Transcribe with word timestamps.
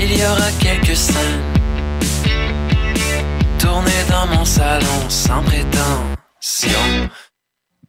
Il 0.00 0.16
y 0.16 0.24
aura 0.24 0.50
quelques 0.60 0.96
scènes. 0.96 1.42
Tournées 3.58 4.04
dans 4.08 4.26
mon 4.28 4.44
salon 4.44 5.00
sans 5.08 5.42
prétention. 5.42 7.10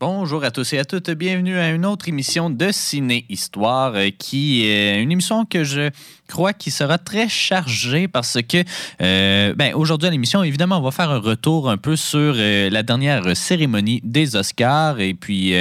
Bonjour 0.02 0.46
à 0.46 0.52
tous 0.52 0.72
et 0.72 0.80
à 0.80 0.86
toutes, 0.86 1.10
bienvenue 1.10 1.58
à 1.58 1.72
une 1.72 1.86
autre 1.86 2.08
émission 2.08 2.50
de 2.50 2.72
Ciné 2.72 3.26
Histoire 3.28 3.96
euh, 3.96 4.08
qui 4.18 4.66
est 4.66 5.04
une 5.04 5.12
émission 5.12 5.44
que 5.44 5.66
je 5.66 5.90
crois 6.30 6.54
qui 6.54 6.72
sera 6.72 6.98
très 6.98 7.28
chargée 7.28 8.08
parce 8.08 8.38
que 8.48 8.64
euh, 9.02 9.54
ben, 9.56 9.74
aujourd'hui 9.74 10.08
à 10.08 10.12
l'émission, 10.12 10.42
évidemment, 10.42 10.78
on 10.78 10.84
va 10.84 10.92
faire 10.92 11.10
un 11.10 11.20
retour 11.20 11.70
un 11.70 11.76
peu 11.76 11.98
sur 11.98 12.36
euh, 12.38 12.70
la 12.70 12.82
dernière 12.82 13.36
cérémonie 13.36 14.00
des 14.06 14.38
Oscars. 14.38 15.02
Et 15.02 15.16
puis 15.16 15.54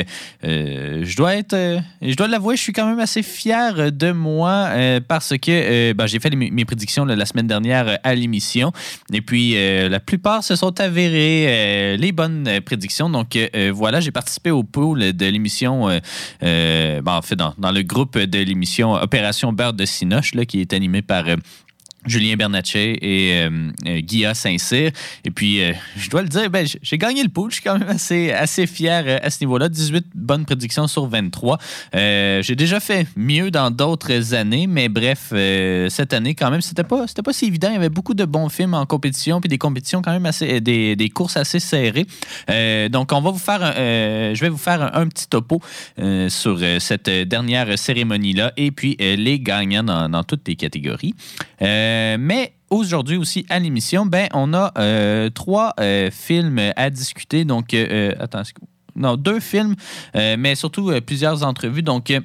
je 0.45 1.17
dois 1.17 1.35
être, 1.35 1.81
je 2.01 2.15
dois 2.15 2.29
l'avouer, 2.29 2.57
je 2.57 2.63
suis 2.63 2.73
quand 2.73 2.87
même 2.87 3.01
assez 3.01 3.25
fier 3.25 3.91
de 3.91 4.13
moi 4.13 4.69
parce 5.09 5.37
que 5.39 5.93
ben, 5.95 6.07
j'ai 6.07 6.21
fait 6.21 6.31
mes 6.31 6.65
prédictions 6.65 7.05
la 7.05 7.27
semaine 7.27 7.49
dernière 7.49 7.99
à 8.05 8.15
l'émission. 8.15 8.71
Et 9.13 9.23
puis 9.23 9.55
la 9.89 10.01
plupart 10.01 10.45
se 10.45 10.55
sont 10.55 10.79
avérées 10.81 11.97
les 11.97 12.13
bonnes 12.13 12.61
prédictions. 12.65 13.09
Donc 13.09 13.37
voilà, 13.73 14.01
j'ai 14.01 14.11
participé 14.11 14.28
au 14.51 14.63
pool 14.63 15.13
de 15.13 15.27
l'émission, 15.27 15.89
euh, 15.89 15.99
euh, 16.43 17.03
ben, 17.03 17.17
en 17.17 17.23
fait, 17.23 17.37
dans, 17.37 17.55
le 17.71 17.83
groupe 17.83 18.19
de 18.19 18.39
l'émission 18.39 18.95
Opération 18.95 19.53
Beurre 19.53 19.75
de 19.75 19.85
Cinoche, 19.85 20.35
là, 20.35 20.45
qui 20.45 20.61
est 20.61 20.73
animé 20.73 21.03
par. 21.03 21.25
Julien 22.07 22.37
Bernatchez 22.37 22.99
et 23.03 23.43
euh, 23.43 23.71
euh, 23.87 24.01
Guilla 24.01 24.35
Saint-Cyr. 24.35 24.91
Et 25.25 25.31
puis, 25.31 25.63
euh, 25.63 25.73
je 25.97 26.09
dois 26.09 26.23
le 26.23 26.29
dire, 26.29 26.49
ben, 26.49 26.67
j'ai 26.81 26.99
gagné 26.99 27.23
le 27.23 27.29
pool. 27.29 27.51
Je 27.51 27.57
suis 27.57 27.65
quand 27.65 27.79
même 27.79 27.89
assez, 27.89 28.33
assez 28.33 28.67
fier 28.67 29.21
à 29.23 29.31
ce 29.31 29.43
niveau-là. 29.45 29.69
18 29.69 30.07
bonnes 30.15 30.45
prédictions 30.45 30.87
sur 30.87 31.07
23. 31.07 31.59
Euh, 31.95 32.41
j'ai 32.43 32.55
déjà 32.55 32.81
fait 32.81 33.07
mieux 33.17 33.51
dans 33.51 33.71
d'autres 33.71 34.35
années, 34.35 34.67
mais 34.67 34.89
bref, 34.89 35.33
cette 35.91 36.13
année, 36.13 36.35
quand 36.35 36.51
même, 36.51 36.61
c'était 36.61 36.85
pas, 36.85 37.07
c'était 37.07 37.23
pas 37.23 37.33
si 37.33 37.47
évident. 37.47 37.69
Il 37.71 37.75
y 37.75 37.77
avait 37.77 37.89
beaucoup 37.89 38.15
de 38.15 38.25
bons 38.25 38.49
films 38.49 38.75
en 38.75 38.87
compétition, 38.87 39.41
puis 39.41 39.49
des 39.49 39.59
compétitions 39.59 40.01
quand 40.01 40.13
même 40.13 40.27
assez, 40.27 40.61
des, 40.61 40.97
des 40.97 41.11
courses 41.11 41.37
assez 41.37 41.61
serrées. 41.61 42.07
Donc, 42.91 43.13
on 43.13 43.21
va 43.21 43.31
vous 43.31 43.39
faire, 43.39 43.63
un- 43.63 44.35
je 44.35 44.41
vais 44.41 44.49
vous 44.49 44.57
faire 44.57 44.95
un, 44.97 45.09
petit 45.09 45.29
topo 45.29 45.61
sur 46.29 46.61
cette 46.79 47.11
dernière 47.11 47.79
cérémonie-là 47.79 48.53
et 48.57 48.71
puis 48.71 48.97
les 48.99 49.41
gagnants 49.41 49.85
dans, 49.85 50.25
toutes 50.25 50.47
les 50.47 50.57
catégories. 50.57 51.15
Mais 52.19 52.53
aujourd'hui 52.71 53.17
aussi 53.17 53.47
à 53.49 53.59
l'émission, 53.59 54.07
ben, 54.07 54.29
on 54.35 54.53
a 54.55 54.73
euh, 54.79 55.31
trois 55.31 55.75
euh, 55.81 56.11
films 56.11 56.61
à 56.77 56.91
discuter. 56.91 57.45
Donc, 57.45 57.75
euh, 57.75 57.87
euh, 57.91 58.15
attends, 58.19 58.43
non, 58.97 59.17
deux 59.17 59.41
films, 59.41 59.75
euh, 60.17 60.37
mais 60.39 60.55
surtout 60.55 60.91
euh, 60.91 61.01
plusieurs 61.01 61.45
entrevues. 61.45 61.83
Donc, 61.83 62.11
euh, 62.11 62.21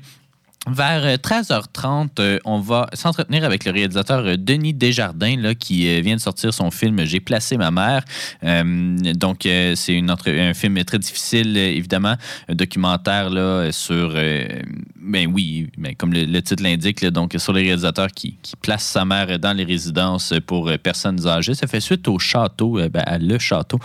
vers 0.68 1.04
euh, 1.04 1.16
13h30, 1.16 2.10
euh, 2.20 2.40
on 2.46 2.60
va 2.60 2.88
s'entretenir 2.94 3.44
avec 3.44 3.66
le 3.66 3.72
réalisateur 3.72 4.26
euh, 4.26 4.38
Denis 4.38 4.74
Desjardins, 4.74 5.36
là, 5.38 5.56
qui 5.56 5.88
euh, 5.88 6.02
vient 6.02 6.16
de 6.16 6.22
sortir 6.22 6.54
son 6.54 6.72
film 6.72 7.04
J'ai 7.04 7.20
placé 7.20 7.58
ma 7.58 7.72
mère. 7.72 8.04
Euh, 8.44 8.96
donc, 9.14 9.46
euh, 9.46 9.76
c'est 9.76 10.00
un 10.00 10.54
film 10.54 10.84
très 10.86 11.00
difficile, 11.00 11.58
euh, 11.58 11.76
évidemment, 11.76 12.16
un 12.48 12.56
documentaire 12.56 13.30
sur, 13.72 14.14
euh, 14.16 14.48
ben 14.96 15.30
oui, 15.34 15.70
ben, 15.78 15.96
comme 15.96 16.14
le, 16.14 16.42
titre 16.42 16.64
l'indique, 16.64 17.06
donc 17.06 17.36
sur 17.38 17.52
le 17.54 17.60
réalisateur 17.62 18.08
qui, 18.08 18.38
qui 18.42 18.56
place 18.56 18.84
sa 18.84 19.04
mère 19.04 19.40
dans 19.40 19.54
les 19.54 19.66
résidences 19.66 20.34
pour 20.48 20.70
euh, 20.70 20.78
personnes 20.78 21.28
âgées. 21.28 21.56
Ça 21.56 21.68
fait 21.68 21.82
suite 21.82 22.08
au 22.08 22.20
château, 22.20 22.80
euh, 22.80 22.90
ben, 22.90 23.04
à 23.06 23.18
Le 23.18 23.38
Château, 23.38 23.80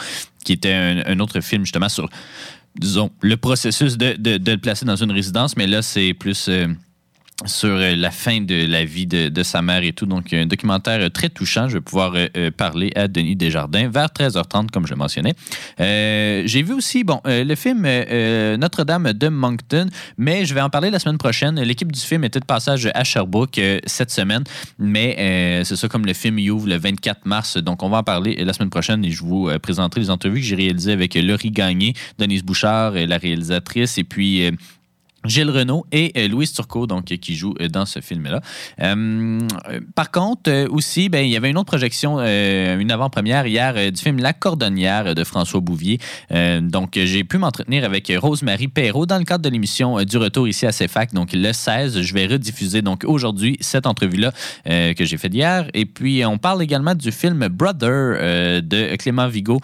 qui 0.45 0.53
était 0.53 0.73
un, 0.73 1.03
un 1.05 1.19
autre 1.19 1.41
film 1.41 1.65
justement 1.65 1.89
sur 1.89 2.09
disons, 2.79 3.11
le 3.21 3.37
processus 3.37 3.97
de, 3.97 4.15
de- 4.19 4.39
de 4.39 4.53
le 4.53 4.59
placer 4.59 4.85
dans 4.87 4.97
une 4.97 5.11
résidence, 5.13 5.57
mais 5.57 5.67
là, 5.67 5.83
c'est 5.83 6.15
plus 6.15 6.49
euh, 6.49 6.67
sur 7.47 7.69
euh, 7.69 7.95
la 7.95 8.11
fin 8.11 8.41
de 8.41 8.67
la 8.67 8.85
vie 8.85 9.07
de, 9.07 9.29
de 9.29 9.43
sa 9.45 9.63
mère 9.63 9.85
et 9.85 9.93
tout. 9.93 10.07
Donc, 10.07 10.33
un 10.33 10.47
documentaire 10.47 11.01
euh, 11.01 11.09
très 11.09 11.29
touchant. 11.29 11.69
Je 11.69 11.75
vais 11.75 11.81
pouvoir 11.81 12.15
euh, 12.15 12.27
euh, 12.37 12.51
parler 12.51 12.91
à 12.97 13.07
Denis 13.07 13.37
Desjardins 13.37 13.89
vers 13.89 14.09
13h30, 14.09 14.71
comme 14.71 14.87
je 14.87 14.91
le 14.91 14.97
mentionnais. 14.97 15.35
Euh, 15.79 16.43
J'ai 16.47 16.63
vu 16.63 16.73
aussi, 16.73 17.05
bon, 17.05 17.21
euh, 17.27 17.45
le 17.45 17.55
film 17.55 17.83
Notre-Dame 18.59 19.13
de 19.13 19.29
Moncton, 19.29 19.87
mais 20.17 20.45
je 20.47 20.55
vais 20.55 20.61
en 20.61 20.71
parler 20.71 20.91
la 20.91 20.99
semaine 20.99 21.19
prochaine. 21.19 21.61
L'équipe 21.61 21.93
du 21.93 22.01
film 22.01 22.25
était 22.25 22.41
de 22.41 22.45
passage 22.45 22.91
à 22.93 23.05
Sherbrooke 23.05 23.61
cette 23.87 24.11
semaine, 24.11 24.43
mais 24.79 25.63
c'est 25.65 25.77
ça 25.77 25.89
comme 25.89 26.07
le 26.07 26.15
film 26.15 26.39
il 26.39 26.51
ouvre 26.51 26.69
le 26.69 26.77
24 26.77 27.25
mars. 27.27 27.57
Donc, 27.57 27.83
on 27.83 27.89
va 27.89 27.99
en 27.99 28.03
parler 28.03 28.37
la 28.45 28.53
semaine 28.53 28.71
prochaine 28.71 29.05
et 29.05 29.11
je 29.11 29.23
vous 29.23 29.49
présenterai 29.63 30.01
les 30.01 30.11
entrevues 30.11 30.41
que 30.41 30.47
j'ai 30.47 30.57
réalisées 30.57 30.93
avec 30.93 31.15
Laurie 31.15 31.51
Gagné, 31.51 31.95
Denise 32.19 32.43
Bouchard, 32.43 32.93
la 32.93 33.19
réalisatrice, 33.19 33.99
et 33.99 34.05
puis 34.05 34.51
Gilles 35.25 35.51
Renault 35.51 35.85
et 35.91 36.13
euh, 36.17 36.29
Louise 36.29 36.53
Turcot, 36.53 36.87
donc, 36.87 37.11
euh, 37.11 37.17
qui 37.17 37.35
jouent 37.35 37.55
euh, 37.61 37.69
dans 37.69 37.87
ce 37.87 38.01
film-là. 38.01 38.41
Par 39.95 40.11
contre, 40.11 40.69
aussi, 40.71 41.09
ben, 41.09 41.25
il 41.25 41.31
y 41.31 41.37
avait 41.37 41.51
une 41.51 41.59
autre 41.59 41.67
projection, 41.67 42.19
une 42.19 42.91
avant-première 42.91 43.47
hier 43.47 43.93
du 43.93 44.01
film 44.01 44.19
La 44.19 44.33
Cordonnière 44.33 45.15
de 45.15 45.25
François 45.25 45.61
Bouvier. 45.61 45.99
Donc, 46.31 46.93
j'ai 46.95 47.25
pu 47.25 47.39
m'entretenir 47.39 47.85
avec 47.85 48.13
Rosemary 48.17 48.69
Perrault 48.69 49.07
dans 49.07 49.19
le 49.19 49.25
cadre 49.25 49.45
de 49.45 49.49
l'émission 49.49 50.03
du 50.05 50.17
retour 50.17 50.49
ici 50.49 50.67
à 50.67 50.73
CFAC. 50.73 51.13
Donc, 51.15 51.31
le 51.33 51.53
16, 51.53 52.01
je 52.01 52.15
vais 52.15 52.27
rediffuser 52.27 52.83
donc 52.83 53.05
aujourd'hui 53.05 53.57
cette 53.61 53.87
entrevue-là 53.87 54.33
que 54.65 55.05
j'ai 55.05 55.17
faite 55.17 55.35
hier. 55.35 55.69
Et 55.75 55.85
puis, 55.85 56.25
on 56.25 56.39
parle 56.39 56.63
également 56.63 56.95
du 56.95 57.13
film 57.13 57.49
Brother 57.49 58.63
de 58.63 58.97
Clément 58.97 59.29
Vigo 59.29 59.61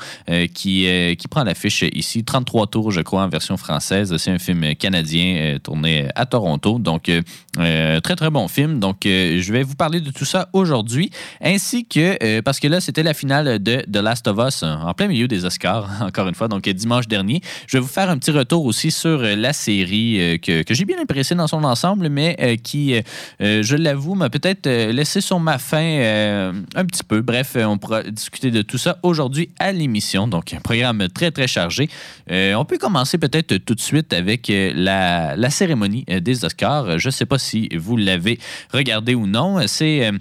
qui, 0.52 1.16
qui 1.16 1.28
prend 1.28 1.44
l'affiche 1.44 1.84
ici. 1.92 2.24
33 2.24 2.66
tours, 2.66 2.90
je 2.90 3.00
crois, 3.00 3.22
en 3.22 3.28
version 3.28 3.56
française. 3.56 4.16
C'est 4.16 4.30
un 4.30 4.38
film 4.38 4.74
canadien 4.74 5.43
euh, 5.44 5.58
tourné 5.58 6.08
à 6.14 6.26
Toronto. 6.26 6.78
Donc, 6.78 7.08
euh, 7.08 7.22
euh, 7.58 8.00
très, 8.00 8.16
très 8.16 8.30
bon 8.30 8.48
film. 8.48 8.80
Donc, 8.80 8.98
je 9.04 9.52
vais 9.52 9.62
vous 9.62 9.74
parler 9.74 10.00
de 10.00 10.10
tout 10.10 10.24
ça 10.24 10.48
aujourd'hui. 10.52 11.10
Ainsi 11.42 11.86
que, 11.86 12.40
parce 12.40 12.60
que 12.60 12.68
là, 12.68 12.80
c'était 12.80 13.02
la 13.02 13.14
finale 13.14 13.62
de 13.62 13.82
The 13.90 13.96
Last 13.96 14.26
of 14.28 14.38
Us 14.46 14.62
euh, 14.62 14.74
en 14.74 14.94
plein 14.94 15.08
milieu 15.08 15.28
des 15.28 15.44
Oscars, 15.44 15.90
encore 16.02 16.28
une 16.28 16.34
fois. 16.34 16.48
Donc, 16.48 16.68
dimanche 16.68 17.08
dernier. 17.08 17.40
Je 17.66 17.76
vais 17.76 17.80
vous 17.80 17.88
faire 17.88 18.10
un 18.10 18.18
petit 18.18 18.30
retour 18.30 18.64
aussi 18.64 18.90
sur 18.90 19.18
la 19.18 19.52
série 19.52 20.40
que, 20.40 20.62
que 20.62 20.74
j'ai 20.74 20.84
bien 20.84 21.00
appréciée 21.00 21.36
dans 21.36 21.46
son 21.46 21.64
ensemble, 21.64 22.08
mais 22.08 22.58
qui, 22.62 22.94
je 23.40 23.76
l'avoue, 23.76 24.14
m'a 24.14 24.30
peut-être 24.30 24.68
laissé 24.68 25.20
sur 25.20 25.40
ma 25.40 25.58
faim 25.58 26.52
un 26.74 26.84
petit 26.84 27.04
peu. 27.04 27.20
Bref, 27.20 27.56
on 27.56 27.78
pourra 27.78 28.02
discuter 28.02 28.50
de 28.50 28.62
tout 28.62 28.78
ça 28.78 28.98
aujourd'hui 29.02 29.50
à 29.58 29.72
l'émission. 29.72 30.26
Donc, 30.28 30.52
un 30.52 30.60
programme 30.60 31.08
très, 31.08 31.30
très 31.30 31.46
chargé. 31.46 31.88
On 32.28 32.64
peut 32.64 32.78
commencer 32.78 33.18
peut-être 33.18 33.56
tout 33.58 33.74
de 33.74 33.80
suite 33.80 34.12
avec 34.12 34.50
euh, 34.50 35.33
la, 35.36 35.50
cérémonie 35.50 36.04
euh, 36.10 36.20
des 36.20 36.44
Oscars. 36.44 36.98
Je 36.98 37.08
ne 37.08 37.12
sais 37.12 37.26
pas 37.26 37.38
si 37.38 37.68
vous 37.76 37.96
l'avez 37.96 38.38
regardé 38.72 39.14
ou 39.14 39.26
non. 39.26 39.66
C'est. 39.66 40.06
euh, 40.06 40.12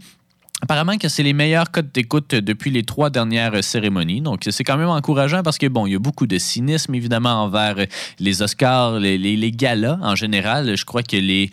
Apparemment 0.62 0.98
que 0.98 1.10
c'est 1.10 1.24
les 1.24 1.34
meilleurs 1.34 1.72
codes 1.72 1.92
d'écoute 1.92 2.36
depuis 2.36 2.72
les 2.72 2.84
trois 2.84 3.10
dernières 3.10 3.62
cérémonies. 3.62 4.22
Donc, 4.22 4.48
c'est 4.50 4.64
quand 4.64 4.78
même 4.78 4.88
encourageant 4.88 5.44
parce 5.44 5.58
que, 5.58 5.68
bon, 5.68 5.88
il 5.88 5.92
y 5.92 5.96
a 5.96 6.00
beaucoup 6.00 6.26
de 6.26 6.38
cynisme, 6.38 6.96
évidemment, 6.96 7.44
envers 7.44 7.76
les 8.18 8.42
Oscars, 8.42 8.98
les 8.98 9.52
galas 9.52 10.00
en 10.02 10.16
général. 10.16 10.78
Je 10.78 10.86
crois 10.86 11.04
que 11.04 11.18
les, 11.18 11.52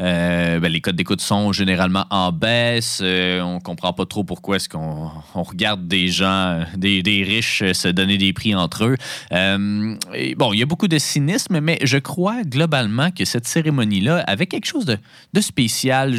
euh, 0.00 0.60
ben, 0.60 0.70
les 0.72 0.80
codes 0.80 0.96
d'écoute 0.96 1.20
sont 1.20 1.52
généralement 1.52 2.06
en 2.10 2.32
baisse. 2.32 3.00
Euh, 3.02 3.40
on 3.40 3.60
comprend 3.60 3.92
pas 3.92 4.06
trop 4.06 4.24
pourquoi 4.24 4.56
est-ce 4.56 4.68
qu'on 4.68 5.10
on 5.34 5.42
regarde 5.42 5.86
des 5.86 6.08
gens, 6.08 6.64
des, 6.76 7.02
des 7.02 7.22
riches 7.22 7.62
se 7.72 7.88
donner 7.88 8.18
des 8.18 8.32
prix 8.32 8.54
entre 8.54 8.84
eux. 8.84 8.96
Euh, 9.32 9.96
bon, 10.36 10.52
il 10.52 10.58
y 10.58 10.62
a 10.62 10.66
beaucoup 10.66 10.88
de 10.88 10.98
cynisme, 10.98 11.60
mais 11.60 11.78
je 11.82 11.98
crois 11.98 12.42
globalement 12.42 13.10
que 13.10 13.24
cette 13.24 13.46
cérémonie-là 13.46 14.24
avait 14.26 14.46
quelque 14.46 14.66
chose 14.66 14.84
de, 14.84 14.96
de 15.32 15.40
spécial. 15.40 16.14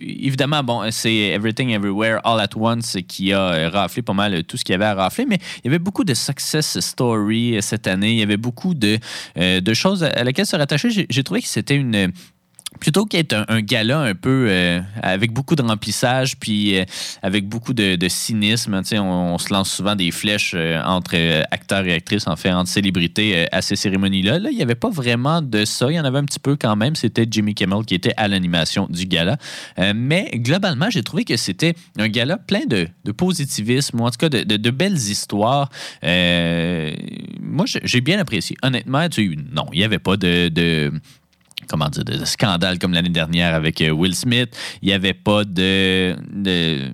Évidemment, 0.00 0.62
bon, 0.62 0.90
c'est 0.90 1.14
Everything 1.14 1.70
Everywhere 1.70 2.20
All 2.24 2.40
at 2.40 2.56
Once 2.56 2.96
qui 3.06 3.32
a 3.32 3.40
euh, 3.40 3.68
raflé 3.68 4.02
pas 4.02 4.12
mal 4.12 4.44
tout 4.44 4.56
ce 4.56 4.64
qu'il 4.64 4.72
y 4.72 4.76
avait 4.76 4.84
à 4.84 4.94
rafler, 4.94 5.26
mais 5.26 5.38
il 5.58 5.66
y 5.66 5.68
avait 5.68 5.78
beaucoup 5.78 6.04
de 6.04 6.14
success 6.14 6.78
story 6.80 7.56
euh, 7.56 7.60
cette 7.60 7.86
année. 7.86 8.12
Il 8.12 8.18
y 8.18 8.22
avait 8.22 8.36
beaucoup 8.36 8.74
de, 8.74 8.98
euh, 9.38 9.60
de 9.60 9.74
choses 9.74 10.04
à, 10.04 10.24
laquelle 10.24 10.46
se 10.46 10.56
rattacher. 10.56 11.06
J'ai 11.08 11.24
trouvé 11.24 11.42
que 11.42 11.48
c'était 11.48 11.76
une 11.76 12.12
plutôt 12.78 13.04
qu'être 13.04 13.44
un, 13.48 13.60
gala 13.60 14.00
un 14.00 14.14
peu 14.14 14.46
euh, 14.48 14.80
avec 15.02 15.32
beaucoup 15.32 15.56
de 15.56 15.62
remplissage, 15.62 16.36
puis 16.38 16.78
euh, 16.78 16.84
avec 17.22 17.48
beaucoup 17.48 17.74
de, 17.74 17.96
cynisme, 18.08 18.80
on, 18.92 19.38
se 19.38 19.52
lance 19.52 19.70
souvent 19.70 19.96
des 19.96 20.10
flèches 20.10 20.54
euh, 20.54 20.80
entre 20.84 21.14
acteurs 21.50 21.84
et 21.86 21.92
actrices, 21.92 22.26
en 22.26 22.36
fait, 22.36 22.52
entre 22.52 22.70
célébrités 22.70 23.46
à 23.52 23.62
ces 23.62 23.76
cérémonies-là. 23.76 24.38
Là, 24.38 24.50
il 24.50 24.56
n'y 24.56 24.62
avait 24.62 24.74
pas 24.74 24.90
vraiment 24.90 25.42
de 25.42 25.64
ça. 25.64 25.90
Il 25.90 25.94
y 25.94 26.00
en 26.00 26.04
avait 26.04 26.18
un 26.18 26.24
petit 26.24 26.38
peu 26.38 26.56
quand 26.56 26.76
même. 26.76 26.94
C'était 26.94 27.26
Jimmy 27.28 27.54
Kimmel 27.54 27.84
qui 27.84 27.94
était 27.94 28.14
à 28.16 28.28
l'animation 28.28 28.86
du 28.88 29.06
gala. 29.06 29.36
Mais 29.94 30.30
globalement, 30.34 30.90
j'ai 30.90 31.02
trouvé 31.02 31.24
que 31.24 31.36
c'était 31.36 31.74
un 31.98 32.08
gala 32.08 32.38
plein 32.38 32.66
de, 32.66 32.88
positivisme, 33.12 34.00
ou 34.00 34.04
en 34.04 34.10
tout 34.10 34.18
cas 34.18 34.28
de, 34.28 34.70
belles 34.70 34.96
histoires. 34.96 35.70
Moi, 36.02 37.64
j'ai 37.66 38.00
bien 38.00 38.18
apprécié. 38.18 38.56
Honnêtement, 38.62 39.08
tu 39.08 39.36
non, 39.52 39.66
il 39.72 39.78
n'y 39.78 39.84
avait 39.84 39.98
pas 39.98 40.16
de 40.16 40.92
comment 41.68 41.88
dire, 41.88 42.04
de, 42.04 42.24
scandale 42.24 42.78
comme 42.78 42.92
l'année 42.92 43.08
dernière 43.08 43.54
avec 43.54 43.80
euh, 43.80 43.90
Will 43.90 44.14
Smith. 44.14 44.56
Il 44.82 44.88
n'y 44.88 44.94
avait 44.94 45.14
pas 45.14 45.44
de, 45.44 46.16
de 46.32 46.92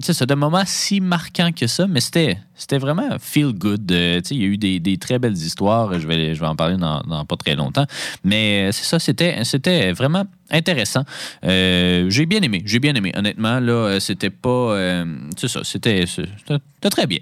c'est 0.00 0.12
ça, 0.12 0.26
de 0.26 0.34
moments 0.34 0.62
si 0.64 1.00
marquants 1.00 1.50
que 1.52 1.66
ça, 1.66 1.86
mais 1.86 2.00
c'était, 2.00 2.38
c'était 2.58 2.78
vraiment 2.78 3.08
feel 3.20 3.52
good. 3.52 3.90
Euh, 3.92 4.20
il 4.30 4.36
y 4.36 4.44
a 4.44 4.46
eu 4.46 4.58
des, 4.58 4.98
très 4.98 5.18
belles 5.18 5.36
histoires. 5.36 5.98
Je 5.98 6.06
vais, 6.06 6.34
je 6.34 6.40
vais 6.40 6.46
en 6.46 6.56
parler 6.56 6.76
dans, 6.76 7.24
pas 7.24 7.36
très 7.36 7.54
longtemps. 7.54 7.86
Mais 8.24 8.68
euh, 8.68 8.72
c'est 8.72 8.84
ça, 8.84 8.98
c'était, 8.98 9.44
c'était 9.44 9.92
vraiment 9.92 10.26
intéressant. 10.50 11.04
Euh, 11.44 12.06
j'ai 12.10 12.26
bien 12.26 12.40
aimé. 12.40 12.62
J'ai 12.66 12.80
bien 12.80 12.94
aimé. 12.94 13.12
Honnêtement, 13.14 13.60
là, 13.60 14.00
c'était 14.00 14.30
pas. 14.30 15.04
c'est 15.36 15.48
ça, 15.48 15.60
c'était, 15.62 16.04
c'était- 16.06 16.58
très 16.90 17.06
bien. 17.06 17.18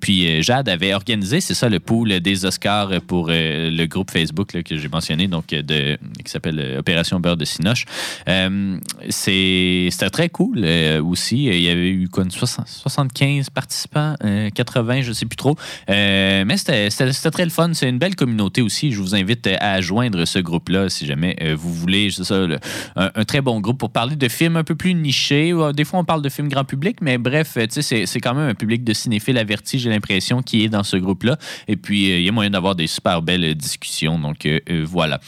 Puis 0.00 0.42
Jade 0.42 0.68
avait 0.68 0.92
organisé, 0.94 1.40
c'est 1.40 1.54
ça, 1.54 1.68
le 1.68 1.78
pool 1.78 2.20
des 2.20 2.44
Oscars 2.44 3.00
pour 3.06 3.28
le 3.28 3.86
groupe 3.86 4.10
Facebook 4.10 4.54
là, 4.54 4.62
que 4.62 4.76
j'ai 4.76 4.88
mentionné, 4.88 5.28
donc 5.28 5.48
de, 5.48 5.96
qui 6.24 6.30
s'appelle 6.30 6.76
Opération 6.78 7.20
Beurre 7.20 7.36
de 7.36 7.44
Cinoche. 7.44 7.84
Euh, 8.28 8.78
c'est, 9.08 9.88
c'était 9.90 10.10
très 10.10 10.28
cool 10.28 10.66
aussi. 11.04 11.44
Il 11.44 11.62
y 11.62 11.68
avait 11.68 11.90
eu 11.90 12.08
quoi, 12.08 12.24
une 12.24 12.30
60 12.30 12.66
75 12.66 13.50
participants, 13.50 13.77
euh, 14.24 14.50
80, 14.50 15.02
je 15.02 15.08
ne 15.10 15.14
sais 15.14 15.26
plus 15.26 15.36
trop. 15.36 15.56
Euh, 15.90 16.44
mais 16.46 16.56
c'était, 16.56 16.88
très 17.30 17.44
le 17.44 17.50
fun. 17.50 17.70
C'est 17.74 17.88
une 17.88 17.98
belle 17.98 18.16
communauté 18.16 18.62
aussi. 18.62 18.92
Je 18.92 19.00
vous 19.00 19.14
invite 19.14 19.46
euh, 19.46 19.56
à 19.60 19.80
joindre 19.80 20.24
ce 20.24 20.38
groupe-là 20.38 20.88
si 20.88 21.06
jamais 21.06 21.36
euh, 21.42 21.54
vous 21.58 21.72
voulez. 21.72 22.10
C'est 22.10 22.24
ça, 22.24 22.46
le- 22.46 22.58
un, 22.96 23.10
un 23.14 23.24
très 23.24 23.40
bon 23.40 23.60
groupe 23.60 23.78
pour 23.78 23.90
parler 23.90 24.16
de 24.16 24.28
films 24.28 24.56
un 24.56 24.64
peu 24.64 24.74
plus 24.74 24.94
nichés. 24.94 25.52
Euh, 25.52 25.72
Des 25.72 25.84
fois, 25.84 26.00
on 26.00 26.04
parle 26.04 26.22
de 26.22 26.28
films 26.28 26.48
grand 26.48 26.64
public, 26.64 26.98
mais 27.00 27.18
bref, 27.18 27.54
euh, 27.56 27.66
c'est, 27.70 28.20
quand 28.20 28.34
même 28.34 28.48
un 28.48 28.54
public 28.54 28.84
de 28.84 28.92
cinéphiles 28.92 29.38
avertis, 29.38 29.78
j'ai 29.78 29.90
l'impression, 29.90 30.42
qui 30.42 30.64
est 30.64 30.68
dans 30.68 30.82
ce 30.82 30.96
groupe-là. 30.96 31.36
Et 31.68 31.76
puis, 31.76 32.10
euh, 32.10 32.18
il 32.18 32.24
y 32.24 32.28
a 32.28 32.32
moyen 32.32 32.50
d'avoir 32.50 32.74
des 32.74 32.86
super 32.86 33.22
belles 33.22 33.44
euh, 33.44 33.54
discussions. 33.54 34.18
Donc, 34.18 34.46
euh, 34.46 34.58
euh, 34.70 34.84
voilà. 34.88 35.20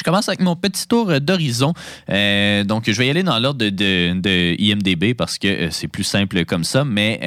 Je 0.00 0.02
commence 0.02 0.30
avec 0.30 0.40
mon 0.40 0.56
petit 0.56 0.88
tour 0.88 1.10
euh, 1.10 1.20
d'horizon. 1.20 1.74
Euh, 2.08 2.64
donc, 2.64 2.84
je 2.86 2.96
vais 2.96 3.08
y 3.08 3.10
aller 3.10 3.22
dans 3.22 3.38
l'ordre 3.38 3.68
de, 3.68 4.56
IMDB 4.58 5.12
parce 5.12 5.36
que 5.36 5.46
euh, 5.46 5.68
c'est 5.70 5.88
plus 5.88 6.04
simple 6.04 6.46
comme 6.46 6.64
ça, 6.64 6.86
mais 6.86 7.18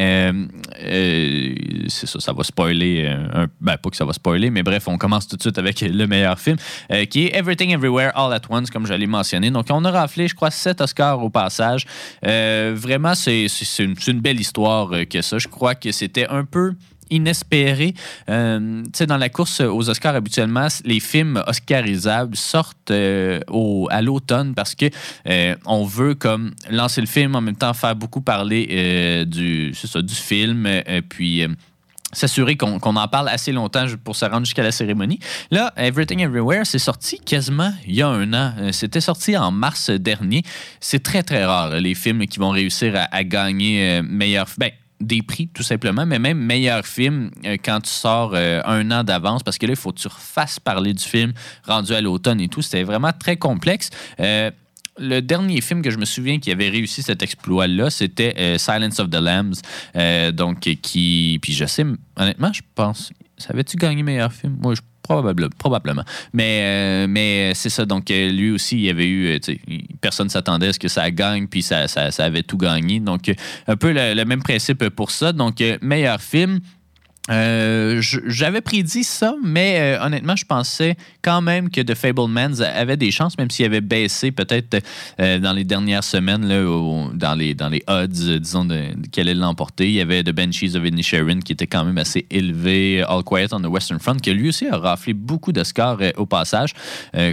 c'est 1.87 2.07
ça, 2.07 2.19
ça 2.19 2.33
va 2.33 2.43
spoiler. 2.43 3.15
ben, 3.61 3.77
pas 3.77 3.89
que 3.91 3.95
ça 3.95 4.05
va 4.05 4.13
spoiler, 4.13 4.49
mais 4.49 4.63
bref, 4.63 4.87
on 4.87 4.97
commence 4.97 5.27
tout 5.27 5.37
de 5.37 5.41
suite 5.43 5.59
avec 5.59 5.81
le 5.81 6.07
meilleur 6.07 6.39
film 6.39 6.57
qui 7.11 7.25
est 7.25 7.35
Everything 7.35 7.69
Everywhere 7.69 8.11
All 8.15 8.33
at 8.33 8.41
Once, 8.49 8.71
comme 8.71 8.87
je 8.87 8.93
l'ai 8.95 9.05
mentionné. 9.05 9.51
Donc, 9.51 9.67
on 9.69 9.85
a 9.85 9.91
raflé, 9.91 10.27
je 10.27 10.33
crois, 10.33 10.49
7 10.49 10.81
Oscars 10.81 11.23
au 11.23 11.29
passage. 11.29 11.85
Vraiment, 12.23 13.13
c'est 13.13 13.45
une, 13.77 14.19
belle 14.19 14.39
histoire 14.39 14.89
que 15.07 15.21
ça. 15.21 15.37
Je 15.37 15.47
crois 15.47 15.75
que 15.75 15.91
c'était 15.91 16.27
un 16.27 16.43
peu 16.43 16.73
inespéré. 17.09 17.93
Euh, 18.29 18.83
dans 19.07 19.17
la 19.17 19.29
course 19.29 19.61
aux 19.61 19.89
Oscars, 19.89 20.15
habituellement, 20.15 20.67
les 20.85 20.99
films 20.99 21.43
oscarisables 21.47 22.35
sortent 22.35 22.91
euh, 22.91 23.39
au, 23.49 23.87
à 23.91 24.01
l'automne 24.01 24.53
parce 24.53 24.75
que 24.75 24.85
euh, 25.27 25.55
on 25.65 25.83
veut 25.83 26.15
comme 26.15 26.53
lancer 26.69 27.01
le 27.01 27.07
film 27.07 27.35
en 27.35 27.41
même 27.41 27.55
temps 27.55 27.73
faire 27.73 27.95
beaucoup 27.95 28.21
parler 28.21 28.67
euh, 28.71 29.25
du, 29.25 29.73
ça, 29.73 30.01
du 30.01 30.15
film, 30.15 30.67
puis 31.09 31.45
s'assurer 32.11 32.55
qu'on 32.55 32.77
en 32.77 33.07
parle 33.07 33.29
assez 33.29 33.51
longtemps 33.51 33.85
pour 34.03 34.15
se 34.15 34.25
rendre 34.25 34.45
jusqu'à 34.45 34.63
la 34.63 34.71
cérémonie. 34.71 35.19
Là, 35.49 35.73
Everything 35.75 36.19
Everywhere, 36.19 36.65
c'est 36.65 36.79
sorti 36.79 37.19
quasiment 37.19 37.73
il 37.87 37.95
y 37.95 38.01
a 38.01 38.07
un 38.07 38.33
an. 38.33 38.53
C'était 38.71 39.01
sorti 39.01 39.35
en 39.35 39.51
mars 39.51 39.89
dernier. 39.89 40.43
C'est 40.79 41.01
très, 41.01 41.23
très 41.23 41.43
rare, 41.43 41.79
les 41.79 41.95
films 41.95 42.25
qui 42.27 42.39
vont 42.39 42.51
réussir 42.51 42.93
à, 43.11 43.23
gagner 43.23 44.01
meilleur... 44.03 44.47
Ben, 44.57 44.71
des 45.05 45.21
prix, 45.21 45.47
tout 45.47 45.63
simplement, 45.63 46.05
mais 46.05 46.19
même 46.19 46.37
meilleur 46.37 46.85
film 46.85 47.31
euh, 47.45 47.57
quand 47.63 47.81
tu 47.81 47.89
sors 47.89 48.31
euh, 48.33 48.61
un 48.65 48.89
an 48.91 49.03
d'avance, 49.03 49.43
parce 49.43 49.57
que 49.57 49.65
là, 49.65 49.73
il 49.73 49.77
faut 49.77 49.91
que 49.91 49.99
tu 49.99 50.07
refasses 50.07 50.59
parler 50.59 50.93
du 50.93 51.03
film 51.03 51.33
rendu 51.65 51.93
à 51.93 52.01
l'automne 52.01 52.41
et 52.41 52.47
tout. 52.47 52.61
C'était 52.61 52.83
vraiment 52.83 53.11
très 53.17 53.37
complexe. 53.37 53.89
Euh, 54.19 54.51
le 54.97 55.21
dernier 55.21 55.61
film 55.61 55.81
que 55.81 55.89
je 55.89 55.97
me 55.97 56.05
souviens 56.05 56.39
qui 56.39 56.51
avait 56.51 56.69
réussi 56.69 57.01
cet 57.01 57.23
exploit-là, 57.23 57.89
c'était 57.89 58.59
Silence 58.59 58.99
of 58.99 59.09
the 59.09 59.15
Lambs. 59.15 59.55
Donc, 60.33 60.59
qui. 60.59 61.39
Puis 61.41 61.53
je 61.53 61.65
sais, 61.65 61.83
honnêtement, 62.15 62.53
je 62.53 62.61
pense. 62.75 63.11
Savais-tu 63.37 63.77
gagner 63.77 64.03
meilleur 64.03 64.31
film? 64.31 64.57
Moi, 64.61 64.75
je 64.75 64.81
Probable, 65.03 65.49
probablement. 65.57 66.05
Mais, 66.31 66.61
euh, 66.63 67.07
mais 67.09 67.51
c'est 67.55 67.69
ça. 67.69 67.85
Donc, 67.85 68.09
euh, 68.09 68.29
lui 68.29 68.51
aussi, 68.51 68.77
il 68.77 68.83
y 68.83 68.89
avait 68.89 69.05
eu. 69.05 69.27
euh, 69.27 69.55
personne 69.99 70.27
ne 70.27 70.31
s'attendait 70.31 70.69
à 70.69 70.73
ce 70.73 70.79
que 70.79 70.87
ça 70.87 71.11
gagne, 71.11 71.47
puis 71.47 71.61
ça, 71.61 71.89
ça, 71.89 72.09
ça 72.09 72.23
avait 72.23 72.41
tout 72.41 72.55
gagné. 72.57 73.01
Donc, 73.01 73.27
euh, 73.27 73.33
un 73.67 73.75
peu 73.75 73.91
le, 73.91 74.23
même 74.23 74.41
principe 74.41 74.87
pour 74.89 75.11
ça. 75.11 75.33
Donc, 75.33 75.59
euh, 75.59 75.77
meilleur 75.81 76.21
film. 76.21 76.61
Euh, 77.29 78.01
J'avais 78.01 78.59
prédit 78.59 79.05
ça, 79.05 79.35
mais 79.43 79.79
euh, 79.79 80.05
honnêtement, 80.05 80.35
je 80.35 80.45
pensais 80.45 80.97
quand 81.21 81.41
même 81.41 81.69
que 81.69 81.79
The 81.79 81.95
Fablemans 81.95 82.59
avait 82.59 82.97
des 82.97 83.11
chances, 83.11 83.37
même 83.37 83.49
s'il 83.49 83.65
avait 83.65 83.81
baissé 83.81 84.31
peut-être 84.31 84.83
euh, 85.21 85.39
dans 85.39 85.53
les 85.53 85.63
dernières 85.63 86.03
semaines, 86.03 86.41
dans, 87.13 87.35
les, 87.35 87.55
odds, 87.87 88.07
disons, 88.07 88.65
de, 88.65 88.93
de 88.95 89.07
qu'elle 89.09 89.29
allait 89.29 89.39
l'emporter. 89.39 89.87
Il 89.87 89.93
y 89.93 90.01
avait 90.01 90.21
The 90.23 90.31
Banshees 90.31 90.75
of 90.75 90.85
Inisherin 90.85 91.39
qui 91.39 91.53
était 91.53 91.67
quand 91.67 91.85
même 91.85 91.97
assez 91.97 92.25
élevé, 92.29 93.03
All 93.07 93.23
Quiet 93.23 93.53
on 93.53 93.61
the 93.61 93.67
Western 93.67 93.99
Front, 93.99 94.17
qui 94.17 94.33
lui 94.33 94.49
aussi 94.49 94.67
a 94.67 94.77
raflé 94.77 95.13
beaucoup 95.13 95.53
d'Oscars 95.53 95.99
euh, 96.01 96.11
au 96.17 96.25
passage, 96.25 96.73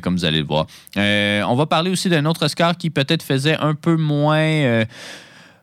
comme 0.02 0.14
vous 0.14 0.24
allez 0.24 0.40
le 0.40 0.46
voir. 0.46 0.66
On 0.96 1.54
va 1.56 1.66
parler 1.66 1.90
aussi 1.90 2.08
d'un 2.08 2.24
autre 2.26 2.44
Oscar 2.44 2.76
qui 2.76 2.90
peut-être 2.90 3.22
faisait 3.22 3.56
un 3.56 3.74
peu 3.74 3.96
moins. 3.96 4.84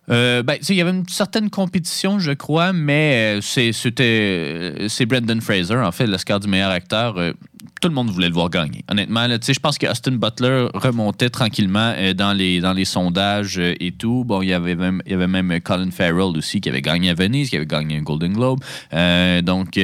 Euh, 0.10 0.44
ben, 0.44 0.58
il 0.68 0.76
y 0.76 0.82
avait 0.82 0.92
une 0.92 1.08
certaine 1.08 1.50
compétition, 1.50 2.20
je 2.20 2.32
crois, 2.32 2.74
mais 2.74 3.38
euh, 3.38 3.42
c'est- 3.42 3.72
euh, 4.00 4.88
c'est 4.88 5.06
Brendan 5.06 5.42
Fraser, 5.42 5.76
en 5.76 5.92
fait, 5.92 6.08
l'Oscar 6.08 6.40
du 6.40 6.48
meilleur 6.48 6.72
acteur. 6.72 7.18
euh, 7.18 7.34
tout 7.82 7.90
le 7.90 7.94
monde 7.94 8.10
voulait 8.10 8.28
le 8.30 8.34
voir 8.34 8.50
gagner. 8.50 8.84
Honnêtement, 8.90 9.28
je 9.30 9.60
pense 9.60 9.78
que 9.78 9.86
Austin 9.86 10.14
Butler 10.14 10.68
remontait 10.74 11.30
tranquillement 11.30 11.94
dans, 12.16 12.34
les, 12.34 12.60
dans 12.60 12.74
les 12.74 12.86
sondages 12.86 13.60
et 13.60 13.92
tout. 13.92 14.24
Bon, 14.26 14.42
il 14.42 14.48
y 14.50 14.54
avait 14.54 14.76
même, 14.76 15.02
il 15.06 15.12
y 15.12 15.16
avait 15.16 15.28
même 15.28 15.60
Colin 15.62 15.92
Farrell 15.92 16.36
aussi 16.38 16.60
qui 16.60 16.70
avait 16.70 16.82
gagné 16.82 17.12
à 17.12 17.14
Venise, 17.14 17.52
qui 17.52 17.56
avait 17.56 17.68
gagné 17.68 17.98
un 17.98 18.02
Golden 18.02 18.34
Globe. 18.34 18.60
Donc, 19.44 19.80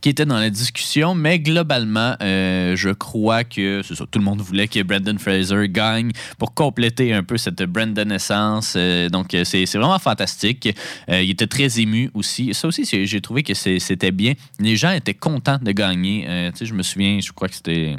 qui 0.00 0.10
était 0.10 0.26
dans 0.26 0.38
la 0.38 0.50
discussion, 0.50 1.14
mais 1.14 1.38
globalement, 1.38 2.14
euh, 2.22 2.76
je 2.76 2.90
crois 2.90 3.44
que 3.44 3.82
ça, 3.82 4.04
tout 4.10 4.18
le 4.18 4.24
monde 4.24 4.40
voulait 4.40 4.68
que 4.68 4.82
Brandon 4.82 5.16
Fraser 5.18 5.68
gagne 5.68 6.12
pour 6.38 6.54
compléter 6.54 7.12
un 7.12 7.22
peu 7.22 7.36
cette 7.36 7.62
Brandon 7.62 8.10
essence. 8.10 8.74
Euh, 8.76 9.08
donc, 9.08 9.34
euh, 9.34 9.44
c'est 9.44 9.64
vraiment 9.74 9.98
fantastique. 9.98 10.68
Il 11.08 11.30
était 11.30 11.46
très 11.46 11.80
ému 11.80 12.10
aussi. 12.14 12.52
Ça 12.54 12.68
aussi, 12.68 12.84
j'ai 12.84 13.20
trouvé 13.20 13.42
que 13.42 13.54
c'était 13.54 14.12
bien. 14.12 14.34
Les 14.60 14.76
gens 14.76 14.92
étaient 14.92 15.14
contents 15.14 15.58
de 15.60 15.72
gagner. 15.72 16.50
Tu 16.56 16.66
je 16.66 16.74
me 16.74 16.82
souviens, 16.82 17.20
je 17.20 17.32
crois 17.32 17.48
que 17.48 17.54
c'était 17.54 17.96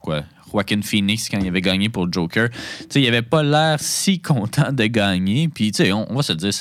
quoi 0.00 0.22
Joaquin 0.50 0.80
Phoenix 0.82 1.28
quand 1.28 1.38
il 1.38 1.48
avait 1.48 1.60
gagné 1.60 1.88
pour 1.88 2.10
Joker. 2.10 2.48
Tu 2.88 3.00
il 3.00 3.06
avait 3.08 3.22
pas 3.22 3.42
l'air 3.42 3.78
si 3.80 4.20
content 4.20 4.72
de 4.72 4.86
gagner. 4.86 5.48
Puis, 5.48 5.72
on, 5.92 6.06
on 6.08 6.16
va 6.16 6.22
se 6.22 6.32
dire, 6.32 6.52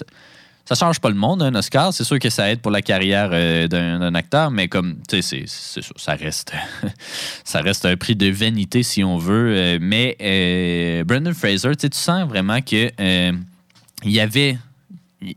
ça, 0.66 0.76
change 0.76 1.00
pas 1.00 1.10
le 1.10 1.16
monde, 1.16 1.42
un 1.44 1.54
Oscar. 1.56 1.94
C'est 1.94 2.04
sûr 2.04 2.18
que 2.20 2.30
ça 2.30 2.50
aide 2.52 2.60
pour 2.60 2.72
la 2.72 2.82
carrière 2.82 3.30
euh, 3.32 3.68
d'un 3.68 4.16
acteur, 4.16 4.50
mais 4.52 4.68
comme, 4.68 4.96
tu 5.08 5.22
sais, 5.22 5.44
c'est- 5.48 5.82
sûr, 5.82 5.94
ça 5.96 6.14
reste, 6.16 6.54
ça 7.44 7.62
reste 7.62 7.86
un 7.86 7.96
prix 7.96 8.16
de 8.16 8.30
vanité 8.32 8.82
si 8.84 9.04
on 9.04 9.18
veut. 9.18 9.54
Euh, 9.56 9.78
mais 9.82 10.18
euh, 10.22 11.04
Brendan 11.04 11.34
Fraser, 11.34 11.76
tu 11.76 11.88
sens 11.92 12.28
vraiment 12.28 12.62
que 12.62 12.92
euh, 13.00 13.32
il 14.04 14.12
y 14.12 14.20
avait 14.20 14.58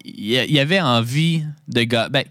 il 0.05 0.27
y 0.27 0.39
a- 0.39 0.45
il 0.45 0.53
y 0.53 0.61
avait 0.61 0.81
envie 0.81 1.43
de 1.69 1.85
ben, 2.11 2.25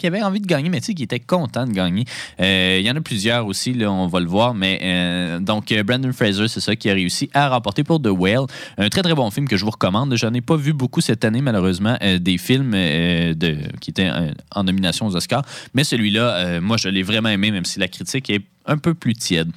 gagner, 0.46 0.70
mais 0.70 0.80
tu 0.80 0.88
sais, 0.88 0.94
qu'il 0.94 1.04
était 1.04 1.20
content 1.20 1.66
de 1.66 1.72
gagner. 1.72 2.06
Euh, 2.40 2.78
il 2.80 2.86
y 2.86 2.92
en 2.92 2.96
a 2.96 3.02
plusieurs 3.02 3.46
aussi, 3.46 3.74
là, 3.74 3.92
on 3.92 4.08
va 4.08 4.20
le 4.20 4.28
voir, 4.28 4.54
mais 4.54 4.80
euh, 4.82 5.40
donc 5.40 5.72
euh, 5.72 5.84
Brandon 5.84 6.12
Fraser, 6.14 6.48
c'est 6.48 6.60
ça 6.60 6.76
qui 6.76 6.90
a 6.90 6.94
réussi 6.94 7.30
à 7.34 7.50
remporter 7.50 7.84
pour 7.84 8.02
The 8.02 8.08
Whale. 8.08 8.46
Un 8.78 8.90
très 8.90 9.02
très 9.02 9.14
bon 9.14 9.30
film 9.32 9.48
que 9.48 9.58
je 9.58 9.66
vous 9.66 9.72
recommande. 9.72 10.16
J'en 10.16 10.34
ai 10.34 10.42
pas 10.42 10.56
vu 10.56 10.74
beaucoup 10.74 11.02
cette 11.02 11.26
année, 11.26 11.42
malheureusement, 11.42 11.98
des 12.20 12.38
films 12.38 12.72
de, 12.72 13.58
qui 13.80 13.92
étaient 13.92 14.12
en 14.56 14.64
nomination 14.64 15.08
aux 15.08 15.16
Oscars, 15.16 15.44
mais 15.74 15.84
celui-là, 15.84 16.60
moi, 16.62 16.78
je 16.78 16.90
l'ai 16.90 17.04
vraiment 17.04 17.30
aimé, 17.30 17.52
même 17.52 17.66
si 17.66 17.80
la 17.80 17.88
critique 17.88 18.30
est 18.30 18.42
un 18.67 18.77
peu 18.77 18.93
plus 18.93 19.13
tiède. 19.13 19.50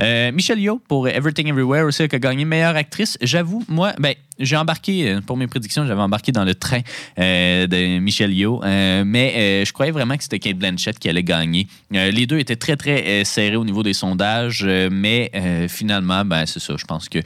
Euh, 0.00 0.32
Michelle 0.32 0.60
Yeoh 0.60 0.80
pour 0.88 1.08
Everything 1.08 1.48
Everywhere 1.48 1.86
aussi 1.86 2.02
a 2.02 2.08
gagné 2.08 2.44
meilleure 2.44 2.76
actrice. 2.76 3.18
J'avoue, 3.20 3.64
moi, 3.68 3.92
ben, 3.98 4.14
j'ai 4.38 4.56
embarqué, 4.56 5.10
euh, 5.10 5.20
pour 5.20 5.36
mes 5.36 5.46
prédictions, 5.46 5.86
j'avais 5.86 6.00
embarqué 6.00 6.32
dans 6.32 6.44
le 6.44 6.54
train 6.54 6.80
euh, 7.18 7.66
de 7.66 7.98
Michelle 7.98 8.32
Yeoh, 8.32 8.62
euh, 8.62 9.02
mais 9.04 9.64
je 9.64 9.72
croyais 9.72 9.92
vraiment 9.92 10.16
que 10.16 10.22
c'était 10.22 10.38
Kate 10.38 10.56
Blanchett 10.56 10.98
qui 10.98 11.08
allait 11.08 11.22
gagner. 11.22 11.66
Les 11.90 12.26
deux 12.26 12.38
étaient 12.38 12.56
très, 12.56 12.76
très 12.76 13.24
serrés 13.24 13.56
au 13.56 13.64
niveau 13.64 13.82
des 13.82 13.92
sondages, 13.92 14.64
mais 14.90 15.30
finalement, 15.68 16.24
ben, 16.24 16.46
c'est 16.46 16.60
ça. 16.60 16.74
Je 16.76 16.84
pense 16.84 17.08
que 17.08 17.18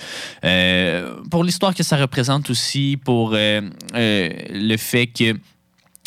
pour 1.28 1.44
l'histoire 1.44 1.74
que 1.74 1.82
ça 1.82 1.96
représente 1.96 2.50
aussi, 2.50 2.98
pour 3.02 3.32
le 3.32 4.76
fait 4.76 5.06
que 5.06 5.36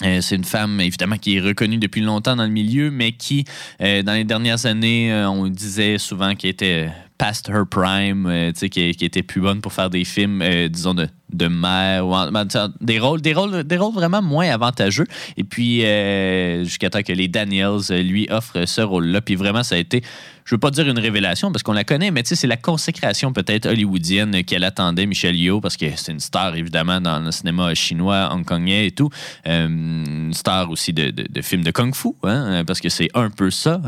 euh, 0.04 0.20
c'est 0.22 0.36
une 0.36 0.44
femme, 0.44 0.82
évidemment, 0.82 1.18
qui 1.18 1.38
est 1.38 1.40
reconnue 1.40 1.78
depuis 1.78 2.02
longtemps 2.02 2.36
dans 2.36 2.44
le 2.44 2.50
milieu, 2.50 2.92
mais 2.92 3.14
qui, 3.14 3.46
euh, 3.82 4.04
dans 4.04 4.14
les 4.14 4.26
dernières 4.26 4.66
années, 4.66 5.12
euh, 5.12 5.30
on 5.30 5.48
disait 5.48 5.98
souvent 5.98 6.36
qu'elle 6.36 6.52
était 6.52 6.90
past 7.18 7.48
her 7.50 7.64
prime, 7.70 8.26
euh, 8.28 8.52
qui, 8.52 8.92
qui 8.94 9.06
était 9.06 9.24
plus 9.24 9.42
bonne 9.42 9.62
pour 9.62 9.72
faire 9.74 9.90
des 9.90 10.04
films, 10.04 10.42
euh, 10.42 10.68
disons, 10.68 10.94
de, 10.94 11.08
de 11.34 11.48
mère, 11.48 12.06
ou 12.08 12.14
en- 12.14 12.32
ben, 12.32 12.46
des, 12.82 13.00
rôles, 13.00 13.22
des, 13.22 13.34
rôles, 13.34 13.64
des 13.64 13.78
rôles 13.78 13.94
vraiment 13.94 14.22
moins 14.22 14.50
avantageux. 14.50 15.06
Et 15.38 15.44
puis, 15.44 15.86
euh, 15.86 16.64
jusqu'à 16.66 16.90
temps 16.90 17.04
que 17.04 17.14
les 17.14 17.28
Daniels 17.28 17.80
euh, 17.92 18.02
lui 18.04 18.28
offrent 18.30 18.66
ce 18.66 18.82
rôle-là. 18.82 19.22
Puis 19.22 19.36
vraiment, 19.36 19.64
ça 19.64 19.76
a 19.76 19.78
été, 19.78 20.04
je 20.44 20.54
veux 20.54 20.60
pas 20.60 20.72
dire 20.72 20.88
une 20.90 21.00
révélation 21.00 21.52
parce 21.52 21.64
qu'on 21.64 21.72
la 21.74 21.84
connaît, 21.86 22.12
mais 22.12 22.22
c'est 22.26 22.48
la 22.48 22.58
consécration 22.58 23.32
peut-être 23.32 23.66
hollywoodienne 23.66 24.44
qu'elle 24.44 24.64
attendait, 24.66 25.06
Michelle 25.06 25.36
Yeoh, 25.38 25.62
parce 25.62 25.78
que 25.78 25.86
c'est 25.96 26.12
une 26.12 26.20
star, 26.20 26.56
évidemment, 26.56 27.00
dans 27.02 27.20
le 27.20 27.32
cinéma 27.32 27.74
chinois, 27.76 28.30
hongkongais 28.34 28.88
et 28.88 28.92
tout. 28.92 29.10
Une 29.46 30.32
star 30.34 30.70
aussi 30.70 30.92
de, 30.94 31.12
de, 31.12 31.26
de 31.30 31.42
films 31.42 31.64
de 31.64 31.72
kung-fu, 31.72 32.10
hein, 32.24 32.64
parce 32.66 32.82
que 32.82 32.90
c'est 32.90 33.10
un 33.16 33.30
peu 33.30 33.50
ça, 33.50 33.82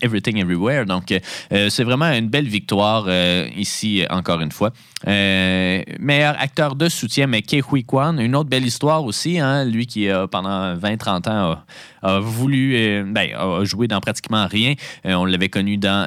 Everything 0.00 0.38
Everywhere. 0.38 0.84
Donc, 0.86 1.12
c'est 1.50 1.84
vraiment 1.84 2.06
une 2.12 2.28
belle 2.28 2.46
victoire 2.46 2.65
euh, 2.72 3.48
ici, 3.56 4.04
encore 4.10 4.40
une 4.40 4.52
fois. 4.52 4.70
Euh, 5.06 5.82
meilleur 5.98 6.34
acteur 6.40 6.74
de 6.74 6.88
soutien, 6.88 7.26
mais 7.26 7.42
Ke 7.42 7.62
Huy 7.70 7.84
Kwan, 7.84 8.18
une 8.18 8.34
autre 8.34 8.48
belle 8.48 8.66
histoire 8.66 9.04
aussi. 9.04 9.38
Hein, 9.38 9.64
lui 9.64 9.86
qui, 9.86 10.08
a, 10.08 10.26
pendant 10.26 10.74
20-30 10.74 11.28
ans, 11.28 11.58
a, 12.02 12.16
a 12.16 12.20
voulu, 12.20 12.76
euh, 12.76 13.04
ben, 13.06 13.34
a 13.34 13.64
joué 13.64 13.88
dans 13.88 14.00
pratiquement 14.00 14.46
rien. 14.46 14.74
Euh, 15.04 15.14
on 15.14 15.24
l'avait 15.24 15.48
connu 15.48 15.76
dans. 15.76 16.06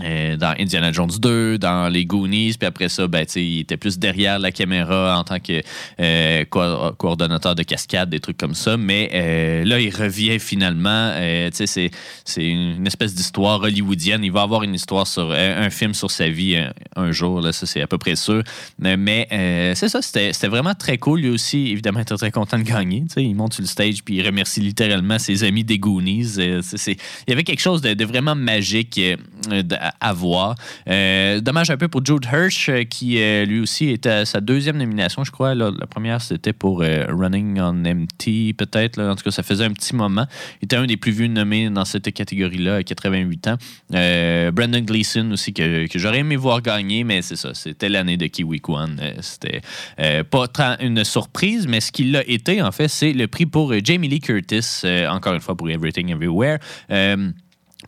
Euh, 0.00 0.38
dans 0.38 0.54
Indiana 0.58 0.90
Jones 0.90 1.10
2, 1.20 1.58
dans 1.58 1.92
les 1.92 2.06
Goonies, 2.06 2.54
puis 2.58 2.66
après 2.66 2.88
ça, 2.88 3.06
ben, 3.08 3.26
il 3.36 3.60
était 3.60 3.76
plus 3.76 3.98
derrière 3.98 4.38
la 4.38 4.50
caméra 4.50 5.18
en 5.18 5.22
tant 5.22 5.38
que 5.38 5.60
euh, 6.00 6.44
co- 6.46 6.92
coordonnateur 6.92 7.54
de 7.54 7.62
cascade, 7.62 8.08
des 8.08 8.18
trucs 8.18 8.38
comme 8.38 8.54
ça. 8.54 8.78
Mais 8.78 9.10
euh, 9.12 9.64
là, 9.66 9.80
il 9.80 9.94
revient 9.94 10.38
finalement. 10.38 11.12
C'est, 11.52 11.90
une 12.36 12.86
espèce 12.86 13.14
d'histoire 13.14 13.60
hollywoodienne. 13.60 14.24
Il 14.24 14.32
va 14.32 14.42
avoir 14.42 14.62
une 14.62 14.74
histoire 14.74 15.06
sur 15.06 15.30
un 15.30 15.68
film 15.68 15.92
sur 15.92 16.10
sa 16.10 16.28
vie 16.28 16.56
un, 16.96 17.12
jour, 17.12 17.42
là, 17.42 17.52
ça 17.52 17.66
c'est 17.66 17.82
à 17.82 17.86
peu 17.86 17.98
près 17.98 18.16
sûr. 18.16 18.42
Mais, 18.78 19.26
c'est 19.74 19.88
ça, 19.88 20.00
c'était, 20.00 20.48
vraiment 20.48 20.74
très 20.74 20.96
cool. 20.96 21.20
Lui 21.20 21.28
aussi, 21.28 21.70
évidemment, 21.70 22.00
était 22.00 22.14
très 22.14 22.30
content 22.30 22.58
de 22.58 22.62
gagner. 22.62 23.04
Il 23.16 23.34
monte 23.34 23.54
sur 23.54 23.62
le 23.62 23.68
stage 23.68 24.02
puis 24.02 24.16
il 24.16 24.26
remercie 24.26 24.60
littéralement 24.60 25.18
ses 25.18 25.44
amis 25.44 25.64
des 25.64 25.78
Goonies. 25.78 26.34
Il 26.38 26.62
y 27.28 27.32
avait 27.32 27.44
quelque 27.44 27.60
chose 27.60 27.82
de, 27.82 28.04
vraiment 28.04 28.34
magique 28.34 28.98
à, 30.00 30.12
voir. 30.12 30.54
Euh, 30.88 31.40
dommage 31.40 31.70
un 31.70 31.76
peu 31.76 31.88
pour 31.88 32.04
Jude 32.04 32.26
Hirsch, 32.30 32.68
euh, 32.68 32.84
qui 32.84 33.20
euh, 33.20 33.44
lui 33.44 33.60
aussi 33.60 33.88
était 33.88 34.10
à 34.10 34.24
sa 34.24 34.40
deuxième 34.40 34.76
nomination, 34.76 35.24
je 35.24 35.30
crois. 35.30 35.54
La 35.54 35.86
première, 35.88 36.20
c'était 36.20 36.52
pour 36.52 36.80
Running 36.80 37.60
on 37.60 37.84
Empty, 37.84 38.54
peut-être. 38.56 39.00
En 39.00 39.16
tout 39.16 39.24
cas, 39.24 39.30
ça 39.30 39.42
faisait 39.42 39.64
un 39.64 39.72
petit 39.72 39.94
moment. 39.94 40.26
Il 40.60 40.66
était 40.66 40.76
un 40.76 40.86
des 40.86 40.96
plus 40.96 41.12
vieux 41.12 41.26
nommés 41.26 41.70
dans 41.70 41.84
cette 41.84 42.12
catégorie-là, 42.12 42.76
à 42.76 42.82
88 42.82 43.48
ans. 43.48 43.56
Brandon 44.52 44.80
Gleeson 44.80 45.30
aussi, 45.32 45.52
que, 45.52 45.86
j'aurais 45.94 46.20
aimé 46.20 46.36
voir 46.36 46.62
gagner, 46.62 47.04
mais 47.04 47.22
c'est 47.22 47.36
ça. 47.36 47.54
C'était 47.54 47.88
l'année 47.88 48.16
de 48.16 48.26
Kiwi 48.26 48.60
Kwan. 48.60 49.00
C'était 49.20 49.60
pas 49.96 50.76
une 50.80 51.04
surprise, 51.04 51.66
mais 51.66 51.80
ce 51.80 51.92
qui 51.92 52.04
l'a 52.04 52.26
été, 52.28 52.62
en 52.62 52.72
fait, 52.72 52.88
c'est 52.88 53.12
le 53.12 53.26
prix 53.26 53.46
pour 53.46 53.72
Jamie 53.82 54.08
Lee 54.08 54.20
Curtis, 54.20 54.82
encore 55.08 55.34
une 55.34 55.40
fois 55.40 55.56
pour 55.56 55.70
Everything 55.70 56.10
Everywhere. 56.10 56.58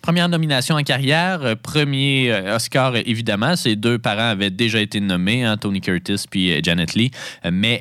Première 0.03 0.29
nomination 0.29 0.75
en 0.75 0.83
carrière, 0.83 1.41
euh, 1.43 1.55
premier 1.55 2.31
euh, 2.31 2.57
Oscar, 2.57 2.95
euh, 2.95 3.01
évidemment. 3.07 3.57
Ses 3.57 3.77
deux 3.77 3.99
parents 3.99 4.31
avaient 4.31 4.51
déjà 4.51 4.81
été 4.81 5.01
nommés, 5.01 5.45
hein, 5.45 5.57
Tony 5.57 5.81
Curtis 5.81 6.25
puis 6.29 6.63
Janet 6.63 6.95
Lee, 6.95 7.11
mais 7.51 7.81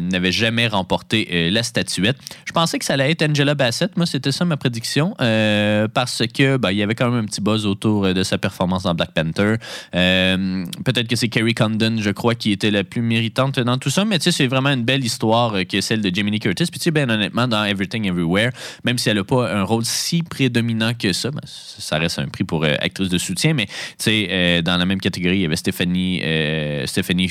n'avaient 0.00 0.32
jamais 0.32 0.66
remporté 0.66 1.50
la 1.50 1.62
statuette. 1.62 2.16
Je 2.44 2.52
pensais 2.52 2.78
que 2.78 2.84
ça 2.84 2.94
allait 2.94 3.10
être 3.10 3.22
Angela 3.22 3.54
Bassett. 3.54 3.96
Moi, 3.96 4.06
c'était 4.06 4.32
ça 4.32 4.44
ma 4.44 4.56
prédiction, 4.56 5.14
parce 5.18 6.22
que 6.34 6.56
ben, 6.56 6.70
il 6.70 6.78
y 6.78 6.82
avait 6.82 6.94
quand 6.94 7.10
même 7.10 7.24
un 7.24 7.26
petit 7.26 7.40
buzz 7.40 7.66
autour 7.66 8.12
de 8.12 8.22
sa 8.22 8.38
performance 8.38 8.84
dans 8.84 8.94
Black 8.94 9.12
Panther. 9.12 9.56
Peut-être 9.92 11.08
que 11.08 11.16
c'est 11.16 11.28
Kerry 11.28 11.54
Condon, 11.54 11.96
je 12.00 12.10
crois, 12.10 12.34
qui 12.34 12.52
était 12.52 12.70
la 12.70 12.84
plus 12.84 13.02
méritante 13.02 13.60
dans 13.60 13.78
tout 13.78 13.90
ça, 13.90 14.04
mais 14.04 14.18
tu 14.18 14.24
sais, 14.24 14.32
c'est 14.32 14.46
vraiment 14.46 14.70
une 14.70 14.84
belle 14.84 15.04
histoire 15.04 15.54
que 15.68 15.80
celle 15.80 16.00
de 16.00 16.08
Lee 16.08 16.40
Curtis. 16.40 16.66
Puis 16.66 16.78
tu 16.78 16.84
sais, 16.84 16.90
ben 16.90 17.10
honnêtement, 17.10 17.48
dans 17.48 17.64
Everything 17.64 18.06
Everywhere, 18.06 18.50
même 18.84 18.98
si 18.98 19.08
elle 19.08 19.16
n'a 19.16 19.24
pas 19.24 19.52
un 19.52 19.62
rôle 19.62 19.84
si 19.84 20.22
prédominant 20.22 20.92
que 20.94 21.12
ça, 21.12 21.30
ben, 21.36 21.46
ça 21.46 21.98
reste 21.98 22.18
un 22.18 22.28
prix 22.28 22.44
pour 22.44 22.64
euh, 22.64 22.74
actrice 22.80 23.08
de 23.08 23.18
soutien, 23.18 23.54
mais 23.54 23.66
tu 23.66 23.74
sais, 23.98 24.28
euh, 24.30 24.62
dans 24.62 24.76
la 24.76 24.86
même 24.86 25.00
catégorie, 25.00 25.36
il 25.36 25.42
y 25.42 25.46
avait 25.46 25.56
Stéphanie, 25.56 26.20
euh, 26.22 26.86
Stéphanie 26.86 27.30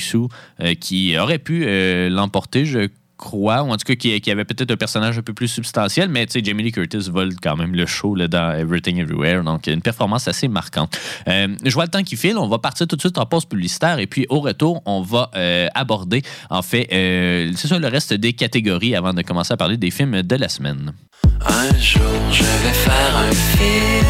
euh, 0.61 0.73
qui 0.75 1.17
aurait 1.17 1.39
pu 1.39 1.65
l'emporter, 2.09 2.65
je 2.65 2.89
ou 3.33 3.51
en 3.51 3.77
tout 3.77 3.85
cas 3.85 3.95
qui, 3.95 4.19
qui 4.21 4.31
avait 4.31 4.45
peut-être 4.45 4.71
un 4.71 4.77
personnage 4.77 5.17
un 5.17 5.21
peu 5.21 5.33
plus 5.33 5.47
substantiel, 5.47 6.09
mais 6.09 6.25
tu 6.25 6.33
sais, 6.33 6.41
Jamie 6.43 6.63
Lee 6.63 6.71
Curtis 6.71 7.09
vole 7.09 7.33
quand 7.41 7.55
même 7.55 7.75
le 7.75 7.85
show 7.85 8.15
là, 8.15 8.27
dans 8.27 8.53
Everything 8.53 8.99
Everywhere, 8.99 9.43
donc 9.43 9.67
une 9.67 9.81
performance 9.81 10.27
assez 10.27 10.47
marquante. 10.47 10.97
Euh, 11.27 11.55
je 11.63 11.73
vois 11.73 11.85
le 11.85 11.91
temps 11.91 12.03
qui 12.03 12.15
file, 12.15 12.37
on 12.37 12.47
va 12.47 12.59
partir 12.59 12.87
tout 12.87 12.95
de 12.95 13.01
suite 13.01 13.17
en 13.17 13.25
pause 13.25 13.45
publicitaire, 13.45 13.99
et 13.99 14.07
puis 14.07 14.25
au 14.29 14.39
retour, 14.39 14.81
on 14.85 15.01
va 15.01 15.31
euh, 15.35 15.67
aborder, 15.75 16.21
en 16.49 16.61
fait, 16.61 16.87
euh, 16.91 17.51
c'est 17.55 17.67
ça 17.67 17.79
le 17.79 17.87
reste 17.87 18.13
des 18.13 18.33
catégories 18.33 18.95
avant 18.95 19.13
de 19.13 19.21
commencer 19.21 19.53
à 19.53 19.57
parler 19.57 19.77
des 19.77 19.91
films 19.91 20.21
de 20.21 20.35
la 20.35 20.49
semaine. 20.49 20.93
Un 21.41 21.77
jour 21.79 22.01
je 22.31 22.43
vais 22.43 22.73
faire 22.73 23.17
un 23.17 23.31
film, 23.31 24.05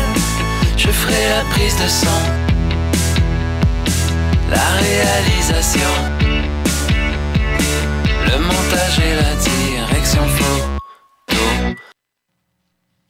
je 0.78 0.88
ferai 0.88 1.30
la 1.30 1.44
prise 1.52 1.76
de 1.76 1.88
son, 1.88 2.08
la 4.50 4.64
réalisation, 4.80 5.90
le 8.38 8.44
montage 8.44 9.00
et 9.00 9.16
la 9.16 9.36
direction. 9.36 10.22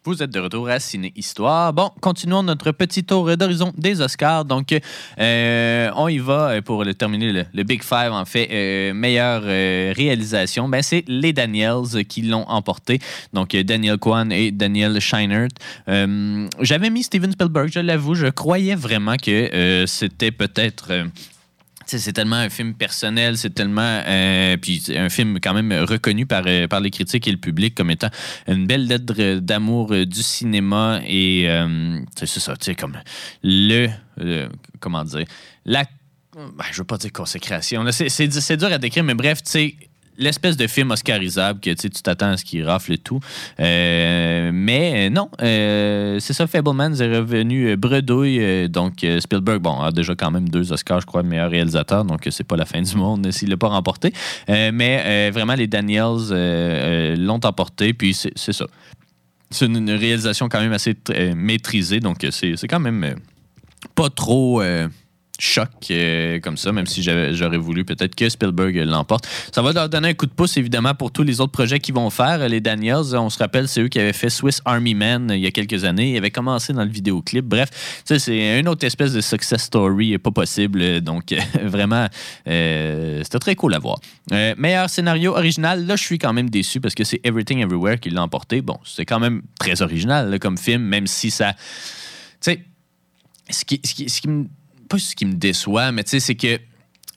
Vous 0.04 0.22
êtes 0.22 0.30
de 0.30 0.40
retour 0.40 0.70
à 0.70 0.80
Ciné 0.80 1.12
Histoire. 1.16 1.74
Bon, 1.74 1.90
continuons 2.00 2.44
notre 2.44 2.72
petit 2.72 3.04
tour 3.04 3.36
d'horizon 3.36 3.74
des 3.76 4.02
Oscars. 4.02 4.46
Donc, 4.46 4.68
euh, 5.20 5.90
on 5.96 6.08
y 6.10 6.20
va 6.20 6.50
euh, 6.50 6.62
pour 6.62 6.84
le, 6.84 6.94
terminer 6.94 7.48
le, 7.52 7.64
Big 7.64 7.82
Five, 7.82 8.12
en 8.12 8.24
fait. 8.26 8.48
Euh, 8.52 8.94
meilleure 8.94 9.42
euh, 9.46 9.94
réalisation, 9.96 10.70
ben, 10.70 10.84
c'est 10.84 11.04
les 11.08 11.34
Daniels 11.34 12.06
qui 12.08 12.22
l'ont 12.22 12.48
emporté. 12.48 13.00
Donc, 13.34 13.56
Daniel 13.56 13.98
Kwan 13.98 14.32
et 14.32 14.52
Daniel 14.52 15.00
Scheinert. 15.00 15.50
J'avais 15.88 16.92
mis 16.92 17.02
Steven 17.02 17.32
Spielberg, 17.32 17.70
je 17.74 17.80
l'avoue. 17.80 18.14
Je 18.14 18.28
croyais 18.28 18.76
vraiment 18.76 19.16
que 19.18 19.86
c'était 19.88 20.32
peut-être... 20.32 20.92
c'est 21.86 22.14
tellement 22.14 22.38
un 22.38 22.50
film 22.50 22.74
personnel, 22.74 23.38
c'est 23.38 23.54
tellement. 23.54 24.02
euh, 24.06 24.58
puis 24.58 24.84
un 24.96 25.10
film 25.10 25.40
quand 25.42 25.54
même 25.54 25.72
reconnu 25.72 26.26
par, 26.26 26.44
euh, 26.48 26.68
par 26.68 26.80
les 26.80 26.92
critiques 26.92 27.28
et 27.28 27.32
le 27.32 27.38
public 27.38 27.76
comme 27.76 27.92
étant 27.92 28.10
une 28.48 28.66
belle 28.68 28.88
lettre 28.88 29.40
d'amour 29.40 29.94
euh, 29.94 30.06
du 30.06 30.24
cinéma. 30.24 31.02
Et 31.06 31.46
euh, 31.48 32.00
c'est 32.16 32.28
ça, 32.28 32.56
tu 32.56 32.66
sais, 32.66 32.76
comme 32.76 32.98
le. 33.44 33.88
comment 34.80 35.04
dire 35.04 35.26
La. 35.66 35.84
ben, 36.36 36.66
je 36.72 36.78
veux 36.80 36.86
pas 36.86 36.98
dire 36.98 37.12
consécration. 37.12 37.86
c'est 37.92 38.58
dur 38.58 38.72
à 38.72 38.78
décrire, 38.78 39.04
mais 39.04 39.16
bref, 39.16 39.44
tu 39.44 39.52
sais. 39.52 39.76
L'espèce 40.18 40.56
de 40.56 40.68
film 40.68 40.92
oscarisable 40.92 41.60
que 41.60 41.72
tu 41.72 41.90
t'attends 41.90 42.32
à 42.32 42.38
ce 42.38 42.46
qu'il 42.46 42.64
rafle 42.64 42.94
et 42.94 42.98
tout. 42.98 43.20
Euh, 43.60 44.52
mais 44.54 45.08
euh, 45.08 45.10
non, 45.10 45.30
euh, 45.42 46.20
c'est 46.20 46.34
ça, 46.34 46.48
Fablemans 46.48 46.94
est 46.94 47.18
revenu 47.18 47.76
bredouille. 47.76 48.70
donc, 48.70 49.06
Spielberg, 49.20 49.62
bon, 49.62 49.82
a 49.82 49.92
déjà 49.92 50.16
quand 50.16 50.32
même 50.32 50.48
deux 50.50 50.72
Oscars, 50.72 51.02
je 51.02 51.06
crois, 51.06 51.24
meilleur 51.24 51.50
réalisateur. 51.50 52.06
Donc, 52.06 52.28
c'est 52.30 52.44
pas 52.44 52.56
la 52.56 52.66
fin 52.66 52.82
du 52.82 52.96
monde 52.96 53.30
s'il 53.32 53.50
l'a 53.50 53.58
pas 53.58 53.68
remporté. 53.68 54.14
Mais 54.48 55.30
vraiment, 55.32 55.56
les 55.56 55.68
Daniels 55.68 57.18
l'ont 57.18 57.42
emporté. 57.44 57.94
Puis, 57.94 58.14
c'est 58.14 58.54
ça. 58.54 58.66
C'est 59.52 59.66
une, 59.66 59.90
réalisation 59.90 60.50
quand 60.50 60.60
même 60.60 60.74
assez 60.74 60.96
maîtrisée. 61.36 62.00
Donc, 62.00 62.26
c'est 62.32 62.68
quand 62.68 62.80
même 62.80 63.16
pas 63.96 64.10
trop. 64.10 64.62
Choc 65.40 65.70
euh, 65.92 66.40
comme 66.40 66.58
ça, 66.58 66.72
même 66.72 66.88
si 66.88 67.04
j'aurais 67.04 67.58
voulu 67.58 67.86
peut-être 67.86 68.16
que 68.16 68.30
Spielberg 68.30 68.76
l'emporte. 68.86 69.28
Ça 69.52 69.62
va 69.62 69.74
leur 69.74 69.90
donner 69.90 70.10
un 70.10 70.14
coup 70.14 70.26
de 70.26 70.32
pouce, 70.32 70.58
évidemment, 70.58 70.94
pour 70.94 71.12
tous 71.12 71.24
les 71.24 71.42
autres 71.42 71.52
projets 71.52 71.80
qu'ils 71.80 71.96
vont 71.96 72.10
faire. 72.10 72.48
Les 72.48 72.62
Daniels, 72.62 73.16
on 73.16 73.30
se 73.30 73.38
rappelle, 73.40 73.68
c'est 73.68 73.82
eux 73.82 73.88
qui 73.88 74.00
avaient 74.00 74.14
fait 74.14 74.30
Swiss 74.30 74.62
Army 74.66 74.96
Man 74.96 75.32
euh, 75.32 75.36
il 75.36 75.44
y 75.44 75.48
a 75.48 75.52
quelques 75.52 75.84
années. 75.84 76.12
Ils 76.14 76.18
avaient 76.18 76.32
commencé 76.32 76.74
dans 76.74 76.84
le 76.84 76.90
vidéoclip. 76.90 77.46
Bref, 77.46 77.70
c'est 78.06 78.60
une 78.60 78.68
autre 78.68 78.86
espèce 78.86 79.14
de 79.14 79.22
success 79.22 79.64
story 79.64 80.18
pas 80.18 80.32
possible. 80.32 81.02
Donc, 81.02 81.32
euh, 81.32 81.40
vraiment, 81.64 82.08
euh, 82.48 83.22
c'était 83.24 83.40
très 83.40 83.56
cool 83.56 83.74
à 83.74 83.80
voir. 83.80 84.00
Meilleur 84.58 84.90
scénario 84.90 85.36
original, 85.36 85.86
là, 85.86 85.96
je 85.96 86.04
suis 86.04 86.18
quand 86.18 86.34
même 86.34 86.50
déçu 86.50 86.80
parce 86.80 86.96
que 86.96 87.04
c'est 87.04 87.20
Everything 87.24 87.60
Everywhere 87.60 88.00
qui 88.00 88.10
l'a 88.10 88.24
emporté. 88.24 88.62
Bon, 88.62 88.78
c'est 88.84 89.06
quand 89.06 89.20
même 89.20 89.42
très 89.60 89.82
original 89.82 90.40
comme 90.40 90.58
film, 90.58 90.84
même 90.84 91.08
si 91.08 91.32
ça... 91.32 91.54
Tu 92.42 92.52
sais, 92.52 92.66
ce 93.50 93.66
qui, 93.66 93.80
ce 93.84 93.94
qui, 93.94 94.10
ce 94.10 94.22
qui 94.22 94.28
me, 94.28 94.46
pas 94.88 95.00
ce 95.00 95.16
qui 95.16 95.26
me 95.26 95.34
déçoit, 95.34 95.92
mais 95.92 96.04
tu 96.04 96.12
sais, 96.12 96.20
c'est 96.20 96.36
que 96.36 96.60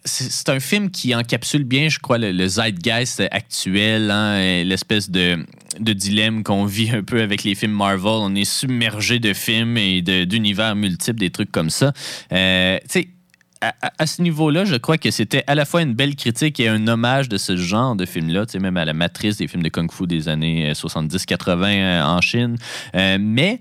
c'est 0.05 0.49
un 0.49 0.61
film 0.61 0.91
qui 0.91 1.15
encapsule 1.15 1.65
bien, 1.65 1.89
je 1.89 1.99
crois, 1.99 2.19
le, 2.19 2.47
zeitgeist 2.47 3.23
actuel, 3.31 4.11
hein, 4.11 4.65
l'espèce 4.65 5.11
de, 5.11 5.45
dilemme 5.79 6.43
qu'on 6.45 6.65
vit 6.65 6.91
un 6.91 7.03
peu 7.03 7.21
avec 7.21 7.45
les 7.45 7.55
films 7.55 7.73
Marvel. 7.73 8.13
On 8.13 8.35
est 8.35 8.45
submergé 8.45 9.19
de 9.19 9.35
films 9.35 9.77
et 9.77 10.01
d'univers 10.03 10.75
multiples, 10.77 11.19
des 11.19 11.31
trucs 11.31 11.53
comme 11.53 11.71
ça. 11.71 11.93
Euh, 12.33 12.79
tu 12.89 13.01
sais, 13.01 13.09
à, 13.61 14.07
ce 14.07 14.23
niveau-là, 14.23 14.65
je 14.65 14.77
crois 14.77 14.99
que 14.99 15.11
c'était 15.11 15.43
à 15.47 15.55
la 15.55 15.65
fois 15.65 15.83
une 15.83 15.95
belle 15.95 16.15
critique 16.15 16.61
et 16.61 16.69
un 16.69 16.87
hommage 16.87 17.29
de 17.29 17.39
ce 17.39 17.57
genre 17.57 17.97
de 17.97 18.07
film-là, 18.07 18.47
tu 18.47 18.53
sais, 18.53 18.59
même 18.59 18.77
à 18.77 18.85
la 18.85 18.93
matrice 18.93 19.37
des 19.37 19.49
films 19.49 19.63
de 19.63 19.69
Kung 19.69 19.91
Fu 19.91 20.07
des 20.07 20.29
années 20.29 20.71
euh, 20.71 20.73
70-80 20.73 21.65
euh, 21.65 22.03
en 22.05 22.21
Chine. 22.21 22.57
Euh, 22.95 23.19
mais 23.21 23.61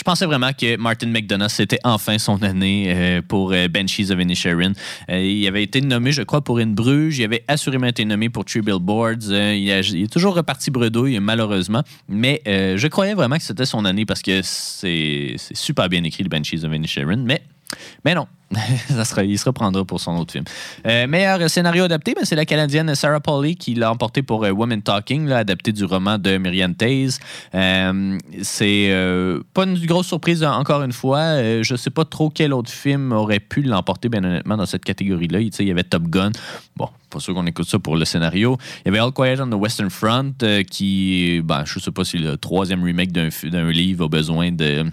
je 0.00 0.02
pensais 0.02 0.24
vraiment 0.24 0.54
que 0.54 0.78
Martin 0.78 1.08
McDonough, 1.08 1.50
c'était 1.50 1.78
enfin 1.84 2.16
son 2.16 2.42
année 2.42 2.86
euh, 2.88 3.20
pour 3.20 3.52
euh, 3.52 3.66
of 3.66 4.18
Inisherin. 4.18 4.72
Euh, 5.10 5.20
il 5.20 5.46
avait 5.46 5.62
été 5.62 5.82
nommé, 5.82 6.10
je 6.10 6.22
crois, 6.22 6.40
pour 6.40 6.58
une 6.58 6.74
Bruges. 6.74 7.18
Il 7.18 7.24
avait 7.24 7.44
assurément 7.48 7.86
été 7.86 8.06
nommé 8.06 8.30
pour 8.30 8.46
Three 8.46 8.62
Billboards. 8.62 9.28
Euh, 9.28 9.54
il, 9.54 9.68
il 9.68 10.04
est 10.04 10.10
toujours 10.10 10.34
reparti 10.34 10.70
bredouille, 10.70 11.20
malheureusement. 11.20 11.82
Mais 12.08 12.40
je 12.46 12.86
croyais 12.86 13.12
vraiment 13.12 13.36
que 13.36 13.42
c'était 13.42 13.66
son 13.66 13.84
année 13.84 14.06
parce 14.06 14.22
que 14.22 14.40
c'est 14.42 15.34
c'est 15.36 15.56
super 15.56 15.90
bien 15.90 16.02
écrit, 16.04 16.22
le 16.22 16.30
Banshees 16.30 16.64
of 16.64 16.74
Inisherin. 16.74 17.18
Mais, 17.18 17.42
mais 18.04 18.14
non. 18.14 18.26
Ça 18.88 19.22
il 19.22 19.38
se 19.38 19.44
reprendra 19.44 19.84
pour 19.84 20.00
son 20.00 20.16
autre 20.16 20.32
film. 20.32 20.44
Euh, 20.86 21.06
meilleur 21.06 21.48
scénario 21.48 21.84
adapté, 21.84 22.14
ben, 22.14 22.24
c'est 22.24 22.34
la 22.34 22.44
Canadienne 22.44 22.94
Sarah 22.96 23.20
Pauli 23.20 23.54
qui 23.54 23.74
l'a 23.74 23.92
emporté 23.92 24.22
pour 24.22 24.44
euh, 24.44 24.50
Women 24.50 24.82
Talking, 24.82 25.26
là, 25.26 25.38
adapté 25.38 25.70
du 25.72 25.84
roman 25.84 26.18
de 26.18 26.36
Myriam 26.36 26.74
Taze. 26.74 27.20
Euh, 27.54 28.18
c'est 28.42 28.88
euh, 28.90 29.40
pas 29.54 29.64
une 29.64 29.78
grosse 29.86 30.08
surprise, 30.08 30.42
hein, 30.42 30.52
encore 30.52 30.82
une 30.82 30.92
fois. 30.92 31.62
Je 31.62 31.76
sais 31.76 31.90
pas 31.90 32.04
trop 32.04 32.28
quel 32.28 32.52
autre 32.52 32.70
film 32.70 33.12
aurait 33.12 33.38
pu 33.38 33.62
l'emporter, 33.62 34.08
bien 34.08 34.24
honnêtement, 34.24 34.56
dans 34.56 34.66
cette 34.66 34.84
catégorie-là. 34.84 35.40
Il 35.40 35.50
il 35.60 35.68
y 35.68 35.70
avait 35.70 35.84
Top 35.84 36.04
Gun. 36.04 36.32
Bon, 36.76 36.88
pas 37.10 37.20
sûr 37.20 37.34
qu'on 37.34 37.46
écoute 37.46 37.68
ça 37.68 37.78
pour 37.78 37.96
le 37.96 38.04
scénario. 38.04 38.56
Il 38.80 38.86
y 38.86 38.88
avait 38.88 38.98
All 38.98 39.12
Quiet 39.12 39.40
on 39.40 39.48
the 39.48 39.54
Western 39.54 39.90
Front, 39.90 40.32
qui, 40.68 41.40
ben, 41.44 41.64
je 41.64 41.78
sais 41.78 41.92
pas 41.92 42.04
si 42.04 42.18
le 42.18 42.36
troisième 42.36 42.82
remake 42.82 43.12
d'un 43.12 43.70
livre 43.70 44.06
a 44.06 44.08
besoin 44.08 44.50
de. 44.50 44.86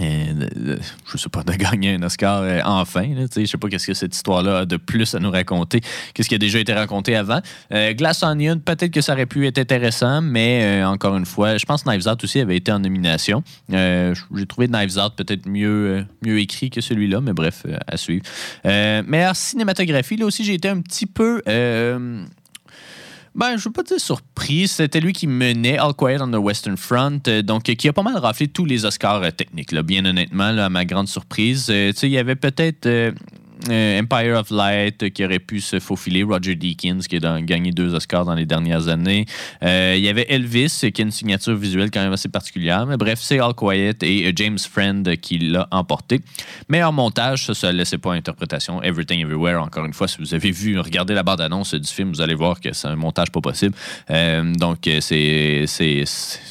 Euh, 0.00 0.32
de- 0.32 0.60
de- 0.74 0.78
je 1.10 1.16
sais 1.18 1.28
pas, 1.28 1.42
de 1.42 1.52
gagner 1.52 1.94
un 1.94 2.02
Oscar 2.02 2.42
euh, 2.42 2.60
enfin. 2.64 3.02
Là, 3.14 3.26
je 3.36 3.44
sais 3.44 3.58
pas 3.58 3.68
qu'est-ce 3.68 3.86
que 3.86 3.94
cette 3.94 4.14
histoire-là 4.14 4.58
a 4.58 4.64
de 4.66 4.76
plus 4.76 5.14
à 5.14 5.18
nous 5.18 5.30
raconter, 5.30 5.80
qu'est-ce 6.14 6.28
qui 6.28 6.34
a 6.34 6.38
déjà 6.38 6.58
été 6.58 6.72
raconté 6.72 7.16
avant. 7.16 7.40
Euh, 7.72 7.92
Glass 7.94 8.22
Onion, 8.22 8.58
peut-être 8.58 8.90
que 8.92 9.00
ça 9.00 9.12
aurait 9.14 9.26
pu 9.26 9.46
être 9.46 9.58
intéressant, 9.58 10.20
mais 10.22 10.60
euh, 10.82 10.86
encore 10.88 11.16
une 11.16 11.26
fois, 11.26 11.56
je 11.56 11.64
pense 11.66 11.82
que 11.82 11.90
Knives 11.90 12.06
Out 12.08 12.22
aussi 12.24 12.40
avait 12.40 12.56
été 12.56 12.70
en 12.72 12.78
nomination. 12.80 13.42
Euh, 13.72 14.14
J'ai 14.34 14.46
trouvé 14.46 14.68
Knives 14.68 14.98
Out 14.98 15.14
peut-être 15.16 15.46
mieux, 15.48 15.68
euh, 15.98 16.02
mieux 16.24 16.38
écrit 16.38 16.70
que 16.70 16.80
celui-là, 16.80 17.20
mais 17.20 17.32
bref, 17.32 17.62
euh, 17.66 17.76
à 17.86 17.96
suivre. 17.96 18.24
Euh, 18.66 19.02
meilleure 19.06 19.36
cinématographie, 19.36 20.16
là 20.16 20.26
aussi, 20.26 20.44
j'ai 20.44 20.54
été 20.54 20.68
un 20.68 20.80
petit 20.80 21.06
peu. 21.06 21.42
Ben, 23.34 23.56
je 23.56 23.64
veux 23.64 23.72
pas 23.72 23.82
dire 23.82 24.00
surpris. 24.00 24.68
C'était 24.68 25.00
lui 25.00 25.12
qui 25.12 25.26
menait 25.26 25.78
All 25.78 25.94
Quiet 25.94 26.20
on 26.20 26.30
the 26.30 26.36
Western 26.36 26.76
Front, 26.76 27.20
euh, 27.28 27.42
donc 27.42 27.64
qui 27.64 27.88
a 27.88 27.92
pas 27.92 28.02
mal 28.02 28.16
raflé 28.16 28.48
tous 28.48 28.64
les 28.64 28.84
Oscars 28.84 29.22
euh, 29.22 29.30
techniques, 29.30 29.72
là, 29.72 29.82
bien 29.82 30.04
honnêtement, 30.04 30.50
là, 30.52 30.66
à 30.66 30.68
ma 30.68 30.84
grande 30.84 31.08
surprise. 31.08 31.66
Euh, 31.70 31.92
il 32.02 32.08
y 32.08 32.18
avait 32.18 32.36
peut-être 32.36 32.88
euh, 33.68 34.00
Empire 34.00 34.38
of 34.38 34.50
Light 34.50 35.02
euh, 35.02 35.08
qui 35.08 35.24
aurait 35.24 35.38
pu 35.38 35.60
se 35.60 35.80
faufiler, 35.80 36.22
Roger 36.22 36.54
Deakins 36.54 37.00
qui 37.08 37.16
a 37.16 37.40
gagné 37.40 37.72
deux 37.72 37.94
Oscars 37.94 38.24
dans 38.24 38.34
les 38.34 38.46
dernières 38.46 38.88
années. 38.88 39.26
Euh, 39.62 39.94
il 39.96 40.02
y 40.02 40.08
avait 40.08 40.26
Elvis 40.28 40.90
qui 40.94 41.02
a 41.02 41.04
une 41.04 41.10
signature 41.10 41.56
visuelle 41.56 41.90
quand 41.90 42.02
même 42.02 42.12
assez 42.12 42.28
particulière. 42.28 42.86
Mais 42.86 42.96
bref, 42.96 43.18
c'est 43.20 43.40
All 43.40 43.54
Quiet 43.54 43.96
et 44.02 44.32
James 44.36 44.58
Friend 44.58 45.16
qui 45.16 45.38
l'a 45.38 45.66
emporté. 45.70 46.20
Meilleur 46.68 46.92
montage, 46.92 47.52
ça, 47.52 47.72
ne 47.72 47.78
laissait 47.78 47.98
pas 47.98 48.12
interprétation. 48.12 48.82
Everything 48.82 49.20
Everywhere, 49.20 49.62
encore 49.62 49.84
une 49.84 49.94
fois, 49.94 50.06
si 50.06 50.18
vous 50.18 50.34
avez 50.34 50.50
vu, 50.50 50.78
regardez 50.78 51.14
la 51.14 51.22
bande-annonce 51.22 51.74
du 51.74 51.88
film, 51.88 52.10
vous 52.10 52.20
allez 52.20 52.34
voir 52.34 52.60
que 52.60 52.72
c'est 52.72 52.88
un 52.88 52.96
montage 52.96 53.30
pas 53.30 53.40
possible. 53.40 53.74
Donc, 54.08 54.88
c'est 55.00 55.66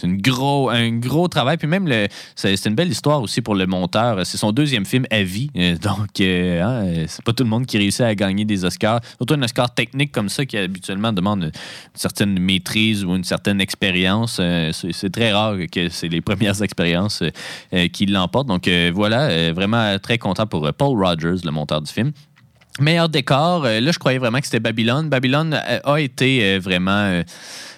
gros, 0.04 0.70
un 0.70 0.92
gros 0.92 1.28
travail. 1.28 1.58
Puis 1.58 1.68
même, 1.68 1.88
c'est 2.36 2.66
une 2.66 2.76
belle 2.76 2.90
histoire 2.90 3.22
aussi 3.22 3.42
pour 3.42 3.56
le 3.56 3.66
monteur. 3.66 4.26
C'est 4.26 4.38
son 4.38 4.52
deuxième 4.52 4.86
film 4.86 5.06
à 5.10 5.24
vie. 5.24 5.50
Donc, 5.82 6.20
hein, 6.20 6.97
c'est 7.08 7.24
pas 7.24 7.34
tout 7.34 7.44
le 7.44 7.50
monde 7.50 7.66
qui 7.66 7.78
réussit 7.78 8.02
à 8.02 8.16
gagner 8.16 8.46
des 8.46 8.66
Oscars. 8.66 9.02
Surtout 9.18 9.36
un 9.36 9.44
Oscar 9.44 9.74
technique 9.74 10.12
comme 10.12 10.30
ça 10.30 10.46
qui 10.46 10.58
habituellement 10.58 11.14
demande 11.14 11.44
une 11.44 11.52
certaine 11.94 12.40
maîtrise 12.40 13.04
ou 13.04 13.16
une 13.16 13.24
certaine 13.24 13.62
expérience. 13.62 14.38
Euh, 14.40 14.72
c'est 14.72 15.12
très 15.12 15.32
rare 15.32 15.56
que 15.72 15.90
c'est 15.90 16.08
les 16.08 16.22
premières 16.22 16.62
expériences 16.64 17.24
euh, 17.74 17.88
qui 17.90 18.06
l'emportent. 18.06 18.48
Donc, 18.48 18.68
euh, 18.68 18.92
voilà, 18.94 19.52
vraiment 19.54 19.98
très 20.00 20.18
content 20.18 20.48
pour 20.48 20.72
Paul 20.74 20.98
Rogers, 20.98 21.44
le 21.44 21.52
monteur 21.52 21.82
du 21.82 21.92
film. 21.92 22.12
Meilleur 22.80 23.10
décor, 23.10 23.64
là, 23.64 23.92
je 23.92 23.98
croyais 23.98 24.20
vraiment 24.20 24.40
que 24.40 24.46
c'était 24.46 24.60
Babylone. 24.60 25.10
Babylone 25.10 25.54
a 25.54 26.00
été 26.00 26.60
vraiment, 26.60 27.24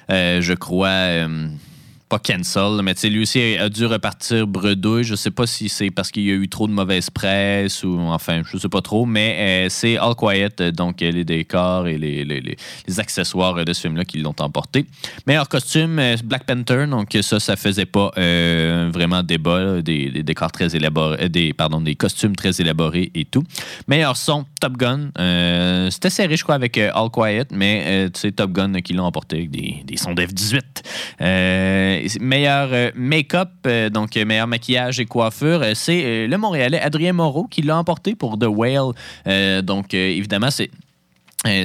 je 0.10 0.54
crois, 0.54 1.28
pas 2.10 2.18
cancel, 2.20 2.82
mais 2.84 2.96
tu 2.96 3.02
sais, 3.02 3.10
lui 3.10 3.22
aussi 3.22 3.40
a 3.58 3.70
dû 3.70 3.86
repartir 3.86 4.48
bredouille. 4.48 5.04
Je 5.04 5.14
sais 5.16 5.30
pas 5.30 5.46
si 5.46 5.70
c'est 5.70 5.92
parce 5.92 6.10
qu'il 6.10 6.24
y 6.24 6.32
a 6.32 6.34
eu 6.34 6.50
trop 6.50 6.68
de 6.68 6.74
mauvaise 6.74 7.10
presse 7.12 7.84
ou 7.84 8.00
enfin, 8.00 8.42
je 8.52 8.58
sais 8.58 8.68
pas 8.68 8.82
trop, 8.82 9.06
mais 9.06 9.36
euh, 9.40 9.70
c'est 9.70 9.98
All 9.98 10.16
Quiet, 10.16 10.50
euh, 10.60 10.72
donc 10.72 11.02
euh, 11.04 11.12
les 11.12 11.24
décors 11.24 11.88
et 11.88 11.98
les, 12.00 12.26
les- 12.26 12.42
les- 12.42 13.00
accessoires 13.00 13.64
de 13.64 13.72
ce 13.74 13.82
film-là 13.82 14.04
qui 14.06 14.18
l'ont 14.18 14.34
emporté. 14.40 14.86
Meilleur 15.28 15.48
costume, 15.48 16.02
Black 16.24 16.46
Panther, 16.46 16.88
donc 16.88 17.16
ça, 17.22 17.40
ça 17.40 17.56
faisait 17.56 17.86
pas 17.86 18.12
vraiment 18.92 19.22
débat, 19.24 19.82
des, 19.82 20.10
des 20.10 20.24
décors 20.24 20.52
très 20.52 20.76
élaborés, 20.76 21.30
des, 21.30 21.54
pardon, 21.54 21.80
des 21.80 21.96
costumes 21.96 22.36
très 22.36 22.60
élaborés 22.60 23.12
et 23.14 23.26
tout. 23.26 23.44
Meilleur 23.88 24.18
son, 24.18 24.46
Top 24.60 24.76
Gun. 24.78 25.12
C'était 25.92 26.10
serré, 26.10 26.36
je 26.36 26.44
crois, 26.44 26.56
avec 26.56 26.78
All 26.78 27.10
Quiet, 27.12 27.46
mais 27.52 28.10
sais, 28.16 28.32
Top 28.32 28.52
Gun 28.52 28.82
qui 28.82 28.94
l'ont 28.94 29.06
emporté 29.06 29.38
avec 29.38 29.52
des, 29.52 29.84
des 29.86 29.98
sons 29.98 30.14
d'F-18. 30.14 30.62
Euh, 32.00 32.08
meilleur 32.20 32.70
euh, 32.72 32.92
make-up, 32.96 33.50
euh, 33.66 33.90
donc 33.90 34.16
meilleur 34.16 34.48
maquillage 34.48 35.00
et 35.00 35.06
coiffure, 35.06 35.64
c'est 35.74 36.28
le 36.28 36.38
Montréalais 36.38 36.80
Adrien 36.80 37.14
Moreau 37.14 37.46
qui 37.46 37.62
l'a 37.62 37.78
emporté 37.78 38.16
pour 38.16 38.38
The 38.38 38.48
Whale. 38.48 38.94
Donc, 39.64 39.94
évidemment, 39.94 40.52
c'est. 40.52 40.70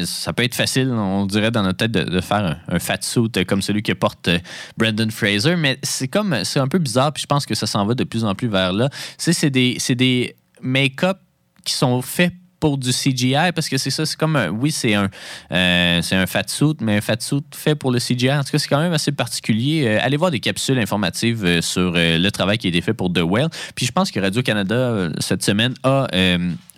ça 0.04 0.32
peut 0.32 0.44
être 0.44 0.54
facile, 0.54 0.90
on 0.90 1.26
dirait 1.26 1.50
dans 1.50 1.62
notre 1.62 1.78
tête, 1.78 1.90
de, 1.90 2.20
faire 2.20 2.44
un, 2.68 2.74
un 2.74 2.78
fat 2.78 2.98
suit 3.00 3.30
comme 3.46 3.62
celui 3.62 3.82
que 3.82 3.92
porte 3.92 4.30
Brendan 4.76 5.10
Fraser, 5.10 5.56
mais 5.56 5.78
c'est 5.82 6.08
comme 6.08 6.44
c'est 6.44 6.60
un 6.60 6.68
peu 6.68 6.78
bizarre, 6.78 7.12
puis 7.12 7.22
je 7.22 7.26
pense 7.26 7.46
que 7.46 7.54
ça 7.54 7.66
s'en 7.66 7.84
va 7.86 7.94
de 7.94 8.04
plus 8.04 8.24
en 8.24 8.34
plus 8.34 8.48
vers 8.48 8.72
là. 8.72 8.88
Sais, 9.18 9.32
c'est 9.32 9.50
des, 9.50 9.76
c'est 9.78 9.94
des 9.94 10.36
make-up 10.60 11.18
qui 11.64 11.74
sont 11.74 12.02
faits 12.02 12.32
pour 12.64 12.78
du 12.78 12.92
CGI 12.92 13.52
parce 13.54 13.68
que 13.68 13.76
c'est 13.76 13.90
ça, 13.90 14.06
c'est 14.06 14.16
comme 14.16 14.36
un, 14.36 14.48
oui, 14.48 14.72
c'est 14.72 14.94
un, 14.94 15.10
euh, 15.52 16.00
c'est 16.00 16.16
un 16.16 16.26
fat 16.26 16.46
mais 16.80 16.96
un 16.96 17.00
fat 17.02 17.18
fait 17.54 17.74
pour 17.74 17.92
le 17.92 17.98
CGI. 17.98 18.32
En 18.32 18.42
tout 18.42 18.52
cas, 18.52 18.58
c'est 18.58 18.68
quand 18.68 18.80
même 18.80 18.94
assez 18.94 19.12
particulier. 19.12 19.84
Euh, 19.86 19.98
allez 20.00 20.16
voir 20.16 20.30
des 20.30 20.40
capsules 20.40 20.78
informatives 20.78 21.44
euh, 21.44 21.60
sur 21.60 21.92
euh, 21.94 22.16
le 22.16 22.30
travail 22.30 22.56
qui 22.56 22.66
a 22.66 22.70
été 22.70 22.80
fait 22.80 22.94
pour 22.94 23.12
The 23.12 23.20
Whale. 23.20 23.50
Puis 23.74 23.84
je 23.84 23.92
pense 23.92 24.10
que 24.10 24.18
Radio-Canada, 24.18 25.10
cette 25.18 25.42
semaine, 25.42 25.74
a, 25.82 26.06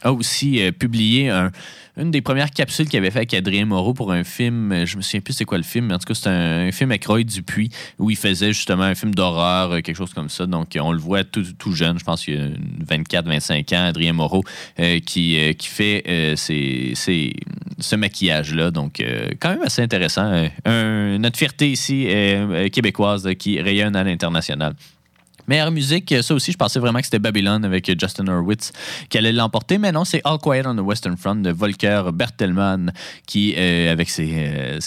a 0.07 0.13
aussi 0.13 0.63
euh, 0.63 0.73
publié 0.73 1.29
un- 1.31 1.51
une 1.99 2.11
des 2.11 2.21
premières 2.21 2.51
capsules 2.51 2.87
qu'il 2.89 2.99
avait 2.99 3.11
fait 3.11 3.21
avec 3.21 3.33
Adrien 3.35 3.65
Moreau 3.65 3.95
pour 3.95 4.13
un 4.13 4.23
film. 4.23 4.71
euh, 4.71 4.87
Je 4.87 4.97
me 4.99 5.03
souviens 5.03 5.21
plus 5.21 5.33
c'est 5.33 5.45
quoi 5.47 5.57
le 5.59 5.65
film, 5.65 5.87
mais 5.87 5.95
en 5.95 5.99
tout 5.99 6.05
cas, 6.07 6.15
c'est 6.15 6.29
un, 6.29 6.71
film 6.71 6.91
avec 6.91 7.07
Roy 7.07 7.25
Dupuis 7.25 7.71
où 7.99 8.11
il 8.11 8.17
faisait 8.17 8.53
justement 8.53 8.83
un 8.85 8.95
film 8.95 9.15
d'horreur, 9.15 9.73
euh, 9.73 9.81
quelque 9.81 9.97
chose 9.97 10.13
comme 10.13 10.29
ça. 10.29 10.47
Donc, 10.47 10.77
on 10.81 10.93
le 10.93 10.99
voit 10.99 11.25
tout, 11.25 11.45
jeune, 11.73 11.99
je 11.99 12.05
pense 12.05 12.25
qu'il 12.25 12.39
a 12.39 12.95
24-25 12.95 13.73
ans, 13.75 13.87
Adrien 13.87 14.13
Moreau, 14.13 14.45
qui, 15.07 15.39
qui 15.59 15.67
fait 15.69 16.05
ces- 16.37 16.93
ces- 16.95 17.33
ce 17.79 17.97
maquillage-là. 17.97 18.71
Donc, 18.71 19.03
quand 19.41 19.51
même 19.51 19.63
assez 19.63 19.83
intéressant. 19.83 20.31
Notre 20.67 21.37
fierté 21.37 21.71
ici 21.71 22.07
québécoise 22.73 23.29
qui 23.39 23.61
rayonne 23.61 23.97
à 23.97 24.05
l'international. 24.05 24.75
Meilleure 25.49 25.71
musique, 25.71 26.15
ça 26.23 26.35
aussi, 26.35 26.53
je 26.53 26.57
pensais 26.57 26.79
vraiment 26.79 26.99
que 26.99 27.05
c'était 27.05 27.19
Babylon 27.19 27.63
avec 27.65 27.91
Justin 28.01 28.27
Hurwitz 28.27 28.73
qui 29.09 29.19
allait 29.19 29.33
l'emporter, 29.33 29.79
mais 29.79 29.93
non, 29.93 30.05
c'est 30.05 30.21
All 30.25 30.39
Quiet 30.39 30.67
on 30.67 30.75
the 30.75 30.81
Western 30.81 31.17
Front 31.17 31.37
de 31.37 31.51
Volker 31.51 32.03
Bertelmann 32.13 32.93
qui, 33.27 33.55
euh, 33.57 33.93
avec 33.93 34.11
ses. 34.11 34.29
euh, 34.37 34.79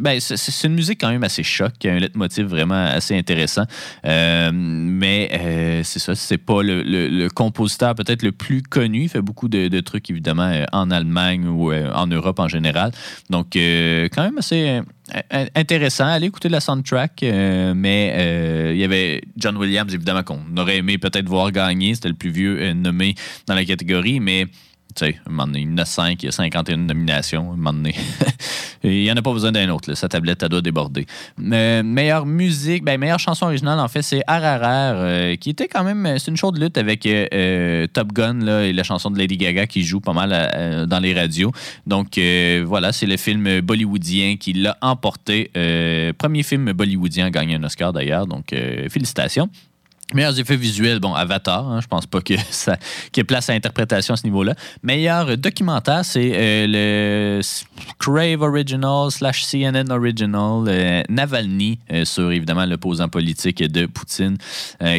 ben, 0.00 0.20
c'est- 0.20 0.64
une 0.64 0.74
musique 0.74 1.00
quand 1.00 1.10
même 1.10 1.24
assez 1.24 1.42
choc, 1.42 1.72
qui 1.78 1.88
a 1.88 1.92
un 1.92 1.98
leitmotiv 1.98 2.46
vraiment 2.46 2.84
assez 2.86 3.16
intéressant. 3.16 3.64
Euh, 4.04 4.50
mais 4.52 5.80
c'est 5.84 5.98
ça, 5.98 6.14
c'est 6.14 6.38
pas 6.38 6.62
le, 6.62 7.28
compositeur 7.28 7.94
peut-être 7.94 8.22
le 8.22 8.32
plus 8.32 8.62
connu. 8.62 9.04
Il 9.04 9.08
fait 9.08 9.22
beaucoup 9.22 9.48
de, 9.48 9.80
trucs, 9.80 10.10
évidemment, 10.10 10.52
en 10.72 10.90
Allemagne 10.90 11.46
ou 11.46 11.72
en 11.72 12.06
Europe 12.06 12.40
en 12.40 12.48
général. 12.48 12.90
Donc, 13.30 13.50
quand 13.52 14.22
même 14.22 14.38
assez 14.38 14.82
intéressant. 15.54 16.06
Allez 16.06 16.26
écouter 16.26 16.48
la 16.48 16.60
soundtrack, 16.60 17.22
euh, 17.22 17.72
mais 17.74 18.12
euh, 18.14 18.72
il 18.74 18.78
y 18.78 18.84
avait 18.84 19.22
John 19.36 19.56
Williams, 19.56 19.92
évidemment, 19.92 20.22
qu'on 20.22 20.40
aurait 20.56 20.78
aimé 20.78 20.98
peut-être 20.98 21.28
voir 21.28 21.50
gagner. 21.52 21.94
C'était 21.94 22.08
le 22.08 22.14
plus 22.14 22.30
vieux 22.30 22.60
euh, 22.60 22.74
nommé 22.74 23.14
dans 23.46 23.54
la 23.54 23.64
catégorie, 23.64 24.20
mais 24.20 24.46
tu 24.94 25.06
sais, 25.06 25.18
un 25.26 25.30
moment 25.30 25.46
donné, 25.46 25.60
il 25.60 25.70
y 25.70 25.72
en 25.72 25.78
a 25.78 25.84
5, 25.84 26.22
il 26.22 26.26
y 26.26 26.28
a 26.28 26.32
51 26.32 26.76
nominations, 26.78 27.56
il 28.84 28.90
n'y 28.90 29.12
en 29.12 29.16
a 29.16 29.22
pas 29.22 29.32
besoin 29.32 29.52
d'un 29.52 29.68
autre, 29.70 29.94
sa 29.94 30.08
tablette, 30.08 30.42
elle 30.42 30.48
doit 30.48 30.60
déborder. 30.60 31.06
Euh, 31.40 31.82
meilleure 31.82 32.26
musique, 32.26 32.84
ben, 32.84 32.98
meilleure 32.98 33.18
chanson 33.18 33.46
originale, 33.46 33.78
en 33.78 33.88
fait, 33.88 34.02
c'est 34.02 34.22
RRR, 34.28 34.60
euh, 34.64 35.36
qui 35.36 35.50
était 35.50 35.68
quand 35.68 35.84
même, 35.84 36.18
c'est 36.18 36.30
une 36.30 36.36
chaude 36.36 36.58
lutte 36.58 36.78
avec 36.78 37.06
euh, 37.06 37.86
Top 37.92 38.12
Gun 38.12 38.40
là, 38.40 38.64
et 38.64 38.72
la 38.72 38.82
chanson 38.82 39.10
de 39.10 39.18
Lady 39.18 39.36
Gaga 39.36 39.66
qui 39.66 39.82
joue 39.82 40.00
pas 40.00 40.12
mal 40.12 40.30
euh, 40.32 40.86
dans 40.86 41.00
les 41.00 41.14
radios. 41.14 41.52
Donc 41.86 42.18
euh, 42.18 42.64
voilà, 42.66 42.92
c'est 42.92 43.06
le 43.06 43.16
film 43.16 43.60
bollywoodien 43.60 44.36
qui 44.36 44.52
l'a 44.52 44.76
emporté. 44.80 45.50
Euh, 45.56 46.12
premier 46.16 46.42
film 46.42 46.72
bollywoodien 46.72 47.26
à 47.26 47.30
gagner 47.30 47.56
un 47.56 47.64
Oscar 47.64 47.92
d'ailleurs, 47.92 48.26
donc 48.26 48.52
euh, 48.52 48.88
félicitations. 48.88 49.48
Meilleurs 50.14 50.40
effets 50.40 50.56
visuels, 50.56 51.00
bon, 51.00 51.12
Avatar, 51.12 51.68
hein, 51.68 51.80
je 51.82 51.86
pense 51.86 52.06
pas 52.06 52.22
que 52.22 52.34
ça 52.50 52.78
qu'il 53.12 53.18
y 53.18 53.20
ait 53.20 53.24
place 53.24 53.50
à 53.50 53.52
interprétation 53.52 54.14
à 54.14 54.16
ce 54.16 54.24
niveau-là. 54.24 54.54
Meilleur 54.82 55.36
documentaire, 55.36 56.02
c'est 56.02 56.32
euh, 56.34 56.66
le 56.66 57.40
Crave 57.98 58.40
Original 58.40 59.10
slash 59.10 59.44
CNN 59.44 59.90
Original, 59.90 60.64
euh, 60.66 61.02
Navalny, 61.10 61.78
euh, 61.92 62.06
sur 62.06 62.32
évidemment 62.32 62.64
l'opposant 62.64 63.08
politique 63.08 63.62
de 63.62 63.84
Poutine, 63.84 64.38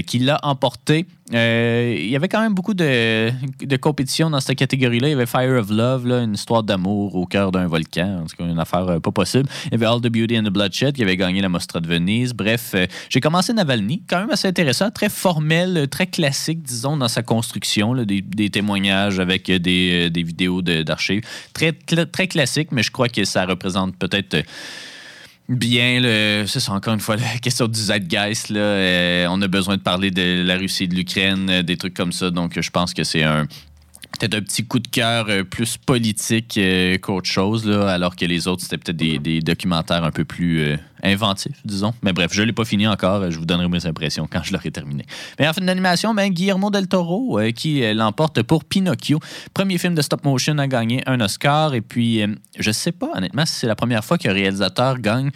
qui 0.05 0.19
l'a 0.19 0.39
emporté. 0.43 1.07
Euh, 1.33 1.95
il 1.97 2.09
y 2.09 2.15
avait 2.15 2.27
quand 2.27 2.41
même 2.41 2.53
beaucoup 2.53 2.73
de, 2.73 3.31
de 3.59 3.77
compétition 3.77 4.29
dans 4.29 4.39
cette 4.39 4.57
catégorie-là. 4.57 5.09
Il 5.09 5.11
y 5.11 5.13
avait 5.13 5.25
Fire 5.25 5.59
of 5.59 5.69
Love, 5.69 6.07
là, 6.07 6.23
une 6.23 6.33
histoire 6.33 6.63
d'amour 6.63 7.15
au 7.15 7.25
cœur 7.25 7.51
d'un 7.51 7.67
volcan. 7.67 8.21
En 8.23 8.25
tout 8.25 8.35
cas, 8.35 8.45
une 8.45 8.59
affaire 8.59 8.87
euh, 8.87 8.99
pas 8.99 9.11
possible. 9.11 9.47
Il 9.65 9.71
y 9.73 9.75
avait 9.75 9.85
All 9.85 10.01
the 10.01 10.11
Beauty 10.11 10.39
and 10.39 10.43
the 10.43 10.49
Bloodshed 10.49 10.95
qui 10.95 11.03
avait 11.03 11.17
gagné 11.17 11.41
la 11.41 11.49
Mostra 11.49 11.79
de 11.79 11.87
Venise. 11.87 12.33
Bref, 12.33 12.71
euh, 12.73 12.87
j'ai 13.09 13.19
commencé 13.19 13.53
Navalny, 13.53 14.01
quand 14.07 14.19
même 14.19 14.31
assez 14.31 14.47
intéressant, 14.47 14.89
très 14.89 15.09
formel, 15.09 15.87
très 15.89 16.07
classique, 16.07 16.63
disons, 16.63 16.97
dans 16.97 17.07
sa 17.07 17.21
construction, 17.21 17.95
des, 17.95 18.49
témoignages 18.49 19.19
avec 19.19 19.51
des, 19.51 20.09
des 20.09 20.23
vidéos 20.23 20.61
d'archives. 20.61 21.21
Très, 21.53 21.73
très 21.73 22.27
classique, 22.27 22.69
mais 22.71 22.83
je 22.83 22.91
crois 22.91 23.09
que 23.09 23.23
ça 23.23 23.45
représente 23.45 23.95
peut-être. 23.97 24.43
Euh, 25.49 25.55
bien. 25.55 25.99
le- 26.01 26.45
Ça, 26.47 26.59
c'est 26.59 26.71
encore 26.71 26.93
une 26.93 26.99
fois 26.99 27.15
la 27.17 27.37
question 27.41 27.67
du 27.67 27.79
zeitgeist. 27.79 28.49
Là. 28.49 28.59
Euh, 28.59 29.27
on 29.29 29.41
a 29.41 29.47
besoin 29.47 29.77
de 29.77 29.81
parler 29.81 30.11
de 30.11 30.43
la 30.45 30.57
Russie 30.57 30.83
et 30.83 30.87
de 30.87 30.95
l'Ukraine, 30.95 31.49
euh, 31.49 31.63
des 31.63 31.77
trucs 31.77 31.93
comme 31.93 32.11
ça. 32.11 32.31
Donc, 32.31 32.59
je 32.59 32.69
pense 32.69 32.93
que 32.93 33.03
c'est 33.03 33.23
un. 33.23 33.47
Peut-être 34.19 34.35
un 34.35 34.41
petit 34.41 34.65
coup 34.65 34.79
de 34.79 34.87
cœur 34.87 35.27
euh, 35.29 35.43
plus 35.43 35.77
politique 35.77 36.57
euh, 36.57 36.97
qu'autre 36.97 37.29
chose, 37.29 37.65
là, 37.65 37.89
alors 37.89 38.17
que 38.17 38.25
les 38.25 38.47
autres, 38.47 38.63
c'était 38.63 38.77
peut-être 38.77 38.97
des, 38.97 39.17
des 39.17 39.39
documentaires 39.39 40.03
un 40.03 40.11
peu 40.11 40.25
plus 40.25 40.59
euh, 40.59 40.77
inventifs, 41.03 41.55
disons. 41.63 41.93
Mais 42.03 42.11
bref, 42.11 42.31
je 42.33 42.41
ne 42.41 42.47
l'ai 42.47 42.53
pas 42.53 42.65
fini 42.65 42.85
encore. 42.85 43.31
Je 43.31 43.39
vous 43.39 43.45
donnerai 43.45 43.69
mes 43.69 43.85
impressions 43.85 44.27
quand 44.29 44.43
je 44.43 44.51
l'aurai 44.51 44.71
terminé. 44.71 45.05
Mais 45.39 45.47
en 45.47 45.53
fin 45.53 45.61
d'animation, 45.61 46.13
ben, 46.13 46.29
Guillermo 46.29 46.69
del 46.69 46.87
Toro 46.87 47.39
qui 47.55 47.81
l'emporte 47.93 48.43
pour 48.43 48.65
Pinocchio. 48.65 49.19
Premier 49.53 49.77
film 49.77 49.95
de 49.95 50.01
stop 50.01 50.25
motion 50.25 50.57
à 50.57 50.67
gagner 50.67 51.01
un 51.07 51.21
Oscar. 51.21 51.73
Et 51.73 51.81
puis, 51.81 52.21
je 52.59 52.71
sais 52.71 52.91
pas, 52.91 53.11
honnêtement, 53.15 53.45
si 53.45 53.55
c'est 53.55 53.67
la 53.67 53.75
première 53.75 54.03
fois 54.03 54.17
qu'un 54.17 54.33
réalisateur 54.33 54.99
gagne 54.99 55.31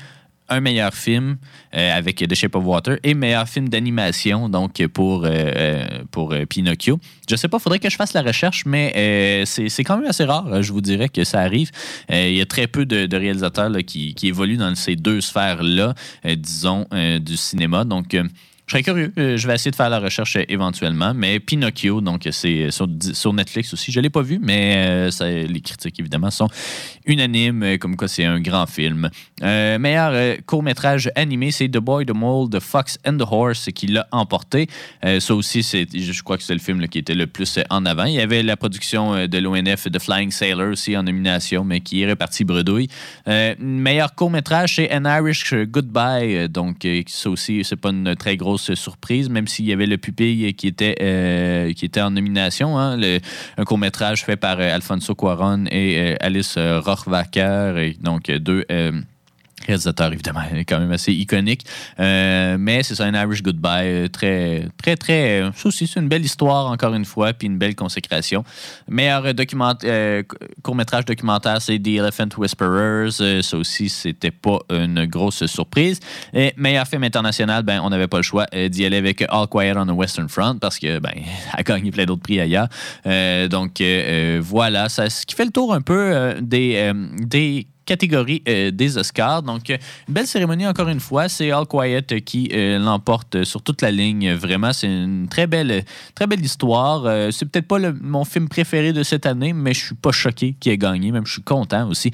un 0.49 0.59
meilleur 0.59 0.93
film 0.93 1.37
euh, 1.75 1.97
avec 1.97 2.17
The 2.17 2.35
Shape 2.35 2.55
of 2.55 2.65
Water 2.65 2.97
et 3.03 3.13
meilleur 3.13 3.47
film 3.47 3.69
d'animation 3.69 4.49
donc 4.49 4.85
pour, 4.87 5.25
euh, 5.25 5.29
euh, 5.29 5.85
pour 6.11 6.33
Pinocchio. 6.49 6.99
Je 7.29 7.35
sais 7.35 7.47
pas, 7.47 7.59
faudrait 7.59 7.79
que 7.79 7.89
je 7.89 7.95
fasse 7.95 8.13
la 8.13 8.21
recherche, 8.21 8.65
mais 8.65 9.43
c'est 9.45 9.83
quand 9.83 9.97
même 9.97 10.09
assez 10.09 10.25
rare, 10.25 10.47
euh, 10.47 10.61
je 10.61 10.71
vous 10.71 10.81
dirais 10.81 11.09
que 11.09 11.23
ça 11.23 11.39
arrive. 11.39 11.71
Il 12.09 12.33
y 12.33 12.41
a 12.41 12.45
très 12.45 12.67
peu 12.67 12.85
de, 12.85 13.15
réalisateurs 13.15 13.71
qui, 13.85 14.13
qui 14.13 14.27
évoluent 14.27 14.57
dans 14.57 14.75
ces 14.75 14.95
deux 14.95 15.21
sphères-là, 15.21 15.93
disons, 16.35 16.87
du 17.21 17.37
cinéma. 17.37 17.85
Donc, 17.85 18.15
je 18.65 18.71
serais 18.71 18.83
curieux. 18.83 19.11
Euh, 19.17 19.37
je 19.37 19.47
vais 19.47 19.55
essayer 19.55 19.71
de 19.71 19.75
faire 19.75 19.89
la 19.89 19.99
recherche 19.99 20.37
euh, 20.37 20.43
éventuellement. 20.47 21.13
Mais 21.13 21.39
Pinocchio, 21.39 22.01
donc 22.01 22.27
c'est 22.31 22.69
sur, 22.71 23.33
Netflix 23.33 23.73
aussi. 23.73 23.91
Je 23.91 23.99
ne 23.99 24.03
l'ai 24.03 24.09
pas 24.09 24.21
vu, 24.21 24.39
mais 24.41 24.75
euh, 24.77 25.47
les 25.47 25.61
critiques, 25.61 25.99
évidemment, 25.99 26.31
sont 26.31 26.47
unanimes, 27.05 27.63
euh, 27.63 27.77
comme 27.77 27.95
quoi 27.95 28.07
c'est 28.07 28.25
un 28.25 28.39
grand 28.39 28.65
film. 28.65 29.09
Euh, 29.41 29.77
meilleur 29.79 30.11
euh, 30.13 30.35
court-métrage 30.45 31.11
animé, 31.15 31.51
c'est 31.51 31.67
The 31.67 31.77
Boy, 31.77 32.05
The 32.05 32.13
Mole, 32.13 32.49
The 32.49 32.59
Fox 32.59 32.97
and 33.05 33.17
the 33.17 33.25
Horse 33.29 33.69
qui 33.73 33.87
l'a 33.87 34.07
emporté. 34.11 34.67
Euh, 35.03 35.19
ça 35.19 35.35
aussi, 35.35 35.61
je 35.61 36.23
crois 36.23 36.37
que 36.37 36.43
c'est 36.43 36.53
le 36.53 36.59
film 36.59 36.87
qui 36.87 36.99
était 36.99 37.15
le 37.15 37.27
plus 37.27 37.57
euh, 37.57 37.63
en 37.69 37.85
avant. 37.85 38.05
Il 38.05 38.13
y 38.13 38.21
avait 38.21 38.43
la 38.43 38.55
production 38.55 39.13
euh, 39.13 39.27
de 39.27 39.37
l'ONF 39.39 39.91
The 39.91 39.99
Flying 39.99 40.31
Sailor 40.31 40.71
aussi 40.71 40.95
en 40.95 41.03
nomination, 41.03 41.63
mais 41.63 41.81
qui 41.81 42.01
est 42.01 42.09
reparti 42.09 42.43
bredouille. 42.43 42.87
Euh, 43.27 43.55
meilleur 43.59 44.15
court-métrage, 44.15 44.75
c'est 44.75 44.93
An 44.95 45.05
Irish 45.05 45.53
Goodbye. 45.53 46.37
Euh, 46.37 46.47
Donc, 46.47 46.85
euh, 46.85 47.01
ça 47.07 47.29
aussi, 47.29 47.63
c'est 47.63 47.75
pas 47.75 47.89
une 47.89 48.15
très 48.15 48.37
grosse 48.37 48.52
surprise, 48.57 49.29
même 49.29 49.47
s'il 49.47 49.65
y 49.65 49.73
avait 49.73 49.85
le 49.85 49.97
pupille 49.97 50.53
qui 50.53 50.67
était, 50.67 50.95
euh, 51.01 51.71
en 51.97 52.11
nomination. 52.11 52.77
hein. 52.79 52.99
Un 53.57 53.63
court-métrage 53.63 54.23
fait 54.23 54.37
par 54.37 54.59
euh, 54.59 54.75
Alfonso 54.75 55.15
Cuaron 55.15 55.65
et 55.71 55.97
euh, 55.97 56.15
Alice 56.19 56.57
Rohrwacher. 56.57 57.73
Et 57.77 57.97
donc, 58.01 58.29
deux. 58.31 58.65
Réalisateurs, 59.65 60.11
évidemment, 60.13 60.41
quand 60.67 60.79
même 60.79 60.91
assez 60.91 61.13
iconique. 61.13 61.65
Euh, 61.99 62.57
mais 62.59 62.83
c'est 62.83 62.95
ça, 62.95 63.05
un 63.05 63.13
Irish 63.13 63.43
Goodbye. 63.43 63.87
euh, 63.87 64.07
Très, 64.07 64.67
très, 64.77 64.95
très. 64.95 65.43
Ça 65.55 65.67
aussi, 65.67 65.87
c'est 65.87 65.99
une 65.99 66.07
belle 66.07 66.25
histoire, 66.25 66.67
encore 66.67 66.93
une 66.93 67.05
fois, 67.05 67.33
puis 67.33 67.47
une 67.47 67.57
belle 67.57 67.75
consécration. 67.75 68.43
Meilleur 68.87 69.23
euh, 69.25 70.23
court-métrage 70.61 71.05
documentaire, 71.05 71.61
c'est 71.61 71.79
The 71.79 71.87
Elephant 71.87 72.29
Whisperers. 72.37 73.41
Ça 73.41 73.57
aussi, 73.57 73.89
c'était 73.89 74.31
pas 74.31 74.59
une 74.69 75.05
grosse 75.05 75.45
surprise. 75.45 75.99
Et 76.33 76.53
meilleur 76.57 76.87
film 76.87 77.03
international, 77.03 77.63
ben, 77.63 77.81
on 77.83 77.89
n'avait 77.89 78.07
pas 78.07 78.17
le 78.17 78.23
choix 78.23 78.45
d'y 78.69 78.85
aller 78.85 78.97
avec 78.97 79.23
All 79.29 79.47
Quiet 79.47 79.73
on 79.75 79.85
the 79.85 79.91
Western 79.91 80.29
Front 80.29 80.57
parce 80.59 80.79
que, 80.79 80.99
ben, 80.99 81.13
a 81.53 81.63
gagné 81.63 81.91
plein 81.91 82.05
d'autres 82.05 82.21
prix 82.23 82.39
ailleurs. 82.39 82.67
Donc, 83.49 83.81
voilà, 84.41 84.89
ça, 84.89 85.09
ce 85.09 85.25
qui 85.25 85.35
fait 85.35 85.45
le 85.45 85.51
tour 85.51 85.73
un 85.73 85.81
peu 85.81 86.35
des, 86.41 86.91
des 87.19 87.67
catégorie 87.85 88.43
euh, 88.47 88.71
des 88.71 88.97
Oscars. 88.97 89.43
Donc, 89.43 89.69
euh, 89.69 89.77
belle 90.07 90.27
cérémonie 90.27 90.67
encore 90.67 90.89
une 90.89 90.99
fois. 90.99 91.29
C'est 91.29 91.51
All 91.51 91.65
Quiet 91.65 92.21
qui 92.25 92.49
euh, 92.53 92.79
l'emporte 92.79 93.43
sur 93.43 93.61
toute 93.61 93.81
la 93.81 93.91
ligne. 93.91 94.33
Vraiment, 94.33 94.73
c'est 94.73 94.87
une 94.87 95.27
très 95.29 95.47
belle, 95.47 95.83
très 96.15 96.27
belle 96.27 96.43
histoire. 96.43 97.31
C'est 97.31 97.45
peut-être 97.45 97.67
pas 97.67 97.79
mon 98.01 98.25
film 98.25 98.47
préféré 98.47 98.93
de 98.93 99.03
cette 99.03 99.25
année, 99.25 99.53
mais 99.53 99.73
je 99.73 99.85
suis 99.85 99.95
pas 99.95 100.11
choqué 100.11 100.55
qu'il 100.59 100.71
ait 100.71 100.77
gagné. 100.77 101.11
Même 101.11 101.25
je 101.25 101.33
suis 101.33 101.43
content 101.43 101.89
aussi 101.89 102.11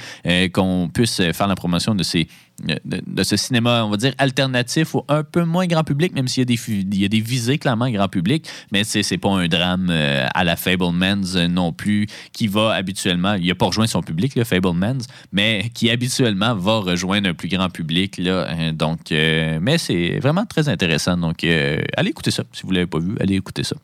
qu'on 0.53 0.89
puisse 0.93 1.21
faire 1.33 1.47
la 1.47 1.55
promotion 1.55 1.95
de 1.95 2.03
ces 2.03 2.27
de, 2.63 3.23
ce 3.23 3.37
cinéma, 3.37 3.83
on 3.85 3.89
va 3.89 3.97
dire, 3.97 4.13
alternatif 4.17 4.95
ou 4.95 5.03
un 5.07 5.23
peu 5.23 5.43
moins 5.43 5.67
grand 5.67 5.83
public, 5.83 6.13
même 6.13 6.27
s'il 6.27 6.41
y 6.41 6.43
a 6.43 6.45
des, 6.45 6.59
il 6.67 7.01
y 7.01 7.05
a 7.05 7.07
des 7.07 7.19
visées 7.19 7.57
clairement 7.57 7.89
grand 7.89 8.07
public, 8.07 8.47
mais 8.71 8.83
c'est 8.83 9.17
pas 9.17 9.29
un 9.29 9.47
drame 9.47 9.89
euh, 9.89 10.25
à 10.33 10.43
la 10.43 10.55
Fablemans 10.55 11.35
euh, 11.35 11.47
non 11.47 11.71
plus, 11.71 12.07
qui 12.33 12.47
va 12.47 12.73
habituellement, 12.73 13.33
il 13.33 13.49
a 13.49 13.55
pas 13.55 13.67
rejoint 13.67 13.87
son 13.87 14.01
public, 14.01 14.35
le 14.35 14.43
Fablemans, 14.43 14.99
mais 15.31 15.69
qui 15.73 15.89
habituellement 15.89 16.55
va 16.55 16.79
rejoindre 16.79 17.29
un 17.29 17.33
plus 17.33 17.49
grand 17.49 17.69
public. 17.69 18.17
Là, 18.17 18.47
hein, 18.49 18.73
donc, 18.73 19.11
euh, 19.11 19.59
mais 19.61 19.77
c'est 19.77 20.19
vraiment 20.19 20.45
très 20.45 20.69
intéressant. 20.69 21.17
Donc, 21.17 21.43
allez 21.43 22.09
écouter 22.09 22.31
ça. 22.31 22.43
Si 22.51 22.63
vous 22.63 22.71
l'avez 22.71 22.87
pas 22.87 22.99
vu, 22.99 23.15
allez 23.19 23.35
écouter 23.35 23.63
ça. 23.63 23.75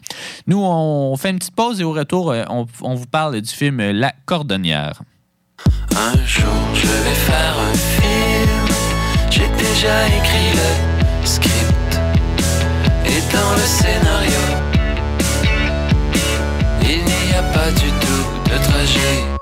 Nous, 0.47 0.61
on 0.61 1.15
fait 1.17 1.29
une 1.29 1.39
petite 1.39 1.55
pause 1.55 1.81
et 1.81 1.83
au 1.83 1.91
retour, 1.91 2.33
on, 2.49 2.65
on 2.81 2.95
vous 2.95 3.07
parle 3.07 3.41
du 3.41 3.51
film 3.51 3.77
La 3.91 4.13
Cordonnière. 4.25 5.01
Un 5.95 6.25
jour 6.25 6.65
je 6.73 6.87
vais 6.87 7.15
faire 7.15 7.55
un 7.57 7.73
film. 7.73 8.44
J'ai 9.35 9.49
déjà 9.49 10.07
écrit 10.07 10.51
le 10.55 11.27
script. 11.27 11.99
Et 13.05 13.19
dans 13.33 13.51
le 13.51 13.65
scénario, 13.77 14.39
il 16.81 17.03
n'y 17.03 17.33
a 17.33 17.43
pas 17.43 17.69
du 17.71 17.89
tout 17.99 18.49
de 18.49 18.57
trajet. 18.63 19.34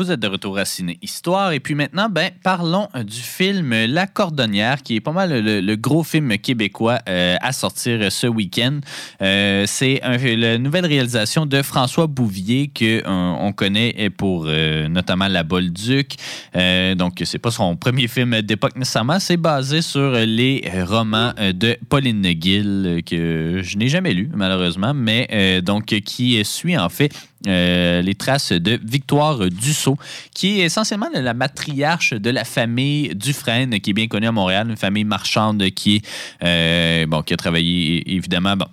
Vous 0.00 0.10
êtes 0.10 0.20
de 0.20 0.28
retour 0.28 0.56
à 0.56 0.64
Ciné 0.64 0.98
Histoire. 1.02 1.52
Et 1.52 1.60
puis 1.60 1.74
maintenant, 1.74 2.08
ben, 2.08 2.30
parlons 2.42 2.88
euh, 2.94 3.02
du 3.02 3.20
film 3.20 3.74
La 3.84 4.06
Cordonnière, 4.06 4.82
qui 4.82 4.96
est 4.96 5.00
pas 5.00 5.12
mal 5.12 5.44
le, 5.44 5.76
gros 5.76 6.02
film 6.02 6.38
québécois 6.38 7.00
euh, 7.06 7.36
à 7.42 7.52
sortir 7.52 7.98
euh, 8.00 8.08
ce 8.08 8.26
week-end. 8.26 8.80
Euh, 9.20 9.64
c'est 9.66 10.00
la 10.02 10.56
nouvelle 10.56 10.86
réalisation 10.86 11.44
de 11.44 11.60
François 11.60 12.06
Bouvier 12.06 12.68
que 12.68 13.02
euh, 13.02 13.02
on 13.06 13.52
connaît 13.52 14.08
pour 14.08 14.46
euh, 14.46 14.88
notamment 14.88 15.28
La 15.28 15.42
Bolduc. 15.42 16.14
Euh, 16.56 16.94
donc, 16.94 17.20
c'est 17.26 17.38
pas 17.38 17.50
son 17.50 17.76
premier 17.76 18.08
film 18.08 18.40
d'époque 18.40 18.76
nécessairement. 18.76 19.20
C'est 19.20 19.36
basé 19.36 19.82
sur 19.82 20.12
les 20.12 20.64
euh, 20.74 20.86
romans 20.86 21.34
euh, 21.38 21.52
de 21.52 21.76
Pauline 21.90 22.26
Gill, 22.40 22.84
euh, 22.86 23.00
que 23.02 23.60
je 23.62 23.76
n'ai 23.76 23.88
jamais 23.88 24.14
lu, 24.14 24.30
malheureusement, 24.32 24.94
mais 24.94 25.28
euh, 25.30 25.60
donc 25.60 25.84
qui 25.84 26.42
suit 26.42 26.78
en 26.78 26.88
fait 26.88 27.12
euh, 27.46 28.02
les 28.02 28.14
traces 28.14 28.52
de 28.52 28.78
Victoire 28.82 29.38
Dussault, 29.48 29.96
qui 30.34 30.60
est 30.60 30.64
essentiellement 30.64 31.08
la 31.12 31.34
matriarche 31.34 32.14
de 32.14 32.30
la 32.30 32.44
famille 32.44 33.14
Dufresne, 33.14 33.80
qui 33.80 33.90
est 33.90 33.94
bien 33.94 34.08
connue 34.08 34.26
à 34.26 34.32
Montréal, 34.32 34.68
une 34.68 34.76
famille 34.76 35.04
marchande 35.04 35.70
qui, 35.70 36.02
euh, 36.42 37.06
qui 37.24 37.34
a 37.34 37.36
travaillé 37.36 38.14
évidemment. 38.14 38.56
Bon, 38.56 38.66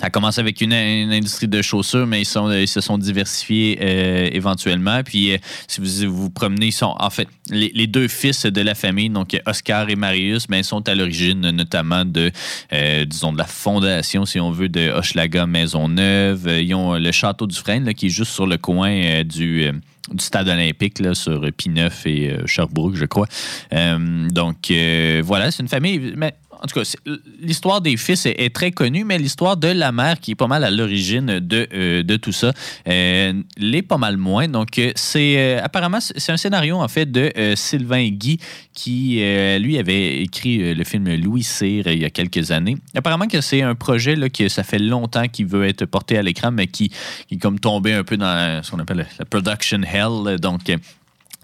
ça 0.00 0.08
commence 0.10 0.38
avec 0.38 0.60
une, 0.60 0.72
industrie 0.72 1.48
de 1.48 1.60
chaussures, 1.60 2.06
mais 2.06 2.22
ils, 2.22 2.26
sont, 2.26 2.50
ils 2.50 2.68
se 2.68 2.80
sont 2.80 2.96
diversifiés 2.96 3.78
euh, 3.82 4.28
éventuellement. 4.32 5.02
Puis, 5.02 5.32
euh, 5.32 5.38
si 5.68 6.06
vous 6.06 6.16
vous 6.16 6.30
promenez, 6.30 6.66
ils 6.66 6.72
sont 6.72 6.94
en 6.98 7.10
fait 7.10 7.28
les, 7.50 7.86
deux 7.86 8.08
fils 8.08 8.46
de 8.46 8.60
la 8.62 8.74
famille, 8.74 9.10
donc 9.10 9.38
Oscar 9.46 9.90
et 9.90 9.96
Marius, 9.96 10.46
ben, 10.46 10.62
sont 10.62 10.88
à 10.88 10.94
l'origine 10.94 11.50
notamment 11.50 12.04
de, 12.04 12.30
euh, 12.72 13.04
disons, 13.04 13.32
de 13.32 13.38
la 13.38 13.46
fondation, 13.46 14.24
si 14.24 14.40
on 14.40 14.50
veut, 14.50 14.68
de 14.68 14.90
Hochelaga 14.90 15.46
Maisonneuve. 15.46 16.48
Ils 16.62 16.74
ont 16.74 16.94
le 16.94 17.12
château 17.12 17.46
du 17.46 17.56
Frêne, 17.56 17.92
qui 17.92 18.06
est 18.06 18.10
juste 18.10 18.32
sur 18.32 18.46
le 18.46 18.56
coin 18.56 18.90
euh, 18.90 19.24
du. 19.24 19.64
euh, 19.64 19.72
stade 20.18 20.48
olympique 20.48 20.98
sur 21.14 21.40
P9 21.42 21.90
et 22.06 22.30
euh, 22.30 22.46
Sherbrooke, 22.46 22.96
je 22.96 23.04
crois. 23.04 23.26
Euh, 23.72 24.28
donc, 24.28 24.70
euh, 24.70 25.22
voilà, 25.24 25.50
c'est 25.50 25.62
une 25.62 25.68
famille. 25.68 26.14
Mais 26.16 26.34
en 26.62 26.66
tout 26.66 26.78
cas, 26.78 26.96
l'histoire 27.40 27.80
des 27.80 27.96
fils 27.96 28.26
est, 28.26 28.54
très 28.54 28.70
connue, 28.70 29.04
mais 29.04 29.18
l'histoire 29.18 29.56
de 29.56 29.68
la 29.68 29.92
mère, 29.92 30.20
qui 30.20 30.32
est 30.32 30.36
pas 30.36 30.46
mal 30.46 30.64
à 30.64 30.70
l'origine 30.70 31.40
de, 31.40 31.68
euh, 31.72 32.18
tout 32.18 32.32
ça, 32.32 32.52
euh, 32.88 33.32
l'est 33.56 33.82
pas 33.82 33.96
mal 33.96 34.16
moins. 34.16 34.46
Donc, 34.46 34.78
euh, 34.78 34.92
c'est 34.94 35.58
apparemment, 35.58 36.00
c'est 36.00 36.32
un 36.32 36.36
scénario, 36.36 36.76
en 36.76 36.88
fait, 36.88 37.10
de 37.10 37.32
Sylvain 37.54 38.08
Guy, 38.08 38.38
qui, 38.74 39.22
lui, 39.58 39.78
avait 39.78 40.22
écrit 40.22 40.74
le 40.74 40.84
film 40.84 41.08
Louis 41.16 41.42
Cyr 41.42 41.86
il 41.86 42.00
y 42.00 42.04
a 42.04 42.10
quelques 42.10 42.50
années. 42.50 42.76
Apparemment 42.94 43.26
que 43.26 43.40
c'est 43.40 43.62
un 43.62 43.74
projet 43.74 44.16
là, 44.16 44.28
que 44.28 44.48
ça 44.48 44.62
fait 44.62 44.78
longtemps 44.78 45.28
qu'il 45.28 45.46
veut 45.46 45.66
être 45.66 45.86
porté 45.86 46.18
à 46.18 46.22
l'écran, 46.22 46.50
mais 46.50 46.66
qui, 46.66 46.90
qui 47.28 47.34
est 47.34 47.38
comme 47.38 47.58
tombé 47.58 47.94
un 47.94 48.04
peu 48.04 48.16
dans 48.16 48.62
ce 48.62 48.70
qu'on 48.70 48.78
appelle 48.78 49.06
la 49.18 49.24
production 49.24 49.80
hell. 49.82 50.38
Donc, 50.38 50.60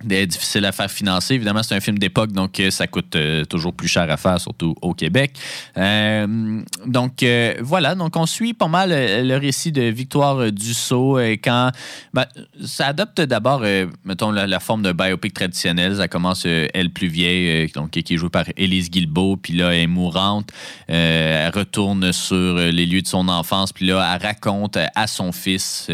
difficile 0.05 0.65
à 0.67 0.73
faire 0.73 0.91
financer. 0.91 1.35
Évidemment, 1.35 1.63
c'est 1.63 1.75
un 1.75 1.81
film 1.81 1.99
d'époque, 1.99 2.33
donc 2.33 2.61
euh, 2.61 2.71
ça 2.71 2.87
coûte 2.87 3.17
euh, 3.17 3.45
toujours 3.45 3.73
plus 3.73 3.89
cher 3.89 4.11
à 4.11 4.17
faire, 4.17 4.39
surtout 4.41 4.75
au 4.83 4.93
Québec. 4.93 5.33
Euh, 5.77 6.63
donc 6.85 7.25
voilà, 7.61 7.95
donc 7.95 8.17
on 8.17 8.27
suit 8.27 8.55
pas 8.55 8.69
mal 8.69 8.91
le 8.91 9.37
récit 9.37 9.73
de 9.73 9.83
Victoire 9.83 10.53
Dussault 10.53 11.19
quand 11.43 11.71
ben, 12.13 12.27
ça 12.65 12.89
adopte 12.89 13.21
d'abord, 13.21 13.63
mettons, 14.05 14.31
la, 14.31 14.61
forme 14.61 14.83
de 14.83 14.93
biopic 14.93 15.35
traditionnel. 15.35 15.97
Ça 15.97 16.09
commence, 16.09 16.47
elle 16.47 16.91
plus 16.91 17.09
vieille, 17.09 17.71
donc, 17.73 17.91
qui 17.91 18.15
est 18.15 18.17
jouée 18.17 18.31
par 18.31 18.45
Élise 18.57 18.91
Guilbeault, 18.91 19.37
puis 19.37 19.55
là, 19.55 19.75
elle 19.75 19.83
est 19.83 19.87
mourante. 19.87 20.51
Elle 20.89 21.51
retourne 21.51 22.13
sur 22.13 22.57
les 22.57 22.87
lieux 22.87 23.03
de 23.03 23.07
son 23.07 23.29
enfance, 23.29 23.73
puis 23.73 23.87
là, 23.87 24.15
elle 24.15 24.27
raconte 24.27 24.79
à 24.95 25.07
son 25.07 25.33
fils, 25.33 25.89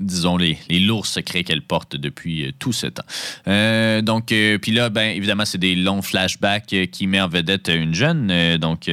disons, 0.00 0.36
les, 0.36 0.58
les 0.68 0.80
lourds 0.80 1.06
secrets 1.06 1.44
qu'elle 1.44 1.62
porte 1.62 1.96
depuis 1.96 2.54
tout 2.58 2.72
ce 2.72 2.83
Euh, 3.48 4.02
donc, 4.02 4.32
euh, 4.32 4.58
puis 4.58 4.72
là, 4.72 4.90
ben, 4.90 5.16
évidemment, 5.16 5.44
c'est 5.44 5.58
des 5.58 5.74
longs 5.74 6.02
flashbacks 6.02 6.72
euh, 6.72 6.86
qui 6.86 7.06
met 7.06 7.20
en 7.20 7.28
vedette 7.28 7.68
une 7.68 7.94
jeune, 7.94 8.32
donc 8.58 8.90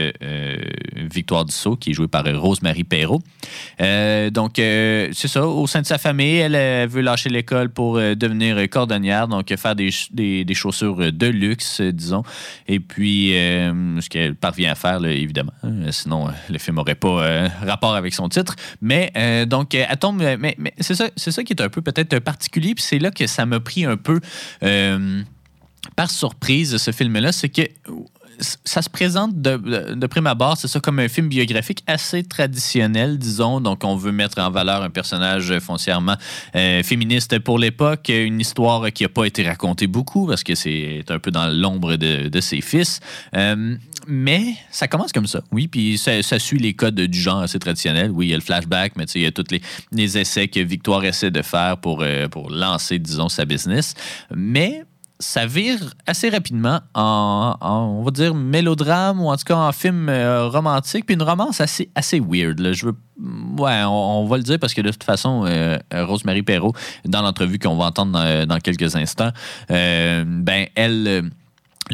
Victoire 0.96 1.46
Dussault, 1.46 1.76
qui 1.76 1.92
est 1.92 1.94
jouée 1.94 2.08
par 2.08 2.24
Rosemary 2.26 2.84
Perrault. 2.84 3.22
Donc, 3.80 4.54
c'est 4.56 5.28
ça, 5.28 5.46
au 5.46 5.68
sein 5.68 5.82
de 5.82 5.86
sa 5.86 5.98
famille, 5.98 6.38
elle, 6.38 6.88
veut 6.88 7.02
lâcher 7.02 7.30
l'école 7.30 7.70
pour 7.70 7.96
devenir 7.96 8.58
cordonnière, 8.70 9.28
donc 9.28 9.54
faire 9.56 9.76
des, 9.76 9.90
des, 10.12 10.54
chaussures 10.54 11.12
de 11.12 11.28
luxe, 11.28 11.82
disons. 11.82 12.24
Et 12.68 12.80
puis, 12.80 13.32
ce 13.32 14.10
qu'elle 14.10 14.36
parvient 14.36 14.72
à 14.72 14.76
faire, 14.76 15.04
évidemment. 15.06 15.54
hein, 15.64 15.92
sinon, 15.92 16.28
le 16.50 16.58
film 16.58 16.78
n'aurait 16.78 16.96
pas 16.96 17.48
rapport 17.66 17.96
avec 17.96 18.14
son 18.14 18.30
titre. 18.30 18.56
Mais, 18.82 19.12
donc, 19.48 19.74
elle 19.76 19.88
Mais, 20.40 20.56
c'est 20.80 20.96
ça, 20.96 21.10
ça 21.16 21.44
qui 21.44 21.54
est 21.54 21.62
un 21.62 21.70
peu 21.70 21.82
peut-être 21.82 22.20
particulier. 22.20 22.76
Puis 22.76 22.84
c'est 22.84 23.00
là 23.00 23.12
que 23.12 23.28
ça 23.28 23.46
m'a 23.46 23.60
pris 23.60 23.81
un 23.86 23.98
peu. 23.98 24.20
euh, 24.64 25.24
par 25.96 26.12
surprise, 26.12 26.78
ce 26.78 26.92
film-là, 26.92 27.32
c'est 27.32 27.50
que 27.50 27.64
ça 28.40 28.82
se 28.82 28.90
présente 28.90 29.40
de, 29.42 29.94
de, 29.94 30.08
prime 30.08 30.28
abord, 30.28 30.58
c'est 30.58 30.68
ça, 30.68 30.80
comme 30.80 31.00
un 31.00 31.08
film 31.08 31.28
biographique 31.28 31.84
assez 31.88 32.24
traditionnel, 32.24 33.18
disons. 33.18 33.62
Donc, 33.62 33.84
on 33.84 33.96
veut 33.96 34.12
mettre 34.12 34.40
en 34.40 34.50
valeur 34.50 34.82
un 34.82 34.90
personnage 34.90 35.58
foncièrement 35.60 36.16
euh, 36.56 36.84
féministe 36.84 37.40
pour 37.40 37.60
l'époque, 37.60 38.10
une 38.10 38.40
histoire 38.40 38.92
qui 38.92 39.04
n'a 39.04 39.10
pas 39.10 39.26
été 39.26 39.48
racontée 39.48 39.88
beaucoup 39.88 40.28
parce 40.28 40.44
que 40.44 40.56
c'est 40.56 41.04
un 41.10 41.20
peu 41.20 41.32
dans 41.32 41.48
l'ombre 41.48 41.96
de, 41.96 42.30
de 42.30 42.42
ses 42.42 42.62
fils. 42.62 43.00
Euh, 43.36 43.76
mais 44.08 44.56
ça 44.72 44.88
commence 44.88 45.12
comme 45.12 45.28
ça, 45.28 45.42
oui, 45.52 45.68
puis 45.68 45.98
ça, 45.98 46.22
suit 46.40 46.60
les 46.60 46.74
codes 46.74 47.00
du 47.00 47.20
genre 47.20 47.42
assez 47.42 47.60
traditionnel. 47.60 48.12
Oui, 48.12 48.28
il 48.28 48.30
y 48.30 48.34
a 48.34 48.38
le 48.38 48.42
flashback, 48.42 48.94
mais 48.96 49.06
il 49.16 49.22
y 49.22 49.26
a 49.26 49.32
tous 49.32 49.46
les, 49.52 49.62
les 49.92 50.18
essais 50.18 50.48
que 50.48 50.60
Victoire 50.60 51.04
essaie 51.06 51.32
de 51.32 51.42
faire 51.42 51.78
pour, 51.78 52.02
euh, 52.02 52.28
pour 52.28 52.50
lancer, 52.50 52.98
disons, 53.00 53.30
sa 53.30 53.46
business. 53.46 53.94
Mais 54.34 54.84
ça 55.22 55.46
vire 55.46 55.78
assez 56.06 56.30
rapidement 56.30 56.82
en, 56.94 57.56
on 57.62 58.04
va 58.04 58.12
dire, 58.12 58.36
mélodrame 58.36 59.22
ou 59.22 59.30
en 59.30 59.38
tout 59.38 59.46
cas 59.46 59.56
en 59.56 59.72
film 59.72 60.10
euh, 60.10 60.48
romantique, 60.50 61.06
puis 61.06 61.16
une 61.16 61.24
romance 61.24 61.62
assez, 61.62 61.90
assez 61.96 62.20
weird. 62.20 62.60
Là. 62.60 62.74
Je 62.74 62.88
veux, 62.88 62.96
ouais, 63.58 63.82
on, 63.86 64.26
va 64.26 64.38
le 64.38 64.44
dire 64.44 64.60
parce 64.60 64.74
que 64.74 64.82
de 64.82 64.90
toute 64.92 65.04
façon, 65.06 65.46
euh, 65.46 65.78
Rosemary 65.94 66.42
Perrault, 66.42 66.74
dans 67.06 67.22
l'entrevue 67.22 67.60
qu'on 67.60 67.78
va 67.78 67.86
entendre 67.86 68.12
dans, 68.12 68.46
dans 68.46 68.58
quelques 68.60 68.96
instants, 68.96 69.32
euh, 69.70 70.24
ben 70.28 70.68
elle. 70.76 71.08
euh, 71.08 71.22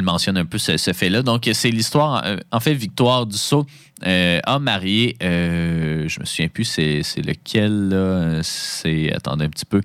mentionne 0.04 0.38
un 0.38 0.46
peu 0.46 0.60
ce, 0.60 0.78
ce 0.78 0.94
fait-là. 0.94 1.24
Donc, 1.24 1.50
c'est 1.54 1.72
l'histoire. 1.72 2.22
euh, 2.24 2.38
en 2.52 2.60
fait, 2.60 2.76
Victoire 2.76 3.26
Dussault 3.26 3.66
euh, 4.06 4.40
a 4.44 4.60
marié. 4.60 5.18
euh, 5.24 6.08
je 6.08 6.20
me 6.20 6.26
souviens 6.26 6.50
plus, 6.50 6.66
c'est 6.66 7.02
lequel. 7.26 8.42
C'est. 8.44 9.12
Attendez 9.12 9.46
un 9.46 9.50
petit 9.50 9.66
peu. 9.66 9.82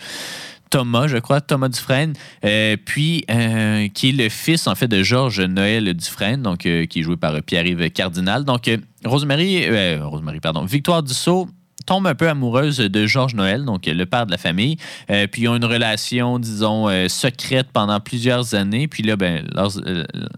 Thomas, 0.72 1.06
je 1.06 1.18
crois, 1.18 1.42
Thomas 1.42 1.68
Dufresne, 1.68 2.14
euh, 2.46 2.78
puis 2.82 3.26
euh, 3.30 3.88
qui 3.88 4.08
est 4.08 4.12
le 4.12 4.30
fils 4.30 4.66
en 4.66 4.74
fait 4.74 4.88
de 4.88 5.02
Georges 5.02 5.42
Noël 5.42 5.92
Dufresne, 5.92 6.40
donc 6.40 6.64
euh, 6.64 6.87
qui 6.87 7.00
est 7.00 7.02
joué 7.02 7.18
par 7.18 7.42
Pierre-Yves 7.42 7.90
Cardinal. 7.90 8.44
Donc 8.44 8.70
Rosemary, 9.04 9.68
Rosemary, 10.00 10.40
pardon, 10.40 10.64
Victoire 10.64 11.02
Dussault 11.02 11.46
tombe 11.85 12.06
un 12.06 12.14
peu 12.14 12.26
amoureuse 12.26 12.78
de 12.78 13.06
Georges 13.06 13.35
Noël, 13.35 13.66
donc 13.66 13.85
le 13.85 14.06
père 14.06 14.24
de 14.24 14.30
la 14.30 14.38
famille. 14.38 14.76
Puis 15.08 15.42
ils 15.42 15.48
ont 15.48 15.56
une 15.56 15.64
relation, 15.64 16.38
disons, 16.38 16.88
secrète 17.08 17.66
pendant 17.72 17.98
plusieurs 18.00 18.54
années. 18.54 18.87
Puis 18.87 19.02
là, 19.02 19.16
ben, 19.16 19.44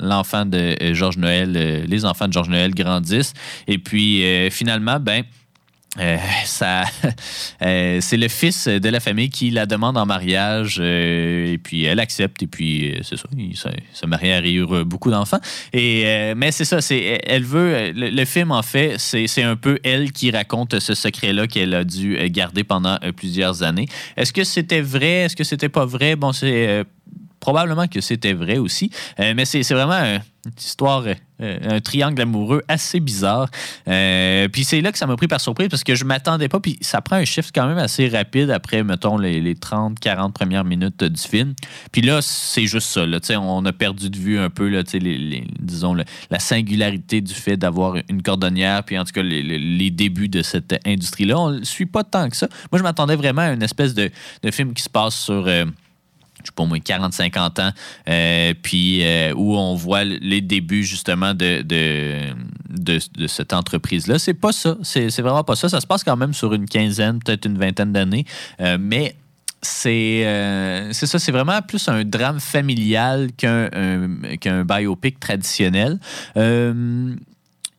l'enfant 0.00 0.46
de 0.46 0.74
Georges 0.94 1.18
Noël, 1.18 1.84
les 1.86 2.04
enfants 2.06 2.26
de 2.26 2.32
Georges 2.32 2.48
Noël 2.48 2.74
grandissent. 2.74 3.34
Et 3.68 3.76
puis 3.76 4.24
finalement, 4.50 4.98
ben, 4.98 5.22
euh, 6.00 6.16
ça, 6.44 6.84
euh, 7.62 7.98
c'est 8.00 8.16
le 8.16 8.28
fils 8.28 8.66
de 8.66 8.88
la 8.88 9.00
famille 9.00 9.30
qui 9.30 9.50
la 9.50 9.66
demande 9.66 9.96
en 9.96 10.06
mariage 10.06 10.78
euh, 10.80 11.52
et 11.52 11.58
puis 11.58 11.84
elle 11.84 12.00
accepte 12.00 12.42
et 12.42 12.46
puis 12.46 12.98
c'est 13.02 13.16
ça, 13.16 13.28
il 13.36 13.56
se, 13.56 14.06
marie 14.06 14.32
à 14.32 14.38
rire 14.38 14.84
beaucoup 14.84 15.10
d'enfants. 15.10 15.40
Et 15.72 16.34
mais 16.36 16.52
c'est 16.52 16.64
ça, 16.64 16.80
c'est 16.80 17.20
elle 17.24 17.44
veut 17.44 17.92
le, 17.92 18.10
le 18.10 18.24
film 18.24 18.50
en 18.50 18.62
fait, 18.62 18.98
c'est 18.98 19.42
un 19.42 19.56
peu 19.56 19.78
elle 19.84 20.12
qui 20.12 20.30
raconte 20.30 20.78
ce 20.80 20.94
secret-là 20.94 21.46
qu'elle 21.46 21.74
a 21.74 21.84
dû 21.84 22.18
garder 22.30 22.64
pendant 22.64 22.98
plusieurs 23.16 23.62
années. 23.62 23.86
Est-ce 24.16 24.32
que 24.32 24.44
c'était 24.44 24.80
vrai? 24.80 25.24
Est-ce 25.24 25.36
que 25.36 25.44
c'était 25.44 25.68
pas 25.68 25.86
vrai? 25.86 26.16
Bon, 26.16 26.32
c'est 26.32 26.84
probablement 27.44 27.86
que 27.88 28.00
c'était 28.00 28.32
vrai 28.32 28.56
aussi, 28.56 28.90
Euh, 29.20 29.34
mais 29.36 29.44
c'est 29.44 29.62
vraiment 29.74 29.92
euh, 29.92 30.18
une 30.46 30.52
histoire, 30.56 31.04
euh, 31.06 31.58
un 31.62 31.80
triangle 31.80 32.22
amoureux 32.22 32.62
assez 32.68 33.00
bizarre. 33.00 33.50
Puis 33.84 34.64
c'est 34.64 34.80
là 34.80 34.90
que 34.92 34.96
ça 34.96 35.06
m'a 35.06 35.14
pris 35.16 35.28
par 35.28 35.42
surprise 35.42 35.68
parce 35.68 35.84
que 35.84 35.94
je 35.94 36.06
m'attendais 36.06 36.48
pas. 36.48 36.58
Puis 36.58 36.78
ça 36.80 37.02
prend 37.02 37.16
un 37.16 37.26
shift 37.26 37.50
quand 37.54 37.66
même 37.66 37.76
assez 37.76 38.08
rapide 38.08 38.50
après, 38.50 38.82
mettons, 38.82 39.18
les, 39.18 39.42
les 39.42 39.54
30, 39.54 40.00
40 40.00 40.32
premières 40.32 40.64
minutes 40.64 41.04
du 41.04 41.20
film. 41.20 41.54
Puis 41.92 42.00
là, 42.00 42.20
c'est 42.22 42.66
juste 42.66 42.88
ça. 42.88 43.04
Là, 43.04 43.18
on 43.38 43.64
a 43.66 43.72
perdu 43.72 44.08
de 44.08 44.16
vue 44.16 44.38
un 44.38 44.48
peu, 44.48 44.68
là, 44.70 44.82
les, 44.94 45.46
disons, 45.60 45.94
la 45.94 46.38
singularité 46.38 47.20
du 47.20 47.34
fait 47.34 47.58
d'avoir 47.58 47.96
une 48.08 48.22
cordonnière, 48.22 48.84
puis 48.84 48.98
en 48.98 49.04
tout 49.04 49.12
cas, 49.12 49.22
les 49.22 49.90
débuts 49.90 50.30
de 50.30 50.40
cette 50.40 50.74
industrie-là. 50.86 51.38
On 51.38 51.50
ne 51.50 51.64
suit 51.64 51.86
pas 51.86 52.04
tant 52.04 52.30
que 52.30 52.36
ça. 52.36 52.48
Moi, 52.72 52.78
je 52.78 52.84
m'attendais 52.84 53.16
vraiment 53.16 53.42
à 53.42 53.52
une 53.52 53.62
espèce 53.62 53.92
de, 53.92 54.10
de 54.42 54.50
film 54.50 54.72
qui 54.72 54.82
se 54.82 54.90
passe 54.90 55.14
sur. 55.14 55.46
Je 56.44 56.50
sais 56.50 56.54
pas, 56.54 56.62
au 56.62 56.66
moins 56.66 56.78
40-50 56.78 57.60
ans, 57.60 57.72
euh, 58.08 58.54
puis 58.62 59.00
euh, 59.02 59.32
où 59.34 59.56
on 59.56 59.74
voit 59.74 60.04
les 60.04 60.40
débuts 60.40 60.84
justement 60.84 61.34
de, 61.34 61.62
de, 61.62 63.26
cette 63.26 63.52
entreprise-là. 63.52 64.18
C'est 64.18 64.34
pas 64.34 64.52
ça. 64.52 64.76
C'est 64.82 65.20
vraiment 65.20 65.44
pas 65.44 65.56
ça. 65.56 65.68
Ça 65.68 65.80
se 65.80 65.86
passe 65.86 66.04
quand 66.04 66.16
même 66.16 66.34
sur 66.34 66.52
une 66.52 66.66
quinzaine, 66.68 67.18
peut-être 67.18 67.46
une 67.46 67.58
vingtaine 67.58 67.92
d'années, 67.92 68.24
euh, 68.60 68.76
mais 68.78 69.16
c'est 69.62 70.22
ça, 70.92 71.18
c'est 71.18 71.32
vraiment 71.32 71.62
plus 71.62 71.88
un 71.88 72.04
drame 72.04 72.38
familial 72.38 73.30
qu'un 73.36 73.70
un- 73.72 74.36
qu'un 74.36 74.62
biopic 74.64 75.18
traditionnel. 75.18 75.98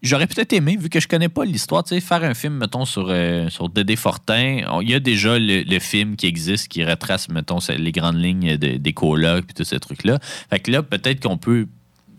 J'aurais 0.05 0.27
peut-être 0.27 0.53
aimé, 0.53 0.77
vu 0.79 0.87
que 0.89 0.99
je 0.99 1.07
connais 1.07 1.29
pas 1.29 1.45
l'histoire, 1.45 1.83
tu 1.83 1.89
sais, 1.95 1.99
faire 1.99 2.23
un 2.23 2.33
film, 2.35 2.53
mettons, 2.57 2.85
sur, 2.85 3.07
euh, 3.09 3.49
sur 3.49 3.69
Dédé 3.69 3.95
Fortin. 3.95 4.61
Il 4.81 4.89
y 4.89 4.93
a 4.93 4.99
déjà 4.99 5.39
le, 5.39 5.63
le 5.63 5.79
film 5.79 6.15
qui 6.15 6.27
existe, 6.27 6.67
qui 6.67 6.83
retrace, 6.83 7.27
mettons, 7.29 7.57
les 7.75 7.91
grandes 7.91 8.21
lignes 8.21 8.55
de- 8.57 8.77
des 8.77 8.93
colocs 8.93 9.45
et 9.49 9.53
tous 9.53 9.63
ces 9.63 9.79
trucs-là. 9.79 10.19
Fait 10.49 10.59
que 10.59 10.69
là, 10.71 10.83
peut-être 10.83 11.21
qu'on 11.21 11.37
peut 11.37 11.65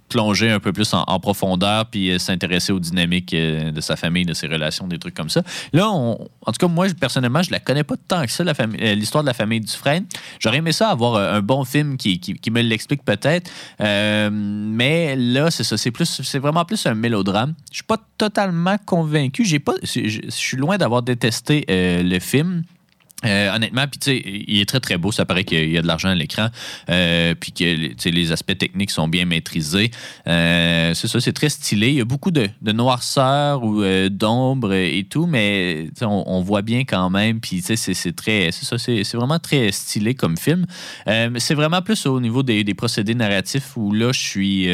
plonger 0.09 0.51
un 0.51 0.61
peu 0.61 0.73
plus 0.73 0.93
en, 0.95 1.05
profondeur 1.21 1.87
puis 1.87 2.11
euh, 2.11 2.19
s'intéresser 2.19 2.73
aux 2.73 2.79
dynamiques 2.79 3.35
euh, 3.35 3.71
de 3.73 3.81
sa 3.81 3.97
famille, 3.97 4.25
de 4.25 4.35
ses 4.35 4.47
relations, 4.47 4.87
des 4.87 4.99
trucs 4.99 5.15
comme 5.15 5.31
ça. 5.31 5.43
Là, 5.73 5.89
en 5.89 6.17
tout 6.17 6.53
cas, 6.61 6.69
moi, 6.69 6.87
personnellement, 6.99 7.43
je 7.43 7.51
la 7.51 7.59
connais 7.61 7.85
pas 7.85 7.97
tant 8.09 8.25
que 8.25 8.31
ça, 8.31 8.45
euh, 8.45 8.95
l'histoire 8.95 9.25
de 9.25 9.29
la 9.29 9.35
famille 9.35 9.61
Dufresne. 9.61 10.05
J'aurais 10.39 10.59
aimé 10.59 10.73
ça 10.73 10.91
avoir 10.91 11.17
un 11.17 11.41
bon 11.41 11.65
film 11.65 11.97
qui, 11.97 12.21
qui- 12.21 12.35
qui 12.35 12.51
me 12.51 12.61
l'explique 12.63 13.05
peut-être. 13.05 13.51
Mais 14.31 15.17
là, 15.17 15.51
c'est 15.51 15.65
ça. 15.65 15.77
C'est 15.77 16.39
vraiment 16.39 16.65
plus 16.65 16.87
un 16.87 16.95
mélodrame. 16.95 17.55
Je 17.71 17.77
suis 17.77 17.85
pas 17.85 17.99
totalement 18.19 18.77
convaincu. 18.85 19.45
Je 19.45 20.21
suis 20.29 20.57
loin 20.57 20.77
d'avoir 20.79 21.03
détesté 21.03 21.65
le 21.69 22.19
film. 22.19 22.63
Euh, 23.27 23.55
honnêtement, 23.55 23.87
puis 23.89 23.99
tu 23.99 24.11
sais, 24.11 24.23
il 24.25 24.61
est 24.61 24.69
très 24.69 24.81
très 24.81 24.99
beau. 24.99 25.13
Ça 25.13 25.25
paraît 25.25 25.45
qu'il 25.45 25.71
y 25.71 25.79
a 25.79 25.83
de 25.83 25.87
l'argent 25.87 26.09
à 26.09 26.15
l'écran, 26.15 26.49
euh, 26.91 27.35
puis 27.35 27.53
que 27.53 28.09
les 28.09 28.33
aspects 28.33 28.57
techniques 28.57 28.91
sont 28.91 29.09
bien 29.09 29.25
maîtrisés. 29.25 29.91
Euh, 30.27 30.95
c'est 30.95 31.09
ça, 31.09 31.21
c'est 31.21 31.33
très 31.33 31.49
stylé. 31.49 31.89
Il 31.89 31.95
y 31.97 32.01
a 32.01 32.05
beaucoup 32.05 32.31
de, 32.31 32.49
de 32.63 32.73
noirceur 32.73 33.63
ou 33.63 33.83
d'ombre 34.09 34.73
et 34.73 35.07
tout, 35.09 35.27
mais 35.27 35.89
on, 36.03 36.41
voit 36.41 36.63
bien 36.63 36.81
quand 36.81 37.11
même. 37.11 37.41
Puis 37.41 37.63
tu 37.63 37.77
c'est 37.77 38.17
très, 38.17 38.51
ça, 38.53 38.79
c'est 38.79 39.15
vraiment 39.15 39.39
très 39.39 39.73
stylé 39.73 40.15
comme 40.15 40.37
film. 40.37 40.67
C'est 41.07 41.55
vraiment 41.55 41.83
plus 41.83 42.07
au 42.07 42.21
niveau 42.21 42.43
des, 42.43 42.65
procédés 42.75 43.15
narratifs 43.15 43.77
où 43.77 43.93
là, 43.93 44.13
je 44.13 44.21
suis 44.21 44.69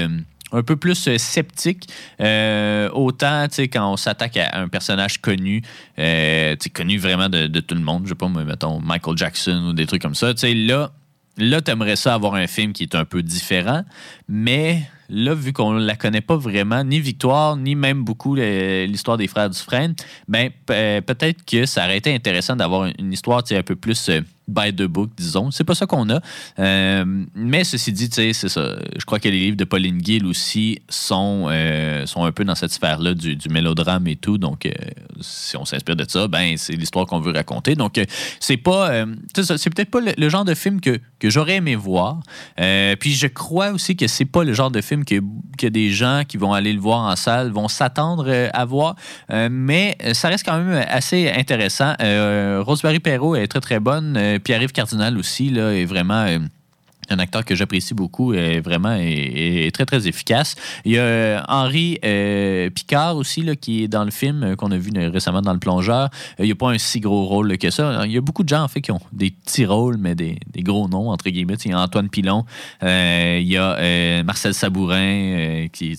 un 0.53 0.63
peu 0.63 0.77
plus 0.77 1.09
euh, 1.09 1.19
sceptique. 1.19 1.89
Euh, 2.21 2.89
autant, 2.93 3.47
tu 3.49 3.55
sais, 3.57 3.69
quand 3.69 3.91
on 3.91 3.97
s'attaque 3.97 4.37
à 4.37 4.59
un 4.61 4.69
personnage 4.69 5.19
connu, 5.21 5.63
euh, 5.99 6.55
tu 6.61 6.71
connu 6.71 6.99
vraiment 6.99 7.29
de, 7.29 7.47
tout 7.61 7.75
le 7.75 7.81
monde, 7.81 8.03
je 8.05 8.11
sais 8.11 8.15
pas, 8.15 8.29
moi, 8.29 8.45
mettons 8.45 8.81
Michael 8.81 9.17
Jackson 9.17 9.67
ou 9.71 9.73
des 9.73 9.87
trucs 9.87 10.03
comme 10.03 10.15
ça, 10.15 10.33
tu 10.35 10.41
sais, 10.41 10.55
là, 10.55 10.93
là, 11.39 11.61
t'aimerais 11.61 11.97
ça 11.97 12.15
avoir 12.15 12.35
un 12.35 12.47
film 12.47 12.73
qui 12.73 12.83
est 12.83 12.95
un 12.95 13.05
peu 13.05 13.23
différent, 13.23 13.85
mais 14.29 14.83
là, 15.09 15.35
vu 15.35 15.53
qu'on 15.53 15.73
la 15.73 15.97
connaît 15.97 16.21
pas 16.21 16.37
vraiment, 16.37 16.85
ni 16.85 17.01
Victoire, 17.01 17.57
ni 17.57 17.75
même 17.75 18.05
beaucoup 18.05 18.35
l'histoire 18.35 19.17
des 19.17 19.29
frères 19.29 19.49
Dufresne, 19.51 19.95
ben, 20.29 20.51
pe- 20.67 21.01
peut-être 21.01 21.45
que 21.45 21.67
ça 21.67 21.85
aurait 21.85 21.99
été 21.99 22.15
intéressant 22.15 22.57
d'avoir 22.57 22.87
une- 22.87 22.95
une 22.99 23.13
histoire, 23.13 23.43
tu 23.43 23.55
sais, 23.55 23.59
un 23.59 23.63
peu 23.63 23.77
plus 23.77 24.09
euh, 24.09 24.21
by 24.49 24.73
the 24.75 24.85
book, 24.85 25.11
disons. 25.17 25.51
C'est 25.51 25.65
pas 25.65 25.75
ça 25.75 25.87
qu'on 25.87 26.09
a. 26.11 26.21
Euh, 26.59 27.05
mais 27.35 27.65
ceci 27.65 27.93
dit, 27.93 28.09
c'est 28.13 28.33
ça. 28.33 28.77
Je 28.97 29.05
crois 29.05 29.19
que 29.19 29.29
les 29.29 29.39
livres 29.39 29.57
de 29.57 29.65
Pauline 29.65 30.05
Gill 30.05 30.27
aussi 30.27 30.81
sont, 30.89 31.47
euh, 31.49 32.07
sont 32.07 32.25
un 32.25 32.33
peu 32.33 32.45
dans 32.45 32.55
cette 32.55 32.73
sphère-là 32.73 33.15
du, 33.15 33.37
du 33.37 33.49
mélodrame 33.49 34.07
et 34.07 34.17
tout. 34.17 34.39
Donc, 34.39 34.67
euh, 34.67 34.73
si 35.21 35.57
on 35.57 35.65
s'inspire 35.65 35.97
de 35.97 36.05
ça, 36.09 36.29
ben 36.29 36.57
c'est 36.57 36.75
l'histoire 36.75 37.07
qu'on 37.07 37.21
veut 37.21 37.33
raconter. 37.33 37.75
Donc, 37.75 38.01
c'est 38.41 38.57
pas, 38.57 39.05
c'est 39.35 39.71
peut-être 39.71 39.91
pas 39.91 40.01
le, 40.01 40.29
genre 40.29 40.45
de 40.45 40.55
film 40.55 40.81
que, 40.81 40.99
que 41.19 41.31
j'aurais 41.31 41.57
aimé 41.57 41.77
voir. 41.77 42.21
Puis 42.57 43.13
je 43.15 43.27
crois 43.27 43.71
aussi 43.71 43.97
que 43.97 44.07
c'est 44.07 44.25
pas 44.25 44.45
le 44.45 44.53
genre 44.53 44.71
de 44.71 44.81
film 44.81 45.05
que, 45.05 45.21
que 45.59 45.67
des 45.67 45.91
gens 45.91 46.23
qui 46.27 46.37
vont 46.37 46.53
aller 46.53 46.73
le 46.73 46.81
voir 46.81 47.01
en 47.01 47.17
salle 47.17 47.51
vont 47.51 47.69
s'attendre 47.69 48.49
à 48.53 48.65
voir. 48.65 48.97
Mais 49.29 49.97
ça 50.13 50.29
reste 50.29 50.45
quand 50.45 50.59
même 50.59 50.85
assez 50.89 51.31
intéressant. 51.31 51.95
Rosemary 52.01 53.01
Perrault 53.01 53.37
est 53.37 53.47
très 53.47 53.61
très 53.61 53.81
bonne. 53.81 54.32
Euh, 54.33 54.39
Pierre-Yves 54.39 54.73
Cardinal 54.73 55.17
aussi 55.19 55.51
là, 55.51 55.73
est 55.73 55.85
vraiment. 55.85 56.27
Un 57.13 57.19
acteur 57.19 57.45
que 57.45 57.55
j'apprécie 57.55 57.95
beaucoup, 57.95 58.35
est 58.35 58.61
vraiment 58.61 58.97
est, 58.99 59.71
très, 59.75 59.87
très 59.87 60.09
efficace. 60.09 60.57
Il 60.85 60.93
y 60.93 60.99
a 60.99 61.03
euh, 61.03 61.41
Henri 61.49 61.99
euh, 62.05 62.71
Picard 62.71 63.17
aussi, 63.17 63.43
là, 63.43 63.57
qui 63.57 63.85
est 63.85 63.89
dans 63.89 64.05
le 64.05 64.11
film, 64.11 64.43
euh, 64.43 64.57
qu'on 64.57 64.71
a 64.71 64.77
vu 64.77 64.91
récemment 65.09 65.43
dans 65.43 65.53
Le 65.53 65.59
Plongeur. 65.59 66.11
Il 66.39 66.47
n'y 66.47 66.53
a 66.53 66.55
pas 66.55 66.71
un 66.71 66.79
si 66.79 67.01
gros 67.01 67.25
rôle 67.27 67.57
que 67.59 67.71
ça. 67.71 68.07
Il 68.07 68.13
y 68.13 68.17
a 68.17 68.21
beaucoup 68.21 68.43
de 68.43 68.49
gens, 68.49 68.63
en 68.63 68.69
fait, 68.69 68.81
qui 68.81 68.91
ont 68.91 69.01
des 69.13 69.31
petits 69.31 69.67
rôles, 69.67 69.97
mais 69.99 70.15
des, 70.15 70.39
gros 70.59 70.89
noms, 70.89 71.11
entre 71.11 71.29
guillemets. 71.29 71.55
Il 71.65 71.71
y 71.71 71.75
a 71.75 71.81
Antoine 71.81 72.09
Pilon, 72.09 72.45
il 72.83 73.43
y 73.43 73.57
a 73.57 74.23
Marcel 74.23 74.55
Sabourin, 74.55 75.67
qui, 75.73 75.99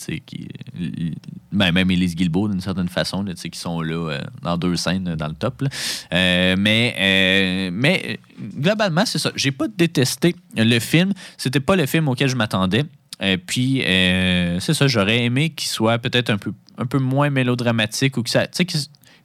ben, 1.52 1.72
même 1.72 1.92
Élise 1.92 2.16
Guilbeault, 2.16 2.50
d'une 2.50 2.62
certaine 2.62 2.90
façon, 2.90 3.24
qui 3.26 3.60
sont 3.60 3.82
là 3.82 4.20
dans 4.42 4.58
deux 4.58 4.76
scènes 4.76 5.16
dans 5.16 5.28
le 5.28 5.36
top. 5.36 5.64
mais, 6.12 7.70
mais 7.72 8.20
globalement, 8.40 9.06
c'est 9.06 9.20
ça. 9.20 9.32
J'ai 9.36 9.52
pas 9.52 9.68
détesté 9.68 10.36
le 10.56 10.80
film. 10.80 11.14
C'était 11.38 11.60
pas 11.60 11.76
le 11.76 11.86
film 11.86 12.08
auquel 12.08 12.30
je 12.30 12.36
m'attendais. 12.36 12.84
Et 13.22 13.38
puis, 13.38 13.84
euh, 13.86 14.60
c'est 14.60 14.74
ça, 14.74 14.88
j'aurais 14.88 15.24
aimé 15.24 15.52
qu'il 15.52 15.70
soit 15.70 16.00
peut-être 16.00 16.30
un 16.30 16.38
peu, 16.38 17.00
moins 17.00 17.30
mélodramatique 17.30 18.18
ou 18.18 18.24
que 18.24 18.30
ça, 18.30 18.48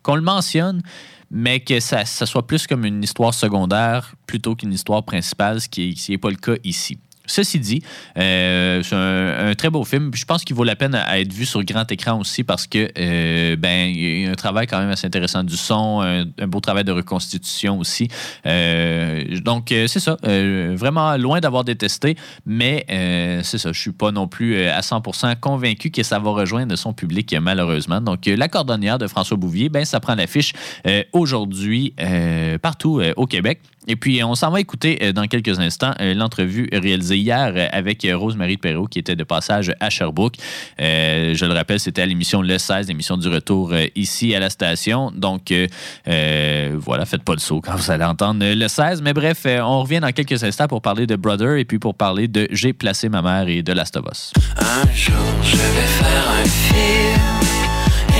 qu'on 0.03 0.14
le 0.14 0.23
mentionne, 0.23 0.83
mais 1.31 1.61
que 1.61 1.81
ça, 1.81 2.05
ça 2.05 2.27
soit 2.27 2.47
plus 2.47 2.66
comme 2.66 2.85
une 2.85 3.03
histoire 3.03 3.35
secondaire 3.35 4.14
plutôt 4.27 4.55
qu'une 4.55 4.73
histoire 4.73 5.03
principale, 5.03 5.61
ce 5.61 5.68
qui 5.68 5.97
n'est 6.09 6.18
pas 6.18 6.31
le 6.31 6.37
cas 6.37 6.55
ici. 6.64 6.99
Ceci 7.29 7.61
dit, 7.61 7.83
euh, 8.19 8.83
c'est 8.83 8.97
un, 8.97 9.55
très 9.55 9.71
beau 9.71 9.85
film. 9.85 10.11
Je 10.14 10.25
pense 10.25 10.45
qu'il 10.45 10.57
vaut 10.57 10.64
la 10.64 10.77
peine 10.77 10.95
à, 10.95 11.21
être 11.21 11.33
vu 11.33 11.47
sur 11.47 11.62
grand 11.62 11.91
écran 11.93 12.19
aussi 12.19 12.43
parce 12.43 12.67
que 12.67 12.88
euh, 12.99 13.57
ben 13.57 13.88
il 13.88 14.23
y 14.23 14.27
a 14.27 14.31
un 14.31 14.35
travail 14.35 14.67
quand 14.67 14.79
même 14.79 14.91
assez 14.91 15.07
intéressant 15.07 15.45
du 15.45 15.57
son, 15.57 16.01
un, 16.01 16.47
beau 16.47 16.61
travail 16.61 16.85
de 16.85 16.93
reconstitution 16.93 17.79
aussi. 17.79 18.09
Euh, 18.47 19.38
donc 19.41 19.69
c'est 19.69 20.01
ça, 20.01 20.17
vraiment 20.23 21.17
loin 21.17 21.41
d'avoir 21.41 21.64
détesté, 21.64 22.17
mais 22.47 22.85
c'est 23.45 23.59
ça. 23.59 23.73
Je 23.73 23.81
suis 23.81 23.93
pas 23.93 24.11
non 24.11 24.27
plus 24.27 24.64
à 24.64 24.81
100% 24.81 25.38
convaincu 25.38 25.91
que 25.91 26.03
ça 26.03 26.19
va 26.19 26.31
rejoindre 26.31 26.75
son 26.77 26.93
public 26.93 27.35
malheureusement. 27.41 28.01
Donc 28.01 28.27
la 28.27 28.49
cordonnière 28.49 28.99
de 28.99 29.07
François 29.07 29.37
Bouvier, 29.37 29.69
ben 29.69 29.85
ça 29.85 30.01
prend 30.01 30.14
l'affiche 30.14 30.53
aujourd'hui 31.12 31.95
partout 32.62 33.03
au 33.17 33.27
Québec. 33.27 33.61
Et 33.88 33.96
puis, 33.96 34.22
on 34.22 34.35
s'en 34.35 34.51
va 34.51 34.61
écouter 34.61 34.98
euh, 35.03 35.12
dans 35.12 35.27
quelques 35.27 35.59
instants 35.59 35.94
euh, 36.01 36.12
l'entrevue 36.12 36.68
réalisée 36.72 37.16
hier 37.16 37.53
euh, 37.57 37.66
avec 37.72 38.07
Rose-Marie 38.09 38.59
Perrault, 38.59 38.87
qui 38.87 38.98
était 38.98 39.16
de 39.16 39.24
passage 39.24 39.72
à 39.81 39.88
Sherbrooke. 39.88 40.37
Je 40.79 41.44
le 41.44 41.55
rappelle, 41.55 41.81
c'était 41.81 42.03
à 42.03 42.07
l'émission 42.07 42.42
Le 42.42 42.59
16, 42.59 42.88
l'émission 42.88 43.16
du 43.16 43.29
retour 43.29 43.72
ici 43.96 44.35
à 44.35 44.40
la 44.40 44.51
station. 44.51 45.11
Donc, 45.14 45.53
voilà, 46.05 47.07
faites 47.07 47.22
pas 47.22 47.33
le 47.33 47.38
saut 47.38 47.61
quand 47.61 47.77
vous 47.77 47.90
allez 47.90 48.05
entendre 48.05 48.44
Le 48.44 48.68
16. 48.68 49.03
Mais 49.03 49.14
bref, 49.14 49.46
on 49.46 49.83
revient 49.83 50.01
dans 50.01 50.12
quelques 50.12 50.44
instants 50.44 50.68
pour 50.68 50.83
parler 50.83 51.07
de 51.07 51.16
Brother 51.16 51.57
et 51.57 51.64
puis 51.64 51.79
pour 51.79 51.94
parler 51.94 52.29
de 52.29 52.46
J'ai 52.51 52.72
placé 52.72 53.09
ma 53.09 53.22
mère 53.22 53.48
et 53.48 53.62
de 53.62 53.72
Last 53.72 53.96
of 53.96 54.05
Us. 54.11 54.33
Un 54.59 54.92
jour 54.92 55.14
je 55.42 55.57
vais 55.57 55.87
faire 55.87 56.31
un 56.31 56.44
film, 56.44 57.40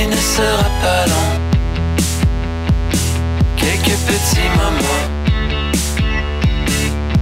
il 0.00 0.09
ne 0.09 0.16
sera 0.16 0.70
pas 0.81 1.07
long. 1.07 1.48
Quelques 3.57 3.98
petits 4.07 4.48
moments, 4.57 5.27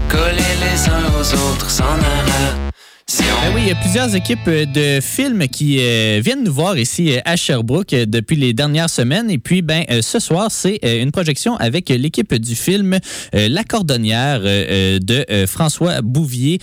collés 0.08 0.56
les 0.60 0.88
uns 0.88 1.06
aux 1.18 1.52
autres 1.52 1.70
sans 1.70 1.96
narration. 1.96 2.65
Ben 3.46 3.52
oui, 3.54 3.60
il 3.64 3.68
y 3.68 3.70
a 3.70 3.76
plusieurs 3.76 4.12
équipes 4.16 4.48
euh, 4.48 4.66
de 4.66 5.00
films 5.00 5.46
qui 5.46 5.78
euh, 5.78 6.20
viennent 6.24 6.42
nous 6.42 6.52
voir 6.52 6.76
ici 6.76 7.12
euh, 7.12 7.20
à 7.24 7.36
Sherbrooke 7.36 7.94
depuis 7.94 8.34
les 8.34 8.52
dernières 8.52 8.90
semaines. 8.90 9.30
Et 9.30 9.38
puis, 9.38 9.62
ben, 9.62 9.84
ce 10.02 10.18
soir, 10.18 10.48
c'est 10.50 10.80
une 10.82 11.12
projection 11.12 11.54
avec 11.56 11.88
l'équipe 11.88 12.34
du 12.34 12.56
film 12.56 12.98
La 13.32 13.62
Cordonnière 13.62 14.40
de 14.40 15.46
François 15.46 16.02
Bouvier 16.02 16.58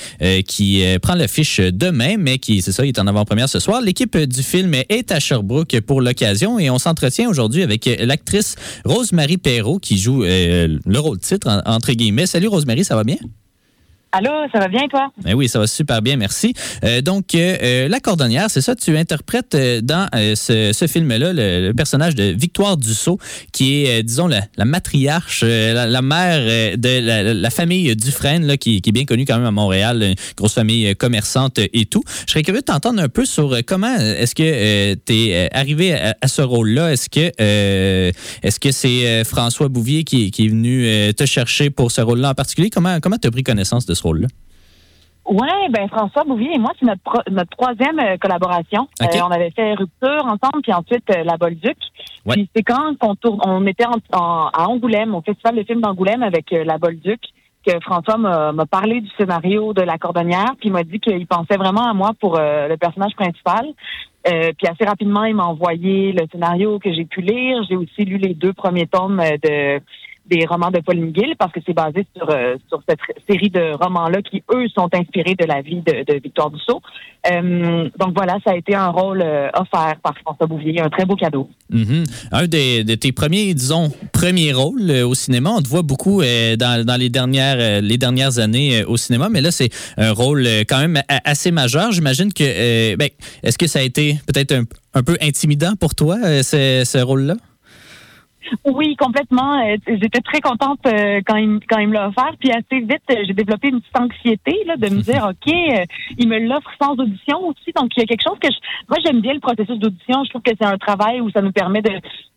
qui 0.46 0.84
prend 1.02 1.16
l'affiche 1.16 1.60
demain, 1.62 2.16
mais 2.20 2.38
qui, 2.40 2.62
c'est 2.62 2.74
ça, 2.74 2.86
il 2.86 2.90
est 2.90 3.00
en 3.00 3.08
avant-première 3.08 3.48
ce 3.48 3.60
soir. 3.60 3.82
L'équipe 3.82 4.18
du 4.18 4.44
film 4.44 4.74
est 4.90 5.12
à 5.12 5.20
Sherbrooke 5.22 5.80
pour 5.82 6.02
l'occasion 6.02 6.60
et 6.60 6.70
on 6.70 6.80
s'entretient 6.80 7.30
aujourd'hui 7.30 7.64
avec 7.64 7.90
l'actrice 8.00 8.56
Rose-Marie 8.84 9.38
Perrault 9.38 9.80
qui 9.80 9.98
joue 9.98 10.24
le 10.24 10.98
rôle 11.00 11.20
titre, 11.20 11.48
en- 11.50 11.62
entre 11.72 11.94
guillemets. 11.94 12.26
Salut 12.26 12.48
Rose-Marie, 12.48 12.84
ça 12.84 12.96
va 12.96 13.04
bien? 13.06 13.18
Allô, 14.16 14.30
ça 14.52 14.60
va 14.60 14.68
bien, 14.68 14.88
toi? 14.88 15.12
Ben 15.24 15.34
oui, 15.34 15.50
ça 15.50 15.58
va 15.58 15.66
super 15.66 16.04
bien, 16.04 16.18
merci. 16.18 16.54
Euh, 16.84 17.02
donc, 17.02 17.34
euh, 17.34 17.58
euh, 17.64 17.88
La 17.88 18.00
Cordonnière, 18.00 18.46
c'est 18.48 18.62
ça, 18.62 18.76
tu 18.76 18.96
interprètes 18.96 19.56
euh, 19.56 19.82
dans 19.82 20.08
ce, 20.14 20.72
ce 20.72 20.86
film-là 20.86 21.34
le, 21.34 21.72
personnage 21.72 22.14
de 22.14 22.26
Victoire 22.26 22.78
Dussault, 22.78 23.18
qui 23.52 23.86
est, 23.86 24.04
disons, 24.04 24.28
la, 24.28 24.42
la 24.56 24.66
matriarche, 24.66 25.42
la, 25.42 26.02
mère 26.04 26.78
de 26.78 27.34
la, 27.34 27.50
famille 27.50 27.96
Dufresne, 27.96 28.46
là, 28.46 28.56
qui, 28.56 28.82
qui 28.82 28.90
est 28.90 28.94
bien 28.94 29.06
connue 29.06 29.26
quand 29.26 29.38
même 29.38 29.48
à 29.48 29.52
Montréal, 29.52 30.04
une 30.04 30.16
grosse 30.38 30.54
famille 30.54 30.96
commerçante 30.96 31.58
et 31.58 31.86
tout. 31.88 32.04
Je 32.28 32.34
serais 32.34 32.44
curieux 32.44 32.62
de 32.62 32.66
t'entendre 32.66 33.02
un 33.02 33.10
peu 33.10 33.26
sur 33.26 33.58
comment 33.66 33.96
est-ce 33.96 34.36
que 34.36 34.94
tu 34.94 35.14
es 35.14 35.50
arrivé 35.56 35.96
à, 35.96 36.28
ce 36.28 36.44
rôle-là? 36.44 36.92
Est-ce 36.92 37.10
que 37.10 37.32
est-ce 38.44 38.60
que 38.60 38.72
c'est 38.72 39.24
François 39.24 39.70
Bouvier 39.70 40.04
qui, 40.04 40.30
qui 40.30 40.46
est 40.46 40.50
venu 40.50 40.88
te 41.16 41.26
chercher 41.26 41.72
pour 41.72 41.92
ce 41.92 42.02
rôle-là 42.02 42.30
en 42.30 42.36
particulier? 42.36 42.70
Comment 42.70 43.00
comment 43.00 43.18
tu 43.18 43.28
as 43.28 43.32
pris 43.32 43.42
connaissance 43.42 43.88
de 43.88 43.96
ce 43.96 44.03
rôle-là? 44.04 44.28
Oui, 45.26 45.48
ben 45.70 45.88
François 45.88 46.26
Bouvier 46.26 46.54
et 46.56 46.60
moi, 46.60 46.72
c'est 46.78 46.86
notre, 46.86 47.02
pro- 47.02 47.22
notre 47.32 47.50
troisième 47.52 47.98
euh, 48.00 48.18
collaboration. 48.18 48.90
Euh, 49.02 49.06
on 49.26 49.32
avait 49.32 49.52
fait 49.52 49.74
Rupture 49.74 50.26
ensemble, 50.26 50.62
puis 50.62 50.74
ensuite 50.74 51.10
euh, 51.12 51.24
La 51.24 51.38
Bolduc. 51.38 51.78
Ouais. 52.26 52.34
Puis 52.36 52.50
c'est 52.54 52.64
quand 52.64 52.94
on, 53.02 53.16
tourne, 53.16 53.40
on 53.46 53.66
était 53.66 53.86
en- 53.86 54.18
en- 54.18 54.50
à 54.54 54.68
Angoulême, 54.68 55.16
au 55.16 55.22
Festival 55.22 55.56
de 55.56 55.64
films 55.64 55.80
d'Angoulême 55.80 56.24
avec 56.24 56.52
La 56.52 56.78
Bolduc, 56.78 57.22
que 57.66 57.72
François 57.80 58.18
m'a 58.18 58.66
parlé 58.66 59.00
du 59.00 59.10
scénario 59.18 59.72
de 59.72 59.82
La 59.82 59.98
Cordonnière, 59.98 60.52
puis 60.60 60.68
il 60.68 60.74
m'a 60.74 60.84
dit 60.84 61.00
qu'il 61.00 61.26
pensait 61.26 61.56
vraiment 61.56 61.88
à 61.90 61.94
moi 61.94 62.12
pour 62.20 62.38
le 62.38 62.76
personnage 62.76 63.14
principal. 63.16 63.66
Puis 64.26 64.68
assez 64.70 64.84
rapidement, 64.86 65.24
il 65.24 65.36
m'a 65.36 65.46
envoyé 65.46 66.12
le 66.12 66.26
scénario 66.30 66.80
que 66.80 66.94
j'ai 66.94 67.06
pu 67.06 67.22
lire. 67.22 67.64
J'ai 67.70 67.78
aussi 67.78 68.04
lu 68.04 68.18
les 68.18 68.34
deux 68.34 68.52
premiers 68.52 68.88
tomes 68.88 69.22
de 69.42 69.80
des 70.26 70.46
romans 70.46 70.72
de 70.72 70.80
Pauline 70.80 71.14
Gill 71.14 71.36
parce 71.38 71.52
que 71.52 71.60
c'est 71.66 71.74
basé 71.74 72.06
sur, 72.16 72.30
euh, 72.30 72.56
sur 72.70 72.82
cette 72.88 73.00
série 73.30 73.50
de 73.50 73.74
romans-là 73.82 74.22
qui, 74.22 74.44
eux, 74.54 74.68
sont 74.70 74.90
inspirés 74.94 75.36
de 75.36 75.46
la 75.46 75.62
vie 75.62 75.82
de, 75.82 76.04
de 76.04 76.20
Victoire 76.20 76.50
Dussault. 76.50 76.82
Euh, 77.32 77.90
donc 77.98 78.14
voilà, 78.16 78.38
ça 78.46 78.52
a 78.52 78.56
été 78.56 78.76
un 78.76 78.90
rôle 78.90 79.22
euh, 79.22 79.48
offert 79.54 79.96
par 80.04 80.14
François 80.20 80.46
Bouvier, 80.46 80.82
un 80.82 80.90
très 80.90 81.06
beau 81.06 81.16
cadeau. 81.16 81.50
Mhm. 81.70 82.04
Un 82.32 82.48
des, 82.48 82.84
de 82.84 82.96
tes 82.96 83.12
premiers, 83.12 83.54
disons, 83.54 83.92
premiers 84.12 84.52
rôles 84.52 84.90
euh, 84.90 85.08
au 85.08 85.16
cinéma. 85.16 85.52
On 85.52 85.62
te 85.62 85.70
voit 85.70 85.84
beaucoup 85.84 86.22
dans, 86.22 86.98
les, 87.00 87.10
dernières, 87.10 88.40
années 88.40 88.84
au 88.84 88.98
cinéma, 88.98 89.30
mais 89.30 89.42
là, 89.42 89.52
c'est 89.52 89.70
un 89.98 90.12
rôle 90.12 90.48
quand 90.68 90.80
même 90.80 91.02
assez 91.08 91.52
majeur. 91.52 91.92
J'imagine 91.92 92.34
que, 92.34 92.96
ben, 92.96 93.10
est-ce 93.42 93.58
que 93.58 93.68
ça 93.68 93.80
a 93.80 93.84
été 93.84 94.20
peut-être 94.28 94.54
un, 94.94 95.04
peu 95.04 95.18
intimidant 95.22 95.76
pour 95.80 95.96
toi, 95.96 96.18
ce 96.44 97.02
rôle-là? 97.02 97.36
Oui, 98.66 98.96
complètement. 98.96 99.60
Euh, 99.66 99.78
J'étais 99.88 100.22
très 100.22 100.42
contente 100.42 100.80
euh, 100.86 101.22
quand 101.26 101.36
il, 101.36 101.60
quand 101.70 101.80
il 101.80 101.88
me 101.88 101.94
l'a 101.94 102.10
offert. 102.10 102.32
Puis 102.40 102.52
assez 102.52 102.80
vite, 102.80 103.04
euh, 103.12 103.24
j'ai 103.26 103.34
développé 103.34 103.70
une 103.70 103.82
petite 103.82 104.00
anxiété 104.00 104.64
là, 104.66 104.76
de 104.78 104.90
me 104.90 105.02
dire, 105.02 105.30
OK, 105.30 105.54
il 106.18 106.28
me 106.28 106.40
l'offre 106.40 106.70
sans 106.82 106.94
audition 106.94 107.48
aussi. 107.48 107.72
Donc, 107.76 107.92
il 107.96 108.02
y 108.02 108.04
a 108.04 108.06
quelque 108.06 108.24
chose 108.24 108.40
que 108.40 108.50
je... 108.50 108.58
Moi, 108.90 108.98
j'aime 109.06 109.22
bien 109.22 109.34
le 109.34 109.40
processus 109.40 109.78
d'audition. 109.80 110.24
Je 110.24 110.30
trouve 110.30 110.42
que 110.42 110.52
c'est 110.60 110.68
un 110.68 110.78
travail 110.78 111.22
où 111.22 111.30
ça 111.32 111.42
nous 111.42 111.52
permet 111.52 111.82
de, 111.82 111.92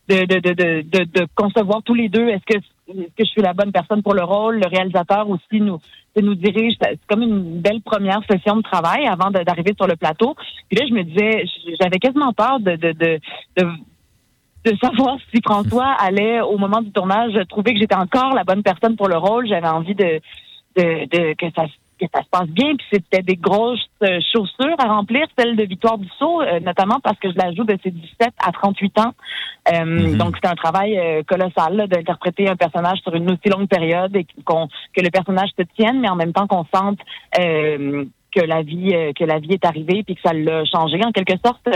de, 0.09 0.25
de, 0.25 0.39
de, 0.39 0.83
de, 0.83 1.05
de, 1.05 1.27
concevoir 1.35 1.83
tous 1.83 1.95
les 1.95 2.09
deux. 2.09 2.29
Est-ce 2.29 2.45
que, 2.45 2.59
est-ce 2.59 3.15
que 3.17 3.25
je 3.25 3.31
suis 3.31 3.43
la 3.43 3.53
bonne 3.53 3.73
personne 3.73 4.03
pour 4.03 4.15
le 4.15 4.23
rôle? 4.23 4.61
Le 4.61 4.69
réalisateur 4.69 5.29
aussi 5.29 5.61
nous, 5.61 5.79
nous 6.17 6.35
dirige. 6.35 6.75
C'est 6.81 6.99
comme 7.09 7.23
une 7.23 7.61
belle 7.61 7.81
première 7.83 8.21
session 8.31 8.57
de 8.57 8.63
travail 8.63 9.07
avant 9.07 9.31
d'arriver 9.31 9.75
sur 9.77 9.87
le 9.87 9.97
plateau. 9.97 10.35
Puis 10.69 10.79
là, 10.79 10.87
je 10.89 10.95
me 10.95 11.03
disais, 11.03 11.45
j'avais 11.81 11.99
quasiment 11.99 12.33
peur 12.33 12.61
de, 12.61 12.77
de, 12.77 12.93
de, 12.93 13.21
de 13.57 13.67
de 14.67 14.77
savoir 14.83 15.17
si 15.33 15.41
François 15.45 15.93
allait, 15.99 16.41
au 16.41 16.59
moment 16.59 16.83
du 16.83 16.91
tournage, 16.91 17.33
trouver 17.49 17.75
que 17.75 17.81
j'étais 17.81 17.95
encore 17.95 18.35
la 18.35 18.45
bonne 18.45 18.63
personne 18.63 18.97
pour 18.97 19.09
le 19.09 19.17
rôle. 19.17 19.47
J'avais 19.49 19.69
envie 19.69 19.95
de, 19.95 20.21
de, 20.77 21.07
de 21.09 21.35
que 21.35 21.47
ça 21.55 21.67
que 21.99 22.07
ça 22.15 22.23
se 22.23 22.29
passe 22.29 22.49
bien. 22.49 22.77
Puis 22.77 22.87
c'était 22.93 23.23
des 23.23 23.37
grosses 23.37 23.81
euh, 24.03 24.21
chaussures 24.33 24.77
à 24.79 24.89
remplir, 24.89 25.27
celle 25.39 25.57
de 25.57 25.65
Victoire 25.65 25.99
Dussault, 25.99 26.43
euh, 26.43 26.61
notamment 26.61 27.01
parce 27.03 27.19
que 27.19 27.31
je 27.31 27.37
la 27.37 27.53
joue 27.55 27.65
de 27.65 27.77
ses 27.83 27.91
17 27.91 28.35
à 28.45 28.53
38 28.53 28.99
ans. 28.99 29.13
Euh, 29.73 29.85
Mhm. 29.85 30.17
Donc 30.19 30.37
c'était 30.37 30.49
un 30.49 30.55
travail 30.55 30.99
euh, 30.99 31.23
colossal 31.27 31.89
d'interpréter 31.89 32.49
un 32.49 32.57
personnage 32.57 32.99
sur 32.99 33.15
une 33.15 33.31
aussi 33.31 33.49
longue 33.49 33.69
période 33.69 34.15
et 34.15 34.27
qu'on 34.45 34.69
que 34.95 35.01
le 35.01 35.11
personnage 35.11 35.51
se 35.59 35.65
tienne, 35.77 36.01
mais 36.01 36.09
en 36.09 36.17
même 36.17 36.33
temps 36.33 36.47
qu'on 36.47 36.67
sente 36.75 36.99
euh, 37.39 38.05
que 38.35 38.41
la 38.41 38.63
vie 38.63 38.93
que 39.19 39.25
la 39.25 39.39
vie 39.39 39.55
est 39.55 39.65
arrivée 39.65 40.03
puis 40.05 40.15
que 40.15 40.21
ça 40.23 40.35
l'a 40.35 40.65
changé 40.67 41.01
en 41.05 41.13
quelque 41.13 41.35
sorte. 41.45 41.67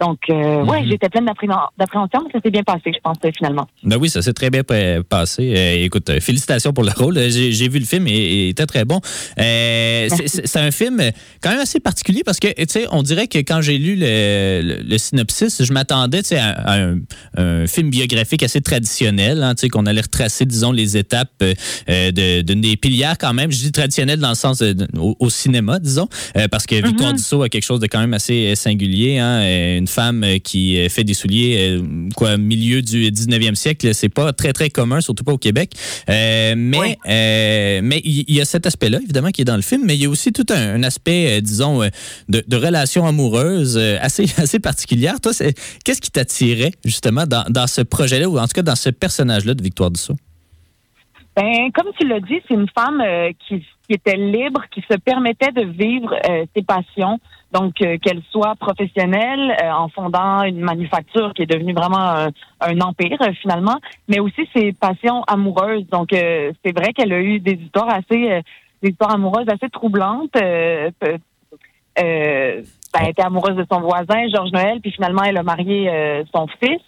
Euh, 0.00 0.04
donc, 0.06 0.18
euh, 0.30 0.64
ouais, 0.64 0.82
Mhm. 0.82 0.90
j'étais 0.90 1.08
pleine 1.08 1.24
d'appré- 1.26 1.46
d'appréhension, 1.78 2.20
mais 2.24 2.32
ça 2.32 2.38
s'est 2.42 2.50
bien 2.50 2.62
passé, 2.62 2.80
je 2.86 2.98
pense, 3.02 3.16
euh, 3.24 3.30
finalement. 3.36 3.66
Ben 3.82 3.96
oui, 4.00 4.08
ça 4.08 4.22
s'est 4.22 4.32
très 4.32 4.50
bien 4.50 4.62
pa- 4.62 5.02
passé. 5.08 5.54
Euh, 5.56 5.84
écoute, 5.84 6.08
euh, 6.10 6.20
félicitations 6.20 6.72
pour 6.72 6.84
le 6.84 6.90
rôle. 6.96 7.18
J'ai 7.28 7.68
vu 7.68 7.78
le 7.78 7.84
film 7.84 8.06
et 8.06 8.44
il 8.46 8.48
était 8.50 8.66
très 8.66 8.84
bon. 8.84 9.00
Euh, 9.40 10.08
c'est- 10.26 10.56
un 10.58 10.70
film 10.70 11.00
quand 11.40 11.50
même 11.50 11.60
assez 11.60 11.78
particulier 11.80 12.22
parce 12.24 12.40
que, 12.40 12.48
tu 12.48 12.64
sais, 12.68 12.86
on 12.90 13.02
dirait 13.02 13.28
que 13.28 13.38
quand 13.38 13.60
j'ai 13.60 13.78
lu 13.78 13.94
le, 13.96 14.60
le- 14.62 14.82
le 14.82 14.98
synopsis, 14.98 15.62
je 15.62 15.72
m'attendais, 15.72 16.22
à, 16.34 16.48
à 16.50 16.78
un, 16.80 16.98
un 17.36 17.66
film 17.66 17.90
biographique 17.90 18.42
assez 18.42 18.60
traditionnel, 18.60 19.42
hein, 19.42 19.54
tu 19.54 19.62
sais, 19.62 19.68
qu'on 19.68 19.86
allait 19.86 20.00
retracer, 20.00 20.44
disons, 20.46 20.72
les 20.72 20.96
étapes 20.96 21.30
de- 21.88 22.40
d'une 22.42 22.60
des 22.60 22.76
pilières 22.76 23.18
quand 23.18 23.34
même. 23.34 23.50
Je 23.52 23.58
dis 23.58 23.72
traditionnel 23.72 24.18
dans 24.18 24.30
le 24.30 24.34
sens 24.34 24.58
de- 24.58 24.86
au, 24.98 25.16
au 25.18 25.30
cinéma, 25.30 25.78
disons, 25.78 26.08
parce 26.50 26.66
que 26.66 26.74
Victoire 26.76 27.12
Dussault 27.12 27.42
a 27.42 27.48
quelque 27.48 27.64
chose 27.64 27.80
de 27.80 27.86
quand 27.86 28.00
même 28.00 28.14
assez 28.14 28.54
singulier. 28.56 29.18
Hein, 29.18 29.42
une 29.78 29.86
femme 29.88 30.22
euh, 30.24 30.38
qui 30.38 30.78
euh, 30.78 30.88
fait 30.88 31.04
des 31.04 31.14
souliers, 31.14 31.78
euh, 31.78 32.08
quoi, 32.16 32.36
milieu 32.36 32.82
du 32.82 33.10
19e 33.10 33.54
siècle, 33.54 33.94
c'est 33.94 34.08
pas 34.08 34.32
très, 34.32 34.52
très 34.52 34.70
commun, 34.70 35.00
surtout 35.00 35.24
pas 35.24 35.32
au 35.32 35.38
Québec. 35.38 35.72
Euh, 36.08 36.54
mais 36.56 36.78
Oui. 36.78 36.94
euh, 37.08 37.80
mais 37.82 38.00
il 38.04 38.30
y, 38.32 38.40
a 38.40 38.44
cet 38.44 38.66
aspect-là, 38.66 38.98
évidemment, 39.02 39.30
qui 39.30 39.40
est 39.42 39.44
dans 39.44 39.56
le 39.56 39.62
film, 39.62 39.82
mais 39.84 39.96
il 39.96 40.02
y 40.02 40.06
a 40.06 40.08
aussi 40.08 40.32
tout 40.32 40.46
un, 40.50 40.74
un 40.76 40.82
aspect, 40.82 41.40
disons, 41.42 41.80
de, 42.28 42.44
de 42.46 42.56
relation 42.56 43.06
amoureuse 43.06 43.76
assez, 43.78 44.24
assez 44.38 44.60
particulière. 44.60 45.20
Toi, 45.20 45.32
c'est- 45.32 45.54
qu'est-ce 45.84 46.00
qui 46.00 46.10
t'attirait, 46.10 46.72
justement, 46.84 47.24
dans, 47.26 47.44
dans 47.48 47.66
ce 47.66 47.80
projet-là, 47.80 48.28
ou 48.28 48.38
en 48.38 48.42
tout 48.46 48.54
cas 48.54 48.62
dans 48.62 48.76
ce 48.76 48.90
personnage-là 48.90 49.54
de 49.54 49.62
Victoire 49.62 49.90
Dussault? 49.90 50.16
Ben, 51.36 51.70
comme 51.72 51.86
tu 51.98 52.06
l'as 52.06 52.18
dit, 52.20 52.40
c'est 52.48 52.54
une 52.54 52.66
femme 52.76 53.00
euh, 53.00 53.30
qui, 53.46 53.60
qui 53.60 53.92
était 53.94 54.16
libre, 54.16 54.60
qui 54.72 54.82
se 54.90 54.96
permettait 54.98 55.52
de 55.52 55.62
vivre 55.66 56.12
euh, 56.28 56.44
ses 56.56 56.62
passions. 56.64 57.20
Donc, 57.52 57.80
euh, 57.80 57.96
qu'elle 57.96 58.20
soit 58.30 58.54
professionnelle 58.56 59.56
euh, 59.62 59.70
en 59.70 59.88
fondant 59.88 60.42
une 60.42 60.60
manufacture 60.60 61.32
qui 61.32 61.42
est 61.42 61.46
devenue 61.46 61.72
vraiment 61.72 61.98
un, 61.98 62.28
un 62.60 62.80
empire 62.80 63.16
euh, 63.22 63.32
finalement, 63.40 63.78
mais 64.06 64.20
aussi 64.20 64.46
ses 64.54 64.72
passions 64.72 65.22
amoureuses. 65.22 65.86
Donc, 65.88 66.12
euh, 66.12 66.52
c'est 66.62 66.76
vrai 66.78 66.92
qu'elle 66.92 67.12
a 67.12 67.20
eu 67.20 67.40
des 67.40 67.54
histoires 67.54 67.88
assez, 67.88 68.30
euh, 68.30 68.42
des 68.82 68.90
histoires 68.90 69.14
amoureuses 69.14 69.48
assez 69.48 69.70
troublantes. 69.70 70.36
Euh, 70.36 70.90
euh, 71.04 71.16
euh, 72.00 72.62
ben, 72.92 73.00
elle 73.02 73.10
était 73.10 73.22
amoureuse 73.22 73.56
de 73.56 73.66
son 73.70 73.80
voisin, 73.80 74.28
Georges 74.32 74.52
Noël, 74.52 74.80
puis 74.80 74.92
finalement, 74.92 75.22
elle 75.22 75.38
a 75.38 75.42
marié 75.42 75.88
euh, 75.88 76.24
son 76.34 76.46
fils. 76.60 76.80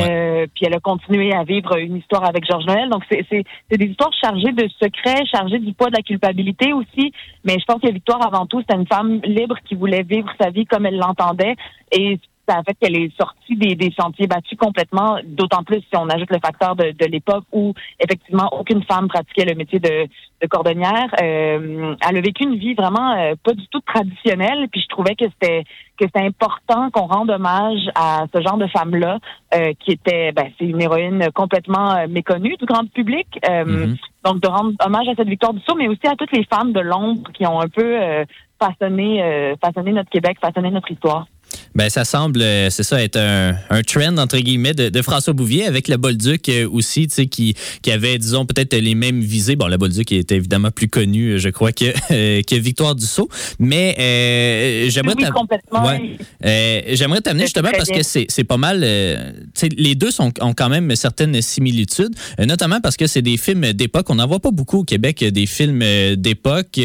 Euh, 0.00 0.46
puis 0.54 0.66
elle 0.66 0.74
a 0.74 0.80
continué 0.80 1.32
à 1.32 1.44
vivre 1.44 1.76
une 1.76 1.96
histoire 1.96 2.24
avec 2.24 2.44
Georges 2.46 2.66
Noël. 2.66 2.88
Donc, 2.90 3.02
c'est 3.10 3.24
c'est- 3.30 3.44
c'est 3.70 3.78
des 3.78 3.86
histoires 3.86 4.12
chargées 4.22 4.52
de 4.52 4.68
secrets, 4.80 5.24
chargées 5.26 5.58
du 5.58 5.72
poids 5.72 5.88
de 5.88 5.96
la 5.96 6.02
culpabilité 6.02 6.72
aussi. 6.72 7.12
Mais 7.44 7.54
je 7.58 7.64
pense 7.66 7.80
que 7.80 7.92
Victoire, 7.92 8.26
avant 8.26 8.46
tout, 8.46 8.60
c'était 8.60 8.74
une 8.76 8.86
femme 8.86 9.20
libre 9.24 9.56
qui 9.64 9.74
voulait 9.74 10.02
vivre 10.02 10.28
sa 10.40 10.50
vie 10.50 10.66
comme 10.66 10.86
elle 10.86 10.98
l'entendait. 10.98 11.54
Et 11.92 12.18
ça 12.48 12.58
a 12.58 12.62
fait 12.62 12.74
qu'elle 12.80 12.96
est 12.96 13.16
sortie 13.16 13.56
des, 13.56 13.74
des 13.74 13.92
sentiers 13.98 14.26
battus 14.26 14.58
complètement, 14.58 15.18
d'autant 15.24 15.62
plus 15.62 15.80
si 15.80 15.96
on 15.96 16.08
ajoute 16.08 16.30
le 16.30 16.40
facteur 16.44 16.76
de, 16.76 16.92
de 16.92 17.06
l'époque 17.06 17.44
où, 17.52 17.74
effectivement, 18.00 18.48
aucune 18.58 18.82
femme 18.84 19.08
pratiquait 19.08 19.44
le 19.44 19.54
métier 19.54 19.78
de, 19.78 20.06
de 20.42 20.46
cordonnière. 20.48 21.08
Euh, 21.22 21.94
elle 22.08 22.16
a 22.16 22.20
vécu 22.20 22.44
une 22.44 22.56
vie 22.56 22.74
vraiment 22.74 23.12
euh, 23.12 23.34
pas 23.42 23.52
du 23.52 23.66
tout 23.68 23.80
traditionnelle. 23.80 24.68
Puis 24.70 24.80
je 24.82 24.88
trouvais 24.88 25.14
que 25.14 25.24
c'était 25.24 25.64
que 25.96 26.06
c'est 26.12 26.24
important 26.24 26.90
qu'on 26.90 27.06
rende 27.06 27.30
hommage 27.30 27.88
à 27.94 28.24
ce 28.34 28.42
genre 28.42 28.56
de 28.56 28.66
femme-là, 28.66 29.20
euh, 29.54 29.72
qui 29.78 29.92
était, 29.92 30.32
ben, 30.32 30.50
c'est 30.58 30.64
une 30.64 30.82
héroïne 30.82 31.28
complètement 31.32 31.94
euh, 31.94 32.08
méconnue 32.08 32.56
du 32.56 32.66
grand 32.66 32.84
public. 32.90 33.28
Euh, 33.48 33.64
Mhm. 33.64 33.96
Donc, 34.24 34.40
de 34.40 34.48
rendre 34.48 34.72
hommage 34.84 35.08
à 35.08 35.14
cette 35.16 35.28
victoire 35.28 35.52
du 35.52 35.60
saut, 35.60 35.74
mais 35.74 35.88
aussi 35.88 36.06
à 36.06 36.16
toutes 36.16 36.32
les 36.32 36.44
femmes 36.44 36.72
de 36.72 36.80
l'ombre 36.80 37.30
qui 37.32 37.46
ont 37.46 37.60
un 37.60 37.68
peu 37.68 38.02
euh, 38.02 38.24
façonné, 38.58 39.22
euh, 39.22 39.54
façonné 39.62 39.92
notre 39.92 40.10
Québec, 40.10 40.38
façonné 40.40 40.70
notre 40.70 40.90
histoire. 40.90 41.26
Ben, 41.74 41.90
ça 41.90 42.04
semble, 42.04 42.40
euh, 42.40 42.70
c'est 42.70 42.82
ça, 42.84 43.02
être 43.02 43.16
un, 43.16 43.54
un 43.70 43.82
trend, 43.82 44.16
entre 44.18 44.38
guillemets, 44.38 44.74
de, 44.74 44.88
de 44.90 45.02
François 45.02 45.32
Bouvier 45.32 45.66
avec 45.66 45.88
le 45.88 45.96
Bolduc 45.96 46.48
euh, 46.48 46.68
aussi, 46.70 47.08
tu 47.08 47.14
sais, 47.14 47.26
qui, 47.26 47.54
qui 47.82 47.90
avait, 47.90 48.16
disons, 48.18 48.46
peut-être 48.46 48.74
les 48.76 48.94
mêmes 48.94 49.20
visées. 49.20 49.56
Bon, 49.56 49.66
le 49.66 49.76
Bolduc 49.76 50.12
était 50.12 50.36
évidemment 50.36 50.70
plus 50.70 50.88
connu, 50.88 51.30
euh, 51.32 51.38
je 51.38 51.48
crois, 51.48 51.72
que, 51.72 51.86
euh, 52.12 52.42
que 52.42 52.54
Victoire 52.54 52.94
Dussault. 52.94 53.28
Mais 53.58 53.96
euh, 53.98 54.88
j'aimerais 54.90 55.14
Oui, 55.16 55.24
t'a- 55.24 55.30
complètement. 55.32 55.84
Ouais. 55.86 56.16
Euh, 56.44 57.20
t'amener 57.24 57.44
justement 57.44 57.70
parce 57.72 57.88
bien. 57.90 57.98
que 57.98 58.04
c'est 58.04 58.44
pas 58.44 58.56
mal. 58.56 58.80
les 58.80 59.94
deux 59.94 60.10
sont, 60.10 60.32
ont 60.40 60.52
quand 60.54 60.68
même 60.68 60.94
certaines 60.94 61.40
similitudes, 61.42 62.14
notamment 62.38 62.80
parce 62.80 62.96
que 62.96 63.06
c'est 63.06 63.22
des 63.22 63.36
films 63.36 63.72
d'époque. 63.72 64.10
On 64.10 64.16
n'en 64.16 64.26
voit 64.26 64.40
pas 64.40 64.50
beaucoup 64.50 64.78
au 64.80 64.84
Québec, 64.84 65.24
des 65.24 65.46
films 65.46 65.82
d'époque. 66.16 66.78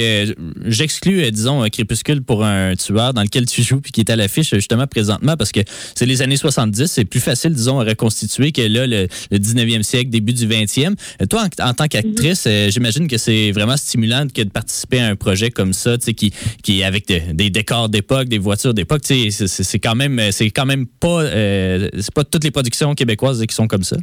J'exclus, 0.66 1.32
disons, 1.32 1.64
Crépuscule 1.70 2.22
pour 2.24 2.44
un 2.46 2.76
tueur 2.76 3.14
dans 3.14 3.22
lequel 3.24 3.46
tu 3.46 3.64
joues 3.64 3.82
puis 3.82 3.92
qui 3.92 4.02
est 4.02 4.10
à 4.10 4.16
l'affiche 4.16 4.54
justement 4.60 4.88
présentement 4.88 5.36
parce 5.38 5.52
que 5.52 5.60
c'est 5.96 6.06
les 6.06 6.22
années 6.22 6.38
70. 6.38 6.86
C'est 6.88 7.06
plus 7.06 7.20
facile, 7.20 7.54
disons, 7.54 7.80
à 7.80 7.84
reconstituer 7.84 8.52
que 8.52 8.62
là, 8.62 8.88
le, 8.88 9.08
le 9.32 9.38
19e 9.38 9.84
siècle, 9.84 10.10
début 10.10 10.34
du 10.34 10.48
20e. 10.48 10.96
Euh, 11.22 11.26
toi, 11.26 11.48
en, 11.60 11.70
en 11.70 11.74
tant 11.74 11.88
qu'actrice, 11.88 12.44
euh, 12.48 12.70
j'imagine 12.72 13.08
que 13.08 13.18
c'est 13.18 13.52
vraiment 13.52 13.78
stimulant 13.78 14.28
que 14.34 14.42
de 14.42 14.50
participer 14.50 15.00
à 15.00 15.08
un 15.08 15.16
projet 15.16 15.50
comme 15.52 15.74
ça, 15.74 15.98
tu 15.98 16.06
sais, 16.06 16.14
qui, 16.14 16.34
qui 16.64 16.84
avec 16.84 17.08
de- 17.08 17.34
des 17.34 17.50
décors 17.50 17.90
d'époque, 17.90 18.28
des 18.30 18.38
voitures 18.38 18.74
d'époque. 18.74 19.02
Tu 19.02 19.32
sais, 19.32 19.48
c'est- 19.48 19.80
quand 19.80 19.96
même, 19.96 20.22
c'est 20.32 20.50
quand 20.50 20.66
même 20.66 20.86
pas, 20.88 21.22
euh, 21.24 21.90
c'est 22.00 22.14
pas 22.14 22.24
toutes 22.24 22.44
les 22.44 22.52
productions 22.52 22.94
québécoises 22.96 23.44
qui 23.48 23.56
sont 23.56 23.68
comme 23.68 23.84
ça. 23.84 23.98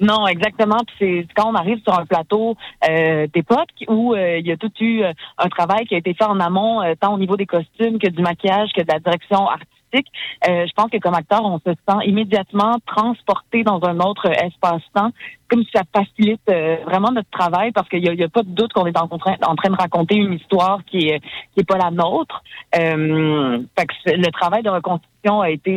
Non, 0.00 0.26
exactement. 0.26 0.78
Puis 0.86 0.96
c'est 0.98 1.26
quand 1.34 1.50
on 1.50 1.54
arrive 1.54 1.82
sur 1.82 1.98
un 1.98 2.06
plateau 2.06 2.56
euh, 2.88 3.26
d'époque 3.34 3.70
où 3.88 4.14
euh, 4.14 4.38
il 4.38 4.46
y 4.46 4.52
a 4.52 4.56
tout 4.56 4.70
eu 4.80 5.02
euh, 5.02 5.12
un 5.38 5.48
travail 5.48 5.86
qui 5.86 5.94
a 5.94 5.98
été 5.98 6.14
fait 6.14 6.24
en 6.24 6.38
amont, 6.38 6.82
euh, 6.82 6.94
tant 6.98 7.14
au 7.14 7.18
niveau 7.18 7.36
des 7.36 7.46
costumes 7.46 7.98
que 7.98 8.08
du 8.08 8.22
maquillage, 8.22 8.70
que 8.74 8.82
de 8.82 8.92
la 8.92 9.00
direction 9.00 9.48
artistique. 9.48 9.77
Euh, 9.94 10.66
je 10.66 10.72
pense 10.74 10.90
que 10.90 10.98
comme 10.98 11.14
acteur, 11.14 11.40
on 11.44 11.58
se 11.58 11.72
sent 11.72 12.06
immédiatement 12.06 12.76
transporté 12.86 13.62
dans 13.64 13.80
un 13.84 13.98
autre 14.00 14.28
euh, 14.28 14.46
espace-temps, 14.46 15.10
comme 15.48 15.62
si 15.64 15.70
ça 15.74 15.82
facilite 15.94 16.40
euh, 16.50 16.76
vraiment 16.84 17.10
notre 17.10 17.30
travail 17.30 17.72
parce 17.72 17.88
qu'il 17.88 18.02
n'y 18.02 18.08
a, 18.08 18.12
il 18.12 18.20
y 18.20 18.24
a 18.24 18.28
pas 18.28 18.42
de 18.42 18.50
doute 18.50 18.72
qu'on 18.74 18.86
est 18.86 18.98
en, 18.98 19.08
train- 19.08 19.36
en 19.46 19.56
train 19.56 19.70
de 19.70 19.76
raconter 19.76 20.16
une 20.16 20.34
histoire 20.34 20.80
qui 20.86 21.08
est 21.08 21.20
qui 21.54 21.60
est 21.60 21.64
pas 21.68 21.78
la 21.78 21.90
nôtre. 21.90 22.42
Euh, 22.78 23.58
fait 23.78 23.86
que 23.86 23.94
le 24.10 24.30
travail 24.30 24.62
de 24.62 24.70
reconstruction 24.70 25.40
a 25.40 25.50
été 25.50 25.74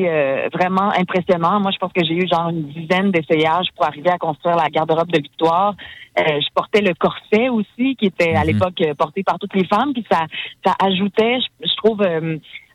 vraiment 0.53 0.91
impressionnant. 0.97 1.59
Moi, 1.59 1.72
je 1.72 1.78
pense 1.78 1.91
que 1.93 2.03
j'ai 2.05 2.14
eu 2.14 2.28
genre 2.28 2.49
une 2.49 2.64
dizaine 2.68 3.12
d'essayages 3.12 3.68
pour 3.76 3.86
arriver 3.86 4.09
à 4.09 4.18
construire 4.18 4.55
la 4.57 4.70
garde-robe 4.70 5.09
de 5.12 5.20
Victoire. 5.22 5.74
Je 6.18 6.47
portais 6.53 6.82
le 6.82 6.93
corset 6.93 7.49
aussi, 7.49 7.95
qui 7.95 8.05
était 8.07 8.34
à 8.36 8.41
Mhm. 8.41 8.47
l'époque 8.47 8.82
porté 8.97 9.24
par 9.24 9.39
toutes 9.39 9.55
les 9.55 9.66
femmes, 9.66 9.93
puis 9.93 10.05
ça, 10.12 10.26
ça 10.66 10.74
ajoutait, 10.84 11.39
je, 11.39 11.68
je 11.68 11.76
trouve, 11.78 12.01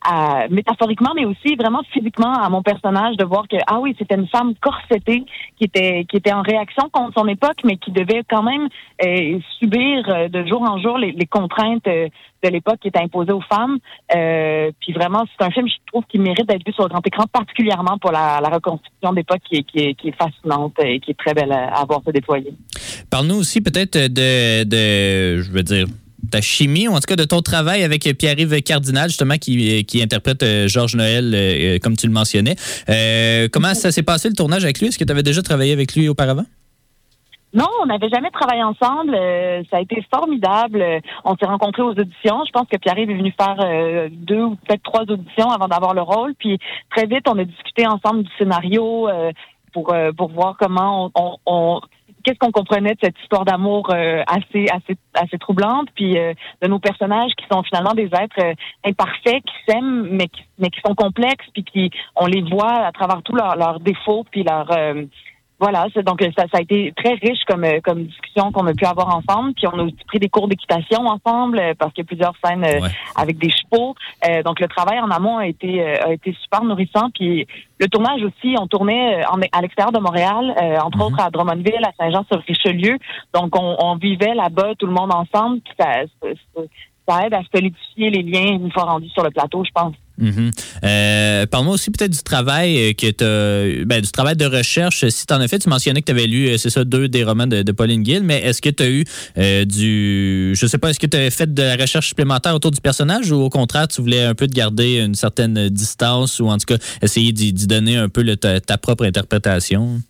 à- 0.06 0.48
métaphoriquement, 0.48 1.12
mais 1.14 1.24
aussi 1.24 1.56
vraiment 1.56 1.82
physiquement 1.92 2.32
à 2.32 2.48
mon 2.48 2.62
personnage 2.62 3.16
de 3.16 3.24
voir 3.24 3.48
que 3.48 3.56
ah 3.66 3.78
oui, 3.80 3.94
c'était 3.98 4.14
une 4.14 4.28
femme 4.28 4.54
corsetée 4.60 5.24
qui 5.56 5.64
était 5.64 6.04
qui 6.08 6.16
était 6.16 6.32
en 6.32 6.42
réaction 6.42 6.88
contre 6.92 7.12
son 7.18 7.26
époque, 7.28 7.58
mais 7.64 7.76
qui 7.76 7.90
devait 7.90 8.22
quand 8.28 8.42
même 8.42 8.68
euh, 9.04 9.38
subir 9.58 10.08
euh, 10.08 10.28
de 10.28 10.46
jour 10.46 10.62
en 10.62 10.78
jour 10.78 10.98
les, 10.98 11.14
contraintes 11.26 11.86
euh, 11.86 12.08
de 12.42 12.48
l'époque 12.48 12.78
qui 12.80 12.88
étaient 12.88 13.02
imposées 13.02 13.32
aux 13.32 13.40
femmes. 13.42 13.78
Euh, 14.14 14.70
puis 14.80 14.92
vraiment, 14.92 15.24
c'est 15.36 15.44
un 15.44 15.50
film, 15.50 15.66
je 15.68 15.74
trouve, 15.86 16.04
qui 16.08 16.18
mérite 16.18 16.46
d'être 16.46 16.64
vu 16.66 16.72
sur 16.72 16.84
le 16.84 16.88
grand 16.90 17.06
écran, 17.06 17.24
particulièrement 17.32 17.98
pour 17.98 18.12
la, 18.12 18.40
la 18.40 18.48
reconstruction 18.48 19.12
d'époque 19.12 19.40
qui 19.48 19.56
est, 19.56 19.62
qui, 19.64 19.94
qui 19.96 20.08
est 20.08 20.16
fascinante 20.16 20.74
et 20.82 21.00
qui 21.00 21.10
est 21.12 21.18
très 21.18 21.34
belle 21.34 21.52
à, 21.52 21.80
à 21.80 21.84
voir 21.84 22.00
se 22.06 22.10
déployer. 22.10 22.54
Parle-nous 23.10 23.36
aussi 23.36 23.60
peut-être 23.60 23.96
de, 23.98 24.64
de, 24.64 25.42
je 25.42 25.50
veux 25.50 25.62
dire, 25.62 25.86
ta 26.30 26.40
chimie, 26.40 26.88
ou 26.88 26.92
en 26.92 26.96
tout 26.96 27.06
cas 27.08 27.16
de 27.16 27.24
ton 27.24 27.42
travail 27.42 27.82
avec 27.82 28.02
Pierre-Yves 28.18 28.62
Cardinal, 28.62 29.08
justement, 29.08 29.36
qui, 29.36 29.84
interprète 30.02 30.42
euh, 30.42 30.68
Georges 30.68 30.96
Noël, 30.96 31.32
euh, 31.34 31.78
comme 31.78 31.96
tu 31.96 32.06
le 32.06 32.12
mentionnais. 32.12 32.56
Euh, 32.88 33.48
comment 33.52 33.74
ça 33.74 33.90
s'est 33.92 34.02
passé 34.02 34.28
le 34.28 34.34
tournage 34.34 34.64
avec 34.64 34.80
lui? 34.80 34.88
Est-ce 34.88 34.98
que 34.98 35.04
tu 35.04 35.12
avais 35.12 35.22
déjà 35.22 35.42
travaillé 35.42 35.72
avec 35.72 35.94
lui 35.94 36.08
auparavant? 36.08 36.44
Non, 37.54 37.68
on 37.82 37.86
n'avait 37.86 38.10
jamais 38.10 38.30
travaillé 38.30 38.62
ensemble. 38.62 39.14
Euh, 39.14 39.62
ça 39.70 39.78
a 39.78 39.80
été 39.80 40.04
formidable. 40.14 40.82
Euh, 40.82 41.00
On 41.24 41.36
s'est 41.36 41.46
rencontrés 41.46 41.80
aux 41.82 41.92
auditions. 41.92 42.42
Je 42.46 42.52
pense 42.52 42.66
que 42.70 42.76
Pierre-Yves 42.76 43.10
est 43.10 43.14
venu 43.16 43.32
faire 43.40 43.56
euh, 43.64 44.08
deux 44.10 44.42
ou 44.42 44.56
peut-être 44.56 44.82
trois 44.82 45.02
auditions 45.02 45.48
avant 45.50 45.66
d'avoir 45.68 45.94
le 45.94 46.02
rôle. 46.02 46.34
Puis 46.38 46.58
très 46.94 47.06
vite, 47.06 47.24
on 47.28 47.38
a 47.38 47.44
discuté 47.44 47.86
ensemble 47.86 48.24
du 48.24 48.30
scénario 48.36 49.08
euh, 49.08 49.30
pour 49.72 49.94
euh, 49.94 50.10
voir 50.34 50.56
comment 50.58 51.10
on- 51.46 51.80
qu'est-ce 52.26 52.38
qu'on 52.38 52.50
comprenait 52.50 52.94
de 52.94 52.98
cette 53.02 53.18
histoire 53.22 53.44
d'amour 53.44 53.90
euh, 53.90 54.22
assez 54.26 54.66
assez 54.72 54.98
assez 55.14 55.38
troublante? 55.38 55.88
Puis 55.94 56.18
euh, 56.18 56.34
de 56.60 56.68
nos 56.68 56.80
personnages 56.80 57.30
qui 57.36 57.46
sont 57.50 57.62
finalement 57.62 57.94
des 57.94 58.06
êtres 58.06 58.42
euh, 58.42 58.54
imparfaits 58.84 59.44
qui 59.44 59.54
s'aiment 59.68 60.08
mais 60.10 60.26
qui 60.26 60.42
mais 60.58 60.70
qui 60.70 60.80
sont 60.84 60.94
complexes 60.94 61.46
puis 61.52 61.62
qui 61.64 61.90
on 62.16 62.26
les 62.26 62.42
voit 62.42 62.86
à 62.86 62.92
travers 62.92 63.22
tous 63.22 63.36
leurs 63.36 63.78
défauts 63.80 64.26
puis 64.30 64.42
leurs 64.42 64.70
euh, 64.72 65.04
voilà, 65.58 65.86
c'est 65.94 66.02
donc 66.04 66.20
ça, 66.36 66.44
ça 66.52 66.58
a 66.58 66.60
été 66.60 66.92
très 66.96 67.14
riche 67.14 67.42
comme 67.48 67.64
euh, 67.64 67.80
comme 67.82 68.04
discussion 68.04 68.52
qu'on 68.52 68.66
a 68.66 68.74
pu 68.74 68.84
avoir 68.84 69.08
ensemble. 69.16 69.54
Puis 69.54 69.66
on 69.66 69.78
a 69.78 69.82
aussi 69.84 69.96
pris 70.06 70.18
des 70.18 70.28
cours 70.28 70.48
d'équitation 70.48 71.00
ensemble 71.06 71.58
euh, 71.58 71.72
parce 71.78 71.92
qu'il 71.94 72.02
y 72.04 72.06
a 72.06 72.08
plusieurs 72.08 72.34
scènes 72.44 72.62
euh, 72.64 72.80
Ouais. 72.82 72.90
avec 73.16 73.38
des 73.38 73.48
chevaux. 73.50 73.94
Euh, 74.28 74.42
donc 74.42 74.60
le 74.60 74.68
travail 74.68 75.00
en 75.00 75.10
amont 75.10 75.38
a 75.38 75.46
été 75.46 75.80
euh, 75.82 76.08
a 76.08 76.12
été 76.12 76.36
super 76.42 76.62
nourrissant. 76.62 77.08
Puis 77.14 77.46
le 77.80 77.88
tournage 77.88 78.22
aussi, 78.22 78.54
on 78.60 78.66
tournait 78.66 79.22
euh, 79.24 79.28
en- 79.30 79.40
à 79.52 79.62
l'extérieur 79.62 79.92
de 79.92 79.98
Montréal, 80.00 80.54
euh, 80.62 80.78
entre 80.80 80.98
Mhm. 80.98 81.04
autres 81.04 81.20
à 81.24 81.30
Drummondville, 81.30 81.84
à 81.84 81.92
Saint-Jean-sur-Richelieu. 81.98 82.98
Donc 83.32 83.56
on, 83.58 83.76
on 83.78 83.96
vivait 83.96 84.34
là-bas 84.34 84.74
tout 84.78 84.86
le 84.86 84.92
monde 84.92 85.12
ensemble. 85.14 85.60
Puis 85.60 85.72
ça, 85.78 86.02
ça, 86.22 86.60
ça 87.08 87.26
aide 87.26 87.34
à 87.34 87.40
solidifier 87.54 88.10
les 88.10 88.22
liens 88.22 88.52
une 88.52 88.70
fois 88.72 88.84
rendu 88.84 89.08
sur 89.08 89.22
le 89.22 89.30
plateau, 89.30 89.64
je 89.64 89.70
pense. 89.72 89.94
Mhm. 90.18 90.50
Euh, 90.84 91.46
Parle-moi 91.46 91.74
aussi 91.74 91.90
peut-être 91.90 92.12
du 92.12 92.22
travail 92.22 92.78
euh, 92.78 92.92
que 92.94 93.10
t'as- 93.10 93.84
ben, 93.84 94.00
du 94.00 94.10
travail 94.10 94.36
de 94.36 94.46
recherche. 94.46 95.06
Si 95.08 95.26
tu 95.26 95.34
en 95.34 95.40
as 95.40 95.48
fait, 95.48 95.58
tu 95.58 95.68
mentionnais 95.68 96.00
que 96.00 96.06
tu 96.06 96.12
avais 96.12 96.26
lu, 96.26 96.48
euh, 96.48 96.56
c'est 96.58 96.70
ça, 96.70 96.84
deux 96.84 97.08
des 97.08 97.22
romans 97.24 97.46
de, 97.46 97.70
Pauline 97.72 98.04
Gill, 98.04 98.22
mais 98.22 98.40
est-ce 98.42 98.62
que 98.62 98.70
tu 98.70 98.82
as 98.82 98.88
eu 98.88 99.04
du. 99.66 100.52
Je 100.56 100.66
sais 100.66 100.78
pas, 100.78 100.90
est-ce 100.90 100.98
que 101.00 101.06
tu 101.06 101.16
avais 101.16 101.30
fait 101.30 101.52
de 101.52 101.62
la 101.62 101.76
recherche 101.76 102.08
supplémentaire 102.08 102.54
autour 102.54 102.70
du 102.70 102.80
personnage 102.80 103.30
ou 103.30 103.36
au 103.36 103.50
contraire, 103.50 103.88
tu 103.88 104.00
voulais 104.00 104.22
un 104.24 104.34
peu 104.34 104.46
te 104.46 104.54
garder 104.54 104.98
une 105.00 105.14
certaine 105.14 105.68
distance 105.68 106.40
ou 106.40 106.48
en 106.48 106.56
tout 106.58 106.66
cas 106.66 106.78
essayer 107.02 107.32
d'y 107.32 107.52
donner 107.66 107.96
un 107.96 108.08
peu 108.08 108.22
le- 108.22 108.36
ta, 108.36 108.60
ta 108.60 108.78
propre 108.78 109.04
interprétation? 109.04 110.00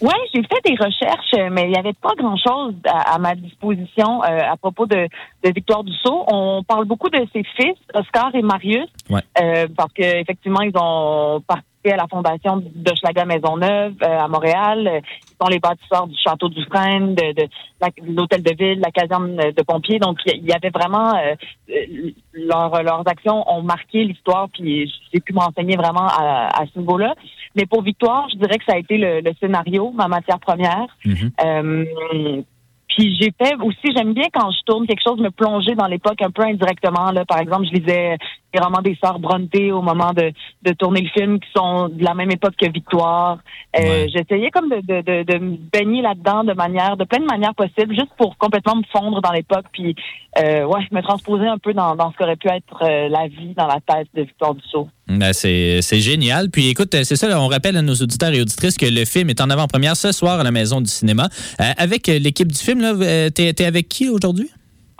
Oui, 0.00 0.14
j'ai 0.32 0.42
fait 0.42 0.60
des 0.64 0.76
recherches, 0.76 1.34
euh, 1.34 1.48
mais 1.50 1.64
il 1.64 1.70
n'y 1.70 1.76
avait 1.78 1.92
pas 1.92 2.12
grand-chose 2.16 2.74
à, 2.86 3.14
à 3.14 3.18
ma 3.18 3.34
disposition 3.34 4.22
euh, 4.22 4.52
à 4.52 4.56
propos 4.56 4.86
de, 4.86 5.08
de 5.44 5.52
Victoire 5.52 5.82
Dussault. 5.82 6.24
On 6.28 6.62
parle 6.62 6.84
beaucoup 6.84 7.10
de 7.10 7.26
ses 7.32 7.42
fils, 7.56 7.76
Oscar 7.94 8.32
et 8.34 8.42
Marius, 8.42 8.88
Ouais. 9.10 9.22
euh, 9.42 9.66
parce 9.76 9.92
qu'effectivement, 9.92 10.60
ils 10.60 10.76
ont 10.76 11.42
participé 11.88 11.92
à 11.92 11.96
la 11.96 12.06
fondation 12.06 12.56
de 12.56 12.92
Schlager 12.96 13.24
Maisonneuve 13.26 13.94
euh, 14.02 14.18
à 14.18 14.28
Montréal. 14.28 14.86
Euh, 14.86 15.00
Ils 15.00 15.36
sont 15.44 15.50
les 15.50 15.58
bâtisseurs 15.58 16.06
du 16.06 16.16
Château 16.16 16.48
du 16.48 16.64
Frêne, 16.64 17.14
de, 17.14 17.32
de, 17.32 17.42
de 17.42 18.16
l'Hôtel 18.16 18.42
de 18.42 18.54
Ville, 18.56 18.80
la 18.80 18.90
caserne 18.90 19.36
de 19.36 19.62
pompiers. 19.62 19.98
Donc, 19.98 20.18
il 20.26 20.44
y 20.44 20.52
avait 20.52 20.70
vraiment... 20.70 21.14
euh, 21.16 21.34
euh, 21.70 22.10
leurs 22.34 23.08
actions 23.08 23.44
ont 23.50 23.62
marqué 23.62 24.04
l'histoire, 24.04 24.48
puis 24.52 24.92
j'ai 25.12 25.20
pu 25.20 25.32
m'enseigner 25.32 25.76
vraiment 25.76 26.06
à, 26.06 26.48
à 26.60 26.66
ce 26.72 26.78
niveau-là. 26.78 27.14
Mais 27.54 27.66
pour 27.66 27.82
Victoire, 27.82 28.28
je 28.32 28.36
dirais 28.36 28.58
que 28.58 28.64
ça 28.64 28.74
a 28.74 28.78
été 28.78 28.96
le, 28.96 29.20
le 29.20 29.32
scénario, 29.40 29.90
ma 29.94 30.08
matière 30.08 30.38
première. 30.38 30.86
Mhm. 31.04 31.30
Euh, 31.44 32.42
puis 32.88 33.16
j'ai 33.20 33.32
fait 33.40 33.54
aussi, 33.62 33.92
j'aime 33.94 34.12
bien 34.12 34.26
quand 34.32 34.50
je 34.50 34.62
tourne 34.66 34.86
quelque 34.86 35.02
chose, 35.06 35.20
me 35.20 35.30
plonger 35.30 35.74
dans 35.74 35.86
l'époque 35.86 36.20
un 36.22 36.30
peu 36.30 36.42
indirectement. 36.42 37.12
Là, 37.12 37.24
par 37.24 37.38
exemple, 37.38 37.66
je 37.66 37.78
lisais 37.78 38.16
les 38.54 38.60
romans 38.60 38.80
des 38.82 38.96
sœurs 39.02 39.18
Bronte 39.18 39.54
au 39.72 39.82
moment 39.82 40.12
de, 40.12 40.32
de 40.62 40.72
tourner 40.72 41.02
le 41.02 41.08
film, 41.08 41.38
qui 41.40 41.48
sont 41.56 41.88
de 41.88 42.02
la 42.02 42.14
même 42.14 42.30
époque 42.30 42.54
que 42.60 42.70
Victoire. 42.70 43.38
Euh, 43.78 43.88
Ouais. 43.88 44.06
J'essayais 44.12 44.50
comme 44.50 44.68
de, 44.68 44.76
de, 44.76 45.00
de, 45.00 45.32
de 45.32 45.38
me 45.38 45.56
baigner 45.72 46.02
là-dedans 46.02 46.44
de 46.44 46.52
manière, 46.52 46.96
de 46.96 47.04
plein 47.04 47.20
de 47.20 47.24
manières 47.24 47.54
possibles, 47.54 47.94
juste 47.94 48.12
pour 48.18 48.36
complètement 48.36 48.76
me 48.76 48.82
fondre 48.92 49.20
dans 49.22 49.32
l'époque, 49.32 49.66
puis 49.72 49.94
euh, 50.38 50.64
ouais, 50.64 50.80
me 50.92 51.00
transposer 51.00 51.46
un 51.46 51.58
peu 51.58 51.72
dans, 51.72 51.96
dans 51.96 52.12
ce 52.12 52.16
qu'aurait 52.16 52.36
pu 52.36 52.48
être 52.48 52.82
euh, 52.82 53.08
la 53.08 53.28
vie 53.28 53.54
dans 53.56 53.66
la 53.66 53.78
tête 53.86 54.08
de 54.14 54.22
Victoire 54.22 54.54
Dussault. 54.54 54.88
Ben, 55.08 55.32
c'est 55.32 55.80
c'est 55.80 56.00
génial. 56.00 56.50
Puis 56.50 56.68
écoute, 56.68 56.90
c'est 56.92 57.16
ça, 57.16 57.28
là, 57.28 57.40
on 57.40 57.48
rappelle 57.48 57.76
à 57.76 57.82
nos 57.82 57.94
auditeurs 57.94 58.32
et 58.32 58.40
auditrices 58.40 58.76
que 58.76 58.86
le 58.86 59.04
film 59.06 59.30
est 59.30 59.40
en 59.40 59.48
avant-première 59.48 59.96
ce 59.96 60.12
soir 60.12 60.38
à 60.38 60.44
la 60.44 60.50
Maison 60.50 60.80
du 60.82 60.90
cinéma. 60.90 61.28
Euh, 61.60 61.64
avec 61.78 62.08
euh, 62.08 62.18
l'équipe 62.18 62.50
du 62.52 62.58
film, 62.58 62.80
là, 62.80 62.92
euh, 62.94 63.30
t'es 63.30 63.52
t'es 63.54 63.64
avec 63.64 63.88
qui 63.88 64.10
aujourd'hui? 64.10 64.50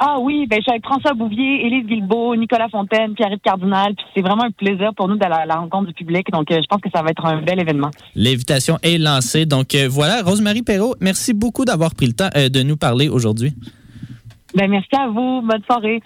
Ah 0.01 0.19
oui, 0.21 0.47
ben 0.49 0.59
je 0.59 0.63
suis 0.63 0.71
avec 0.71 0.85
François 0.85 1.13
Bouvier, 1.13 1.67
Élise 1.67 1.85
Guilbeault, 1.85 2.37
Nicolas 2.37 2.69
Fontaine, 2.69 3.15
Pierre-Yves 3.15 3.41
Cardinal, 3.43 3.97
puis 3.97 4.07
c'est 4.15 4.23
vraiment 4.23 4.45
un 4.45 4.53
plaisir 4.53 4.93
pour 4.97 5.09
nous 5.09 5.17
d'aller 5.17 5.35
à 5.35 5.45
la 5.47 5.57
rencontre 5.57 5.89
du 5.89 5.93
public, 5.93 6.31
donc 6.31 6.49
euh, 6.53 6.61
je 6.63 6.67
pense 6.69 6.81
que 6.81 6.89
ça 6.95 7.03
va 7.03 7.11
être 7.11 7.27
un 7.27 7.43
bel 7.43 7.59
événement. 7.59 7.91
L'invitation 8.15 8.79
est 8.85 8.99
lancée. 8.99 9.45
Donc 9.45 9.75
euh, 9.75 9.89
voilà, 9.91 10.23
Rosemary 10.23 10.63
Perrault, 10.63 10.95
merci 11.01 11.35
beaucoup 11.35 11.65
d'avoir 11.65 11.97
pris 11.97 12.07
le 12.07 12.13
temps 12.13 12.29
euh, 12.37 12.49
de 12.49 12.63
nous 12.63 12.77
parler 12.77 13.09
aujourd'hui. 13.09 13.55
Ben 14.55 14.71
merci 14.71 14.95
à 14.97 15.09
vous, 15.09 15.43
bonne 15.43 15.65
soirée. 15.65 16.01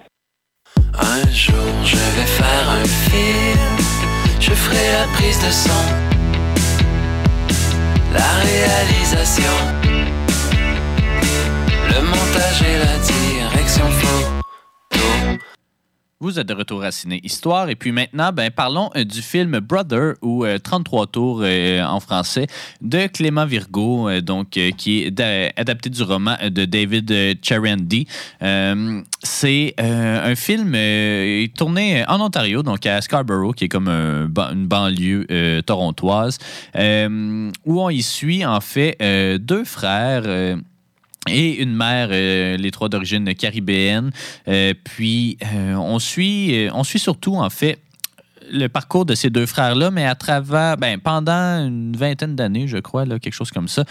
Un 0.95 1.31
jour 1.31 1.55
je 1.85 1.97
vais 1.97 2.27
faire 2.27 2.71
un 2.71 2.85
film, 2.85 4.41
je 4.41 4.53
ferai 4.53 4.93
la 4.93 5.07
prise 5.13 5.39
de 5.39 5.51
son, 5.51 5.85
la 8.15 8.31
réalisation, 8.41 9.53
le 11.91 12.01
montage 12.07 12.63
et 12.63 12.79
la 12.79 12.99
direction 12.99 13.42
Vous 16.21 16.39
êtes 16.39 16.47
de 16.47 16.55
retour 16.55 16.85
à 16.85 16.93
Ciné 16.93 17.21
Histoire. 17.25 17.69
Et 17.69 17.75
puis 17.75 17.91
maintenant, 17.91 18.31
ben, 18.33 18.49
parlons 18.53 18.91
euh, 18.95 19.03
du 19.03 19.21
film 19.23 19.59
Brother 19.59 20.15
ou 20.23 20.45
euh, 20.45 20.57
33 20.61 21.09
tours 21.09 21.41
euh, 21.43 21.83
en 21.83 21.99
français 21.99 22.47
de 22.81 23.09
Clément 23.09 23.45
Virgo, 23.45 24.09
euh, 24.09 24.21
donc, 24.21 24.57
euh, 24.57 24.71
qui 24.71 25.03
est 25.03 25.11
da- 25.11 25.51
adapté 25.57 25.91
du 25.91 26.01
roman 26.05 26.37
de 26.49 26.65
David 26.65 27.11
euh, 27.11 27.35
Charandy. 27.43 28.07
Euh, 28.41 29.01
C'est 29.25 29.75
euh, 29.81 30.31
un 30.31 30.37
film 30.37 30.73
euh, 30.77 31.45
tourné 31.59 32.05
en 32.07 32.21
Ontario, 32.21 32.63
donc 32.63 32.87
à 32.87 33.01
Scarborough, 33.01 33.53
qui 33.57 33.65
est 33.65 33.69
comme 33.69 33.89
une 33.89 34.67
banlieue 34.69 35.27
euh, 35.29 35.61
torontoise, 35.63 36.39
euh, 36.77 37.51
où 37.67 37.83
on 37.83 37.91
y 37.91 38.01
suit 38.03 38.47
en 38.47 38.61
fait 38.61 38.97
euh, 39.03 39.39
deux 39.39 39.65
frères. 39.65 40.23
Et 41.29 41.63
une 41.63 41.75
mère, 41.75 42.09
euh, 42.11 42.57
les 42.57 42.71
trois 42.71 42.89
d'origine 42.89 43.33
caribéenne. 43.35 44.11
Euh, 44.49 44.75
puis, 44.85 45.39
euh, 45.55 45.75
on, 45.75 45.99
suit, 45.99 46.69
on 46.73 46.85
suit 46.85 46.99
surtout, 46.99 47.37
en 47.37 47.51
fait, 47.51 47.79
le 48.51 48.67
parcours 48.67 49.07
de 49.07 49.15
ces 49.15 49.31
deux 49.31 49.47
frères-là, 49.47 49.91
mais 49.91 50.05
à 50.05 50.15
travers, 50.15 50.77
ben, 50.77 50.99
pendant 50.99 51.33
une 51.33 51.97
vingtaine 51.97 52.35
d'années, 52.35 52.67
je 52.67 52.79
crois, 52.79 53.05
là, 53.05 53.19
quelque 53.19 53.35
chose 53.35 53.51
comme 53.51 53.69
ça. 53.69 53.85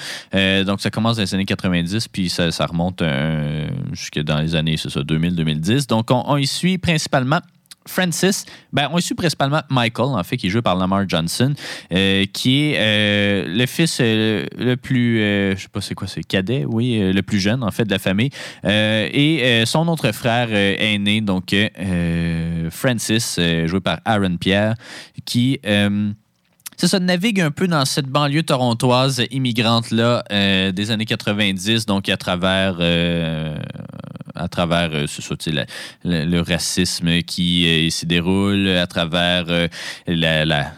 Donc, 0.65 0.81
ça 0.81 0.89
commence 0.89 1.15
dans 1.15 1.23
les 1.23 1.33
années 1.33 1.45
90, 1.45 2.09
puis 2.09 2.29
ça, 2.29 2.49
remonte 2.65 3.01
euh, 3.01 3.67
jusque 3.93 4.19
dans 4.19 4.39
les 4.39 4.55
années, 4.55 4.75
c'est 4.77 4.89
ça, 4.89 4.99
2000-2010. 5.01 5.87
Donc, 5.87 6.11
on, 6.11 6.23
on 6.27 6.37
y 6.37 6.45
suit 6.45 6.77
principalement 6.77 7.39
Francis, 7.87 8.45
ben, 8.71 8.89
on 8.91 8.99
y 8.99 9.01
suit 9.01 9.15
principalement 9.15 9.61
Michael, 9.69 10.09
en 10.09 10.23
fait, 10.23 10.37
qui 10.37 10.47
est 10.47 10.49
joué 10.49 10.61
par 10.61 10.75
Lamar 10.75 11.07
Johnson, 11.07 11.53
euh, 11.91 12.25
qui 12.31 12.61
est 12.61 12.75
euh, 12.77 13.45
le 13.47 13.65
fils 13.65 13.97
euh, 13.99 14.45
le 14.55 14.75
plus, 14.75 15.17
je 15.17 15.61
sais 15.61 15.67
pas 15.67 15.81
c'est 15.81 15.95
quoi, 15.95 16.07
c'est 16.07 16.23
cadet, 16.23 16.63
oui, 16.65 17.11
le 17.11 17.21
plus 17.21 17.39
jeune, 17.39 17.63
en 17.63 17.71
fait, 17.71 17.85
de 17.85 17.91
la 17.91 17.99
famille. 17.99 18.29
Et 18.63 19.63
son 19.65 19.87
autre 19.87 20.11
frère 20.11 20.49
aîné, 20.53 21.21
donc 21.21 21.55
Francis, 22.69 23.39
joué 23.65 23.79
par 23.79 23.99
Aaron 24.05 24.37
Pierre, 24.37 24.75
qui... 25.25 25.59
ça, 26.77 26.99
navigue 26.99 27.41
un 27.41 27.51
peu 27.51 27.67
dans 27.67 27.85
cette 27.85 28.07
banlieue 28.07 28.43
torontoise 28.43 29.23
immigrante-là 29.31 30.23
des 30.71 30.91
années 30.91 31.05
90, 31.05 31.85
donc 31.85 32.09
à 32.09 32.17
travers, 32.17 32.77
à 34.43 34.47
travers 34.47 34.89
sais, 35.43 35.51
la- 35.51 35.65
le, 36.03 36.25
le 36.25 36.41
racisme 36.41 37.21
qui 37.21 37.65
euh, 37.67 37.89
s'y 37.89 38.05
déroule, 38.05 38.67
à 38.67 38.87
travers 38.87 39.45
euh, 39.49 39.67
la 40.45 40.71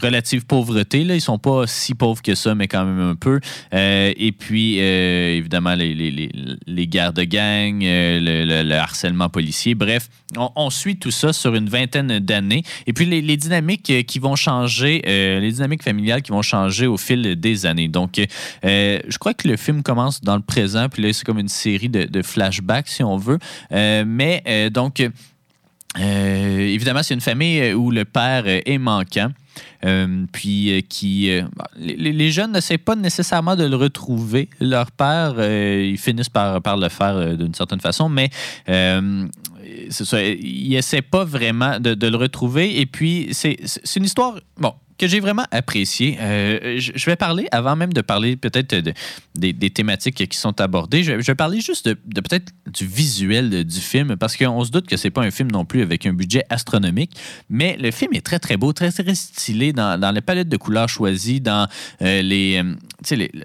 relative 0.00 0.46
pauvreté. 0.46 1.04
Là. 1.04 1.14
Ils 1.14 1.20
sont 1.20 1.38
pas 1.38 1.66
si 1.66 1.94
pauvres 1.94 2.22
que 2.22 2.34
ça, 2.34 2.54
mais 2.54 2.68
quand 2.68 2.84
même 2.84 3.00
un 3.00 3.14
peu. 3.14 3.40
Euh, 3.74 4.12
et 4.16 4.32
puis, 4.32 4.80
euh, 4.80 5.36
évidemment, 5.36 5.74
les, 5.74 5.94
les, 5.94 6.30
les, 6.66 6.86
guerres 6.86 7.12
de 7.12 7.24
gang, 7.24 7.82
euh, 7.82 8.20
le, 8.20 8.44
le- 8.44 8.68
le 8.68 8.74
harcèlement 8.74 9.28
policier. 9.28 9.74
Bref, 9.74 10.08
on, 10.36 10.70
suit 10.70 10.96
tout 10.96 11.10
ça 11.10 11.32
sur 11.32 11.54
une 11.54 11.68
vingtaine 11.68 12.18
d'années. 12.18 12.62
Et 12.86 12.92
puis, 12.92 13.06
les, 13.06 13.36
dynamiques 13.36 14.06
qui 14.06 14.18
vont 14.18 14.36
changer, 14.36 15.02
les 15.04 15.52
dynamiques 15.52 15.82
familiales 15.82 16.22
qui 16.22 16.32
vont 16.32 16.42
changer 16.42 16.86
au 16.86 16.96
fil 16.96 17.36
des 17.36 17.66
années. 17.66 17.88
Donc, 17.88 18.20
je 18.62 19.18
crois 19.18 19.34
que 19.34 19.46
le 19.48 19.56
film 19.56 19.82
commence 19.82 20.20
dans 20.20 20.36
le 20.36 20.42
présent, 20.42 20.88
puis 20.88 21.02
là, 21.02 21.12
c'est 21.12 21.24
comme 21.24 21.38
une 21.38 21.48
série 21.48 21.88
de, 21.88 22.22
flashbacks, 22.22 22.88
si 22.88 23.02
on 23.04 23.16
veut. 23.16 23.38
Mais, 23.70 24.70
donc, 24.70 25.02
évidemment, 25.96 27.02
c'est 27.02 27.14
une 27.14 27.20
famille 27.20 27.72
où 27.72 27.90
le 27.90 28.04
père 28.04 28.44
est 28.46 28.78
manquant. 28.78 29.30
Euh, 29.84 30.26
puis 30.32 30.70
euh, 30.70 30.80
qui 30.88 31.30
euh, 31.30 31.42
bon, 31.42 31.64
les, 31.76 32.30
jeunes 32.30 32.52
n'essaient 32.52 32.78
pas 32.78 32.96
nécessairement 32.96 33.56
de 33.56 33.64
le 33.64 33.76
retrouver. 33.76 34.48
Leur 34.60 34.90
père 34.90 35.34
ils 35.38 35.98
finissent 35.98 36.28
par, 36.28 36.60
le 36.76 36.88
faire 36.88 37.36
d'une 37.36 37.54
certaine 37.54 37.80
façon 37.80 38.08
mais 38.08 38.30
c'est 38.66 40.38
ils 40.38 40.74
essaient 40.74 41.02
pas 41.02 41.24
vraiment 41.24 41.78
de, 41.80 42.06
le 42.06 42.16
retrouver. 42.16 42.80
Et 42.80 42.86
puis 42.86 43.28
c'est 43.32 43.56
une 43.96 44.04
histoire 44.04 44.34
bon 44.58 44.74
que 44.98 45.06
j'ai 45.06 45.20
vraiment 45.20 45.44
apprécié. 45.50 46.16
Euh, 46.20 46.78
je, 46.78 47.06
vais 47.06 47.16
parler, 47.16 47.46
avant 47.50 47.76
même 47.76 47.92
de 47.92 48.00
parler 48.00 48.36
peut-être 48.36 48.74
de- 48.74 48.94
des, 49.34 49.70
thématiques 49.70 50.28
qui 50.28 50.38
sont 50.38 50.60
abordées, 50.60 51.02
je, 51.02 51.12
vais 51.12 51.34
parler 51.34 51.60
juste 51.60 51.88
de, 51.88 52.20
peut-être 52.20 52.52
du 52.66 52.86
visuel 52.86 53.64
du 53.64 53.80
film, 53.80 54.16
parce 54.16 54.36
qu'on 54.36 54.64
se 54.64 54.70
doute 54.70 54.86
que 54.86 54.96
c'est 54.96 55.10
pas 55.10 55.22
un 55.22 55.30
film 55.30 55.50
non 55.50 55.64
plus 55.64 55.82
avec 55.82 56.06
un 56.06 56.12
budget 56.12 56.44
astronomique, 56.50 57.12
mais 57.50 57.76
le 57.78 57.90
film 57.90 58.14
est 58.14 58.24
très, 58.24 58.38
très 58.38 58.56
beau, 58.56 58.72
très, 58.72 58.90
très 58.90 59.14
stylé 59.14 59.72
dans, 59.72 60.00
dans 60.00 60.12
la 60.12 60.22
palette 60.22 60.48
de 60.48 60.56
couleurs 60.56 60.88
choisies, 60.88 61.40
dans 61.40 61.68
euh, 62.02 62.22
les, 62.22 62.62
euh, 62.62 62.74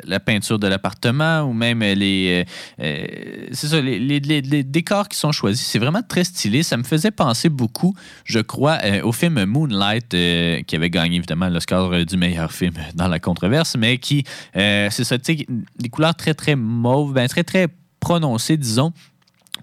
la 0.06 0.20
peinture 0.20 0.60
de 0.60 0.68
l'appartement 0.68 1.41
ou 1.41 1.54
même 1.54 1.82
les, 1.82 2.45
euh, 2.82 2.84
euh, 2.84 3.47
ça, 3.52 3.82
les, 3.82 4.64
décors 4.64 5.08
qui 5.08 5.18
sont 5.18 5.32
choisis. 5.32 5.66
C'est 5.66 5.80
vraiment 5.80 6.02
très 6.08 6.24
stylé. 6.24 6.64
Ça 6.64 6.78
me 6.78 6.84
faisait 6.84 7.12
penser 7.12 7.49
beaucoup, 7.49 7.93
je 8.26 8.39
crois, 8.39 8.78
euh, 8.84 9.02
au 9.04 9.12
film 9.12 9.43
Moonlight, 9.45 10.14
euh, 10.14 10.62
qui 10.64 10.76
avait 10.76 10.89
gagné 10.89 11.18
évidemment 11.18 11.49
l'Oscar 11.49 11.91
euh, 11.91 12.06
du 12.06 12.18
meilleur 12.18 12.52
film 12.52 12.74
dans 12.95 13.08
la 13.08 13.20
controverse, 13.20 13.76
mais 13.78 13.97
qui, 13.97 14.24
euh, 14.56 14.88
c'est 14.91 15.04
ça, 15.04 15.18
tu 15.18 15.38
sais, 15.38 15.45
des 15.78 15.89
couleurs 15.89 16.16
très, 16.16 16.34
très 16.34 16.56
mauves, 16.56 17.14
ben, 17.14 17.28
très, 17.28 17.43
très 17.43 17.68
prononcées, 17.99 18.58
disons. 18.58 18.93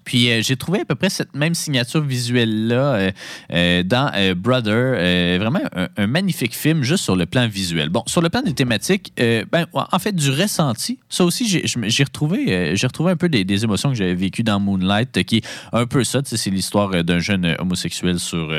Puis 0.08 0.30
euh, 0.30 0.40
j'ai 0.42 0.56
trouvé 0.56 0.80
à 0.80 0.84
peu 0.86 0.94
près 0.94 1.10
cette 1.10 1.36
même 1.36 1.54
signature 1.54 2.00
visuelle-là 2.00 2.94
euh, 2.94 3.10
euh, 3.52 3.82
dans 3.82 4.10
Brother. 4.34 5.38
Vraiment 5.38 5.60
un, 5.96 6.06
magnifique 6.06 6.56
film 6.56 6.82
juste 6.82 7.04
sur 7.04 7.14
le 7.14 7.26
plan 7.26 7.46
visuel. 7.46 7.90
Bon, 7.90 8.02
sur 8.06 8.22
le 8.22 8.30
plan 8.30 8.40
des 8.40 8.54
thématiques, 8.54 9.12
ben, 9.18 9.66
en 9.74 9.98
fait, 9.98 10.12
du 10.12 10.30
ressenti, 10.30 10.98
ça 11.10 11.24
aussi, 11.24 11.46
j'ai 11.46 12.04
retrouvé, 12.04 12.72
retrouvé 12.82 13.12
un 13.12 13.16
peu 13.16 13.28
des, 13.28 13.44
des 13.44 13.64
émotions 13.64 13.90
que 13.90 13.96
j'avais 13.96 14.14
vécues 14.14 14.42
dans 14.42 14.58
Moonlight, 14.58 15.24
qui 15.24 15.38
est 15.38 15.46
un 15.74 15.84
peu 15.84 16.04
ça. 16.04 16.20
C'est 16.24 16.50
l'histoire 16.50 17.04
d'un 17.04 17.18
jeune 17.18 17.54
homosexuel 17.58 18.18
sur. 18.18 18.50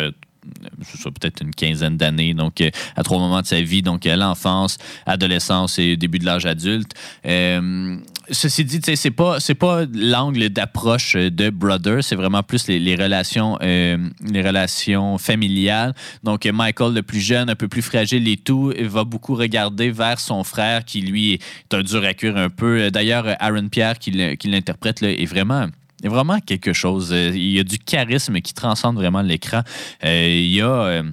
Euh, 0.45 1.11
peut-être 1.11 1.41
une 1.41 1.53
quinzaine 1.53 1.97
d'années, 1.97 2.33
donc 2.33 2.61
euh, 2.61 2.69
à 2.95 3.03
trois 3.03 3.19
moments 3.19 3.41
de 3.41 3.47
sa 3.47 3.61
vie, 3.61 3.81
donc 3.81 4.05
à 4.05 4.15
l'enfance, 4.15 4.77
adolescence 5.05 5.79
et 5.79 5.97
début 5.97 6.19
de 6.19 6.25
l'âge 6.25 6.45
adulte. 6.45 6.93
Euh, 7.25 7.97
ceci 8.31 8.63
dit, 8.63 8.79
c'est 8.95 9.11
pas 9.11 9.39
c'est 9.39 9.55
pas 9.55 9.85
l'angle 9.93 10.49
d'approche 10.49 11.15
de 11.15 11.49
Brother, 11.49 12.03
c'est 12.03 12.15
vraiment 12.15 12.43
plus 12.43 12.67
les, 12.67 12.95
relations 12.95 13.57
euh, 13.61 13.97
les 14.25 14.41
relations 14.41 15.17
familiales. 15.17 15.93
Donc 16.23 16.45
euh, 16.45 16.51
Michael, 16.51 16.93
le 16.93 17.03
plus 17.03 17.21
jeune, 17.21 17.49
un 17.49 17.55
peu 17.55 17.67
plus 17.67 17.81
fragile 17.81 18.27
et 18.27 18.37
tout, 18.37 18.73
va 18.81 19.03
beaucoup 19.03 19.35
regarder 19.35 19.91
vers 19.91 20.19
son 20.19 20.43
frère 20.43 20.85
qui 20.85 21.01
lui 21.01 21.33
est 21.33 21.73
un 21.73 21.81
dur 21.81 22.03
à 22.03 22.13
cuire 22.13 22.37
un 22.37 22.49
peu. 22.49 22.91
D'ailleurs, 22.91 23.25
Aaron 23.39 23.69
Pierre 23.69 23.99
qui 23.99 24.11
l'interprète 24.11 25.03
est 25.03 25.25
vraiment 25.25 25.67
il 25.99 26.05
y 26.05 26.07
a 26.07 26.11
vraiment 26.11 26.39
quelque 26.39 26.73
chose. 26.73 27.11
Euh, 27.11 27.31
Il 27.33 27.51
y 27.51 27.59
a 27.59 27.63
du 27.63 27.77
charisme 27.77 28.39
qui 28.41 28.53
transcende 28.53 28.95
vraiment 28.95 29.21
l'écran. 29.21 29.61
Euh, 30.03 30.27
il 30.29 30.53
y 30.53 30.61
a. 30.61 31.03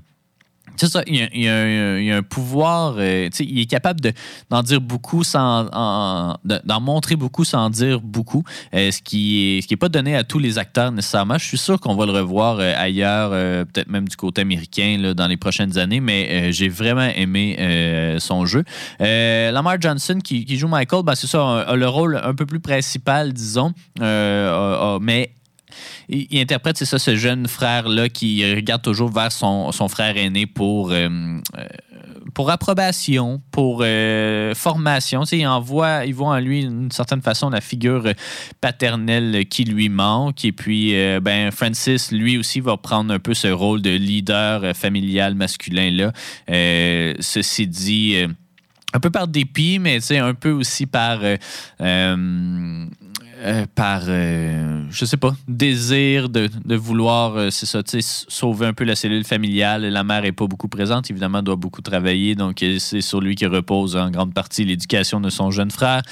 c'est 0.77 0.89
ça, 0.89 1.03
il 1.07 1.17
y 1.17 1.49
a, 1.49 2.17
un, 2.17 2.23
pouvoir, 2.23 2.95
euh, 2.99 3.29
il 3.41 3.61
est 3.61 3.67
capable 3.67 4.01
de- 4.01 4.13
d'en 4.51 4.63
dire 4.63 4.81
beaucoup 4.81 5.25
sans, 5.25 5.69
en- 5.73 6.37
de- 6.45 6.61
d'en 6.65 6.81
montrer 6.81 7.17
beaucoup 7.17 7.45
sans 7.45 7.71
dire 7.71 8.01
beaucoup, 8.01 8.43
euh, 8.75 8.91
ce 8.91 9.01
qui 9.03 9.57
est, 9.59 9.63
ce 9.63 9.67
qui 9.67 9.75
est 9.75 9.79
pas 9.79 9.89
donné 9.89 10.17
à 10.17 10.25
tous 10.25 10.39
les 10.39 10.59
acteurs 10.59 10.93
nécessairement. 10.93 11.39
Je 11.39 11.45
suis 11.45 11.59
sûr 11.59 11.81
qu'on 11.81 11.95
va 11.97 12.07
le 12.07 12.13
revoir 12.13 12.59
euh, 12.61 12.73
ailleurs, 12.77 13.31
peut-être 13.67 13.89
même 13.89 14.09
du 14.09 14.17
côté 14.17 14.43
américain 14.43 15.13
dans 15.17 15.27
les 15.27 15.37
prochaines 15.37 15.79
années, 15.79 16.01
mais 16.01 16.53
j'ai 16.53 16.69
vraiment 16.69 17.09
aimé 17.17 18.17
son 18.19 18.47
jeu. 18.47 18.65
Lamar 19.01 19.81
Johnson 19.81 20.19
qui, 20.23 20.57
joue 20.57 20.69
Michael, 20.69 21.03
ben, 21.05 21.15
c'est 21.15 21.27
ça, 21.27 21.41
a, 21.41 21.61
a 21.63 21.77
le 21.77 21.89
rôle 21.89 22.21
un 22.23 22.35
peu 22.35 22.47
plus 22.47 22.61
principal, 22.61 23.33
disons, 23.33 23.73
mais 24.01 25.31
il, 26.09 26.39
interprète, 26.39 26.77
c'est 26.77 26.85
ça, 26.85 26.99
ce 26.99 27.17
jeune 27.17 27.49
frère-là 27.49 28.09
qui 28.09 28.55
regarde 28.55 28.83
toujours 28.83 29.11
vers 29.11 29.33
son, 29.33 29.71
frère 29.89 30.17
aîné 30.17 30.47
pour, 30.47 30.91
euh, 30.91 31.09
euh, 31.59 31.65
pour 32.35 32.51
approbation, 32.51 33.41
pour 33.51 33.81
euh, 33.83 34.55
formation. 34.55 35.25
Tu 35.25 35.39
il, 35.39 35.47
envoie, 35.47 36.05
il 36.07 36.15
voit 36.15 36.29
en 36.29 36.39
lui, 36.39 36.63
d'une 36.63 36.91
certaine 36.91 37.23
façon, 37.23 37.51
la 37.51 37.61
figure 37.61 38.13
paternelle 38.61 39.47
qui 39.47 39.65
lui 39.65 39.89
manque. 39.89 40.45
Et 40.45 40.53
puis, 40.53 40.95
ben, 41.21 41.51
Francis, 41.51 42.13
lui 42.13 42.39
aussi, 42.39 42.61
va 42.61 42.77
prendre 42.77 43.13
un 43.13 43.19
peu 43.19 43.35
ce 43.35 43.49
rôle 43.49 43.83
de 43.83 43.91
leader 43.91 44.77
familial 44.77 45.35
masculin-là. 45.35 46.13
Ceci 47.21 47.67
dit... 47.67 48.17
un 48.93 49.01
peu 49.01 49.11
par 49.11 49.29
dépit, 49.29 49.79
mais 49.79 49.99
un 50.13 50.35
peu 50.35 50.51
aussi 50.51 50.87
par, 50.87 51.21
euh, 53.39 53.67
par 53.75 54.03
euh, 54.09 54.85
je 54.91 55.05
sais 55.05 55.19
pas, 55.19 55.35
désir 55.47 56.31
de, 56.31 56.49
vouloir, 56.75 57.37
euh, 57.37 57.51
c'est 57.51 57.67
ça, 57.67 57.83
sauver 58.29 58.67
un 58.67 58.73
peu 58.73 58.85
la 58.85 58.97
cellule 58.97 59.25
familiale. 59.25 59.85
La 59.85 60.05
mère 60.05 60.25
est 60.25 60.33
pas 60.33 60.47
beaucoup 60.47 60.69
présente, 60.69 61.11
évidemment, 61.11 61.43
doit 61.43 61.57
beaucoup 61.57 61.83
travailler, 61.83 62.35
donc 62.35 62.65
c'est 62.79 63.03
sur 63.03 63.21
lui 63.21 63.35
qui 63.35 63.45
repose 63.45 63.95
en 63.95 64.11
grande 64.11 64.33
partie 64.33 64.65
l'éducation 64.65 65.21
de 65.21 65.29
son 65.29 65.51
jeune 65.51 65.71
frère. 65.71 66.03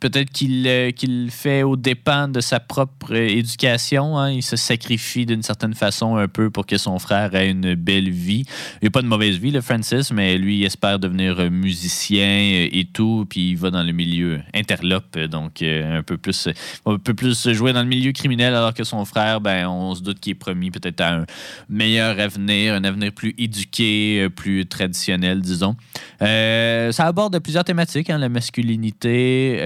Peut-être 0.00 0.30
qu'il 0.30 0.66
euh, 0.66 0.92
qu'il 0.92 1.30
fait 1.30 1.62
aux 1.62 1.76
dépens 1.76 2.28
de 2.28 2.40
sa 2.40 2.58
propre 2.58 3.14
euh, 3.14 3.28
éducation. 3.28 4.18
hein. 4.18 4.30
Il 4.30 4.42
se 4.42 4.56
sacrifie 4.56 5.26
d'une 5.26 5.42
certaine 5.42 5.74
façon 5.74 6.16
un 6.16 6.26
peu 6.26 6.48
pour 6.48 6.64
que 6.64 6.78
son 6.78 6.98
frère 6.98 7.34
ait 7.34 7.50
une 7.50 7.74
belle 7.74 8.08
vie. 8.08 8.46
Il 8.80 8.86
n'a 8.86 8.90
pas 8.90 9.02
de 9.02 9.06
mauvaise 9.06 9.36
vie, 9.36 9.50
le 9.50 9.60
Francis, 9.60 10.10
mais 10.10 10.38
lui, 10.38 10.60
il 10.60 10.64
espère 10.64 10.98
devenir 10.98 11.38
euh, 11.38 11.50
musicien 11.50 12.68
et 12.72 12.88
tout. 12.90 13.26
Puis 13.28 13.50
il 13.50 13.56
va 13.56 13.70
dans 13.70 13.82
le 13.82 13.92
milieu 13.92 14.40
interlope, 14.54 15.18
donc 15.18 15.62
un 15.62 16.02
peu 16.02 16.16
plus, 16.16 16.48
un 16.86 16.96
peu 16.96 17.12
plus 17.12 17.52
jouer 17.52 17.74
dans 17.74 17.82
le 17.82 17.88
milieu 17.88 18.12
criminel, 18.12 18.54
alors 18.54 18.72
que 18.72 18.84
son 18.84 19.04
frère, 19.04 19.42
ben, 19.42 19.68
on 19.68 19.94
se 19.94 20.02
doute 20.02 20.18
qu'il 20.18 20.32
est 20.32 20.34
promis 20.34 20.70
peut-être 20.70 21.02
à 21.02 21.14
un 21.16 21.26
meilleur 21.68 22.18
avenir, 22.18 22.74
un 22.74 22.84
avenir 22.84 23.12
plus 23.12 23.34
éduqué, 23.36 24.28
plus 24.34 24.64
traditionnel, 24.66 25.40
disons. 25.40 25.76
Ça 26.20 27.06
aborde 27.06 27.38
plusieurs 27.40 27.64
thématiques, 27.64 28.08
hein, 28.08 28.18
la 28.18 28.30
masculinité, 28.30 29.58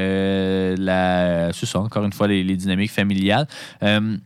la, 0.79 1.53
c'est 1.53 1.66
ça, 1.66 1.81
encore 1.81 2.05
une 2.05 2.12
fois, 2.12 2.29
les, 2.29 2.57
dynamiques 2.57 2.93
familiales. 2.93 3.47
Euh, 3.83 4.16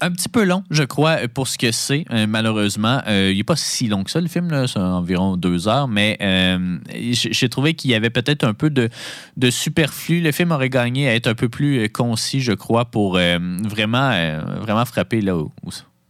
un 0.00 0.10
petit 0.12 0.28
peu 0.28 0.44
long, 0.44 0.62
je 0.70 0.84
crois, 0.84 1.16
pour 1.28 1.48
ce 1.48 1.58
que 1.58 1.72
c'est, 1.72 2.04
euh, 2.12 2.26
malheureusement. 2.28 3.00
Euh, 3.08 3.30
il 3.32 3.36
n'est 3.36 3.44
pas 3.44 3.56
si 3.56 3.88
long 3.88 4.04
que 4.04 4.10
ça, 4.10 4.20
le 4.20 4.28
film, 4.28 4.66
c'est 4.66 4.78
environ 4.78 5.36
deux 5.36 5.68
heures, 5.68 5.88
mais 5.88 6.16
euh, 6.20 6.78
j'ai 6.94 7.48
trouvé 7.48 7.74
qu'il 7.74 7.90
y 7.90 7.94
avait 7.94 8.10
peut-être 8.10 8.44
un 8.44 8.54
peu 8.54 8.70
de, 8.70 8.88
de 9.36 9.50
superflu. 9.50 10.20
Le 10.20 10.32
film 10.32 10.52
aurait 10.52 10.70
gagné 10.70 11.08
à 11.08 11.14
être 11.14 11.26
un 11.26 11.34
peu 11.34 11.48
plus 11.48 11.80
euh, 11.80 11.88
concis, 11.88 12.40
je 12.40 12.52
crois, 12.52 12.84
pour 12.84 13.16
euh, 13.16 13.38
vraiment, 13.64 14.10
euh, 14.12 14.40
vraiment 14.60 14.84
frapper 14.84 15.20
là 15.20 15.36
où, 15.36 15.50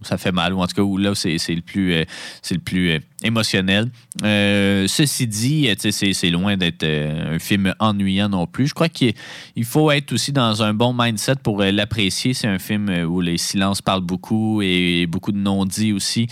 ça 0.03 0.18
fait 0.18 0.32
mal, 0.32 0.53
ou 0.53 0.61
en 0.61 0.66
tout 0.66 0.76
cas 0.76 0.82
où 0.82 0.96
là 0.96 1.14
c'est 1.14 1.36
le 1.49 1.61
plus, 1.61 1.92
euh, 1.92 2.05
c'est 2.42 2.55
le 2.55 2.61
plus 2.61 2.90
euh, 2.90 2.99
émotionnel. 3.23 3.91
Euh, 4.25 4.87
ceci 4.87 5.27
dit, 5.27 5.69
euh, 5.69 5.91
c'est 5.91 6.31
loin 6.31 6.57
d'être 6.57 6.85
euh, 6.85 7.35
un 7.35 7.39
film 7.39 7.75
ennuyant 7.79 8.29
non 8.29 8.47
plus. 8.47 8.69
Je 8.69 8.75
crois 8.75 8.89
qu'il 8.89 9.12
il 9.57 9.64
faut 9.64 9.91
être 9.91 10.12
aussi 10.12 10.33
dans 10.33 10.62
un 10.62 10.73
bon 10.73 10.95
mindset 10.97 11.37
pour 11.43 11.61
l'apprécier. 11.62 12.33
C'est 12.35 12.47
un 12.47 12.59
film 12.59 12.89
où 13.09 13.21
les 13.21 13.39
silences 13.39 13.83
parlent 13.83 14.03
beaucoup 14.03 14.62
et 14.62 15.07
beaucoup 15.07 15.33
de 15.33 15.39
non-dits 15.39 15.93
aussi. 15.93 16.29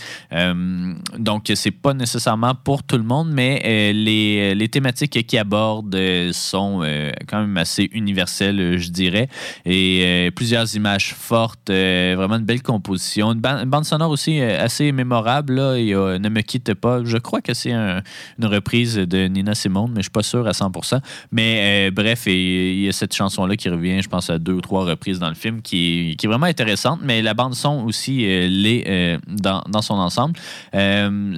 Donc, 1.17 1.51
c'est 1.53 1.71
pas 1.71 1.93
nécessairement 1.93 2.55
pour 2.55 2.83
tout 2.83 2.97
le 2.97 3.03
monde, 3.03 3.29
mais 3.31 3.91
les, 3.93 4.69
thématiques 4.69 5.25
qu'il 5.25 5.39
aborde 5.39 5.97
sont 6.31 6.83
quand 7.27 7.41
même 7.41 7.57
assez 7.57 7.89
universelles, 7.91 8.77
je 8.77 8.89
dirais. 8.89 9.27
Et 9.65 10.29
plusieurs 10.35 10.73
images 10.75 11.13
fortes, 11.13 11.69
vraiment 11.69 12.35
une 12.35 12.45
belle 12.45 12.63
composition. 12.63 13.33
Une, 13.33 13.39
ba- 13.39 13.65
ban- 13.65 13.65
bande 13.65 13.85
sonore 13.85 14.11
aussi 14.11 14.41
assez 14.41 14.91
mémorable. 14.91 15.55
Là. 15.55 15.77
Il 15.77 15.95
Ne 15.95 16.29
me 16.29 16.41
quitte 16.41 16.73
pas. 16.77 17.01
Je 17.03 17.17
crois 17.17 17.41
que 17.41 17.53
c'est 17.53 17.73
un- 17.73 18.01
une 18.39 18.45
reprise 18.45 18.95
de 18.95 19.27
Nina 19.27 19.55
Simone, 19.55 19.91
mais 19.91 19.97
je 19.99 20.03
suis 20.03 20.11
pas 20.11 20.23
sûr 20.23 20.47
à 20.47 20.53
100%. 20.53 21.01
Mais 21.31 21.87
euh, 21.87 21.91
bref, 21.91 22.23
il 22.27 22.79
y 22.81 22.87
a 22.87 22.91
cette 22.91 23.13
chanson-là 23.13 23.55
qui 23.55 23.69
revient, 23.69 24.01
je 24.01 24.09
pense, 24.09 24.29
à 24.29 24.37
deux 24.39 24.53
ou 24.53 24.61
trois 24.61 24.85
reprises 24.85 25.19
dans 25.19 25.29
le 25.29 25.35
film, 25.35 25.61
qui 25.61 26.15
est, 26.21 26.27
vraiment 26.27 26.45
intéressante. 26.45 26.99
Mais 27.03 27.21
la 27.21 27.33
bande 27.33 27.55
son 27.55 27.83
aussi 27.85 28.25
euh, 28.25 28.47
l'est 28.47 28.83
euh, 28.87 29.17
dans, 29.27 29.63
dans 29.69 29.81
son 29.81 29.95
ensemble. 29.95 30.37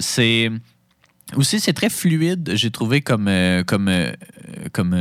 C'est 0.00 0.50
aussi 1.36 1.60
c'est 1.60 1.72
très 1.72 1.90
fluide. 1.90 2.52
J'ai 2.54 2.70
trouvé 2.70 3.00
comme 3.00 3.30
comme 3.66 3.90
comme 4.72 4.94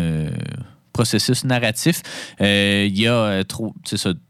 processus 0.93 1.43
narratif. 1.43 2.01
Euh, 2.41 2.85
Il 2.89 2.99
y 2.99 3.07
a 3.07 3.13
euh, 3.13 3.43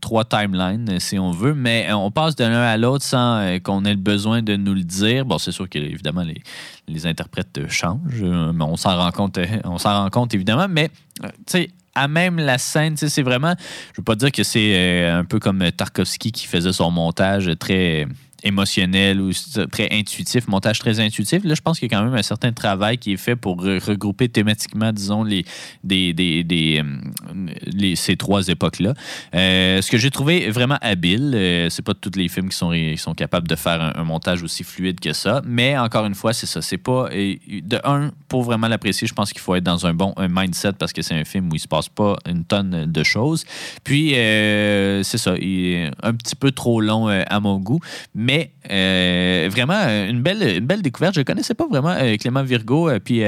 trois 0.02 0.26
timelines, 0.26 0.90
euh, 0.90 1.00
si 1.00 1.18
on 1.18 1.32
veut, 1.32 1.54
mais 1.54 1.92
on 1.94 2.12
passe 2.12 2.36
de 2.36 2.44
l'un 2.44 2.62
à 2.62 2.78
l'autre 2.78 3.04
sans 3.04 3.60
qu'on 3.64 3.86
ait 3.86 3.94
le 3.94 4.00
besoin 4.00 4.42
de 4.42 4.56
nous 4.56 4.74
le 4.74 4.84
dire. 4.84 5.26
Bon, 5.26 5.38
c'est 5.38 5.52
sûr 5.52 5.68
que 5.70 5.80
évidemment 5.80 6.24
les, 6.24 6.42
les 6.88 7.08
interprètes 7.08 7.68
changent, 7.70 8.24
mais 8.24 8.64
on 8.64 8.78
s'en 8.78 8.96
rend 8.98 9.12
compte, 9.12 9.40
on 9.64 9.78
s'en 9.78 10.04
rend 10.04 10.10
compte 10.10 10.34
évidemment, 10.34 10.68
mais 10.70 10.90
tu 11.22 11.32
sais. 11.48 11.70
À 11.96 12.08
même 12.08 12.38
la 12.38 12.58
scène, 12.60 12.96
c'est 12.96 13.24
vraiment. 13.24 13.56
Je 13.94 14.00
veux 14.00 14.06
pas 14.06 14.16
dire 14.16 14.32
que 14.32 14.44
c'est 14.44 15.06
un 15.06 15.26
peu 15.26 15.40
comme 15.40 15.70
Tarkovsky 15.72 16.32
qui 16.32 16.46
faisait 16.46 16.72
son 16.72 16.92
montage 16.92 17.52
très 17.60 18.08
émotionnel 18.44 19.22
ou 19.22 19.32
très 19.72 19.90
intuitif, 19.92 20.48
montage 20.48 20.80
très 20.80 21.00
intuitif. 21.00 21.44
Là, 21.44 21.56
je 21.56 21.62
pense 21.62 21.80
qu'il 21.80 21.92
y 21.92 21.94
a 21.94 21.98
quand 21.98 22.04
même 22.06 22.14
un 22.14 22.24
certain 22.24 22.52
travail 22.52 22.98
qui 22.98 23.14
est 23.14 23.18
fait 23.18 23.36
pour 23.36 23.64
re- 23.64 23.84
regrouper 23.84 24.30
thématiquement, 24.30 24.92
disons, 24.92 25.24
les, 25.24 25.46
des, 25.84 26.14
des, 26.14 26.44
des, 26.44 26.82
euh, 26.84 27.48
les- 27.66 27.96
ces 27.96 28.16
trois 28.18 28.48
époques-là. 28.48 28.94
Euh, 29.36 29.82
ce 29.82 29.90
que 29.92 29.98
j'ai 29.98 30.12
trouvé 30.12 30.50
vraiment 30.50 30.78
habile, 30.82 31.32
euh, 31.36 31.70
c'est 31.70 31.82
pas 31.84 31.94
tous 31.94 32.12
les 32.16 32.28
films 32.30 32.50
qui 32.50 32.58
sont, 32.58 32.72
qui 32.72 32.98
sont 32.98 33.14
capables 33.14 33.48
de 33.48 33.56
faire 33.56 33.82
un, 33.96 34.04
montage 34.04 34.42
aussi 34.44 34.64
fluide 34.64 35.00
que 35.00 35.14
ça, 35.14 35.42
mais 35.46 35.78
encore 35.78 36.06
une 36.06 36.16
fois, 36.16 36.34
c'est 36.34 36.46
ça. 36.48 36.62
C'est 36.62 36.78
pas. 36.78 37.10
de 37.10 37.80
un, 37.84 38.12
pour 38.28 38.44
vraiment 38.44 38.68
l'apprécier, 38.68 39.08
je 39.08 39.14
pense 39.14 39.32
qu'il 39.32 39.42
faut 39.42 39.56
être 39.56 39.64
dans 39.64 39.86
un 39.86 39.94
bon 39.94 40.14
un 40.18 40.28
mindset 40.30 40.74
parce 40.74 40.94
que 40.94 41.02
c'est 41.02 41.16
un 41.16 41.26
film 41.26 41.50
où 41.52 41.56
il 41.56 41.60
se 41.60 41.68
passe 41.68 41.90
pas 41.90 42.18
une 42.28 42.44
tonne 42.46 42.86
de 42.92 43.04
choses. 43.04 43.46
Puis, 43.84 44.16
euh, 44.16 45.04
c'est 45.04 45.18
ça. 45.18 45.36
Il 45.38 45.66
est 45.66 45.92
un 46.04 46.14
petit 46.14 46.36
peu 46.36 46.52
trop 46.52 46.82
long 46.82 47.08
à 47.08 47.40
mon 47.40 47.58
goût. 47.58 47.80
Mais 48.16 48.29
euh, 48.72 49.50
vraiment, 49.52 49.82
euh, 49.88 50.10
une 50.10 50.22
belle, 50.22 50.58
une 50.58 50.66
belle 50.66 50.82
découverte. 50.82 51.16
Je 51.16 51.20
ne 51.20 51.26
connaissais 51.26 51.54
pas 51.54 51.68
vraiment 51.68 51.96
euh, 51.98 52.16
Clément 52.18 52.44
Virgo. 52.44 52.90
puis 53.04 53.24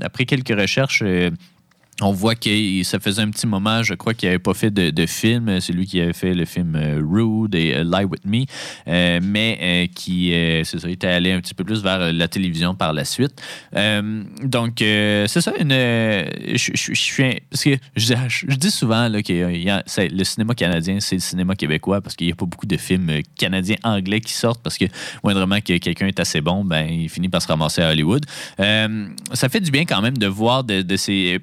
après 0.00 0.24
quelques 0.24 0.58
recherches, 0.58 1.02
on 2.00 2.12
voit 2.12 2.34
que 2.34 2.82
ça 2.82 2.98
faisait 2.98 3.22
un 3.22 3.30
petit 3.30 3.46
moment, 3.46 3.82
je 3.82 3.94
crois 3.94 4.14
qu'il 4.14 4.28
n'avait 4.28 4.40
pas 4.40 4.54
fait 4.54 4.70
de, 4.70 5.06
film. 5.06 5.60
C'est 5.60 5.72
lui 5.72 5.86
qui 5.86 6.00
avait 6.00 6.12
fait 6.12 6.34
le 6.34 6.44
film 6.44 6.74
euh, 6.76 7.00
Rude 7.04 7.54
et 7.54 7.74
euh, 7.74 7.84
Lie 7.84 8.04
With 8.04 8.24
Me, 8.24 8.44
euh, 8.88 9.20
mais 9.22 9.88
qui, 9.94 10.32
ça, 10.64 10.88
était 10.88 11.06
allé 11.06 11.30
un 11.32 11.40
petit 11.40 11.54
peu 11.54 11.62
plus 11.62 11.82
vers 11.82 12.12
la 12.12 12.28
télévision 12.28 12.74
par 12.74 12.92
la 12.92 13.04
suite. 13.04 13.40
Donc, 13.72 14.74
c'est 14.78 15.40
ça, 15.40 15.52
une, 15.58 15.70
je, 15.70 16.70
dis 18.56 18.70
souvent 18.70 19.08
que 19.22 20.10
le 20.10 20.24
cinéma 20.24 20.54
canadien, 20.54 21.00
c'est 21.00 21.16
le 21.16 21.20
cinéma 21.20 21.54
québécois 21.54 22.00
parce 22.00 22.16
qu'il 22.16 22.26
n'y 22.26 22.32
a 22.32 22.36
pas 22.36 22.46
beaucoup 22.46 22.66
de 22.66 22.76
films 22.76 23.20
canadiens 23.36 23.76
anglais 23.84 24.20
qui 24.20 24.32
sortent 24.32 24.62
parce 24.62 24.78
que 24.78 24.86
moindrement 25.22 25.60
que 25.60 25.76
quelqu'un 25.78 26.06
est 26.06 26.18
assez 26.18 26.40
bon, 26.40 26.64
ben, 26.64 26.88
il 26.88 27.08
finit 27.08 27.28
par 27.28 27.42
se 27.42 27.48
ramasser 27.48 27.82
à 27.82 27.90
Hollywood. 27.90 28.24
Ça 28.58 29.48
fait 29.48 29.60
du 29.60 29.70
bien 29.70 29.84
quand 29.84 30.02
même 30.02 30.18
de 30.18 30.26
voir 30.26 30.64
de, 30.64 30.82
de 30.82 30.96
ces 30.96 31.38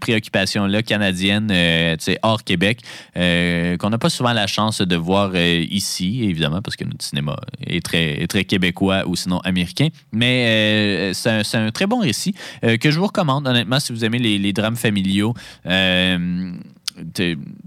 préoccupations-là 0.52 0.84
canadiennes 0.84 1.50
euh, 1.52 1.96
hors 2.22 2.44
Québec 2.44 2.82
euh, 3.18 3.78
qu'on 3.78 3.90
n'a 3.90 3.98
pas 3.98 4.10
souvent 4.10 4.34
la 4.34 4.48
chance 4.48 4.82
de 4.82 4.96
voir 4.96 5.32
euh, 5.34 5.66
ici, 5.70 6.24
évidemment, 6.24 6.62
parce 6.62 6.76
que 6.76 6.84
notre 6.84 7.04
cinéma 7.04 7.36
est 7.66 7.84
très, 7.84 8.26
très 8.28 8.44
québécois 8.44 9.04
ou 9.08 9.16
sinon 9.16 9.40
américain. 9.40 9.88
Mais 10.12 11.12
c'est 11.14 11.56
un, 11.56 11.72
très 11.72 11.88
bon 11.88 12.00
récit 12.00 12.34
que 12.62 12.92
je 12.92 13.00
vous 13.00 13.08
recommande, 13.08 13.48
honnêtement, 13.48 13.80
si 13.80 13.94
vous 13.94 14.04
aimez 14.04 14.20
les, 14.20 14.54
drames 14.54 14.76
familiaux. 14.76 15.34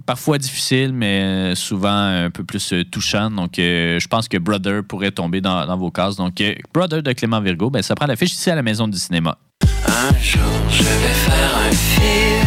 Parfois 0.07 0.39
difficile, 0.39 0.93
mais 0.93 1.55
souvent 1.55 2.25
un 2.25 2.31
peu 2.31 2.45
plus 2.45 2.75
touchant. 2.91 3.31
Donc, 3.31 3.53
je 3.57 4.07
pense 4.09 4.29
que 4.29 4.37
Brother 4.37 4.83
pourrait 4.85 5.13
tomber 5.13 5.41
dans, 5.41 5.77
vos 5.77 5.91
cases. 5.91 6.17
Donc, 6.17 6.43
Brother 6.73 7.03
de 7.03 7.13
Clément 7.13 7.41
Virgo, 7.41 7.71
ben, 7.71 7.83
ça 7.83 7.95
prend 7.95 8.07
l'affiche 8.07 8.33
ici 8.33 8.51
à 8.51 8.55
la 8.55 8.63
Maison 8.63 8.89
du 8.89 8.99
cinéma. 8.99 9.39
Un 9.87 10.19
jour 10.21 10.55
je 10.71 10.83
vais 10.83 11.15
faire 11.15 11.57
un 11.57 11.71
film, 11.73 12.44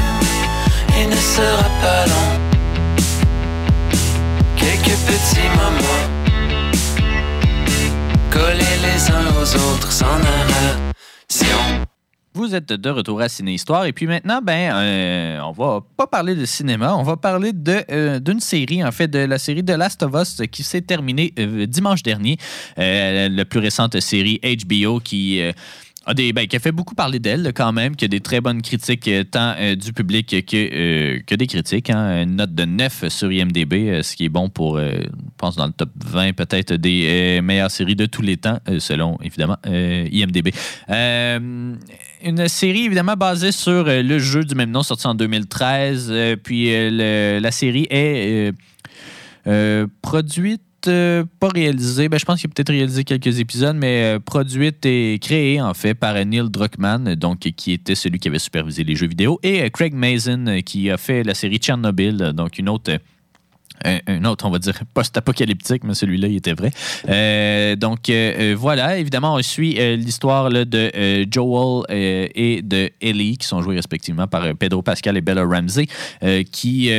il 1.00 1.10
ne 1.10 1.16
sera 1.16 1.70
pas 1.82 2.06
long. 2.08 2.30
Quelques 4.56 4.98
petits 5.08 5.50
moments, 5.56 6.06
collés 8.32 8.78
les 8.82 9.12
uns 9.12 9.28
aux 9.40 9.56
autres 9.56 9.92
sans 9.92 10.18
narration. 10.20 11.58
Vous 12.34 12.54
êtes 12.54 12.72
de 12.72 12.90
retour 12.92 13.20
à 13.22 13.30
Ciné 13.30 13.56
Histoire 13.56 13.86
et 13.86 13.94
puis 13.94 14.06
maintenant, 14.06 14.42
ben, 14.44 14.72
euh, 14.76 15.40
on 15.42 15.52
va 15.54 15.82
pas 15.98 16.06
parler 16.06 16.36
de 16.36 16.46
cinéma, 16.46 16.96
on 16.96 17.02
va 17.02 17.18
parler 17.18 17.52
de 17.52 17.84
euh, 17.90 18.20
d'une 18.20 18.40
série 18.40 18.84
en 18.84 18.92
fait 18.92 19.08
de 19.08 19.18
la 19.18 19.40
série 19.40 19.66
The 19.66 19.72
Last 19.72 20.04
of 20.04 20.14
Us 20.14 20.42
qui 20.52 20.62
s'est 20.62 20.82
terminée 20.82 21.34
euh, 21.40 21.66
dimanche 21.66 22.04
dernier, 22.04 22.38
Euh, 22.78 23.28
la 23.28 23.46
plus 23.46 23.60
récente 23.60 24.00
série 24.00 24.40
HBO 24.44 25.00
qui 25.00 25.42
a 26.08 26.14
des, 26.14 26.34
ben, 26.34 26.48
qui 26.48 26.56
a 26.56 26.60
fait 26.60 26.72
beaucoup 26.72 26.96
parler 26.96 27.20
d'elle 27.20 27.52
quand 27.54 27.72
même, 27.74 27.96
qui 27.96 28.06
a 28.06 28.08
des 28.08 28.22
très 28.22 28.42
bonnes 28.42 28.62
critiques 28.62 29.08
euh, 29.10 29.24
tant 29.24 29.54
euh, 29.60 29.76
du 29.76 29.92
public 29.94 30.28
que, 30.46 30.56
euh, 30.56 31.20
que 31.28 31.36
des 31.36 31.48
critiques. 31.48 31.90
hein. 31.90 32.24
Une 32.24 32.38
note 32.38 32.56
de 32.56 32.66
9 32.66 33.10
sur 33.10 33.32
IMDB, 33.32 34.02
ce 34.02 34.16
qui 34.16 34.26
est 34.26 34.30
bon 34.30 34.50
pour, 34.50 34.80
je 34.80 35.06
pense, 35.38 35.56
dans 35.58 35.68
le 35.68 35.74
top 35.74 35.90
20 36.04 36.34
peut-être 36.34 36.74
des 36.74 37.40
meilleures 37.44 37.70
séries 37.72 37.96
de 37.96 38.06
tous 38.06 38.22
les 38.22 38.38
temps, 38.38 38.60
selon 38.80 39.18
évidemment 39.22 39.58
IMDB. 39.66 40.52
Une 40.90 42.48
série 42.48 42.86
évidemment 42.86 43.16
basée 43.16 43.52
sur 43.52 43.84
le 43.86 44.20
jeu 44.20 44.44
du 44.44 44.56
même 44.56 44.72
nom 44.72 44.84
sorti 44.84 45.06
en 45.08 45.16
2013. 45.16 46.08
euh, 46.12 46.36
puis 46.42 46.68
le- 46.72 47.40
la 47.40 47.52
série 47.52 47.86
est 47.90 48.52
produite. 50.02 50.62
Euh, 50.88 51.24
pas 51.40 51.50
réalisée, 51.50 52.08
ben, 52.08 52.20
je 52.20 52.26
pense 52.26 52.40
qu'il 52.40 52.50
a 52.50 52.54
peut-être 52.54 52.70
réalisé 52.70 53.04
quelques 53.04 53.40
épisodes, 53.40 53.76
mais 53.76 54.04
euh, 54.04 54.20
produite 54.20 54.86
et 54.86 55.18
créée 55.20 55.60
en 55.62 55.74
fait 55.74 55.96
par 55.96 56.16
euh, 56.16 56.24
Neil 56.24 56.50
Druckmann, 56.50 57.16
donc 57.16 57.40
qui 57.40 57.72
était 57.72 57.96
celui 57.96 58.20
qui 58.20 58.28
avait 58.28 58.40
supervisé 58.40 58.84
les 58.84 58.96
jeux 58.96 59.08
vidéo, 59.08 59.40
et 59.44 59.70
Craig 59.72 59.94
Mazin 59.94 60.62
qui 60.62 60.92
a 60.92 60.98
fait 60.98 61.24
la 61.24 61.34
série 61.34 61.58
Tchernobyl, 61.58 62.32
donc 62.34 62.60
une 62.60 62.70
autre 62.70 62.98
autre, 64.26 64.46
on 64.46 64.50
va 64.50 64.58
dire, 64.58 64.80
post-apocalyptique, 64.94 65.84
mais 65.84 65.94
celui-là, 65.94 66.28
il 66.28 66.38
était 66.38 66.54
vrai. 66.54 67.76
Donc, 67.76 68.12
voilà, 68.56 68.98
évidemment, 68.98 69.36
on 69.36 69.42
suit 69.44 69.76
l'histoire 69.96 70.50
de 70.50 71.28
Joel 71.32 71.84
et 71.90 72.62
de 72.64 72.90
Ellie, 73.00 73.38
qui 73.38 73.46
sont 73.46 73.62
joués 73.62 73.76
respectivement 73.76 74.26
par 74.26 74.56
Pedro 74.56 74.82
Pascal 74.82 75.16
et 75.16 75.22
Bella 75.22 75.46
Ramsey, 75.46 75.86
qui, 76.52 76.92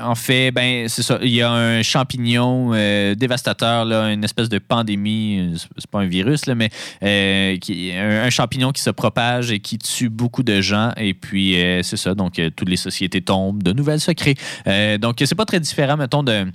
en 0.00 0.14
fait, 0.14 0.50
ben, 0.50 0.88
c'est 0.88 1.02
ça, 1.02 1.18
il 1.22 1.30
y 1.30 1.42
a 1.42 1.50
un 1.50 1.82
champignon 1.82 2.70
euh, 2.74 3.14
dévastateur, 3.14 3.86
une 4.08 4.24
espèce 4.24 4.48
de 4.48 4.58
pandémie, 4.58 5.38
euh, 5.40 5.56
c'est- 5.56 5.86
pas 5.86 6.00
un 6.00 6.06
virus, 6.06 6.46
mais 6.48 6.70
euh, 7.02 7.56
qui, 7.58 7.92
un, 7.92 8.28
champignon 8.30 8.72
qui 8.72 8.82
se 8.82 8.90
propage 8.90 9.50
et 9.52 9.60
qui 9.60 9.78
tue 9.78 10.08
beaucoup 10.08 10.42
de 10.42 10.60
gens, 10.60 10.92
et 10.96 11.14
puis, 11.14 11.60
euh, 11.60 11.82
c'est 11.82 11.96
ça, 11.96 12.14
donc, 12.14 12.38
euh, 12.38 12.50
toutes 12.54 12.68
les 12.68 12.76
sociétés 12.76 13.20
tombent, 13.22 13.62
de 13.62 13.72
nouvelles 13.72 14.00
se 14.00 14.10
créent. 14.12 14.34
Euh, 14.66 14.98
donc, 14.98 15.16
c'est 15.24 15.34
pas 15.34 15.44
très 15.44 15.60
différent, 15.60 15.96
mettons, 15.96 16.22
de. 16.22 16.46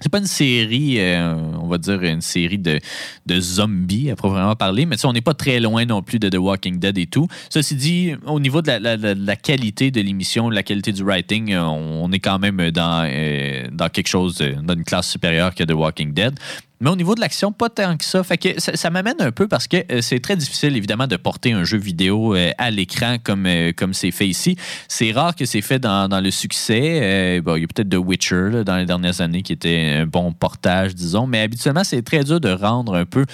C'est 0.00 0.10
pas 0.10 0.18
une 0.18 0.26
série, 0.26 1.00
euh, 1.00 1.34
on 1.60 1.66
va 1.66 1.78
dire 1.78 2.00
une 2.02 2.20
série 2.20 2.58
de, 2.58 2.78
de 3.26 3.40
zombies 3.40 4.10
à 4.10 4.16
proprement 4.16 4.54
parler, 4.54 4.86
mais 4.86 4.96
on 5.04 5.12
n'est 5.12 5.20
pas 5.20 5.34
très 5.34 5.58
loin 5.58 5.84
non 5.84 6.02
plus 6.02 6.18
de 6.20 6.28
The 6.28 6.36
Walking 6.38 6.78
Dead 6.78 6.96
et 6.98 7.06
tout. 7.06 7.26
Ceci 7.50 7.74
dit, 7.74 8.12
au 8.26 8.38
niveau 8.38 8.62
de 8.62 8.68
la, 8.68 8.96
la- 8.96 9.36
qualité 9.36 9.90
de 9.90 10.00
l'émission, 10.00 10.50
la 10.50 10.62
qualité 10.62 10.92
du 10.92 11.02
writing, 11.02 11.52
euh, 11.52 11.62
on 11.64 12.10
est 12.12 12.18
quand 12.20 12.38
même 12.38 12.70
dans, 12.70 13.08
euh, 13.10 13.66
dans 13.72 13.88
quelque 13.88 14.08
chose, 14.08 14.38
dans 14.62 14.74
une 14.74 14.84
classe 14.84 15.10
supérieure 15.10 15.54
que 15.54 15.64
The 15.64 15.72
Walking 15.72 16.12
Dead. 16.12 16.38
Mais 16.80 16.90
au 16.90 16.96
niveau 16.96 17.14
de 17.14 17.20
l'action, 17.20 17.52
pas 17.52 17.68
tant 17.68 17.96
que 17.96 18.04
ça. 18.04 18.22
Fait 18.22 18.38
que 18.38 18.60
ça, 18.60 18.90
m'amène 18.90 19.20
un 19.20 19.32
peu 19.32 19.48
parce 19.48 19.66
que 19.66 19.78
euh, 19.90 20.00
c'est 20.00 20.20
très 20.20 20.36
difficile, 20.36 20.76
évidemment, 20.76 21.06
de 21.06 21.16
porter 21.16 21.52
un 21.52 21.64
jeu 21.64 21.78
vidéo 21.78 22.34
euh, 22.34 22.52
à 22.58 22.70
l'écran 22.70 23.16
comme 23.22 23.46
euh, 23.46 23.72
comme 23.76 23.94
c'est 23.94 24.10
fait 24.10 24.28
ici. 24.28 24.56
C'est 24.86 25.10
rare 25.10 25.34
que 25.34 25.44
c'est 25.44 25.60
fait 25.60 25.78
dans, 25.78 26.08
le 26.22 26.30
succès. 26.30 27.40
Il 27.44 27.60
y 27.60 27.64
a 27.64 27.66
peut-être 27.66 27.88
The 27.88 27.96
Witcher 27.96 28.62
dans 28.64 28.76
les 28.76 28.86
dernières 28.86 29.20
années 29.20 29.42
qui 29.42 29.52
était 29.52 29.98
un 30.00 30.06
bon 30.06 30.32
portage, 30.32 30.94
disons. 30.94 31.26
Mais 31.26 31.40
habituellement, 31.40 31.84
c'est 31.84 32.02
très 32.02 32.24
dur 32.24 32.40
de 32.40 32.50
rendre 32.50 32.94
un 32.94 33.04
peu. 33.04 33.24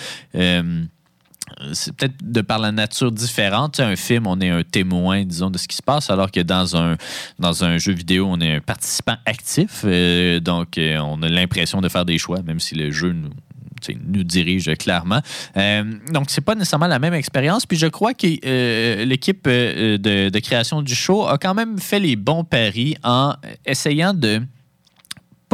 C'est 1.73 1.95
peut-être 1.95 2.17
de 2.23 2.41
par 2.41 2.59
la 2.59 2.73
nature 2.73 3.12
différente. 3.12 3.81
Un 3.81 3.97
film, 3.97 4.27
on 4.27 4.41
est 4.41 4.51
un 4.51 4.62
témoin, 4.62 5.25
disons, 5.25 5.51
de 5.51 5.59
ce 5.59 5.69
qui 5.69 5.77
se 5.77 5.83
passe, 5.83 6.11
alors 6.11 6.31
que 6.31 6.41
dans 6.41 6.77
un, 6.77 7.79
jeu 7.79 7.93
vidéo, 7.93 8.27
on 8.29 8.41
est 8.41 8.57
un 8.57 8.61
participant 8.61 9.17
actif. 9.27 9.83
Euh, 9.85 10.41
donc, 10.41 10.79
euh, 10.79 10.99
on 10.99 11.23
a 11.23 11.29
l'impression 11.29 11.81
de 11.81 11.89
faire 11.89 12.05
des 12.05 12.19
choix, 12.19 12.43
même 12.43 12.61
si 12.61 12.75
le 12.75 12.91
jeu 12.91 13.12
nous, 13.12 14.25
dirige 14.25 14.75
clairement. 14.77 15.21
Euh, 15.57 15.85
donc, 16.11 16.27
c'est 16.29 16.41
pas 16.41 16.55
nécessairement 16.55 16.87
la 16.87 16.99
même 16.99 17.15
expérience. 17.15 17.67
Puis, 17.67 17.77
je 17.77 17.87
crois 17.87 18.15
que 18.15 18.27
euh, 18.45 19.05
l'équipe 19.05 19.47
de 19.47 20.39
création 20.39 20.83
du 20.83 20.95
show 20.95 21.27
a 21.27 21.39
quand 21.39 21.55
même 21.55 21.79
fait 21.79 22.01
les 22.01 22.17
bons 22.17 22.45
paris 22.45 22.97
en 23.03 23.35
essayant 23.67 24.15
de 24.15 24.41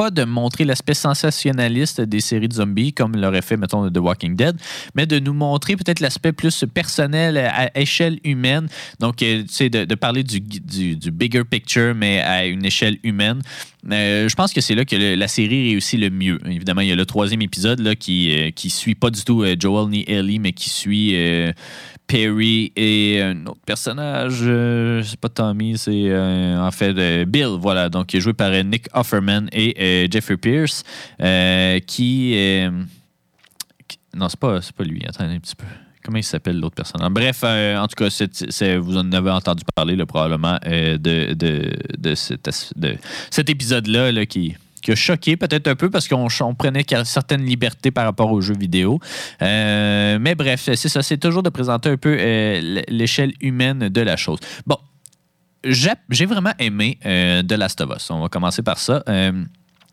de 0.08 0.24
montrer 0.24 0.64
l'aspect 0.64 0.94
sensationnaliste 0.94 2.00
des 2.00 2.20
séries 2.20 2.48
de 2.48 2.54
zombies 2.54 2.94
comme 2.94 3.14
l'aurait 3.16 3.42
fait, 3.42 3.58
mettons, 3.58 3.90
The 3.90 3.98
Walking 3.98 4.36
Dead, 4.36 4.56
mais 4.94 5.04
de 5.04 5.18
nous 5.18 5.34
montrer 5.34 5.76
peut-être 5.76 6.00
l'aspect 6.00 6.32
plus 6.32 6.64
personnel 6.72 7.36
à 7.36 7.78
échelle 7.78 8.18
humaine. 8.24 8.68
Donc, 9.00 9.22
euh, 9.22 9.42
tu 9.42 9.48
sais, 9.52 9.68
de, 9.68 9.94
parler 9.94 10.22
du, 10.22 10.40
du, 10.40 11.10
bigger 11.10 11.44
picture, 11.44 11.94
mais 11.94 12.20
à 12.20 12.46
une 12.46 12.64
échelle 12.64 12.96
humaine. 13.02 13.42
Euh, 13.90 14.28
je 14.28 14.34
pense 14.34 14.52
que 14.52 14.60
c'est 14.60 14.74
là 14.74 14.84
que 14.84 14.96
la 14.96 15.28
série 15.28 15.70
réussit 15.70 15.98
le 15.98 16.10
mieux. 16.10 16.38
Évidemment, 16.46 16.82
il 16.82 16.88
y 16.88 16.92
a 16.92 16.96
le 16.96 17.06
troisième 17.06 17.42
épisode 17.42 17.80
là, 17.80 17.96
qui, 17.96 18.34
euh, 18.34 18.50
qui 18.50 18.70
suit 18.70 18.94
pas 18.94 19.10
du 19.10 19.22
tout 19.24 19.42
euh, 19.42 19.56
Joel 19.58 19.88
ni 19.88 20.04
Ellie, 20.06 20.38
mais 20.38 20.52
qui 20.52 20.70
suit 20.70 21.12
euh, 21.14 21.52
Perry 22.10 22.72
et 22.74 23.22
un 23.22 23.46
autre 23.46 23.60
personnage. 23.64 24.40
euh, 24.42 25.00
c'est 25.04 25.20
pas 25.20 25.28
Tommy, 25.28 25.78
c'est 25.78 25.92
euh, 26.08 26.58
en 26.60 26.70
fait 26.72 26.96
euh, 26.98 27.24
Bill. 27.24 27.56
Voilà, 27.60 27.88
donc 27.88 28.08
qui 28.08 28.16
est 28.16 28.20
joué 28.20 28.32
par 28.32 28.50
euh, 28.50 28.62
Nick 28.64 28.86
Offerman 28.92 29.48
et 29.52 29.76
euh, 29.80 30.08
Jeffrey 30.10 30.36
Pierce, 30.36 30.82
euh, 31.22 31.78
qui, 31.78 32.32
euh, 32.36 32.70
Non, 34.14 34.28
c'est 34.28 34.40
pas, 34.40 34.58
pas 34.76 34.84
lui. 34.84 35.04
Attendez 35.06 35.34
un 35.34 35.38
petit 35.38 35.54
peu. 35.54 35.66
Comment 36.02 36.18
il 36.18 36.24
s'appelle 36.24 36.58
l'autre 36.58 36.74
personnage? 36.74 37.10
Bref, 37.10 37.42
euh, 37.44 37.76
en 37.78 37.86
tout 37.86 37.94
cas, 37.94 38.08
vous 38.78 38.96
en 38.96 39.12
avez 39.12 39.30
entendu 39.30 39.62
parler 39.74 39.94
là, 39.94 40.06
probablement 40.06 40.58
euh, 40.66 40.96
de, 40.98 41.34
de, 41.34 41.70
de 41.96 42.14
cet, 42.14 42.48
de 42.76 42.96
cet 43.30 43.50
épisode-là 43.50 44.10
là, 44.10 44.26
qui, 44.26 44.56
qui 44.80 44.92
a 44.92 44.94
choqué 44.94 45.36
peut-être 45.36 45.68
un 45.68 45.74
peu 45.74 45.90
parce 45.90 46.08
qu'on 46.08 46.28
on 46.40 46.54
prenait 46.54 46.84
certaines 47.04 47.44
libertés 47.44 47.90
par 47.90 48.04
rapport 48.04 48.30
aux 48.32 48.40
jeux 48.40 48.56
vidéo. 48.56 48.98
Euh, 49.42 50.18
mais 50.20 50.34
bref, 50.34 50.62
c'est 50.74 50.88
ça. 50.88 51.02
C'est 51.02 51.18
toujours 51.18 51.42
de 51.42 51.50
présenter 51.50 51.88
un 51.88 51.96
peu 51.96 52.16
euh, 52.18 52.82
l'échelle 52.88 53.32
humaine 53.40 53.88
de 53.88 54.00
la 54.00 54.16
chose. 54.16 54.38
Bon, 54.66 54.78
j'ai 55.64 56.26
vraiment 56.26 56.52
aimé 56.58 56.98
euh, 57.04 57.42
The 57.42 57.52
Last 57.52 57.80
of 57.80 57.90
Us. 57.96 58.10
On 58.10 58.20
va 58.20 58.28
commencer 58.28 58.62
par 58.62 58.78
ça. 58.78 59.04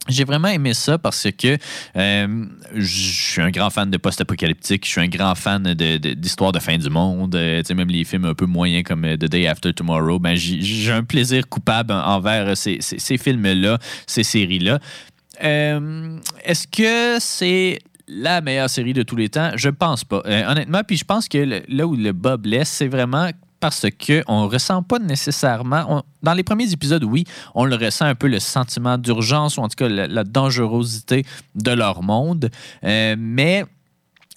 J'ai 0.08 0.24
vraiment 0.24 0.47
aimé 0.47 0.74
ça 0.74 0.97
parce 0.97 1.28
que 1.38 1.58
euh, 1.95 2.45
je 2.74 2.86
suis 2.86 3.41
un 3.41 3.49
grand 3.51 3.70
fan 3.70 3.89
de 3.91 3.97
post-apocalyptique, 3.97 4.86
je 4.86 4.91
suis 4.91 5.01
un 5.01 5.08
grand 5.08 5.36
fan 5.36 5.64
de- 5.64 5.97
de- 5.97 6.14
d'histoires 6.14 6.51
de, 6.51 6.60
fin 6.60 6.78
du 6.78 6.89
monde, 6.89 7.36
euh, 7.36 7.62
même 7.76 7.89
les 7.89 8.03
films 8.03 8.26
un 8.26 8.34
peu 8.34 8.45
moyens 8.45 8.84
comme 8.84 9.03
euh, 9.05 9.18
The 9.18 9.26
Day 9.26 9.47
After 9.47 9.74
Tomorrow, 9.74 10.20
ben, 10.20 10.36
j'ai 10.36 10.91
un 10.91 11.03
plaisir 11.03 11.47
coupable 11.49 11.93
envers 11.93 12.55
ces, 12.55 12.80
films-là, 13.18 13.78
ces 14.05 14.24
séries-là. 14.24 14.80
Est-ce 15.39 16.68
que 16.68 17.18
c'est 17.20 17.80
la 18.08 18.41
meilleure 18.41 18.70
série 18.70 18.93
de 18.93 19.03
tous 19.03 19.16
les 19.18 19.30
temps? 19.30 19.51
Je 19.55 19.70
pense 19.70 20.03
pas. 20.03 20.22
Honnêtement, 20.26 20.82
puis 20.88 20.97
je 20.97 21.03
pense 21.03 21.28
que 21.28 21.62
là 21.68 21.86
où 21.86 21.95
le 21.95 22.14
bas 22.14 22.38
blesse, 22.38 22.70
c'est 22.70 22.88
vraiment 22.88 23.30
parce 23.60 23.86
que 23.97 24.24
on 24.28 24.47
ressent 24.47 24.84
pas 24.84 24.99
nécessairement. 24.99 25.86
on- 25.89 26.03
dans 26.24 26.34
les 26.34 26.43
premiers 26.43 26.72
épisodes, 26.72 27.03
oui, 27.03 27.26
on 27.55 27.66
le 27.66 27.76
ressent 27.76 28.05
un 28.05 28.16
peu 28.16 28.28
le 28.28 28.39
sentiment 28.39 28.97
d'urgence 28.97 29.58
ou 29.58 29.62
en 29.62 29.68
tout 29.68 29.76
cas 29.76 29.88
la, 29.89 30.24
dangerosité 30.24 31.26
de 31.55 31.72
leur 31.72 32.03
monde. 32.03 32.49
Euh, 32.84 33.16
mais 33.18 33.66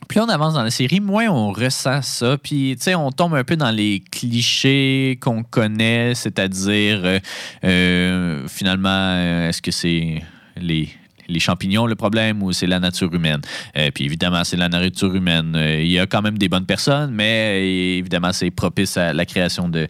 plus 0.09 0.21
on 0.21 0.29
avance 0.29 0.55
dans 0.55 0.62
la 0.62 0.71
série, 0.71 1.01
moins 1.01 1.29
on 1.29 1.53
ressent 1.53 2.03
ça. 2.03 2.39
Puis, 2.39 2.75
tu 2.77 2.85
sais, 2.85 2.95
on 2.95 3.12
tombe 3.12 3.35
un 3.35 3.45
peu 3.45 3.57
dans 3.57 3.71
les 3.71 4.03
clichés 4.11 5.18
qu'on 5.21 5.43
connaît, 5.43 6.14
c'est-à-dire, 6.14 7.01
euh, 7.05 7.18
euh, 7.64 8.49
finalement, 8.49 9.49
est-ce 9.49 9.61
que 9.62 9.71
c'est 9.71 10.23
les, 10.57 10.89
les 11.31 11.41
champignons 11.41 11.87
le 11.87 11.95
problème 11.95 12.43
ou 12.43 12.53
c'est 12.53 12.66
la 12.66 12.81
nature 12.81 13.12
humaine? 13.14 13.41
Euh, 13.76 13.91
puis, 13.95 14.05
évidemment, 14.05 14.45
c'est 14.45 14.57
la 14.57 14.68
nature 14.68 15.14
humaine. 15.14 15.55
Euh, 15.57 15.81
il 15.81 15.91
y 15.91 15.99
a 15.99 16.07
quand 16.07 16.22
même 16.22 16.39
des 16.39 16.49
bonnes 16.49 16.66
personnes, 16.66 17.12
mais 17.12 17.59
euh, 17.59 17.99
évidemment, 17.99 18.33
c'est 18.33 18.51
propice 18.51 18.97
à 18.97 19.12
la 19.12 19.24
création 19.24 19.68
de 19.68 19.89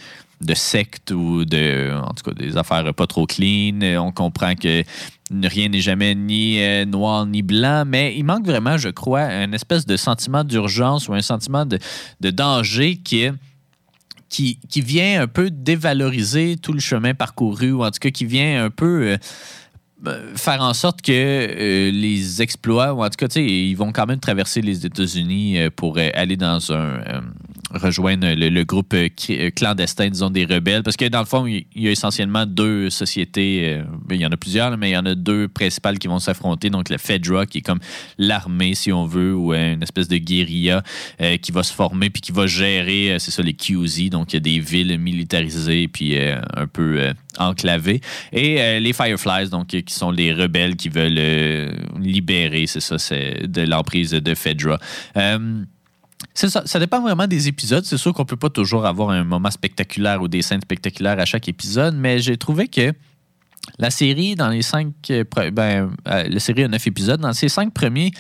sectes 0.54 1.10
ou 1.10 1.44
de, 1.44 1.92
en 1.94 2.12
tout 2.14 2.30
cas, 2.30 2.32
des 2.32 2.56
affaires 2.56 2.94
pas 2.94 3.06
trop 3.06 3.26
clean. 3.26 3.80
On 3.98 4.12
comprend 4.12 4.54
que 4.54 4.82
rien 5.30 5.68
n'est 5.68 5.80
jamais 5.80 6.14
ni 6.14 6.58
noir 6.86 7.26
ni 7.26 7.42
blanc, 7.42 7.84
mais 7.86 8.16
il 8.16 8.24
manque 8.24 8.46
vraiment, 8.46 8.76
je 8.78 8.88
crois, 8.88 9.22
un 9.22 9.52
espèce 9.52 9.86
de 9.86 9.96
sentiment 9.96 10.44
d'urgence 10.44 11.08
ou 11.08 11.14
un 11.14 11.22
sentiment 11.22 11.66
de, 11.66 11.78
danger 12.30 12.96
qui 12.96 13.30
vient 14.76 15.22
un 15.22 15.26
peu 15.26 15.50
dévaloriser 15.50 16.56
tout 16.56 16.72
le 16.72 16.80
chemin 16.80 17.14
parcouru, 17.14 17.72
ou 17.72 17.84
en 17.84 17.90
tout 17.90 18.00
cas 18.00 18.10
qui 18.10 18.24
vient 18.24 18.64
un 18.64 18.70
peu 18.70 19.18
faire 20.36 20.62
en 20.62 20.74
sorte 20.74 21.02
que 21.02 21.12
euh, 21.12 21.90
les 21.90 22.42
exploits, 22.42 22.94
ou 22.94 23.04
en 23.04 23.10
tout 23.10 23.26
cas, 23.26 23.40
ils 23.40 23.74
vont 23.74 23.92
quand 23.92 24.06
même 24.06 24.20
traverser 24.20 24.60
les 24.62 24.86
États-Unis 24.86 25.58
euh, 25.58 25.70
pour 25.74 25.98
euh, 25.98 26.08
aller 26.14 26.36
dans 26.36 26.72
un. 26.72 27.22
Rejoindre 27.72 28.28
le, 28.34 28.64
groupe 28.64 28.94
euh, 28.94 29.08
euh, 29.30 29.50
clandestin, 29.50 30.08
disons, 30.08 30.30
des 30.30 30.44
rebelles. 30.44 30.82
Parce 30.82 30.96
que 30.96 31.06
dans 31.06 31.20
le 31.20 31.26
fond, 31.26 31.46
il 31.46 31.64
y 31.74 31.88
a 31.88 31.90
essentiellement 31.90 32.46
deux 32.46 32.90
sociétés. 32.90 33.78
euh, 33.78 33.84
ben, 34.06 34.16
il 34.16 34.20
y 34.20 34.26
en 34.26 34.30
a 34.30 34.36
plusieurs, 34.36 34.76
mais 34.76 34.90
il 34.90 34.92
y 34.94 34.96
en 34.96 35.06
a 35.06 35.14
deux 35.14 35.48
principales 35.48 35.98
qui 35.98 36.08
vont 36.08 36.18
s'affronter. 36.18 36.70
Donc, 36.70 36.88
le 36.88 36.98
Fedra, 36.98 37.46
qui 37.46 37.58
est 37.58 37.62
comme 37.62 37.80
l'armée, 38.18 38.74
si 38.74 38.92
on 38.92 39.06
veut, 39.06 39.34
ou 39.34 39.54
une 39.54 39.82
espèce 39.82 40.08
de 40.08 40.16
guérilla 40.16 40.82
qui 41.42 41.52
va 41.52 41.62
se 41.62 41.72
former 41.72 42.10
puis 42.10 42.20
qui 42.20 42.32
va 42.32 42.46
gérer, 42.46 43.16
c'est 43.18 43.30
ça, 43.30 43.42
les 43.42 43.54
QZ. 43.54 44.10
Donc, 44.10 44.32
il 44.32 44.36
y 44.36 44.38
a 44.38 44.40
des 44.40 44.58
villes 44.58 44.98
militarisées 44.98 45.88
puis 45.88 46.16
un 46.18 46.66
peu 46.66 47.12
enclavées. 47.38 48.00
Et 48.32 48.80
les 48.80 48.92
Fireflies, 48.92 49.50
donc, 49.50 49.68
qui 49.68 49.94
sont 49.94 50.10
les 50.10 50.32
rebelles 50.32 50.76
qui 50.76 50.88
veulent 50.88 51.20
libérer, 51.98 52.66
c'est 52.66 52.80
ça, 52.80 52.98
c'est 52.98 53.46
de 53.46 53.62
l'emprise 53.62 54.10
de 54.10 54.34
Fedra. 54.34 54.78
C'est 56.34 56.48
ça, 56.48 56.62
ça 56.66 56.78
dépend 56.78 57.00
vraiment 57.00 57.26
des 57.26 57.48
épisodes. 57.48 57.84
C'est 57.84 57.96
sûr 57.96 58.12
qu'on 58.12 58.24
peut 58.24 58.36
pas 58.36 58.50
toujours 58.50 58.86
avoir 58.86 59.10
un 59.10 59.24
moment 59.24 59.50
spectaculaire 59.50 60.22
ou 60.22 60.28
des 60.28 60.42
scènes 60.42 60.60
spectaculaires 60.60 61.18
à 61.18 61.24
chaque 61.24 61.48
épisode, 61.48 61.94
mais 61.96 62.18
j'ai 62.18 62.36
trouvé 62.36 62.68
que 62.68 62.92
la 63.78 63.90
série, 63.90 64.34
dans 64.34 64.48
les 64.48 64.62
cinq. 64.62 64.92
euh, 65.10 65.24
Ben, 65.52 65.90
euh, 66.08 66.24
la 66.28 66.40
série 66.40 66.64
a 66.64 66.68
neuf 66.68 66.86
épisodes. 66.86 67.20
Dans 67.20 67.32
ces 67.32 67.48
cinq 67.48 67.72
premiers, 67.72 68.10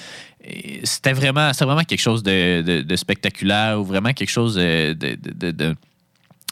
euh, 0.46 0.50
c'était 0.84 1.12
vraiment, 1.12 1.50
vraiment 1.52 1.82
quelque 1.82 2.00
chose 2.00 2.22
de, 2.22 2.84
spectaculaire 2.96 3.80
ou 3.80 3.84
vraiment 3.84 4.12
quelque 4.12 4.30
chose 4.30 4.54
de- 4.56 5.74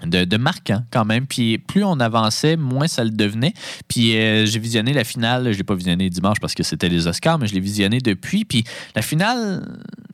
de- 0.04 0.24
de- 0.24 0.38
quand 0.90 1.04
même. 1.04 1.26
Puis 1.26 1.58
plus 1.58 1.84
on 1.84 2.00
avançait, 2.00 2.56
moins 2.56 2.88
ça 2.88 3.04
le 3.04 3.10
devenait. 3.10 3.52
Puis 3.88 4.16
euh, 4.16 4.46
j'ai 4.46 4.58
visionné 4.58 4.92
la 4.92 5.04
finale. 5.04 5.52
Je 5.52 5.58
l'ai 5.58 5.64
pas 5.64 5.74
visionné 5.74 6.08
dimanche 6.10 6.38
parce 6.40 6.54
que 6.54 6.62
c'était 6.62 6.88
les 6.88 7.06
Oscars, 7.06 7.38
mais 7.38 7.46
je 7.46 7.54
l'ai 7.54 7.60
visionné 7.60 7.98
depuis. 7.98 8.44
Puis 8.44 8.64
la 8.94 9.02
finale, 9.02 9.62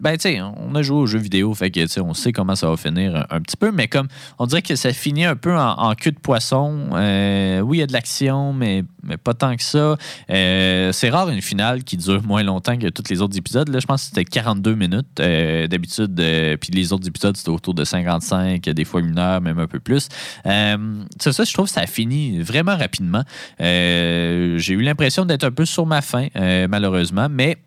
ben 0.00 0.14
tu 0.14 0.22
sais, 0.22 0.40
on 0.40 0.74
a 0.74 0.82
joué 0.82 0.98
aux 0.98 1.06
jeux 1.06 1.18
vidéo, 1.18 1.54
fait 1.54 1.70
que 1.70 2.00
on 2.00 2.14
sait 2.14 2.32
comment 2.32 2.56
ça 2.56 2.68
va 2.68 2.76
finir 2.76 3.26
un, 3.30 3.40
petit 3.40 3.56
peu, 3.56 3.70
mais 3.70 3.88
comme 3.88 4.08
on 4.38 4.46
dirait 4.46 4.62
que 4.62 4.76
ça 4.76 4.92
finit 4.92 5.24
un 5.24 5.36
peu 5.36 5.56
en, 5.56 5.72
en 5.72 5.94
queue 5.94 6.10
de 6.12 6.18
poisson. 6.18 6.90
Euh, 6.92 7.60
oui, 7.60 7.78
il 7.78 7.80
y 7.80 7.82
a 7.82 7.86
de 7.86 7.92
l'action, 7.92 8.52
mais, 8.52 8.84
pas 9.22 9.34
tant 9.34 9.54
que 9.56 9.62
ça. 9.62 9.96
Euh, 10.30 10.92
c'est 10.92 11.10
rare 11.10 11.28
une 11.28 11.42
finale 11.42 11.84
qui 11.84 11.96
dure 11.96 12.22
moins 12.22 12.42
longtemps 12.42 12.76
que 12.76 12.88
tous 12.88 13.10
les 13.10 13.20
autres 13.20 13.36
épisodes. 13.36 13.68
Là, 13.68 13.78
je 13.78 13.86
pense 13.86 14.02
que 14.02 14.08
c'était 14.08 14.24
42 14.24 14.74
minutes 14.74 15.16
d'habitude. 15.16 16.14
puis 16.60 16.72
les 16.72 16.92
autres 16.92 17.06
épisodes, 17.06 17.36
c'était 17.36 17.50
autour 17.50 17.74
de 17.74 17.84
55, 17.84 18.62
des 18.62 18.84
fois 18.84 19.00
une 19.00 19.18
heure, 19.18 19.40
même 19.40 19.58
un 19.58 19.66
peu 19.66 19.73
plus. 19.80 20.08
Euh, 20.46 20.76
ça, 21.18 21.44
je 21.44 21.52
trouve 21.52 21.66
que 21.66 21.72
ça 21.72 21.82
a 21.82 21.86
fini 21.86 22.40
vraiment 22.40 22.76
rapidement. 22.76 23.22
Euh, 23.60 24.58
J'ai 24.58 24.74
eu 24.74 24.82
l'impression 24.82 25.24
d'être 25.24 25.44
un 25.44 25.50
peu 25.50 25.64
sur 25.64 25.86
ma 25.86 26.02
faim, 26.02 26.28
euh, 26.36 26.66
malheureusement, 26.68 27.28
mais 27.30 27.58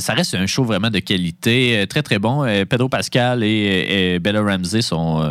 ça 0.00 0.14
reste 0.14 0.34
un 0.34 0.46
show 0.46 0.64
vraiment 0.64 0.90
de 0.90 0.98
qualité, 0.98 1.86
très 1.88 2.02
très 2.02 2.18
bon. 2.18 2.44
Pedro 2.68 2.88
Pascal 2.88 3.44
et, 3.44 4.18
Bella 4.18 4.42
Ramsey 4.42 4.82
sont, 4.82 5.22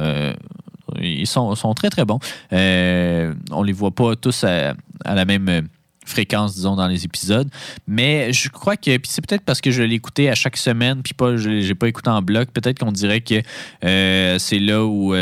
ils 1.01 1.27
sont, 1.27 1.53
sont 1.55 1.73
très 1.73 1.89
très 1.89 2.05
bons. 2.05 2.19
Euh, 2.53 3.33
on 3.51 3.63
les 3.63 3.73
voit 3.73 3.91
pas 3.91 4.15
tous 4.15 4.45
à, 4.45 4.75
la 5.05 5.25
même 5.25 5.67
fréquence, 6.05 6.55
disons, 6.55 6.75
dans 6.77 6.87
les 6.87 7.03
épisodes. 7.03 7.49
Mais 7.85 8.31
je 8.31 8.49
crois 8.49 8.77
que, 8.77 8.95
puis 8.97 9.11
c'est 9.11 9.25
peut-être 9.25 9.43
parce 9.43 9.59
que 9.59 9.71
je 9.71 9.83
l'ai 9.83 9.95
écouté 9.95 10.29
à 10.29 10.35
chaque 10.35 10.55
semaine, 10.55 11.01
puis 11.03 11.13
pas, 11.13 11.35
je 11.35 11.49
l'ai 11.49 11.75
pas 11.75 11.89
écouté 11.89 12.09
en 12.09 12.21
bloc. 12.21 12.49
Peut-être 12.51 12.79
qu'on 12.79 12.93
dirait 12.93 13.21
que 13.21 13.41
c'est 13.81 14.59
là 14.59 14.85
où 14.85 15.13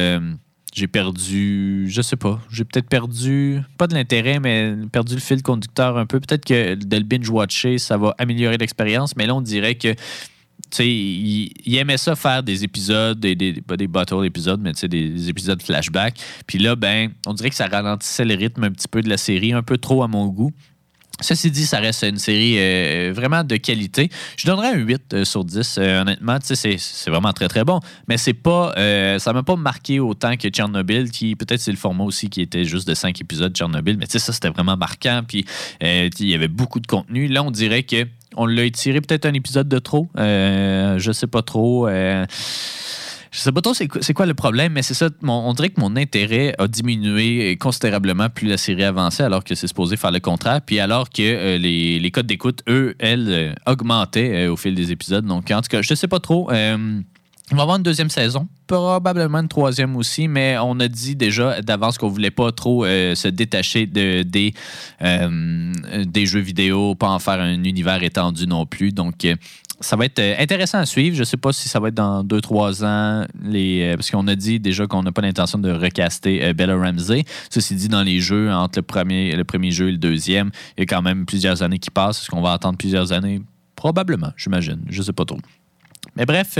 j'ai 0.73 0.87
perdu, 0.87 1.87
je 1.89 2.01
sais 2.01 2.15
pas, 2.15 2.39
j'ai 2.51 2.63
peut-être 2.63 2.89
perdu, 2.89 3.61
pas 3.77 3.87
de 3.87 3.95
l'intérêt, 3.95 4.39
mais 4.39 4.75
perdu 4.91 5.15
le 5.15 5.21
fil 5.21 5.41
conducteur 5.41 5.97
un 5.97 6.05
peu. 6.05 6.19
Peut-être 6.19 6.45
que 6.45 6.75
de 6.75 6.97
le 6.97 7.03
binge-watcher, 7.03 7.77
ça 7.77 7.97
va 7.97 8.13
améliorer 8.17 8.57
l'expérience, 8.57 9.15
mais 9.15 9.25
là, 9.25 9.35
on 9.35 9.41
dirait 9.41 9.75
que 9.75 9.95
tu 10.69 10.77
sais, 10.77 10.87
il, 10.87 11.77
aimait 11.77 11.97
ça 11.97 12.15
faire 12.15 12.43
des 12.43 12.63
épisodes, 12.63 13.19
des, 13.19 13.35
des, 13.35 13.61
pas 13.61 13.77
des 13.77 13.87
bottle 13.87 14.25
épisodes, 14.25 14.59
mais 14.61 14.73
sais, 14.73 14.87
des 14.87 15.29
épisodes 15.29 15.61
flashback. 15.61 16.19
Puis 16.45 16.57
là, 16.57 16.75
ben, 16.75 17.11
on 17.25 17.33
dirait 17.33 17.49
que 17.49 17.55
ça 17.55 17.67
ralentissait 17.67 18.25
le 18.25 18.35
rythme 18.35 18.63
un 18.63 18.71
petit 18.71 18.87
peu 18.87 19.01
de 19.01 19.09
la 19.09 19.17
série, 19.17 19.53
un 19.53 19.63
peu 19.63 19.77
trop 19.77 20.03
à 20.03 20.07
mon 20.07 20.27
goût. 20.27 20.51
Ceci 21.19 21.49
dit, 21.51 21.65
ça 21.65 21.79
reste 21.79 22.03
une 22.03 22.17
série 22.19 22.55
euh, 22.59 23.11
vraiment 23.15 23.43
de 23.43 23.55
qualité. 23.57 24.09
Je 24.37 24.45
donnerais 24.45 24.69
un 24.73 24.77
8 24.77 25.13
euh, 25.13 25.25
sur 25.25 25.43
10. 25.43 25.77
euh, 25.79 26.01
honnêtement, 26.01 26.37
c'est- 26.41 26.77
vraiment 27.09 27.33
très, 27.33 27.47
très 27.47 27.63
bon. 27.63 27.79
Mais 28.07 28.17
c'est 28.17 28.33
pas, 28.33 28.73
ça 29.19 29.33
m'a 29.33 29.43
pas 29.43 29.55
marqué 29.55 29.99
autant 29.99 30.35
que 30.37 30.47
Tchernobyl, 30.49 31.09
qui 31.09 31.35
peut-être 31.35 31.59
c'est 31.61 31.71
le 31.71 31.77
format 31.77 32.03
aussi 32.03 32.29
qui 32.29 32.41
était 32.41 32.65
juste 32.65 32.87
de 32.87 32.93
5 32.93 33.19
épisodes 33.21 33.55
Tchernobyl. 33.55 33.97
Mais 33.97 34.05
ça, 34.07 34.19
c'était 34.19 34.49
vraiment 34.49 34.77
marquant. 34.77 35.21
Puis 35.27 35.45
il 35.81 36.09
y 36.27 36.33
avait 36.35 36.47
beaucoup 36.47 36.79
de 36.79 36.87
contenu. 36.87 37.27
Là, 37.27 37.43
on 37.43 37.51
dirait 37.51 37.83
que 37.83 38.05
on 38.35 38.45
l'a 38.45 38.63
étiré 38.65 39.01
peut-être 39.01 39.25
un 39.25 39.33
épisode 39.33 39.67
de 39.67 39.79
trop. 39.79 40.09
Je 40.15 41.11
sais 41.13 41.27
pas 41.27 41.41
trop. 41.41 41.87
Je 43.37 43.43
sais 43.43 43.51
pas 43.51 43.61
trop 43.61 43.75
c'est 43.75 43.87
quoi, 43.87 44.25
le 44.25 44.33
problème, 44.33 44.73
mais 44.73 44.81
c'est 44.81 44.95
ça. 44.95 45.09
mon- 45.21 45.47
on 45.47 45.53
dirait 45.53 45.69
que 45.69 45.79
mon 45.79 45.95
intérêt 45.95 46.55
a 46.57 46.67
diminué 46.67 47.55
considérablement 47.57 48.29
plus 48.29 48.47
la 48.47 48.57
série 48.57 48.83
avançait, 48.83 49.21
alors 49.21 49.43
que 49.43 49.53
c'est 49.53 49.67
supposé 49.67 49.95
faire 49.95 50.09
le 50.11 50.19
contraire. 50.19 50.59
Puis 50.65 50.79
alors 50.79 51.07
que 51.11 51.21
euh, 51.21 51.59
les, 51.59 51.99
les 51.99 52.09
codes 52.11 52.25
d'écoute, 52.25 52.63
eux, 52.67 52.95
elles, 52.97 53.27
euh, 53.29 53.53
augmentaient 53.71 54.47
euh, 54.47 54.51
au 54.53 54.57
fil 54.57 54.73
des 54.73 54.91
épisodes. 54.91 55.23
Donc, 55.23 55.51
en 55.51 55.61
tout 55.61 55.69
cas, 55.69 55.83
je 55.83 55.93
sais 55.93 56.07
pas 56.07 56.19
trop. 56.19 56.49
On 56.49 57.55
va 57.55 57.61
avoir 57.61 57.77
une 57.77 57.83
deuxième 57.83 58.09
saison, 58.09 58.47
probablement 58.65 59.37
une 59.37 59.47
troisième 59.47 59.95
aussi, 59.97 60.27
mais 60.27 60.57
on 60.61 60.79
a 60.79 60.87
dit 60.87 61.15
déjà 61.15 61.61
d'avance 61.61 61.99
qu'on 61.99 62.09
voulait 62.09 62.31
pas 62.31 62.51
trop 62.51 62.83
se 62.85 63.27
détacher 63.29 63.85
de, 63.85 64.23
des, 64.23 64.53
des 64.99 66.25
jeux 66.25 66.41
vidéo, 66.41 66.93
pas 66.95 67.07
en 67.07 67.19
faire 67.19 67.39
un 67.39 67.63
univers 67.63 68.03
étendu 68.03 68.47
non 68.47 68.65
plus. 68.65 68.91
Donc, 68.91 69.25
ça 69.79 69.95
va 69.95 70.05
être 70.05 70.19
euh, 70.19 70.35
intéressant 70.39 70.79
à 70.79 70.85
suivre. 70.85 71.15
Je 71.15 71.23
sais 71.23 71.37
pas 71.37 71.53
si 71.53 71.69
ça 71.69 71.79
va 71.79 71.89
être 71.89 71.93
dans 71.93 72.23
deux, 72.23 72.41
trois 72.41 72.83
ans, 72.83 73.25
les, 73.43 73.83
euh, 73.83 73.95
parce 73.95 74.09
qu'on 74.09 74.27
a 74.27 74.35
dit 74.35 74.59
déjà 74.59 74.87
qu'on 74.87 75.03
n'a 75.03 75.11
pas 75.11 75.21
l'intention 75.21 75.59
de 75.59 75.71
recaster 75.71 76.43
euh, 76.43 76.53
Bella 76.53 76.75
Ramsey. 76.75 77.25
Ceci 77.49 77.75
dit, 77.75 77.87
dans 77.87 78.03
les 78.03 78.19
jeux, 78.19 78.51
entre 78.51 78.79
le 78.79 78.83
premier, 78.83 79.35
le 79.35 79.43
premier 79.43 79.71
jeu 79.71 79.89
et 79.89 79.91
le 79.91 79.97
deuxième, 79.97 80.51
il 80.77 80.81
y 80.81 80.83
a 80.83 80.85
quand 80.85 81.01
même 81.01 81.25
plusieurs 81.25 81.61
années 81.61 81.79
qui 81.79 81.91
passent. 81.91 82.21
Est-ce 82.21 82.29
qu'on 82.29 82.41
va 82.41 82.53
attendre 82.53 82.77
plusieurs 82.77 83.11
années? 83.11 83.41
Probablement, 83.75 84.33
j'imagine. 84.35 84.81
Je 84.89 85.01
sais 85.01 85.13
pas 85.13 85.25
trop. 85.25 85.39
Mais 86.15 86.25
bref, 86.25 86.57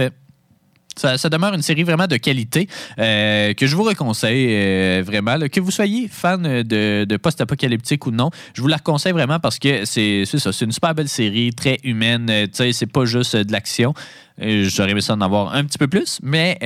ça, 0.98 1.30
demeure 1.30 1.54
une 1.54 1.62
série 1.62 1.84
vraiment 1.84 2.08
de 2.08 2.18
qualité 2.18 2.68
euh, 3.00 3.54
que 3.54 3.68
je 3.68 3.76
vous 3.76 3.84
reconseille 3.84 4.48
euh, 4.50 5.04
vraiment. 5.06 5.38
que 5.52 5.60
vous 5.60 5.72
soyez 5.72 6.08
fan 6.08 6.64
de, 6.64 7.18
post-apocalyptique 7.18 8.06
ou 8.06 8.12
non, 8.12 8.30
je 8.54 8.62
vous 8.62 8.68
la 8.68 8.80
conseille 8.80 9.14
vraiment 9.14 9.40
parce 9.40 9.60
que 9.60 9.86
c'est 9.86 10.26
ça, 10.26 10.52
c'est 10.52 10.66
une 10.66 10.72
super 10.72 10.94
belle 10.94 11.10
série, 11.10 11.54
très 11.54 11.80
humaine. 11.84 12.28
Euh, 12.30 12.72
c'est 12.72 12.92
pas 12.92 13.06
juste 13.06 13.36
euh, 13.36 13.44
de 13.44 13.52
l'action. 13.52 13.94
J'aurais 14.40 14.92
aimé 14.92 15.02
ça 15.02 15.14
en 15.14 15.22
avoir 15.22 15.56
un 15.56 15.64
petit 15.64 15.80
peu 15.80 15.88
plus, 15.88 16.20
mais 16.22 16.60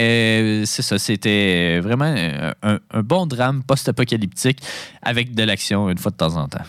c'est 0.66 0.82
ça, 0.82 1.00
c'était 1.00 1.80
vraiment 1.80 2.14
un, 2.64 2.80
un 2.92 3.02
bon 3.02 3.26
drame 3.26 3.64
post-apocalyptique 3.64 4.60
avec 5.02 5.34
de 5.34 5.44
l'action 5.44 5.90
une 5.90 5.98
fois 5.98 6.12
de 6.12 6.18
temps 6.18 6.36
en 6.36 6.50
temps. 6.50 6.66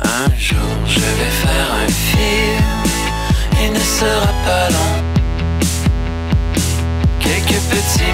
Un 0.00 0.38
jour, 0.38 0.58
je 0.86 1.00
vais 1.00 1.30
faire 1.30 1.72
un 1.72 1.88
film. 1.88 2.84
Il 3.64 3.72
ne 3.72 3.78
sera 3.78 4.32
pas 4.44 4.68
long. 4.70 5.03
Quelques 7.24 7.60
petits. 7.70 8.04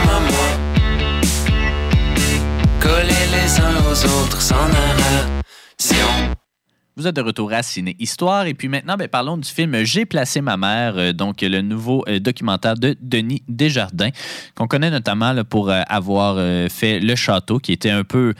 Vous 6.97 7.07
êtes 7.07 7.17
de 7.17 7.23
retour 7.23 7.51
à 7.55 7.63
Ciné 7.63 7.97
Histoire. 7.99 8.45
Et 8.45 8.53
puis 8.53 8.69
maintenant, 8.69 8.97
ben, 8.99 9.09
parlons 9.09 9.39
du 9.39 9.49
film 9.49 9.85
J'ai 9.85 10.05
placé 10.05 10.43
ma 10.43 10.59
mère, 10.59 10.99
euh, 10.99 11.13
donc 11.15 11.41
le 11.41 11.63
nouveau 11.63 12.05
euh, 12.09 12.19
documentaire 12.21 12.75
de 12.75 12.95
Denis 13.01 13.43
Desjardins, 13.49 14.11
qu'on 14.55 14.67
connaît 14.67 14.91
notamment 14.91 15.35
pour 15.45 15.71
euh, 15.71 15.81
avoir 15.89 16.37
fait 16.69 17.01
Le 17.01 17.15
Château, 17.15 17.59
qui 17.59 17.73
était 17.73 17.89
un 17.91 18.05
peu, 18.05 18.35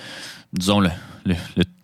disons, 0.53 0.81
le- 0.81 0.91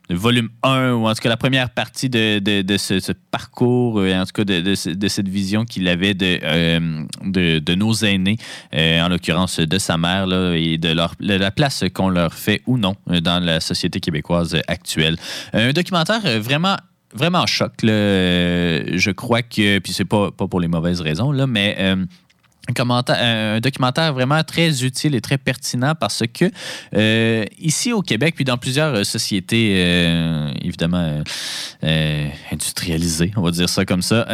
le 0.09 0.17
volume 0.17 0.49
1, 0.63 0.93
ou 0.93 1.07
en 1.09 1.15
tout 1.15 1.21
cas 1.23 1.29
la 1.29 1.37
première 1.37 1.71
partie 1.71 2.09
de, 2.09 2.39
de- 2.39 2.77
ce, 2.77 3.01
ce 3.01 3.13
parcours, 3.31 3.99
euh, 4.01 4.15
en 4.21 4.25
tout 4.25 4.33
cas 4.35 4.45
de, 4.45 4.61
de 4.61 4.75
ce- 4.75 4.91
de 4.91 5.09
cette 5.09 5.29
vision 5.29 5.65
qu'il 5.65 5.89
avait 5.89 6.15
de, 6.15 6.39
euh, 6.43 7.05
de, 7.25 7.75
nos 7.75 7.93
aînés, 7.95 8.37
euh, 8.75 9.01
en 9.03 9.09
l'occurrence 9.09 9.59
de 9.59 9.79
sa 9.79 9.97
mère, 9.99 10.27
là, 10.27 10.55
et 10.55 10.79
de, 10.79 10.91
leur, 10.93 11.15
la 11.21 11.51
place 11.51 11.85
qu'on 11.93 12.09
leur 12.09 12.35
fait 12.35 12.63
ou 12.67 12.79
non 12.79 12.95
euh, 13.11 13.21
dans 13.21 13.43
la 13.45 13.61
société 13.61 13.99
québécoise 14.01 14.57
actuelle. 14.69 15.17
Un 15.53 15.73
documentaire 15.73 16.21
vraiment 16.41 16.77
vraiment 17.15 17.47
choc 17.47 17.83
là. 17.83 17.93
Je 18.97 19.11
crois 19.11 19.43
que 19.43 19.79
puis 19.79 19.93
c'est 19.93 20.05
pas 20.05 20.31
pas 20.33 20.47
pour 20.49 20.61
les 20.61 20.69
mauvaises 20.69 21.01
raisons 21.01 21.33
là 21.33 21.47
mais 21.47 21.77
un, 22.69 23.61
documentaire 23.61 24.13
vraiment 24.13 24.43
très 24.43 24.85
utile 24.85 25.15
et 25.15 25.21
très 25.21 25.39
pertinent 25.39 25.95
parce 25.99 26.23
que 26.33 26.47
euh, 26.95 27.45
ici 27.59 27.93
au 27.93 28.03
Québec, 28.03 28.35
puis 28.35 28.45
dans 28.45 28.59
plusieurs 28.59 28.95
euh, 28.95 29.05
sociétés, 29.05 29.75
euh, 29.79 30.51
évidemment, 30.63 31.23
industrialisées, 32.53 33.33
on 33.37 33.43
va 33.43 33.51
dire 33.51 33.69
ça 33.69 33.85
comme 33.85 34.03
ça, 34.03 34.27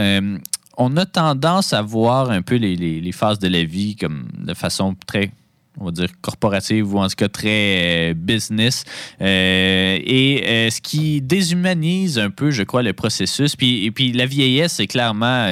on 0.79 0.97
a 0.97 1.05
tendance 1.07 1.73
à 1.73 1.83
voir 1.83 2.31
un 2.31 2.43
peu 2.43 2.57
les, 2.57 2.77
les- 2.77 3.01
les 3.01 3.13
phases 3.13 3.39
de 3.39 3.49
la 3.49 3.63
vie 3.65 3.95
comme 3.97 4.29
de 4.39 4.55
façon 4.55 4.95
très 5.07 5.31
on 5.79 5.87
va 5.87 5.91
dire 5.91 6.09
corporative 6.21 6.95
ou 6.95 6.99
en 6.99 7.09
tout 7.09 7.15
cas 7.17 7.29
très 7.29 8.11
euh, 8.11 8.15
business. 8.15 8.85
Euh, 9.21 9.99
et 10.03 10.45
euh, 10.47 10.71
ce 10.71 10.81
qui 10.81 11.21
déshumanise 11.23 12.19
un 12.19 12.31
peu 12.31 12.51
je 12.51 12.63
crois 12.63 12.83
le 12.83 12.93
processus 12.93 13.57
puis 13.57 13.85
et 13.85 13.91
puis 13.91 14.13
la 14.13 14.27
vieillesse 14.27 14.75
c'est 14.75 14.87
clairement 14.87 15.47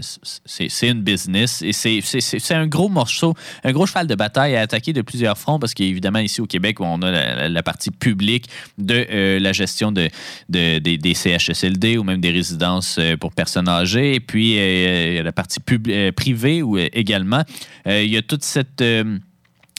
c'est 0.00 0.88
une 0.88 1.02
business 1.02 1.62
et 1.62 1.72
c'est 1.72 2.54
un 2.54 2.66
gros 2.66 2.88
morceau 2.88 3.34
un 3.64 3.72
gros 3.72 3.86
cheval 3.86 4.06
de 4.06 4.14
bataille 4.14 4.56
à 4.56 4.62
attaquer 4.62 4.92
de 4.92 5.02
plusieurs 5.02 5.38
fronts 5.38 5.58
parce 5.58 5.74
qu'évidemment 5.74 6.18
ici 6.18 6.40
au 6.40 6.46
Québec 6.46 6.80
on 6.80 7.00
a 7.02 7.48
la, 7.48 7.62
partie 7.62 7.90
publique 7.90 8.46
de 8.78 9.38
la 9.38 9.52
gestion 9.52 9.92
de, 9.92 10.08
de- 10.48 10.78
des, 10.78 10.98
des 10.98 11.14
CHSLD 11.14 11.98
ou 11.98 12.04
même 12.04 12.20
des 12.20 12.30
résidences 12.30 12.98
pour 13.20 13.32
personnes 13.32 13.68
âgées. 13.68 14.14
Et 14.14 14.20
puis 14.20 14.52
il 14.52 15.14
y 15.14 15.18
a 15.18 15.22
la 15.22 15.32
partie 15.32 15.60
privée 15.60 16.62
euh, 16.62 16.88
également. 16.92 17.42
Il 17.86 18.10
y 18.10 18.16
a 18.16 18.22
toute 18.22 18.44
cette 18.44 18.82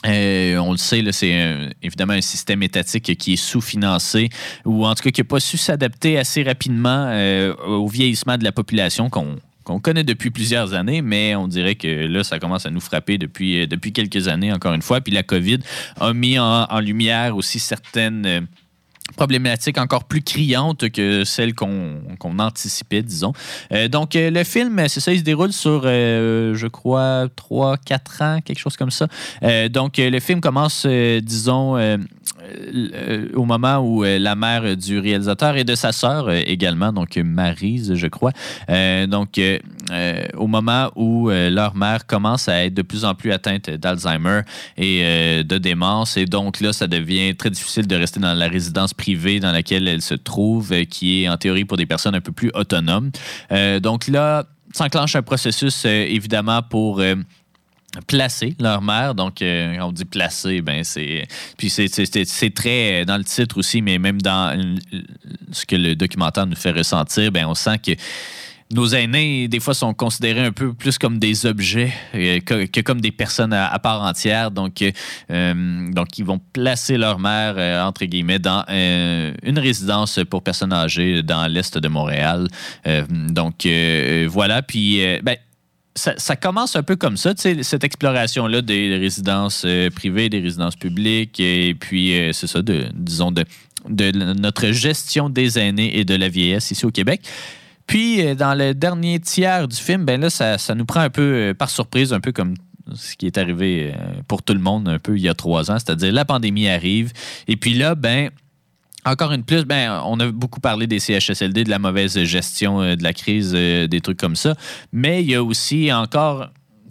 euh, 0.06 0.54
euh, 0.54 0.58
on 0.58 0.72
le 0.72 0.78
sait, 0.78 1.02
c'est 1.12 1.72
évidemment 1.82 2.12
un 2.12 2.20
système 2.20 2.62
étatique 2.62 3.16
qui 3.16 3.34
est 3.34 3.36
sous-financé 3.36 4.30
ou 4.64 4.86
en 4.86 4.94
tout 4.94 5.02
cas 5.02 5.10
qui 5.10 5.20
n'a 5.20 5.24
pas 5.24 5.40
su 5.40 5.56
s'adapter 5.56 6.18
assez 6.18 6.42
rapidement 6.42 7.08
euh, 7.08 7.54
au 7.66 7.88
vieillissement 7.88 8.36
de 8.36 8.44
la 8.44 8.52
population 8.52 9.10
qu'on 9.10 9.80
connaît 9.80 10.04
depuis 10.04 10.30
plusieurs 10.30 10.74
années, 10.74 11.02
mais 11.02 11.34
on 11.34 11.48
dirait 11.48 11.74
que 11.74 12.06
là, 12.06 12.24
ça 12.24 12.38
commence 12.38 12.66
à 12.66 12.70
nous 12.70 12.80
frapper 12.80 13.18
depuis, 13.18 13.62
euh, 13.62 13.66
depuis 13.66 13.92
quelques 13.92 14.28
années, 14.28 14.52
encore 14.52 14.74
une 14.74 14.82
fois. 14.82 15.00
Puis 15.00 15.12
la 15.12 15.22
COVID 15.22 15.58
a 16.00 16.12
mis 16.12 16.38
en, 16.38 16.64
en 16.64 16.80
lumière 16.80 17.36
aussi 17.36 17.58
certaines 17.58 18.46
problématiques 19.14 19.78
encore 19.78 20.04
plus 20.04 20.22
criantes 20.22 20.90
que 20.90 21.24
celles 21.24 21.54
qu'on 21.54 22.38
anticipait, 22.38 23.02
disons. 23.02 23.32
Euh, 23.72 23.88
donc, 23.88 24.16
euh, 24.16 24.30
le 24.30 24.44
film, 24.44 24.82
c'est 24.88 25.00
ça, 25.00 25.12
il 25.12 25.18
se 25.18 25.24
déroule 25.24 25.52
sur, 25.52 25.82
euh, 25.84 26.54
je 26.54 26.66
crois, 26.66 27.28
3-4 27.36 28.22
ans, 28.22 28.40
quelque 28.44 28.58
chose 28.58 28.76
comme 28.76 28.90
ça. 28.90 29.06
Donc, 29.70 29.98
le 29.98 30.20
film 30.20 30.40
commence, 30.40 30.86
disons, 30.86 31.76
au 33.34 33.44
moment 33.44 33.78
où 33.78 34.02
la 34.02 34.34
mère 34.34 34.76
du 34.76 34.98
réalisateur 34.98 35.56
et 35.56 35.64
de 35.64 35.74
sa 35.74 35.92
sœur 35.92 36.30
également, 36.30 36.92
donc 36.92 37.16
Marise, 37.16 37.94
je 37.94 38.06
crois. 38.06 38.32
Donc, 38.68 39.40
au 40.36 40.46
moment 40.46 40.90
où 40.96 41.30
leur 41.30 41.74
mère 41.76 42.06
commence 42.06 42.48
à 42.48 42.64
être 42.64 42.74
de 42.74 42.82
plus 42.82 43.04
en 43.04 43.14
plus 43.14 43.32
atteinte 43.32 43.70
d'Alzheimer 43.70 44.42
et 44.76 45.42
de 45.44 45.58
démence. 45.58 46.16
Et 46.16 46.26
donc 46.26 46.60
là, 46.60 46.72
ça 46.72 46.86
devient 46.86 47.34
très 47.36 47.50
difficile 47.50 47.86
de 47.86 47.96
rester 47.96 48.20
dans 48.20 48.34
la 48.34 48.48
résidence 48.48 48.94
dans 49.40 49.52
laquelle 49.52 49.88
elle 49.88 50.02
se 50.02 50.14
trouve, 50.14 50.72
euh, 50.72 50.84
qui 50.84 51.22
est 51.22 51.28
en 51.28 51.36
théorie 51.36 51.64
pour 51.64 51.76
des 51.76 51.86
personnes 51.86 52.14
un 52.14 52.20
peu 52.20 52.32
plus 52.32 52.50
autonomes. 52.54 53.10
Euh, 53.52 53.80
donc 53.80 54.08
là, 54.08 54.44
s'enclenche 54.72 55.16
un 55.16 55.22
processus, 55.22 55.84
euh, 55.86 56.06
évidemment, 56.08 56.62
pour... 56.62 57.02
placer 58.08 58.56
leur 58.58 58.82
mère. 58.82 59.14
Donc, 59.14 59.36
on 59.40 59.92
dit 59.92 60.04
placer, 60.04 60.60
ben 60.62 60.82
c'est. 60.82 61.28
Puis 61.56 61.70
c'est- 61.70 62.54
très 62.54 63.04
dans 63.04 63.16
le 63.16 63.22
titre 63.22 63.56
aussi, 63.58 63.82
mais 63.82 63.98
même 63.98 64.20
dans 64.20 64.74
ce 65.52 65.64
que 65.64 65.76
le 65.76 65.94
documentaire 65.94 66.44
nous 66.46 66.56
fait 66.56 66.72
ressentir, 66.72 67.30
ben 67.30 67.46
on 67.46 67.54
sent 67.54 67.78
que. 67.78 67.92
Nos 68.74 68.88
aînés, 68.88 69.46
des 69.46 69.60
fois, 69.60 69.72
sont 69.72 69.94
considérés 69.94 70.40
un 70.40 70.50
peu 70.50 70.72
plus 70.74 70.98
comme 70.98 71.20
des 71.20 71.46
objets 71.46 71.92
euh, 72.16 72.40
que, 72.40 72.80
comme 72.80 73.00
des 73.00 73.12
personnes 73.12 73.52
à, 73.52 73.78
part 73.78 74.02
entière. 74.02 74.50
Donc, 74.50 74.82
euh, 74.82 74.90
euh, 75.30 75.92
donc, 75.92 76.18
ils 76.18 76.24
vont 76.24 76.40
placer 76.52 76.96
leur 76.96 77.20
mère, 77.20 77.86
entre 77.86 78.04
guillemets, 78.04 78.40
dans 78.40 78.64
une 78.68 79.58
résidence 79.60 80.18
pour 80.28 80.42
personnes 80.42 80.72
âgées 80.72 81.22
dans 81.22 81.46
l'Est 81.46 81.78
de 81.78 81.86
Montréal. 81.86 82.48
Donc, 83.08 83.68
voilà. 84.26 84.62
Puis, 84.62 85.00
ben, 85.22 85.36
ça, 85.94 86.14
ça 86.16 86.34
commence 86.34 86.74
un 86.74 86.82
peu 86.82 86.96
comme 86.96 87.16
ça, 87.16 87.32
cette 87.36 87.84
exploration-là 87.84 88.60
des 88.60 88.96
résidences 88.96 89.64
privées, 89.94 90.28
des 90.28 90.40
résidences 90.40 90.74
publiques, 90.74 91.38
et 91.38 91.76
puis 91.78 92.12
c'est 92.32 92.48
ça, 92.48 92.60
de, 92.60 92.86
disons, 92.92 93.30
de, 93.30 93.44
de 93.88 94.10
notre 94.10 94.72
gestion 94.72 95.30
des 95.30 95.60
aînés 95.60 95.96
et 95.96 96.04
de 96.04 96.16
la 96.16 96.28
vieillesse 96.28 96.72
ici 96.72 96.84
au 96.84 96.90
Québec. 96.90 97.20
Puis, 97.86 98.26
euh, 98.26 98.34
dans 98.34 98.54
le 98.54 98.74
dernier 98.74 99.20
tiers 99.20 99.68
du 99.68 99.76
film, 99.76 100.04
ben 100.04 100.20
là, 100.20 100.30
ça, 100.30 100.58
ça 100.58 100.74
nous 100.74 100.84
prend 100.84 101.00
un 101.00 101.10
peu 101.10 101.22
euh, 101.22 101.54
par 101.54 101.70
surprise, 101.70 102.12
un 102.12 102.20
peu 102.20 102.32
comme 102.32 102.54
ce 102.94 103.16
qui 103.16 103.26
est 103.26 103.38
arrivé 103.38 103.92
euh, 103.94 104.20
pour 104.28 104.42
tout 104.42 104.52
le 104.52 104.60
monde 104.60 104.88
un 104.88 104.98
peu 104.98 105.16
il 105.16 105.22
y 105.22 105.28
a 105.28 105.34
trois 105.34 105.70
ans, 105.70 105.78
c'est-à-dire 105.78 106.12
la 106.12 106.24
pandémie 106.24 106.68
arrive. 106.68 107.12
Et 107.48 107.56
puis 107.56 107.74
là, 107.74 107.94
ben, 107.94 108.30
encore 109.04 109.32
une 109.32 109.44
plus, 109.44 109.64
ben, 109.64 110.00
on 110.06 110.18
a 110.20 110.30
beaucoup 110.30 110.60
parlé 110.60 110.86
des 110.86 110.98
CHSLD, 110.98 111.64
de 111.64 111.70
la 111.70 111.78
mauvaise 111.78 112.22
gestion 112.24 112.80
de 112.80 113.02
la 113.02 113.12
crise, 113.12 113.52
des 113.52 114.00
trucs 114.02 114.18
comme 114.18 114.36
ça. 114.36 114.54
Mais 114.92 115.22
il 115.22 115.30
y 115.30 115.34
a 115.34 115.42
aussi 115.42 115.92
encore. 115.92 116.48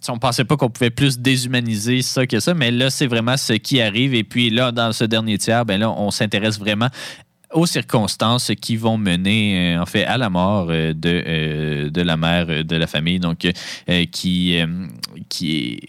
On 0.10 0.20
pensait 0.20 0.44
pas 0.44 0.58
qu'on 0.58 0.70
pouvait 0.70 0.90
plus 0.90 1.18
déshumaniser 1.18 2.02
ça 2.02 2.28
que 2.28 2.42
ça, 2.42 2.54
mais 2.54 2.72
là, 2.72 2.90
c'est 2.90 3.08
vraiment 3.08 3.38
ce 3.38 3.54
qui 3.54 3.82
arrive. 3.82 4.14
Et 4.14 4.26
puis 4.26 4.50
là, 4.50 4.74
dans 4.74 4.92
ce 4.92 5.06
dernier 5.06 5.38
tiers, 5.38 5.66
ben 5.66 5.80
là, 5.80 5.90
on 5.90 6.12
s'intéresse 6.12 6.60
vraiment 6.60 6.90
aux 7.54 7.66
circonstances 7.66 8.52
qui 8.60 8.76
vont 8.76 8.98
mener, 8.98 9.76
euh, 9.76 9.82
en 9.82 9.86
fait, 9.86 10.04
à 10.06 10.18
la 10.18 10.30
mort 10.30 10.68
euh, 10.70 10.94
de, 10.94 11.24
euh, 11.26 11.90
de 11.90 12.02
la 12.02 12.18
mère 12.18 12.64
de 12.64 12.76
la 12.76 12.88
famille, 12.88 13.20
donc 13.20 13.48
qui, 14.12 14.60
qui 15.30 15.74
est 15.74 15.80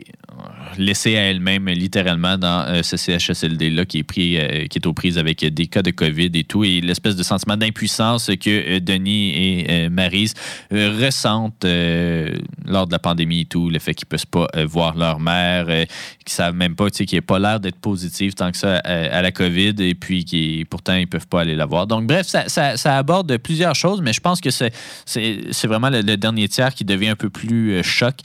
laissée 0.79 1.17
à 1.17 1.23
elle-même 1.23 1.69
littéralement 1.69 2.39
dans 2.39 2.65
euh, 2.67 2.83
ce 2.83 2.97
CHSLD-là 2.97 3.85
qui 3.85 3.99
est 3.99 4.03
pris, 4.03 4.39
euh, 4.39 4.67
qui 4.67 4.79
est 4.79 4.87
aux 4.87 4.93
prises 4.93 5.19
avec 5.19 5.45
des 5.45 5.67
cas 5.67 5.83
de 5.83 5.91
COVID 5.91 6.31
et 6.35 6.45
tout, 6.45 6.65
et 6.65 6.81
l'espèce 6.81 7.17
de 7.17 7.23
sentiment 7.23 7.57
d'impuissance 7.57 8.31
que 8.41 8.79
Denis 8.79 9.31
et 9.31 9.89
Marise 9.89 10.35
ressentent 10.71 11.65
lors 11.65 12.87
de 12.87 12.93
la 12.93 12.99
pandémie 12.99 13.43
et 13.43 13.45
tout, 13.45 13.71
le 13.71 13.79
fait 13.79 13.95
qu'ils 13.95 14.07
ne 14.07 14.11
peuvent 14.11 14.27
pas 14.27 14.65
voir 14.65 14.97
leur 14.97 15.21
mère, 15.21 15.67
qu'ils 15.67 15.77
ne 15.77 16.31
savent 16.31 16.55
même 16.55 16.75
pas, 16.75 16.91
tu 16.91 17.07
sais, 17.07 17.21
pas 17.21 17.39
l'air 17.39 17.61
d'être 17.61 17.79
positive 17.79 18.35
tant 18.35 18.51
que 18.51 18.57
ça 18.57 18.77
à, 18.79 19.23
la 19.23 19.33
COVID, 19.33 19.75
et 19.79 19.95
puis 19.95 20.25
qui 20.25 20.67
pourtant 20.69 20.95
ils 20.95 21.03
ne 21.03 21.07
peuvent 21.07 21.29
pas 21.29 21.43
aller 21.43 21.55
la 21.55 21.67
voir. 21.67 21.87
Donc 21.87 22.07
bref, 22.07 22.27
ça, 22.27 22.49
ça, 22.49 22.97
aborde 22.97 23.37
plusieurs 23.39 23.75
choses, 23.75 24.01
mais 24.01 24.13
je 24.13 24.21
pense 24.21 24.41
que 24.41 24.51
c'est 24.51 25.67
vraiment 25.67 25.91
le, 25.91 26.03
dernier 26.17 26.49
tiers 26.49 26.75
qui 26.75 26.85
devient 26.85 27.09
un 27.09 27.17
peu 27.17 27.31
plus 27.31 27.83
choc, 27.83 28.17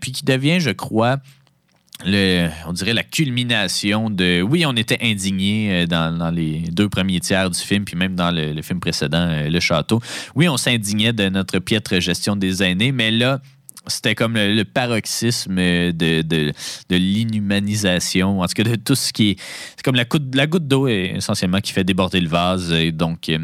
puis 0.00 0.12
qui 0.12 0.24
devient, 0.24 0.60
je 0.60 0.70
crois, 0.70 1.18
le, 2.04 2.48
on 2.66 2.72
dirait 2.72 2.92
la 2.92 3.02
culmination 3.02 4.10
de. 4.10 4.42
Oui, 4.42 4.64
on 4.66 4.76
était 4.76 4.98
indignés 5.02 5.84
euh, 5.84 5.86
dans, 5.86 6.30
les 6.30 6.58
deux 6.70 6.88
premiers 6.88 7.20
tiers 7.20 7.48
du 7.48 7.58
film, 7.58 7.84
puis 7.84 7.96
même 7.96 8.14
dans 8.14 8.30
le, 8.30 8.60
film 8.62 8.80
précédent, 8.80 9.28
euh, 9.30 9.48
Le 9.48 9.60
Château. 9.60 10.00
Oui, 10.34 10.48
on 10.48 10.56
s'indignait 10.56 11.12
de 11.12 11.28
notre 11.28 11.58
piètre 11.58 11.98
gestion 12.00 12.36
des 12.36 12.62
aînés, 12.62 12.92
mais 12.92 13.10
là, 13.10 13.40
c'était 13.86 14.14
comme 14.14 14.34
le, 14.34 14.64
paroxysme 14.64 15.56
de, 15.56 16.22
de, 16.22 16.52
l'inhumanisation, 16.90 18.40
en 18.40 18.46
tout 18.46 18.54
cas 18.54 18.64
de 18.64 18.76
tout 18.76 18.94
ce 18.94 19.12
qui 19.12 19.30
est. 19.30 19.40
C'est 19.76 19.82
comme 19.82 19.94
la, 19.94 20.04
la 20.34 20.46
goutte 20.46 20.66
d'eau 20.66 20.88
essentiellement 20.88 21.60
qui 21.60 21.72
fait 21.72 21.84
déborder 21.84 22.20
le 22.20 22.28
vase. 22.28 22.72
Et 22.72 22.92
donc, 22.92 23.28
euh, 23.28 23.38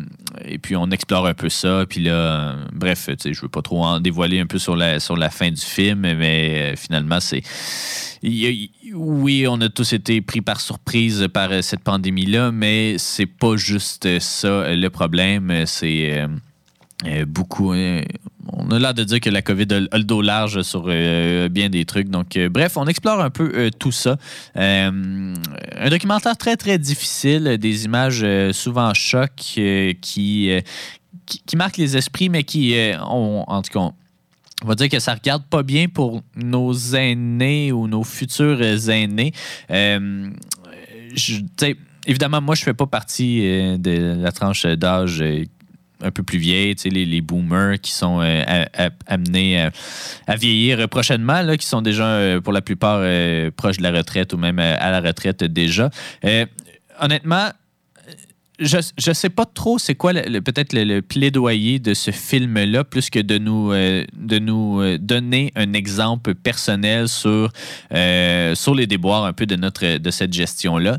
et 0.45 0.59
puis 0.59 0.77
on 0.77 0.91
explore 0.91 1.27
un 1.27 1.35
peu 1.35 1.49
ça. 1.49 1.85
Puis 1.89 2.03
là, 2.03 2.57
bref, 2.73 3.09
je 3.23 3.29
ne 3.29 3.35
veux 3.35 3.49
pas 3.49 3.63
trop 3.63 3.85
en 3.85 4.01
dévoiler 4.01 4.41
un 4.41 4.47
peu 4.47 4.59
sur 4.59 4.77
la, 4.77 5.01
sur 5.01 5.17
la 5.17 5.31
fin 5.31 5.51
du 5.51 5.61
film, 5.61 6.01
mais 6.01 6.75
finalement, 6.77 7.21
c'est 7.21 7.43
oui, 8.95 9.47
on 9.49 9.61
a 9.61 9.69
tous 9.69 9.93
été 9.93 10.21
pris 10.21 10.43
par 10.43 10.61
surprise 10.61 11.27
par 11.33 11.51
euh, 11.51 11.63
cette 11.63 11.81
pandémie-là, 11.81 12.53
mais 12.53 12.97
c'est 12.99 13.27
pas 13.27 13.57
juste 13.57 14.21
ça 14.21 14.47
euh, 14.47 14.77
le 14.77 14.91
problème. 14.91 15.65
C'est 15.67 16.25
euh, 17.07 17.25
beaucoup. 17.27 17.73
on 17.75 18.71
a 18.71 18.79
l'air 18.79 18.95
de 18.95 19.05
dire 19.05 19.21
que 19.21 19.31
la 19.31 19.43
COVID 19.43 19.89
a, 19.91 19.99
le 19.99 20.05
dos 20.05 20.23
large 20.23 20.63
sur 20.63 20.85
bien 21.51 21.69
des 21.71 21.85
trucs. 21.85 22.09
Donc, 22.09 22.39
bref, 22.51 22.77
on 22.77 22.87
explore 22.87 23.21
un 23.21 23.31
peu 23.31 23.71
tout 23.79 23.93
ça. 23.93 24.17
un 24.55 25.35
documentaire 25.91 26.37
très, 26.37 26.57
très 26.57 26.79
difficile, 26.79 27.59
des 27.59 27.85
images 27.85 28.25
souvent 28.53 28.95
chocs 28.95 29.31
qui, 29.37 29.97
qui, 30.01 31.57
marquent 31.57 31.79
les 31.79 31.97
esprits, 31.97 32.29
mais 32.29 32.45
qui 32.45 32.75
ont, 33.01 33.45
en 33.47 33.63
tout 33.63 33.79
cas, 33.79 33.93
on 34.65 34.69
va 34.69 34.75
dire 34.75 34.89
que 34.89 34.99
ça 34.99 35.15
regarde 35.15 35.45
pas 35.45 35.63
bien 35.63 35.89
pour 35.89 36.23
nos 36.37 36.73
aînés 36.95 37.73
ou 37.73 37.89
nos 37.89 38.05
futurs 38.05 38.63
aînés. 38.63 39.33
Euh, 39.71 40.31
évidemment, 42.07 42.41
moi, 42.41 42.55
je 42.55 42.63
fais 42.63 42.75
pas 42.75 42.87
partie 42.87 43.41
euh, 43.45 43.77
de 43.77 44.21
la 44.21 44.33
tranche 44.33 44.65
d'âge 44.67 45.21
euh, 45.21 45.45
un 46.03 46.11
peu 46.11 46.23
plus 46.23 46.39
vieille, 46.39 46.75
les, 46.85 47.07
les 47.07 47.21
boomers 47.21 47.81
qui 47.81 47.93
sont 47.93 48.21
amenés 49.07 49.69
à, 50.27 50.37
vieillir 50.37 50.89
prochainement, 50.89 51.43
là, 51.43 51.57
qui 51.57 51.67
sont 51.67 51.83
déjà 51.83 52.41
pour 52.43 52.53
la 52.53 52.61
plupart 52.61 53.01
proches 53.57 53.79
de 53.79 53.83
la 53.83 53.93
retraite 53.93 54.33
ou 54.33 54.37
même 54.37 54.59
à 54.59 54.91
la 54.91 55.01
retraite 55.01 55.45
déjà. 55.45 55.91
honnêtement, 57.01 57.51
je 58.63 59.09
ne 59.09 59.15
sais 59.15 59.31
pas 59.31 59.47
trop 59.47 59.79
c'est 59.79 59.95
quoi 59.95 60.13
peut-être 60.13 60.73
le, 60.73 61.01
plaidoyer 61.01 61.79
de 61.79 61.95
ce 61.95 62.11
film-là, 62.11 62.85
plus 62.85 63.11
que 63.11 63.19
de 63.19 63.39
nous, 63.39 63.73
euh, 63.73 64.05
de 64.17 64.39
nous 64.39 64.81
euh, 64.81 64.99
donner 64.99 65.53
un 65.57 65.73
exemple 65.73 66.35
personnel 66.35 67.09
sur, 67.09 67.51
euh, 67.93 68.55
sur 68.55 68.75
les 68.75 68.87
déboires 68.87 69.25
un 69.25 69.33
peu 69.33 69.47
de, 69.47 69.57
notre, 69.57 69.99
de 69.99 70.11
cette 70.11 70.33
gestion-là. 70.33 70.99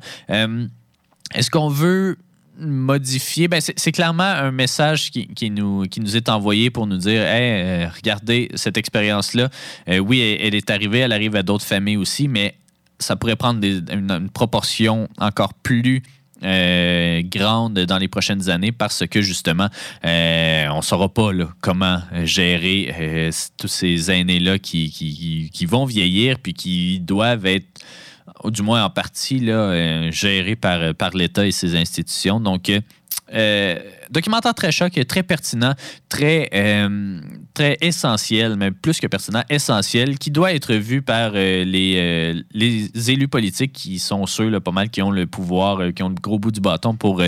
Est-ce 1.33 1.49
qu'on 1.49 1.69
veut 1.69 2.17
modifier, 2.57 3.47
ben 3.47 3.61
c'est 3.61 3.91
clairement 3.91 4.23
un 4.23 4.51
message 4.51 5.11
qui, 5.11 5.27
qui, 5.27 5.49
nous, 5.49 5.83
qui 5.83 5.99
nous 5.99 6.15
est 6.15 6.29
envoyé 6.29 6.69
pour 6.69 6.87
nous 6.87 6.97
dire 6.97 7.21
hey, 7.21 7.85
regardez 7.87 8.49
cette 8.55 8.77
expérience-là. 8.77 9.49
oui, 9.87 10.19
elle, 10.39 10.55
est 10.55 10.69
arrivée, 10.69 10.99
elle 10.99 11.13
arrive 11.13 11.35
à 11.35 11.43
d'autres 11.43 11.65
familles 11.65 11.97
aussi, 11.97 12.27
mais 12.27 12.55
ça 12.99 13.15
pourrait 13.15 13.35
prendre 13.35 13.63
une, 13.65 14.29
proportion 14.29 15.07
encore 15.19 15.53
plus 15.53 16.01
euh, 16.43 17.21
grande 17.23 17.79
dans 17.79 17.97
les 17.97 18.07
prochaines 18.07 18.49
années 18.49 18.71
parce 18.71 19.05
que 19.07 19.21
justement, 19.21 19.69
euh, 20.05 20.67
on 20.71 20.77
ne 20.77 20.81
saura 20.81 21.07
pas 21.09 21.29
comment 21.61 21.99
gérer 22.23 22.93
euh, 22.99 23.31
tous 23.57 23.67
ces 23.67 24.11
aînés-là 24.11 24.59
qui, 24.59 24.89
qui, 24.91 25.65
vont 25.65 25.85
vieillir 25.85 26.39
puis 26.39 26.53
qui 26.53 26.99
doivent 26.99 27.45
être 27.45 27.81
du 28.45 28.61
moins 28.61 28.85
en 28.85 28.89
partie 28.89 29.39
là, 29.39 30.09
gérés 30.11 30.55
par, 30.55 30.93
par 30.95 31.11
l'État 31.11 31.45
et 31.45 31.51
ses 31.51 31.75
institutions. 31.75 32.39
Donc, 32.39 32.69
euh, 33.33 33.79
documentaire 34.11 34.53
très 34.53 34.71
choc, 34.71 34.99
très 35.07 35.23
pertinent, 35.23 35.73
très, 36.09 36.49
euh, 36.53 37.19
très 37.53 37.77
essentiel, 37.81 38.55
même 38.57 38.73
plus 38.73 38.99
que 38.99 39.07
pertinent, 39.07 39.43
essentiel, 39.49 40.19
qui 40.19 40.29
doit 40.29 40.53
être 40.53 40.73
vu 40.73 41.01
par 41.01 41.31
euh, 41.33 41.63
les, 41.63 42.43
les 42.53 43.11
élus 43.11 43.27
politiques 43.27 43.73
qui 43.73 43.97
sont 43.97 44.25
ceux, 44.25 44.49
là, 44.49 44.59
pas 44.59 44.71
mal, 44.71 44.89
qui 44.89 45.01
ont 45.01 45.11
le 45.11 45.25
pouvoir, 45.25 45.93
qui 45.93 46.03
ont 46.03 46.09
le 46.09 46.15
gros 46.15 46.37
bout 46.37 46.51
du 46.51 46.59
bâton 46.59 46.95
pour 46.95 47.23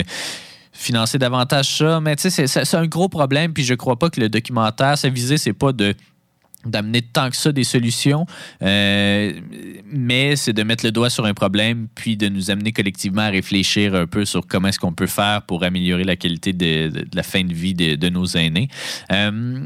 financer 0.72 1.18
davantage 1.18 1.78
ça. 1.78 2.00
Mais 2.00 2.14
tu 2.14 2.30
sais, 2.30 2.46
c'est 2.46 2.76
un 2.76 2.86
gros 2.86 3.08
problème, 3.08 3.52
puis 3.52 3.64
je 3.64 3.74
crois 3.74 3.98
pas 3.98 4.10
que 4.10 4.20
le 4.20 4.28
documentaire, 4.28 4.98
sa 4.98 5.08
visée, 5.08 5.38
c'est 5.38 5.54
pas 5.54 5.72
de 5.72 5.94
d'amener 6.70 7.02
tant 7.02 7.30
que 7.30 7.36
ça 7.36 7.52
des 7.52 7.64
solutions, 7.64 8.26
euh, 8.62 9.32
mais 9.90 10.36
c'est 10.36 10.52
de 10.52 10.62
mettre 10.62 10.84
le 10.84 10.92
doigt 10.92 11.10
sur 11.10 11.24
un 11.24 11.34
problème, 11.34 11.88
puis 11.94 12.16
de 12.16 12.28
nous 12.28 12.50
amener 12.50 12.72
collectivement 12.72 13.22
à 13.22 13.28
réfléchir 13.28 13.94
un 13.94 14.06
peu 14.06 14.24
sur 14.24 14.46
comment 14.46 14.68
est-ce 14.68 14.78
qu'on 14.78 14.92
peut 14.92 15.06
faire 15.06 15.42
pour 15.42 15.64
améliorer 15.64 16.04
la 16.04 16.16
qualité 16.16 16.52
de, 16.52 17.06
la 17.14 17.22
fin 17.22 17.44
de 17.44 17.54
vie 17.54 17.74
de, 17.74 18.08
nos 18.08 18.26
aînés. 18.26 18.68
Euh, 19.12 19.60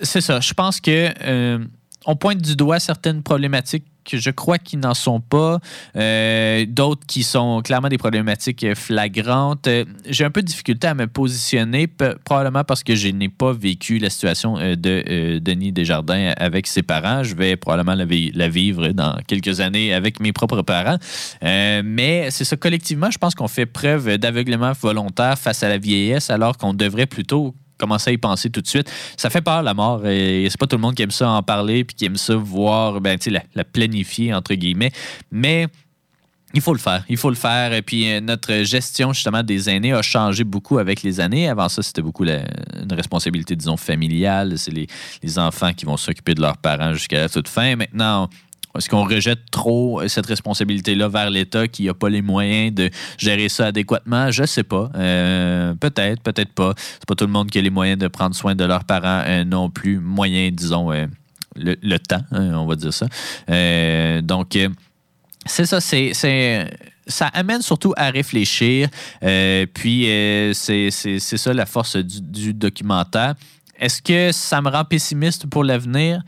c'est 0.00 0.20
ça, 0.20 0.40
je 0.40 0.54
pense 0.54 0.80
que 0.80 1.10
euh, 1.22 1.58
on 2.04 2.16
pointe 2.16 2.40
du 2.40 2.56
doigt 2.56 2.78
certaines 2.80 3.22
problématiques 3.22 3.84
que 3.84 3.95
je 4.12 4.30
crois 4.30 4.58
qu'ils 4.58 4.80
n'en 4.80 4.94
sont 4.94 5.20
pas. 5.20 5.58
Euh, 5.96 6.64
d'autres 6.68 7.06
qui 7.06 7.22
sont 7.22 7.62
clairement 7.62 7.88
des 7.88 7.98
problématiques 7.98 8.74
flagrantes. 8.74 9.66
Euh, 9.66 9.84
j'ai 10.08 10.24
un 10.24 10.30
peu 10.30 10.42
de 10.42 10.46
difficulté 10.46 10.86
à 10.86 10.94
me 10.94 11.06
positionner, 11.06 11.88
probablement 12.24 12.64
parce 12.64 12.82
que 12.82 12.94
je 12.94 13.08
n'ai 13.08 13.28
pas 13.28 13.52
vécu 13.52 13.98
la 13.98 14.10
situation 14.10 14.56
euh, 14.58 14.76
de 14.76 15.38
Denis 15.38 15.72
Desjardins 15.72 16.32
avec 16.36 16.66
ses 16.66 16.82
parents. 16.82 17.22
Je 17.22 17.34
vais 17.34 17.56
probablement 17.56 17.94
la, 17.94 18.48
vivre 18.48 18.88
dans 18.88 19.16
quelques 19.26 19.60
années 19.60 19.92
avec 19.92 20.20
mes 20.20 20.32
propres 20.32 20.62
parents. 20.62 20.98
mais 21.42 22.30
c'est 22.30 22.44
ça, 22.44 22.56
collectivement, 22.56 23.10
je 23.10 23.18
pense 23.18 23.34
qu'on 23.34 23.48
fait 23.48 23.66
preuve 23.66 24.18
d'aveuglement 24.18 24.72
volontaire 24.72 25.38
face 25.38 25.62
à 25.62 25.68
la 25.68 25.78
vieillesse, 25.78 26.30
alors 26.30 26.56
qu'on 26.56 26.74
devrait 26.74 27.06
plutôt 27.06 27.54
commencer 27.78 28.10
à 28.10 28.12
y 28.12 28.18
penser 28.18 28.50
tout 28.50 28.60
de 28.60 28.66
suite. 28.66 28.90
Ça 29.16 29.30
fait 29.30 29.42
peur, 29.42 29.62
la 29.62 29.74
mort. 29.74 30.06
Et 30.06 30.46
c'est 30.50 30.58
pas 30.58 30.66
tout 30.66 30.76
le 30.76 30.82
monde 30.82 30.94
qui 30.94 31.02
aime 31.02 31.10
ça 31.10 31.28
en 31.28 31.42
parler 31.42 31.84
puis 31.84 31.94
qui 31.94 32.04
aime 32.04 32.16
ça 32.16 32.34
voir, 32.36 33.00
ben, 33.00 33.18
la, 33.26 33.42
la 33.54 33.64
planifier, 33.64 34.34
entre 34.34 34.54
guillemets. 34.54 34.92
Mais 35.30 35.68
il 36.54 36.62
faut 36.62 36.72
le 36.72 36.78
faire. 36.78 37.04
Il 37.08 37.16
faut 37.16 37.28
le 37.28 37.36
faire. 37.36 37.72
Et 37.72 37.82
puis, 37.82 38.10
euh, 38.10 38.20
notre 38.20 38.62
gestion, 38.62 39.12
justement, 39.12 39.42
des 39.42 39.68
aînés 39.68 39.92
a 39.92 40.00
changé 40.00 40.44
beaucoup 40.44 40.78
avec 40.78 41.02
les 41.02 41.20
années. 41.20 41.48
Avant 41.48 41.68
ça, 41.68 41.82
c'était 41.82 42.02
beaucoup 42.02 42.24
une 42.24 42.92
responsabilité, 42.92 43.56
disons, 43.56 43.76
familiale. 43.76 44.56
C'est 44.56 44.70
les, 44.70 44.86
les, 45.22 45.38
enfants 45.38 45.72
qui 45.74 45.84
vont 45.84 45.96
s'occuper 45.96 46.34
de 46.34 46.40
leurs 46.40 46.56
parents 46.56 46.94
jusqu'à 46.94 47.20
la 47.20 47.28
toute 47.28 47.48
fin. 47.48 47.76
Maintenant, 47.76 48.30
est-ce 48.76 48.88
qu'on 48.88 49.04
rejette 49.04 49.50
trop 49.50 50.06
cette 50.08 50.26
responsabilité-là 50.26 51.08
vers 51.08 51.30
l'État 51.30 51.68
qui 51.68 51.84
n'a 51.84 51.94
pas 51.94 52.08
les 52.08 52.22
moyens 52.22 52.74
de 52.74 52.90
gérer 53.18 53.48
ça 53.48 53.66
adéquatement? 53.66 54.30
Je 54.30 54.42
ne 54.42 54.46
sais 54.46 54.62
pas. 54.62 54.90
Euh, 54.94 55.74
peut-être, 55.74 56.22
peut-être 56.22 56.52
pas. 56.52 56.74
C'est 56.76 57.06
pas 57.06 57.14
tout 57.14 57.26
le 57.26 57.32
monde 57.32 57.50
qui 57.50 57.58
a 57.58 57.62
les 57.62 57.70
moyens 57.70 57.98
de 57.98 58.08
prendre 58.08 58.34
soin 58.34 58.54
de 58.54 58.64
leurs 58.64 58.84
parents 58.84 59.22
euh, 59.26 59.44
non 59.44 59.70
plus. 59.70 59.98
Moyen, 59.98 60.50
disons, 60.50 60.92
euh, 60.92 61.06
le, 61.56 61.98
temps, 61.98 62.22
hein, 62.32 62.52
on 62.54 62.66
va 62.66 62.76
dire 62.76 62.92
ça. 62.92 63.06
donc, 64.22 64.58
c'est 65.46 65.66
ça, 65.66 65.80
c'est 65.80 66.12
ça 67.08 67.26
amène 67.28 67.62
surtout 67.62 67.94
à 67.96 68.10
réfléchir. 68.10 68.88
puis, 69.74 70.04
c'est 70.52 70.90
ça 70.90 71.54
la 71.54 71.66
force 71.66 71.96
du 71.96 72.52
documentaire. 72.52 73.34
Est-ce 73.78 74.00
que 74.00 74.32
ça 74.32 74.60
me 74.62 74.70
rend 74.70 74.84
pessimiste 74.84 75.46
pour 75.46 75.64
l'avenir? 75.64 76.22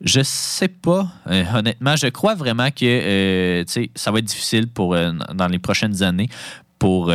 Je 0.00 0.22
sais 0.22 0.68
pas. 0.68 1.08
Euh, 1.26 1.44
honnêtement, 1.54 1.94
je 1.96 2.06
crois 2.06 2.34
vraiment 2.34 2.70
que 2.70 2.84
euh, 2.84 3.64
ça 3.94 4.10
va 4.10 4.18
être 4.18 4.24
difficile 4.24 4.66
pour 4.66 4.94
euh, 4.94 5.12
dans 5.34 5.48
les 5.48 5.58
prochaines 5.58 6.02
années 6.02 6.28
pour 6.78 7.12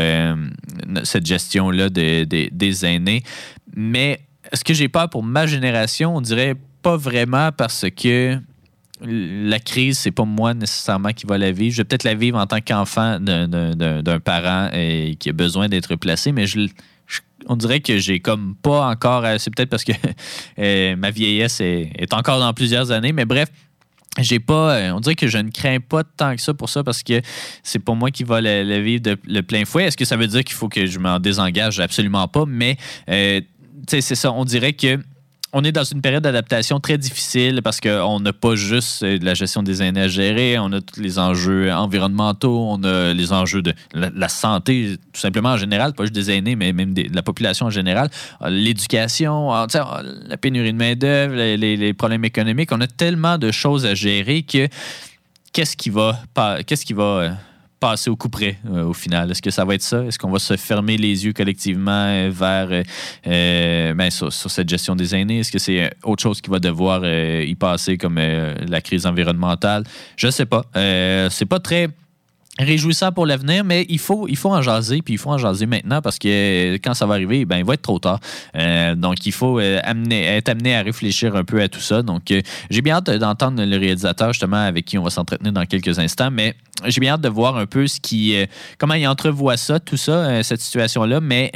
cette 1.03 1.25
gestion-là 1.25 1.89
des 1.89 2.86
aînés. 2.86 3.23
Mais 3.75 4.19
est-ce 4.51 4.63
que 4.63 4.75
j'ai 4.75 4.89
peur 4.89 5.09
pour 5.09 5.23
ma 5.23 5.47
génération? 5.47 6.15
On 6.15 6.21
dirait 6.21 6.53
pas 6.83 6.97
vraiment 6.97 7.49
parce 7.51 7.88
que 7.89 8.39
la 9.01 9.59
crise, 9.59 9.97
c'est 9.97 10.11
pas 10.11 10.23
moi 10.23 10.53
nécessairement 10.53 11.13
qui 11.13 11.25
va 11.25 11.39
la 11.39 11.51
vivre. 11.51 11.73
Je 11.73 11.77
vais 11.77 11.83
peut-être 11.83 12.03
la 12.03 12.13
vivre 12.13 12.38
en 12.38 12.45
tant 12.45 12.61
qu'enfant 12.61 13.19
d'un 13.19 14.19
parent 14.23 14.69
qui 15.17 15.29
a 15.29 15.33
besoin 15.33 15.67
d'être 15.67 15.95
placé, 15.95 16.31
mais 16.31 16.45
je, 16.45 16.67
on 17.47 17.56
dirait 17.56 17.80
que 17.80 17.97
j'ai 17.97 18.20
comme 18.20 18.56
pas 18.56 18.88
encore. 18.88 19.24
C'est 19.38 19.53
peut-être 19.53 19.70
parce 19.70 19.84
que 19.84 19.91
euh, 20.60 20.95
ma 20.95 21.12
vieillesse 21.12 21.62
est, 21.62 22.14
encore 22.14 22.39
dans 22.39 22.53
plusieurs 22.53 22.91
années, 22.91 23.12
mais 23.12 23.26
bref. 23.26 23.49
j'ai 24.20 24.39
pas, 24.39 24.76
euh, 24.76 24.91
on 24.91 24.99
dirait 24.99 25.16
que 25.16 25.28
je 25.28 25.38
ne 25.38 25.49
crains 25.49 25.80
pas 25.80 26.03
tant 26.03 26.36
que 26.36 26.41
ça 26.41 26.53
pour 26.53 26.70
ça 26.70 26.84
parce 26.84 27.03
que 27.03 27.22
c'est 27.64 27.80
pas 27.80 27.93
moi 27.93 28.12
qui 28.12 28.24
va 28.24 28.41
le, 28.41 28.64
le 28.64 28.80
vivre 28.80 29.01
de 29.01 29.18
le 29.26 29.41
plein 29.41 29.66
fouet. 29.66 29.86
Est-ce 29.86 29.97
que 29.97 30.06
ça 30.06 30.18
veut 30.18 30.28
dire 30.28 30.43
qu'il 30.43 30.56
faut 30.56 30.70
que 30.70 30.86
je 30.86 30.99
m'en 30.99 31.20
désengage? 31.20 31.80
Absolument 31.80 32.28
pas. 32.28 32.45
Mais, 32.47 32.78
euh, 33.10 33.41
c'est 33.88 34.01
ça. 34.01 34.32
On 34.32 34.45
dirait 34.45 34.74
que 34.74 34.99
on 35.58 35.64
est 35.64 35.72
dans 35.72 35.86
une 35.86 36.01
période 36.01 36.22
d'adaptation 36.22 36.82
très 36.82 36.97
difficile 36.97 37.62
parce 37.64 37.80
qu'on 37.80 38.20
n'a 38.20 38.34
pas 38.34 38.56
juste 38.56 39.03
euh, 39.03 39.18
la 39.22 39.34
gestion 39.34 39.64
des 39.64 39.82
aînés 39.82 40.01
à 40.01 40.08
gérer, 40.10 40.60
on 40.60 40.70
a 40.74 40.82
tous 40.82 40.99
les 40.99 41.18
enjeux 41.18 41.72
environnementaux, 41.72 42.68
on 42.70 42.84
a 42.84 43.14
les 43.14 43.32
enjeux 43.32 43.62
de 43.62 43.74
la, 43.93 44.28
santé, 44.28 44.97
tout 45.14 45.22
simplement 45.22 45.51
en 45.51 45.58
général, 45.58 45.93
pas 45.93 46.03
juste 46.03 46.14
des 46.14 46.30
aînés, 46.30 46.58
mais 46.58 46.74
même 46.74 46.93
de 46.93 47.06
la 47.14 47.24
population 47.24 47.68
en 47.68 47.70
général, 47.70 48.10
Euh, 48.41 48.49
l'éducation, 48.49 49.56
euh, 49.56 49.66
la 50.28 50.36
pénurie 50.36 50.74
de 50.74 50.78
main-d'œuvre, 50.78 51.36
les, 51.36 51.93
problèmes 51.93 52.26
économiques. 52.26 52.72
On 52.74 52.82
a 52.82 52.88
tellement 52.88 53.38
de 53.38 53.49
choses 53.51 53.86
à 53.86 53.95
gérer 53.95 54.43
que 54.43 54.68
qu'est-ce 55.53 55.78
qui 55.78 55.89
va, 55.89 56.20
qu'est-ce 56.68 56.86
qui 56.86 56.93
va 56.93 57.32
passer 57.86 58.09
au 58.09 58.15
coup 58.15 58.31
euh, 58.41 58.83
au 58.83 58.93
final? 58.93 59.29
Est-ce 59.29 59.43
que 59.43 59.51
ça 59.51 59.63
va 59.63 59.75
être 59.75 59.83
ça? 59.83 60.03
Est-ce 60.05 60.17
qu'on 60.17 60.31
va 60.31 60.39
se 60.39 60.57
fermer 60.57 60.97
les 60.97 61.23
yeux 61.23 61.33
collectivement 61.33 62.07
euh, 62.07 62.31
vers 62.33 62.83
euh, 63.27 63.93
ben, 63.93 64.09
sur, 64.09 64.33
sur 64.33 64.49
cette 64.49 64.67
gestion 64.67 64.95
des 64.95 65.13
aînés? 65.13 65.39
Est-ce 65.39 65.51
que 65.51 65.59
c'est 65.59 65.91
autre 66.03 66.23
chose 66.23 66.41
qui 66.41 66.49
va 66.49 66.57
devoir 66.57 67.05
y 67.05 67.53
passer 67.53 67.97
comme 67.97 68.17
la 68.17 68.81
crise 68.81 69.05
environnementale? 69.05 69.83
Je 70.17 70.27
ne 70.27 70.31
sais 70.31 70.47
pas. 70.47 70.64
C'est 70.73 71.45
pas 71.45 71.60
très 71.60 71.89
réjouissant 72.57 73.11
pour 73.11 73.26
l'avenir, 73.26 73.64
mais 73.64 73.86
il 73.90 73.99
faut, 73.99 74.27
il 74.27 74.38
faut 74.38 74.52
en 74.52 74.61
jaser, 74.61 75.02
puis 75.02 75.15
il 75.15 75.18
faut 75.18 75.32
en 75.32 75.38
jaser 75.38 75.65
maintenant 75.65 76.02
parce 76.02 76.18
que 76.18 76.27
euh, 76.27 76.77
quand 76.82 76.94
ça 76.94 77.06
va 77.06 77.15
arriver, 77.15 77.44
ben, 77.45 77.57
il 77.57 77.65
va 77.65 77.73
être 77.73 77.82
trop 77.82 77.99
tard. 77.99 78.19
Euh, 78.56 78.95
donc, 78.95 79.26
il 79.26 79.32
faut 79.34 79.60
euh, 79.60 79.82
être 79.84 80.49
amené 80.49 80.76
à 80.76 80.82
réfléchir 80.82 81.36
un 81.36 81.44
peu 81.44 81.61
à 81.61 81.68
tout 81.68 81.82
ça. 81.82 82.02
Donc, 82.02 82.34
j'ai 82.69 82.82
bien 82.82 82.95
hâte 82.95 83.10
d'entendre 83.10 83.64
le 83.64 83.77
réalisateur, 83.77 84.32
justement, 84.32 84.57
avec 84.57 84.86
qui 84.86 84.98
on 84.98 85.03
va 85.03 85.10
s'entretenir 85.10 85.52
dans 85.52 85.65
quelques 85.65 85.99
instants, 85.99 86.32
mais 86.32 86.56
j'ai 86.86 87.02
bien 87.02 87.14
hâte 87.14 87.22
de 87.22 87.30
voir 87.30 87.57
un 87.57 87.65
peu 87.65 87.88
ce 87.88 87.99
qui, 87.99 88.36
comment 88.77 88.94
il 88.95 89.07
entrevoit 89.07 89.57
ça, 89.57 89.80
tout 89.80 89.98
ça, 89.98 90.44
cette 90.44 90.61
situation-là. 90.61 91.22
Mais 91.22 91.52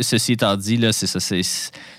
ceci 0.00 0.32
étant 0.32 0.56
dit, 0.56 0.76
là, 0.76 0.92
c'est 0.92 1.06
ça, 1.06 1.20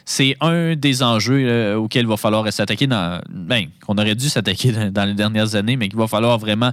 c'est, 0.06 0.36
un 0.42 0.76
des 0.76 1.02
enjeux 1.02 1.76
auxquels 1.78 2.04
il 2.04 2.10
va 2.10 2.18
falloir 2.18 2.52
s'attaquer 2.52 2.88
dans, 2.88 3.22
ben, 3.30 3.68
qu'on 3.86 3.98
aurait 3.98 4.16
dû 4.16 4.28
s'attaquer 4.28 4.72
dans, 4.72 4.92
dans 4.92 5.06
les 5.06 5.14
dernières 5.14 5.56
années, 5.56 5.78
mais 5.78 5.88
qu'il 5.88 5.98
va 5.98 6.08
falloir 6.08 6.38
vraiment 6.38 6.72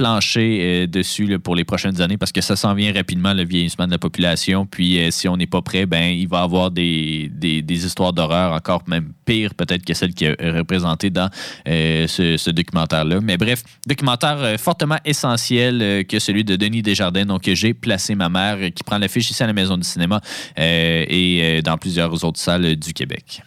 plancher 0.00 0.58
euh, 0.62 0.86
dessus 0.86 1.38
pour 1.38 1.54
les 1.54 1.64
prochaines 1.64 2.00
années 2.00 2.16
parce 2.16 2.32
que 2.32 2.40
ça 2.40 2.56
s'en 2.56 2.72
vient 2.74 2.92
rapidement, 2.92 3.34
le 3.34 3.44
vieillissement 3.44 3.86
de 3.86 3.92
la 3.92 3.98
population. 3.98 4.64
Puis 4.64 4.98
euh, 4.98 5.10
si 5.10 5.28
on 5.28 5.36
n'est 5.36 5.46
pas 5.46 5.60
prêt, 5.60 5.84
ben, 5.84 6.04
il 6.04 6.26
va 6.26 6.40
y 6.40 6.42
avoir 6.42 6.70
des, 6.70 7.30
des, 7.32 7.86
histoires 7.86 8.12
d'horreur 8.12 8.52
encore 8.52 8.82
même 8.86 9.12
pires 9.26 9.54
peut-être 9.54 9.84
que 9.84 9.94
celles 9.94 10.14
qui 10.14 10.24
est 10.24 10.36
représentées 10.40 11.10
dans 11.10 11.28
euh, 11.68 12.06
ce, 12.06 12.50
documentaire-là. 12.50 13.20
Mais 13.20 13.36
bref, 13.36 13.62
documentaire 13.86 14.38
euh, 14.38 14.56
fortement 14.56 14.98
essentiel 15.04 15.80
euh, 15.82 16.02
que 16.02 16.18
celui 16.18 16.44
de 16.44 16.56
Denis 16.56 16.82
Desjardins. 16.82 17.26
Donc, 17.26 17.42
j'ai 17.44 17.74
placé 17.74 18.14
ma 18.14 18.28
mère 18.28 18.56
euh, 18.60 18.70
qui 18.70 18.82
prend 18.84 18.98
l'affiche 18.98 19.30
ici 19.30 19.42
à 19.42 19.46
la 19.46 19.52
Maison 19.52 19.76
du 19.76 19.86
cinéma 19.86 20.20
euh, 20.58 21.04
et 21.08 21.40
euh, 21.42 21.62
dans 21.62 21.76
plusieurs 21.76 22.24
autres 22.24 22.40
salles 22.40 22.64
euh, 22.64 22.76
du 22.76 22.92
Québec. 22.92 23.42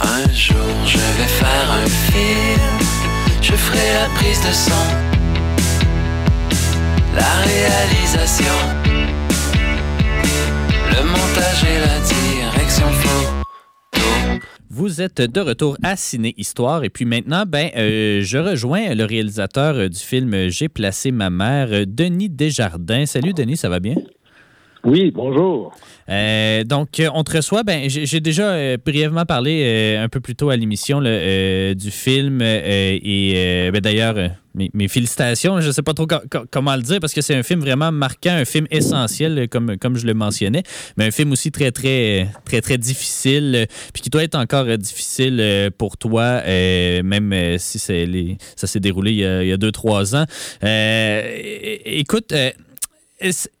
Un 0.00 0.32
jour 0.32 0.56
je 0.84 0.98
vais 0.98 1.28
faire 1.28 1.70
un 1.70 1.86
film, 1.86 2.88
je 3.40 3.52
ferai 3.52 3.94
la 3.94 4.08
prise 4.14 4.40
de 4.40 4.52
son, 4.52 5.15
la 7.16 7.40
réalisation, 7.40 8.44
le 10.90 11.02
montage 11.04 11.64
et 11.64 11.80
la 11.80 11.98
direction 12.00 12.86
photo. 12.90 13.46
Vous 14.68 15.00
êtes 15.00 15.22
de 15.22 15.40
retour 15.40 15.78
à 15.82 15.96
Ciné 15.96 16.34
Histoire 16.36 16.84
et 16.84 16.90
puis 16.90 17.06
maintenant, 17.06 17.44
ben, 17.46 17.70
euh, 17.76 18.20
je 18.22 18.36
rejoins 18.36 18.94
le 18.94 19.04
réalisateur 19.04 19.76
euh, 19.76 19.88
du 19.88 19.98
film 19.98 20.48
J'ai 20.48 20.68
placé 20.68 21.10
ma 21.10 21.30
mère, 21.30 21.68
euh, 21.70 21.84
Denis 21.86 22.28
Desjardins. 22.28 23.06
Salut 23.06 23.32
Denis, 23.32 23.56
ça 23.56 23.70
va 23.70 23.80
bien? 23.80 23.96
Oui, 24.84 25.10
bonjour. 25.10 25.74
Euh, 26.08 26.62
donc, 26.62 27.02
on 27.12 27.24
te 27.24 27.36
reçoit. 27.36 27.62
Ben, 27.64 27.88
j'ai 27.88 28.20
déjà 28.20 28.50
euh, 28.50 28.76
brièvement 28.84 29.24
parlé 29.24 29.62
euh, 29.64 30.04
un 30.04 30.08
peu 30.08 30.20
plus 30.20 30.36
tôt 30.36 30.50
à 30.50 30.56
l'émission 30.56 31.00
euh, 31.02 31.74
du 31.74 31.90
film 31.90 32.40
euh, 32.42 32.98
et 33.02 33.32
euh, 33.34 33.70
ben, 33.72 33.80
d'ailleurs, 33.80 34.16
euh, 34.16 34.28
mes, 34.56 34.88
félicitations. 34.88 35.60
Je 35.60 35.68
ne 35.68 35.72
sais 35.72 35.82
pas 35.82 35.94
trop 35.94 36.06
co- 36.06 36.16
co- 36.30 36.44
comment 36.50 36.74
le 36.74 36.82
dire 36.82 36.98
parce 37.00 37.12
que 37.12 37.20
c'est 37.20 37.34
un 37.34 37.42
film 37.42 37.60
vraiment 37.60 37.92
marquant, 37.92 38.32
un 38.32 38.44
film 38.44 38.66
essentiel, 38.70 39.38
euh, 39.38 39.46
comme, 39.46 39.76
comme 39.78 39.96
je 39.96 40.06
le 40.06 40.14
mentionnais, 40.14 40.62
mais 40.96 41.04
un 41.06 41.10
film 41.10 41.32
aussi 41.32 41.52
très, 41.52 41.70
très, 41.70 42.28
très, 42.44 42.60
très 42.60 42.78
difficile, 42.78 43.52
euh, 43.54 43.66
puis 43.92 44.02
qui 44.02 44.10
doit 44.10 44.24
être 44.24 44.34
encore 44.34 44.64
euh, 44.66 44.76
difficile 44.76 45.70
pour 45.78 45.96
toi, 45.96 46.42
même 46.46 47.58
si 47.58 47.78
ça 47.78 48.66
s'est 48.66 48.80
déroulé 48.80 49.12
il 49.12 49.18
y 49.18 49.24
a, 49.24 49.42
il 49.42 49.48
y 49.48 49.52
a 49.52 49.56
deux, 49.56 49.72
trois 49.72 50.16
ans. 50.16 50.24
Euh, 50.64 51.38
écoute, 51.84 52.32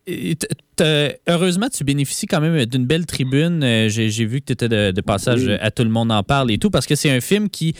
euh, 0.08 1.10
heureusement, 1.28 1.68
tu 1.68 1.82
bénéficies 1.84 2.26
quand 2.26 2.40
même 2.40 2.64
d'une 2.66 2.84
belle 2.86 3.06
tribune. 3.06 3.62
Euh, 3.64 3.88
J'ai 3.88 4.24
vu 4.26 4.40
que 4.40 4.46
tu 4.46 4.52
étais 4.52 4.68
de, 4.68 4.90
de 4.90 5.00
passage 5.00 5.44
Oui. 5.44 5.54
à 5.60 5.70
Tout 5.70 5.84
le 5.84 5.90
monde 5.90 6.12
en 6.12 6.22
parle 6.22 6.50
et 6.50 6.58
tout, 6.58 6.70
parce 6.70 6.86
que 6.86 6.94
c'est 6.94 7.10
un 7.10 7.20
film 7.20 7.48
qui 7.48 7.74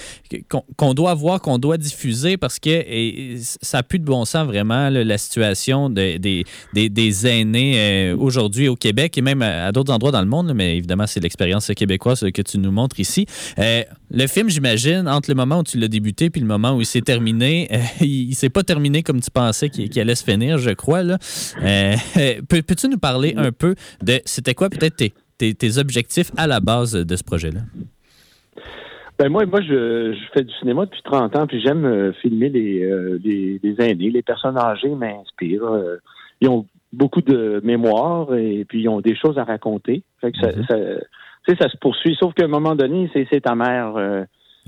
qu'on 0.78 0.94
doit 0.94 1.14
voir, 1.14 1.40
qu'on 1.40 1.58
doit 1.58 1.76
diffuser, 1.76 2.36
parce 2.36 2.58
que 2.58 2.70
et, 2.70 3.36
ça 3.62 3.78
n'a 3.78 3.82
plus 3.82 3.98
de 3.98 4.04
bon 4.04 4.24
sens 4.24 4.46
vraiment, 4.46 4.88
là, 4.88 5.04
la 5.04 5.18
situation 5.18 5.90
de- 5.90 6.16
des, 6.16 6.44
des, 6.72 6.88
des 6.88 7.26
aînés 7.26 7.74
euh, 7.76 8.16
aujourd'hui 8.16 8.68
au 8.68 8.76
Québec 8.76 9.16
et 9.18 9.22
même 9.22 9.42
à, 9.42 9.66
à 9.66 9.72
d'autres 9.72 9.92
endroits 9.92 10.10
dans 10.12 10.20
le 10.22 10.26
monde, 10.26 10.48
là, 10.48 10.54
mais 10.54 10.76
évidemment, 10.76 11.06
c'est 11.06 11.20
l'expérience 11.20 11.70
québécoise 11.76 12.24
que 12.32 12.42
tu 12.42 12.58
nous 12.58 12.72
montres 12.72 12.98
ici. 12.98 13.26
Euh, 13.58 13.82
le 14.10 14.26
film, 14.26 14.48
j'imagine, 14.48 15.06
entre 15.08 15.30
le 15.30 15.34
moment 15.36 15.60
où 15.60 15.64
tu 15.64 15.78
l'as 15.78 15.88
débuté 15.88 16.30
puis 16.30 16.40
le 16.40 16.46
moment 16.46 16.74
où 16.76 16.80
il 16.80 16.86
s'est 16.86 17.00
terminé, 17.02 17.68
euh, 17.72 17.76
il, 18.00 18.30
il 18.30 18.34
s'est 18.34 18.48
pas 18.50 18.62
terminé 18.62 19.02
comme 19.02 19.20
tu 19.20 19.30
pensais 19.30 19.68
qu'il 19.68 19.88
qu'il 19.90 20.00
allait 20.00 20.14
se 20.14 20.24
finir, 20.24 20.58
je 20.58 20.70
crois. 20.70 21.02
Là. 21.02 21.18
Euh, 22.20 22.40
peux- 22.48 22.62
Peux-tu 22.62 22.88
nous 22.88 22.98
parler 22.98 23.34
un 23.36 23.52
peu 23.52 23.74
de 24.02 24.20
c'était 24.24 24.54
quoi 24.54 24.68
peut-être 24.70 24.96
tes, 24.96 25.12
tes, 25.38 25.54
tes 25.54 25.78
objectifs 25.78 26.30
à 26.36 26.46
la 26.46 26.60
base 26.60 26.92
de 26.94 27.16
ce 27.16 27.22
projet-là? 27.24 27.60
Ben 29.18 29.30
moi, 29.30 29.46
moi, 29.46 29.60
je, 29.62 30.12
je 30.12 30.18
fais 30.34 30.44
du 30.44 30.52
cinéma 30.60 30.84
depuis 30.84 31.00
30 31.02 31.36
ans, 31.36 31.46
puis 31.46 31.60
j'aime 31.62 31.84
euh, 31.86 32.12
filmer 32.20 32.50
les, 32.50 32.82
euh, 32.84 33.18
les, 33.24 33.58
les 33.62 33.74
aînés, 33.80 34.10
les 34.10 34.22
personnes 34.22 34.58
âgées 34.58 34.90
m'inspirent. 34.94 35.64
Euh, 35.72 35.96
ils 36.42 36.48
ont 36.50 36.66
beaucoup 36.92 37.22
de 37.22 37.60
mémoire 37.64 38.34
et 38.34 38.66
puis 38.68 38.82
ils 38.82 38.88
ont 38.88 39.00
des 39.00 39.16
choses 39.16 39.38
à 39.38 39.44
raconter. 39.44 40.02
Fait 40.20 40.32
que 40.32 40.38
ça, 40.38 40.52
Mhm. 40.52 40.64
ça, 41.48 41.54
ça 41.58 41.68
se 41.70 41.76
poursuit. 41.78 42.14
Sauf 42.20 42.34
qu'à 42.34 42.44
un 42.44 42.48
moment 42.48 42.74
donné, 42.74 43.10
c'est 43.14 43.40
ta 43.40 43.54
mère. 43.54 43.94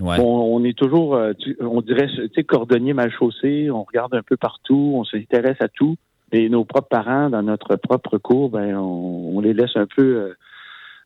Ouais. 0.01 0.17
on, 0.21 0.55
on 0.55 0.65
est 0.65 0.79
toujours, 0.79 1.19
on 1.61 1.81
dirait, 1.83 2.07
tu 2.09 2.29
sais, 2.35 2.45
cordonnier 2.45 2.93
mal 2.95 3.11
chaussé. 3.13 3.69
On 3.71 3.83
regarde 3.83 4.15
un 4.15 4.23
peu 4.23 4.37
partout, 4.37 4.93
on 4.95 5.05
s'intéresse 5.05 5.57
à 5.61 5.69
tout. 5.69 5.97
Et 6.33 6.49
nos 6.49 6.65
propres 6.65 6.89
parents, 6.89 7.31
dans 7.31 7.43
notre 7.43 7.77
propre 7.77 8.19
cours, 8.19 8.51
ben, 8.51 8.77
on, 8.77 9.37
on 9.37 9.41
les 9.41 9.55
laisse 9.55 9.77
un 9.77 9.87
peu 9.87 10.03
euh, 10.17 10.35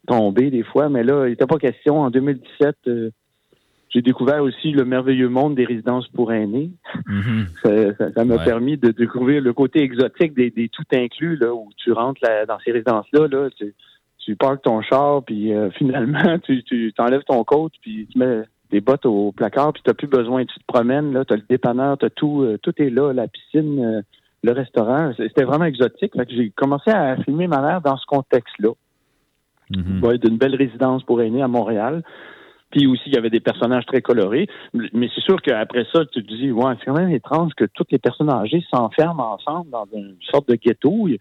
tomber 0.06 0.50
des 0.50 0.64
fois. 0.64 0.88
Mais 0.88 1.04
là, 1.04 1.26
il 1.26 1.30
n'était 1.30 1.46
pas 1.46 1.58
question. 1.58 2.00
En 2.00 2.10
2017, 2.10 2.76
euh, 2.88 3.10
j'ai 3.90 4.02
découvert 4.02 4.42
aussi 4.42 4.72
le 4.72 4.84
merveilleux 4.84 5.28
monde 5.28 5.54
des 5.54 5.64
résidences 5.64 6.08
pour 6.08 6.32
aînés. 6.32 6.70
Mhm. 7.06 7.46
Ça 8.16 8.24
m'a 8.24 8.36
Ouais. 8.36 8.44
permis 8.44 8.76
de 8.78 8.90
découvrir 8.90 9.42
le 9.42 9.52
côté 9.52 9.82
exotique 9.82 10.34
des, 10.34 10.50
des 10.50 10.68
tout 10.68 10.82
inclus, 10.92 11.36
là, 11.36 11.54
où 11.54 11.68
tu 11.76 11.92
rentres 11.92 12.20
là, 12.22 12.46
dans 12.46 12.58
ces 12.64 12.72
résidences-là, 12.72 13.28
là, 13.28 13.48
tu, 13.56 13.74
tu 14.18 14.34
parques 14.36 14.62
ton 14.62 14.80
char, 14.82 15.22
puis 15.24 15.52
euh, 15.52 15.70
finalement, 15.78 16.38
tu, 16.40 16.64
tu 16.64 16.92
t'enlèves 16.96 17.24
ton 17.24 17.44
coat, 17.44 17.70
puis 17.80 18.08
tu 18.10 18.18
mets 18.18 18.42
tes 18.70 18.80
bottes 18.80 19.04
au 19.04 19.30
placard, 19.32 19.72
puis 19.74 19.82
tu 19.84 19.90
n'as 19.90 19.94
plus 19.94 20.06
besoin, 20.06 20.44
tu 20.46 20.58
te 20.58 20.64
promènes, 20.66 21.12
là, 21.12 21.24
tu 21.26 21.34
as 21.34 21.36
le 21.36 21.42
dépanneur, 21.48 21.98
tu 21.98 22.06
tout, 22.16 22.42
euh, 22.42 22.58
tout 22.62 22.72
est 22.82 22.88
là, 22.90 23.12
la 23.12 23.28
piscine, 23.28 23.84
euh, 23.84 24.00
le 24.42 24.52
restaurant. 24.52 25.12
C'était 25.16 25.44
vraiment 25.44 25.64
exotique. 25.64 26.12
Fait 26.16 26.26
que 26.26 26.32
j'ai 26.32 26.50
commencé 26.50 26.90
à 26.90 27.16
filmer 27.16 27.46
ma 27.46 27.60
mère 27.60 27.80
dans 27.80 27.96
ce 27.96 28.06
contexte-là. 28.06 28.70
Mhm. 29.70 30.04
Ouais, 30.04 30.18
d'une 30.18 30.36
belle 30.36 30.56
résidence 30.56 31.02
pour 31.04 31.22
aînés 31.22 31.42
à 31.42 31.48
Montréal. 31.48 32.02
Puis 32.70 32.86
aussi, 32.86 33.02
il 33.06 33.14
y 33.14 33.18
avait 33.18 33.30
des 33.30 33.40
personnages 33.40 33.84
très 33.86 34.00
colorés. 34.00 34.48
Mais 34.72 35.08
c'est 35.14 35.20
sûr 35.20 35.40
qu'après 35.42 35.86
ça, 35.92 36.04
tu 36.06 36.24
te 36.24 36.34
dis, 36.34 36.50
ouais, 36.50 36.72
c'est 36.78 36.86
quand 36.86 36.98
même 36.98 37.10
étrange 37.10 37.52
que 37.56 37.64
toutes 37.64 37.92
les 37.92 37.98
personnes 37.98 38.30
âgées 38.30 38.64
s'enferment 38.70 39.34
ensemble 39.34 39.70
dans 39.70 39.86
une 39.94 40.16
sorte 40.30 40.48
de 40.48 40.54
ghetto. 40.54 41.08
Il 41.08 41.18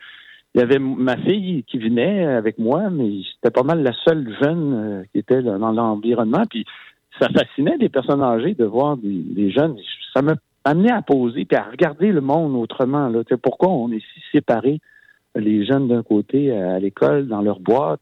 y 0.56 0.62
avait 0.62 0.80
ma 0.80 1.18
fille 1.18 1.64
qui 1.64 1.78
venait 1.78 2.26
avec 2.26 2.58
moi, 2.58 2.90
mais 2.90 3.22
c'était 3.36 3.52
pas 3.52 3.64
mal 3.64 3.84
la 3.84 3.94
seule 4.06 4.34
jeune 4.42 4.74
euh, 4.74 5.04
qui 5.12 5.20
était 5.20 5.42
dans 5.42 5.72
l'environnement. 5.72 6.44
Puis 6.50 6.66
ça 7.20 7.28
fascinait 7.30 7.78
des 7.78 7.90
personnes 7.90 8.22
âgées 8.22 8.54
de 8.54 8.66
voir 8.66 8.98
des, 8.98 9.10
des 9.10 9.52
jeunes. 9.52 9.78
Ça 10.14 10.22
m'a 10.22 10.36
amené 10.64 10.92
à 10.92 11.02
poser 11.02 11.46
puis 11.46 11.58
à 11.58 11.64
regarder 11.64 12.12
le 12.12 12.22
monde 12.22 12.56
autrement. 12.56 13.08
Là. 13.10 13.24
Tu 13.24 13.34
sais, 13.36 13.38
pourquoi 13.42 13.70
on 13.70 13.92
est 13.92 14.00
si 14.00 14.22
séparés, 14.32 14.80
les 15.36 15.66
jeunes 15.66 15.88
d'un 15.88 16.04
côté 16.04 16.52
à 16.52 16.78
l'école, 16.80 17.28
dans 17.28 17.42
leur 17.42 17.60
boîte, 17.60 18.00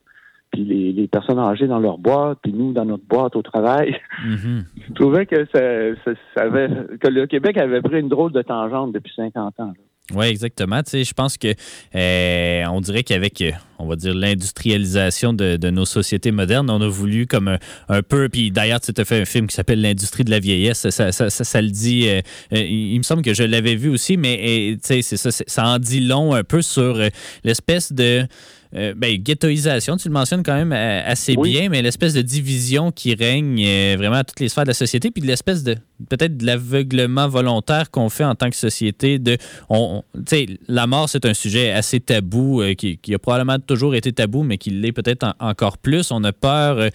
puis 0.51 0.63
les, 0.65 0.91
les 0.91 1.07
personnes 1.07 1.37
âgées 1.39 1.67
dans 1.67 1.79
leur 1.79 1.99
boîte, 1.99 2.39
puis 2.41 2.51
nous 2.51 2.73
dans 2.73 2.85
notre 2.85 3.05
boîte 3.05 3.35
au 3.35 3.41
travail? 3.41 3.95
Mhm. 4.25 4.63
Je 4.89 4.93
trouvais 4.95 5.25
que 5.25 5.45
ça, 5.45 5.95
ça- 6.03 6.19
ça 6.35 6.43
avait, 6.43 6.67
que 6.99 7.07
le 7.07 7.25
Québec 7.25 7.57
avait 7.57 7.81
pris 7.81 7.99
une 8.01 8.09
drôle 8.09 8.33
de 8.33 8.41
tangente 8.41 8.91
depuis 8.91 9.13
50 9.15 9.57
ans. 9.59 9.67
là. 9.67 9.73
Oui, 10.13 10.25
exactement. 10.27 10.81
Tu 10.83 10.91
sais, 10.91 11.03
je 11.03 11.13
pense 11.13 11.37
que 11.37 11.53
euh, 11.95 12.63
on 12.71 12.81
dirait 12.81 13.03
qu'avec, 13.03 13.41
euh, 13.41 13.51
on 13.77 13.87
va 13.87 13.95
dire, 13.95 14.13
l'industrialisation 14.13 15.33
de, 15.33 15.55
de 15.55 15.69
nos 15.69 15.85
sociétés 15.85 16.31
modernes, 16.31 16.69
on 16.69 16.81
a 16.81 16.87
voulu 16.87 17.27
comme 17.27 17.47
un, 17.47 17.59
un 17.87 18.01
peu, 18.01 18.27
puis 18.27 18.51
d'ailleurs, 18.51 18.81
tu 18.81 18.91
as 18.95 19.05
fait 19.05 19.21
un 19.21 19.25
film 19.25 19.47
qui 19.47 19.55
s'appelle 19.55 19.81
L'industrie 19.81 20.23
de 20.23 20.31
la 20.31 20.39
vieillesse, 20.39 20.89
ça, 20.89 21.11
ça, 21.11 21.29
ça, 21.29 21.43
ça 21.43 21.61
le 21.61 21.69
dit, 21.69 22.07
euh, 22.07 22.21
euh, 22.53 22.57
il 22.59 22.97
me 22.97 23.03
semble 23.03 23.21
que 23.21 23.33
je 23.33 23.43
l'avais 23.43 23.75
vu 23.75 23.89
aussi, 23.89 24.17
mais 24.17 24.39
euh, 24.41 24.73
tu 24.73 25.01
sais, 25.01 25.01
c'est 25.01 25.17
ça, 25.17 25.31
ça 25.31 25.67
en 25.67 25.79
dit 25.79 26.01
long 26.01 26.33
un 26.33 26.43
peu 26.43 26.61
sur 26.61 26.99
l'espèce 27.43 27.93
de... 27.93 28.27
euh, 28.75 28.93
ben, 28.95 29.15
ghettoisation, 29.17 29.97
tu 29.97 30.07
le 30.07 30.13
mentionnes 30.13 30.43
quand 30.43 30.55
même 30.55 30.71
euh, 30.73 31.01
assez 31.05 31.35
Oui. 31.37 31.51
bien, 31.51 31.69
mais 31.69 31.81
l'espèce 31.81 32.13
de 32.13 32.21
division 32.21 32.91
qui 32.91 33.15
règne 33.15 33.63
euh, 33.65 33.95
vraiment 33.97 34.17
à 34.17 34.23
toutes 34.23 34.39
les 34.39 34.49
sphères 34.49 34.63
de 34.65 34.69
la 34.69 34.73
société, 34.75 35.09
puis 35.11 35.21
de 35.21 35.27
l'espèce 35.27 35.63
de 35.63 35.75
peut-être 36.07 36.37
de 36.37 36.45
l'aveuglement 36.45 37.27
volontaire 37.27 37.89
qu'on 37.91 38.09
fait 38.09 38.23
en 38.23 38.35
tant 38.35 38.49
que 38.49 38.55
société. 38.55 39.19
De, 39.19 39.37
on, 39.69 40.03
on- 40.13 40.19
tu 40.19 40.23
sais, 40.27 40.45
la 40.67 40.85
mort, 40.87 41.09
c'est 41.09 41.25
un 41.25 41.33
sujet 41.33 41.71
assez 41.71 41.99
tabou, 41.99 42.61
euh, 42.61 42.73
qui, 42.75 42.97
qui 42.97 43.13
a 43.13 43.19
probablement 43.19 43.57
toujours 43.59 43.95
été 43.95 44.11
tabou, 44.13 44.43
mais 44.43 44.57
qui 44.57 44.69
l'est 44.69 44.91
peut-être 44.91 45.23
en- 45.23 45.33
encore 45.39 45.77
plus. 45.77 46.11
On 46.11 46.23
a 46.23 46.31
peur 46.31 46.89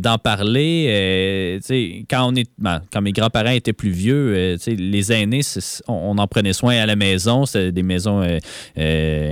d'en 0.00 0.18
parler. 0.18 1.58
tu 1.60 1.66
sais, 1.66 2.04
quand 2.10 2.30
on 2.32 2.34
est, 2.34 2.48
ben, 2.58 2.80
quand 2.92 3.02
mes 3.02 3.12
grands-parents 3.12 3.50
étaient 3.50 3.72
plus 3.72 3.90
vieux, 3.90 4.56
tu 4.58 4.64
sais, 4.64 4.74
les 4.74 5.12
aînés, 5.12 5.40
on, 5.86 5.92
on 5.92 6.18
en 6.18 6.26
prenait 6.26 6.52
soin 6.52 6.76
à 6.76 6.86
la 6.86 6.96
maison. 6.96 7.44
C'était 7.46 7.72
des 7.72 7.82
maisons 7.82 8.22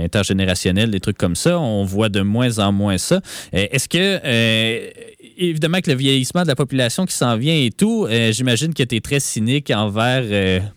intergénérationnelles, 0.03 0.91
des 0.91 0.99
trucs 0.99 1.17
comme 1.17 1.35
ça. 1.35 1.59
On 1.63 1.83
voit 1.83 2.09
de 2.09 2.21
moins 2.21 2.59
en 2.59 2.71
moins 2.71 2.97
ça. 2.97 3.21
Euh, 3.53 3.65
Est-ce 3.71 3.87
que, 3.89 4.19
euh, 4.23 4.89
évidemment, 5.37 5.79
que 5.79 5.89
le 5.89 5.97
vieillissement 5.97 6.43
de 6.43 6.47
la 6.47 6.55
population 6.55 7.05
qui 7.05 7.15
s'en 7.15 7.37
vient 7.37 7.55
et 7.55 7.71
tout, 7.71 8.05
euh, 8.05 8.31
j'imagine 8.31 8.73
que 8.73 8.83
tu 8.83 8.95
es 8.95 9.01
très 9.01 9.19
cynique 9.19 9.71
envers 9.71 10.23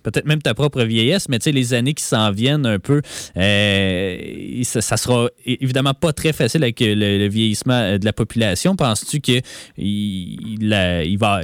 peut-être 0.03 0.27
même 0.27 0.43
ta 0.43 0.55
propre 0.55 0.83
vieillesse, 0.83 1.29
mais 1.29 1.39
tu 1.39 1.45
sais, 1.45 1.53
les 1.53 1.75
années 1.75 1.95
qui 1.95 2.05
s'en 2.05 2.31
viennent 2.31 2.67
un 2.67 2.79
peu, 2.79 3.03
ça, 3.35 4.81
ça 4.81 4.97
sera 4.97 5.29
évidemment 5.45 5.95
pas 5.95 6.13
très 6.13 6.33
facile 6.33 6.63
avec 6.63 6.81
le, 6.81 7.27
vieillissement 7.29 7.99
de 7.99 8.05
la 8.05 8.13
population. 8.13 8.77
Penses-tu 8.77 9.21
qu'il 9.21 9.43
il, 9.77 11.17
va, 11.19 11.43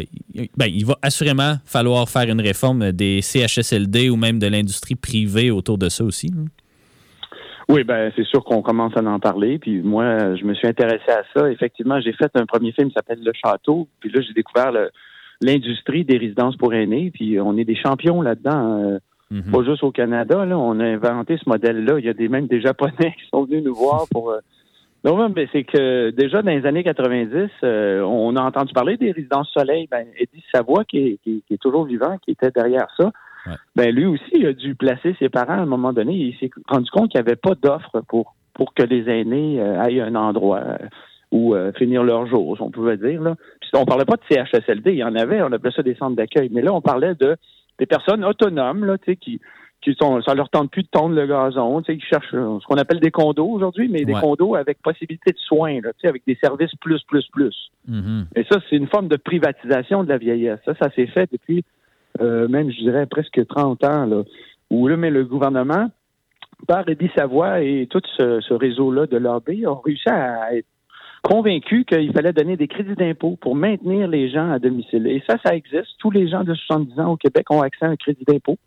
ben, 0.57 0.67
il 0.67 0.87
va 0.87 0.99
assurément 1.03 1.59
falloir 1.65 2.09
faire 2.09 2.29
une 2.29 2.41
réforme 2.41 2.93
des 2.93 3.21
CHSLD 3.23 4.11
ou 4.11 4.17
même 4.17 4.39
de 4.39 4.47
l'industrie 4.47 4.95
privée 4.95 5.51
autour 5.51 5.79
de 5.79 5.89
ça 5.89 6.05
aussi? 6.05 6.31
Oui, 7.73 7.85
ben 7.85 8.13
c'est 8.15 8.25
sûr 8.25 8.45
qu'on 8.45 8.63
commence 8.63 8.97
à 8.97 9.01
en 9.03 9.19
parler. 9.19 9.59
Puis 9.59 9.81
moi, 9.81 10.35
je 10.37 10.45
me 10.45 10.55
suis 10.55 10.69
intéressé 10.69 11.11
à 11.11 11.23
ça. 11.35 11.51
Effectivement, 11.51 12.01
j'ai 12.01 12.13
fait 12.13 12.31
un 12.35 12.47
premier 12.47 12.73
film 12.73 12.89
qui 12.89 12.95
s'appelle 12.95 13.21
Le 13.25 13.33
Château. 13.35 13.89
Puis 14.01 14.11
là, 14.11 14.21
j'ai 14.21 14.33
découvert 14.35 14.71
l'industrie 15.41 16.05
des 16.05 16.19
résidences 16.19 16.57
pour 16.57 16.75
aînés. 16.75 17.11
Puis 17.13 17.41
on 17.41 17.57
est 17.57 17.65
des 17.65 17.77
champions 17.77 18.23
là-dedans. 18.23 18.83
euh, 18.83 18.99
Mhm. 19.31 19.51
Pas 19.51 19.63
juste 19.65 19.83
au 19.83 19.91
Canada. 19.91 20.45
Là, 20.45 20.59
on 20.59 20.79
a 20.79 20.85
inventé 20.85 21.39
ce 21.43 21.49
modèle-là. 21.49 21.99
Il 21.99 22.05
y 22.05 22.09
a 22.11 22.13
des 22.13 22.29
même 22.29 22.49
des 22.49 22.61
Japonais 22.61 22.93
qui 23.19 23.27
sont 23.33 23.45
venus 23.45 23.65
nous 23.65 23.75
voir 23.75 24.05
pour. 24.11 24.31
euh, 24.31 24.41
Non, 25.05 25.17
non, 25.17 25.33
mais 25.35 25.49
c'est 25.53 25.65
que 25.65 26.11
déjà 26.11 26.43
dans 26.43 26.51
les 26.51 26.67
années 26.67 26.85
90, 26.85 27.49
euh, 27.65 28.03
on 28.03 28.37
a 28.37 28.43
entendu 28.43 28.75
parler 28.75 28.99
des 28.99 29.11
résidences 29.11 29.49
soleil. 29.51 29.89
Ben, 29.91 30.05
Eddie 30.19 30.45
Savoie, 30.55 30.85
qui 30.85 30.99
est, 30.99 31.19
qui, 31.25 31.43
qui 31.49 31.55
est 31.55 31.63
toujours 31.63 31.87
vivant, 31.87 32.19
qui 32.19 32.33
était 32.33 32.51
derrière 32.51 32.89
ça, 32.99 33.11
Ouais. 33.47 33.55
ben 33.75 33.95
lui 33.95 34.07
aussi 34.07 34.31
il 34.33 34.47
a 34.47 34.53
dû 34.53 34.75
placer 34.75 35.17
ses 35.19 35.29
parents 35.29 35.55
à 35.55 35.63
un 35.63 35.67
moment 35.67 35.93
donné. 35.93 36.15
Il 36.15 36.37
s'est 36.39 36.51
rendu 36.69 36.91
compte 36.91 37.11
qu'il 37.11 37.21
n'y 37.21 37.27
avait 37.27 37.37
pas 37.37 37.55
d'offre 37.55 38.01
pour 38.09 38.35
pour 38.55 38.75
que 38.75 38.83
les 38.83 39.09
aînés 39.09 39.61
euh, 39.61 39.81
aillent 39.81 40.01
à 40.01 40.07
un 40.07 40.15
endroit 40.15 40.59
euh, 40.61 40.79
où 41.33 41.55
euh, 41.55 41.73
finir 41.73 42.05
leur 42.05 42.27
jour, 42.27 42.57
si 42.57 42.63
on 42.63 42.71
pouvait 42.71 42.99
dire. 42.99 43.21
Là. 43.23 43.35
Puis 43.61 43.71
on 43.75 43.85
parlait 43.87 44.05
pas 44.05 44.17
de 44.17 44.23
CHSLD, 44.29 44.93
il 44.93 44.99
y 44.99 45.05
en 45.05 45.17
avait, 45.17 45.43
on 45.43 45.51
appelait 45.53 45.73
ça 45.73 45.83
des 45.83 45.95
centres 45.95 46.17
d'accueil. 46.17 46.51
Mais 46.53 46.61
là, 46.63 46.73
on 46.73 46.83
parlait 46.83 47.15
de 47.15 47.37
des 47.79 47.87
personnes 47.87 48.25
autonomes, 48.25 48.85
là, 48.85 48.97
qui 48.99 49.41
qui 49.83 49.97
sont, 50.01 50.23
ça 50.23 50.35
leur 50.35 50.49
tente 50.49 50.71
plus 50.71 50.85
de 50.85 50.89
tondre 50.89 51.15
le 51.17 51.27
gazon, 51.27 51.83
tu 51.83 51.93
sais, 51.93 51.99
qui 51.99 52.07
cherchent 52.07 52.35
euh, 52.35 52.59
ce 52.61 52.67
qu'on 52.67 52.77
appelle 52.77 53.01
des 53.01 53.11
condos 53.11 53.49
aujourd'hui, 53.49 53.89
mais 53.89 54.05
des 54.05 54.15
Ouais. 54.15 54.21
condos 54.21 54.55
avec 54.55 54.81
possibilité 54.81 55.33
de 55.33 55.39
soins, 55.39 55.81
là, 55.81 55.93
tu 55.95 56.03
sais, 56.03 56.09
avec 56.09 56.23
des 56.25 56.39
services 56.43 56.75
plus, 56.81 57.03
plus, 57.03 57.27
plus. 57.33 57.71
Mhm. 57.89 58.27
Et 58.37 58.45
ça, 58.45 58.61
c'est 58.71 58.77
une 58.77 58.87
forme 58.87 59.09
de 59.09 59.17
privatisation 59.17 60.05
de 60.05 60.09
la 60.09 60.19
vieillesse. 60.19 60.61
Ça, 60.65 60.75
ça 60.81 60.91
s'est 60.95 61.09
fait 61.09 61.29
depuis 61.33 61.65
euh, 62.21 62.49
même, 62.49 62.71
je 62.71 62.79
dirais, 62.79 63.07
presque 63.07 63.47
30 63.47 63.85
ans, 63.85 64.07
là, 64.07 64.23
où 64.71 64.89
là, 64.89 64.97
mais 64.97 65.11
le 65.11 65.25
gouvernement, 65.25 65.89
par 66.67 66.89
Eddie 66.89 67.11
Savoie 67.17 67.63
et 67.63 67.87
tout 67.91 68.03
ce, 68.17 68.41
ce 68.41 68.55
réseau-là 68.55 69.07
de 69.07 69.17
lobby, 69.17 69.67
ont 69.67 69.81
réussi 69.81 70.09
à 70.09 70.55
être 70.55 70.67
convaincus 71.23 71.85
qu'il 71.87 72.13
fallait 72.13 72.33
donner 72.33 72.57
des 72.57 72.69
crédits 72.69 72.95
d'impôt 72.95 73.37
pour 73.41 73.55
maintenir 73.55 74.09
les 74.09 74.29
gens 74.29 74.51
à 74.51 74.59
domicile. 74.59 75.07
Et 75.07 75.23
ça, 75.29 75.37
ça 75.45 75.55
existe. 75.55 75.97
Tous 75.99 76.11
les 76.11 76.29
gens 76.29 76.45
de 76.45 76.55
70 76.55 77.01
ans 77.01 77.13
au 77.13 77.17
Québec 77.17 77.47
ont 77.51 77.63
accès 77.63 77.87
à 77.87 77.89
un 77.89 77.97
crédit 77.97 78.25
d'impôt 78.27 78.59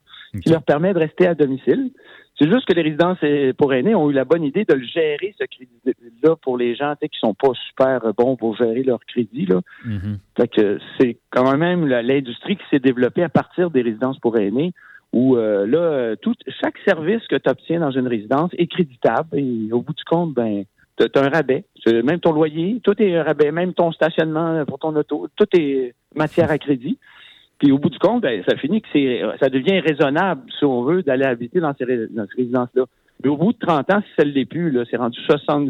qui 0.42 0.50
leur 0.50 0.64
permet 0.64 0.94
de 0.94 1.00
rester 1.00 1.28
à 1.28 1.36
domicile. 1.36 1.92
C'est 2.38 2.52
juste 2.52 2.66
que 2.66 2.74
les 2.74 2.82
résidences 2.82 3.18
euh, 3.24 3.54
pour 3.54 3.74
aînés 3.74 3.96
ont 3.96 4.10
eu 4.10 4.14
la 4.14 4.26
bonne 4.26 4.44
idée 4.44 4.66
de 4.66 4.74
le 4.74 4.86
gérer, 4.86 5.34
ce 5.40 5.46
crédit-là, 5.46 6.36
pour 6.42 6.58
les 6.58 6.76
gens 6.76 6.94
qui 7.00 7.18
sont 7.20 7.34
pas 7.34 7.52
super 7.68 8.14
bons 8.14 8.36
pour 8.36 8.58
gérer 8.58 8.84
leur 8.84 9.00
crédit. 9.06 9.46
Là. 9.46 9.62
Mhm. 9.86 10.20
Fait 10.36 10.48
que 10.50 10.80
c'est 11.00 11.18
quand 11.30 11.56
même 11.58 11.86
l'industrie 11.86 12.58
qui 12.58 12.64
s'est 12.70 12.80
développée 12.80 13.24
à 13.24 13.30
partir 13.30 13.72
des 13.72 13.82
résidences 13.82 14.20
pour 14.20 14.38
aînés, 14.38 14.74
où 15.14 15.38
euh, 15.38 15.66
là, 15.66 16.16
tout, 16.18 16.36
chaque 16.62 16.78
service 16.86 17.26
que 17.28 17.38
tu 17.38 17.50
obtiens 17.50 17.80
dans 17.80 17.92
une 17.92 18.08
résidence 18.08 18.52
est 18.58 18.68
créditable 18.68 19.40
et 19.40 19.72
au 19.72 19.82
bout 19.82 19.94
du 19.94 20.04
compte, 20.04 20.34
ben, 20.34 20.66
tu 20.98 21.06
as 21.16 21.24
un 21.24 21.30
rabais. 21.30 21.64
Même 21.86 22.20
ton 22.20 22.34
loyer, 22.34 22.82
tout 22.84 23.02
est 23.02 23.16
un 23.16 23.24
rabais, 23.24 23.52
même 23.52 23.74
ton 23.74 23.94
stationnement 23.94 24.66
pour 24.66 24.80
ton 24.80 24.94
auto, 24.96 25.28
tout 25.38 25.48
est 25.58 25.94
matière 26.16 26.52
à 26.52 26.58
crédit. 26.58 26.98
Puis 27.60 27.72
au 27.72 27.78
bout 27.78 27.90
du 27.90 28.00
compte, 28.00 28.22
ben, 28.22 28.44
ça 28.48 28.58
finit 28.58 28.82
que 28.82 28.88
c'est 28.92 29.22
ça 29.40 29.50
devient 29.50 29.80
raisonnable, 29.80 30.42
si 30.58 30.66
on 30.66 30.84
veut, 30.84 31.04
d'aller 31.04 31.26
habiter 31.26 31.60
dans 31.60 31.74
ces, 31.74 31.86
ces 31.86 32.36
résidences-là. 32.38 32.84
Mais 33.24 33.30
au 33.30 33.38
bout 33.38 33.54
de 33.54 33.60
30 33.60 33.94
ans, 33.94 34.02
si 34.02 34.14
ça 34.18 34.26
ne 34.26 34.32
l'est 34.32 34.46
plus, 34.46 34.72
là, 34.72 34.84
c'est 34.90 34.98
rendu 34.98 35.20
60. 35.22 35.70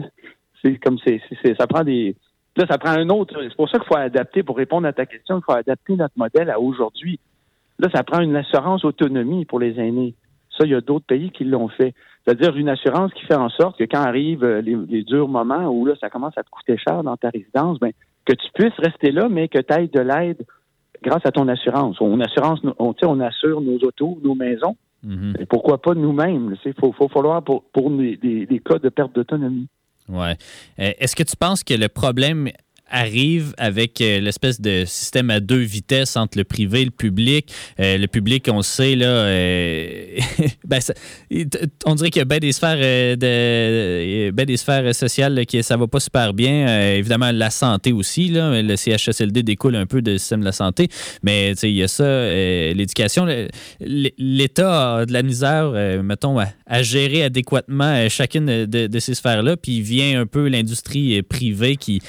C'est 0.63 0.77
comme 0.77 0.97
c'est- 1.05 1.21
ça 1.59 1.67
prend 1.67 1.83
des. 1.83 2.15
Là, 2.57 2.65
ça 2.69 2.77
prend 2.77 2.91
un 2.91 3.09
autre. 3.09 3.35
C'est 3.41 3.55
pour 3.55 3.69
ça 3.69 3.77
qu'il 3.77 3.87
faut 3.87 3.97
adapter, 3.97 4.41
pour 4.41 4.57
répondre 4.57 4.87
à 4.87 4.93
ta 4.93 5.05
question, 5.05 5.37
il 5.37 5.43
faut 5.43 5.51
adapter 5.51 5.95
notre 5.95 6.17
modèle 6.17 6.49
à 6.49 6.59
aujourd'hui. 6.59 7.19
Là, 7.79 7.89
ça 7.93 8.03
prend 8.03 8.21
une 8.21 8.35
assurance 8.35 8.85
autonomie 8.85 9.45
pour 9.45 9.59
les 9.59 9.77
aînés. 9.79 10.15
Ça, 10.57 10.65
il 10.65 10.71
y 10.71 10.75
a 10.75 10.81
d'autres 10.81 11.05
pays 11.05 11.31
qui 11.31 11.43
l'ont 11.43 11.67
fait. 11.67 11.93
C'est-à-dire 12.23 12.55
une 12.55 12.69
assurance 12.69 13.13
qui 13.13 13.25
fait 13.25 13.35
en 13.35 13.49
sorte 13.49 13.77
que 13.77 13.83
quand 13.83 14.01
arrivent 14.01 14.45
euh, 14.45 14.61
les, 14.61 14.75
les 14.87 15.03
durs 15.03 15.27
moments 15.27 15.67
où 15.67 15.85
là, 15.85 15.93
ça 15.99 16.09
commence 16.09 16.37
à 16.37 16.43
te 16.43 16.49
coûter 16.49 16.77
cher 16.77 17.03
dans 17.03 17.17
ta 17.17 17.29
résidence, 17.29 17.77
ben, 17.79 17.91
que 18.25 18.33
tu 18.33 18.47
puisses 18.53 18.77
rester 18.79 19.11
là, 19.11 19.27
mais 19.29 19.49
que 19.49 19.59
tu 19.59 19.73
ailles 19.73 19.89
de 19.89 19.99
l'aide 19.99 20.45
grâce 21.05 21.25
à 21.25 21.31
ton 21.31 21.47
assurance. 21.47 21.97
On, 22.01 22.19
assurance, 22.19 22.59
on, 22.79 22.93
on 23.03 23.19
assure 23.19 23.61
nos 23.61 23.77
autos, 23.79 24.19
nos 24.23 24.35
maisons. 24.35 24.75
Mhm. 25.03 25.33
Et 25.39 25.45
pourquoi 25.45 25.79
pas 25.81 25.93
nous-mêmes? 25.93 26.55
Il 26.65 26.73
faut, 26.79 26.91
faut 26.91 27.07
falloir 27.09 27.43
pour, 27.43 27.63
pour 27.73 27.91
des, 27.91 28.17
des- 28.17 28.45
des 28.47 28.59
cas 28.59 28.79
de 28.79 28.89
perte 28.89 29.13
d'autonomie. 29.13 29.67
Ouais. 30.09 30.35
Euh, 30.79 30.91
Est-ce 30.99 31.15
que 31.15 31.23
tu 31.23 31.35
penses 31.35 31.63
que 31.63 31.73
le 31.73 31.89
problème 31.89 32.49
arrive 32.89 33.53
avec 33.57 33.99
euh, 34.01 34.19
l'espèce 34.19 34.61
de 34.61 34.83
système 34.85 35.29
à 35.29 35.39
deux 35.39 35.59
vitesses 35.59 36.15
entre 36.15 36.37
le 36.37 36.43
privé 36.43 36.81
et 36.81 36.85
le 36.85 36.91
public? 36.91 37.51
Euh, 37.79 37.97
le 37.97 38.07
public, 38.07 38.47
on 38.49 38.57
le 38.57 38.63
sait, 38.63 38.95
là, 38.95 39.07
euh, 39.07 40.17
ben, 40.65 40.79
on 41.85 41.95
dirait 41.95 42.09
qu'il 42.09 42.19
y 42.19 42.21
a 42.21 42.25
bien 42.25 42.37
des 42.37 42.51
sphères, 42.51 42.77
de, 42.77 44.29
des 44.29 44.57
sphères 44.57 44.93
sociales 44.93 45.45
qui 45.45 45.61
ça 45.63 45.77
va 45.77 45.87
pas 45.87 45.99
super 45.99 46.33
bien. 46.33 46.91
Évidemment, 46.93 47.31
la 47.31 47.49
santé 47.49 47.91
aussi, 47.91 48.27
là, 48.27 48.61
le 48.61 48.75
CHSLD 48.75 49.43
découle 49.43 49.75
un 49.75 49.85
peu 49.85 50.01
du 50.01 50.19
système 50.19 50.41
de 50.41 50.45
la 50.45 50.51
santé, 50.51 50.87
mais 51.23 51.53
il 51.63 51.71
y 51.71 51.83
a 51.83 51.87
ça, 51.87 52.03
l'éducation. 52.03 53.25
L'État 53.79 54.97
a 54.97 55.05
de 55.05 55.13
la 55.13 55.23
misère, 55.23 55.71
mettons, 56.03 56.39
à, 56.39 56.83
gérer 56.83 57.23
adéquatement 57.23 58.07
chacune 58.09 58.65
de, 58.65 58.99
ces 58.99 59.15
sphères-là, 59.15 59.57
puis 59.57 59.81
vient 59.81 60.21
un 60.21 60.25
peu 60.25 60.47
l'industrie 60.47 61.21
privée 61.23 61.77
qui, 61.77 62.01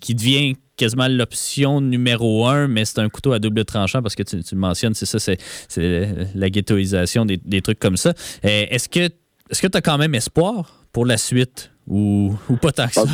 qui 0.00 0.14
devient 0.14 0.54
quasiment 0.76 1.08
l'option 1.08 1.80
numéro 1.80 2.46
un, 2.46 2.66
mais 2.68 2.84
c'est 2.86 3.00
un 3.00 3.08
couteau 3.08 3.32
à 3.32 3.38
double 3.38 3.64
tranchant 3.64 4.00
parce 4.02 4.14
que 4.14 4.22
tu, 4.22 4.42
tu 4.42 4.54
le 4.54 4.60
mentionnes, 4.60 4.94
c'est 4.94 5.06
ça, 5.06 5.18
c'est 5.18 6.08
la 6.34 6.48
ghettoisation, 6.50 7.24
des, 7.26 7.36
des 7.36 7.60
trucs 7.60 7.78
comme 7.78 7.96
ça. 7.96 8.10
Euh, 8.44 8.66
Est-ce 8.70 8.88
que 8.88 9.00
est-ce 9.50 9.60
que 9.60 9.66
tu 9.66 9.76
as 9.76 9.82
quand 9.82 9.98
même 9.98 10.14
espoir 10.14 10.84
pour 10.92 11.04
la 11.06 11.16
suite 11.16 11.72
ou, 11.86 12.32
ou 12.48 12.56
pas 12.56 12.72
tant 12.72 12.86
que 12.86 12.94
ça? 12.94 13.04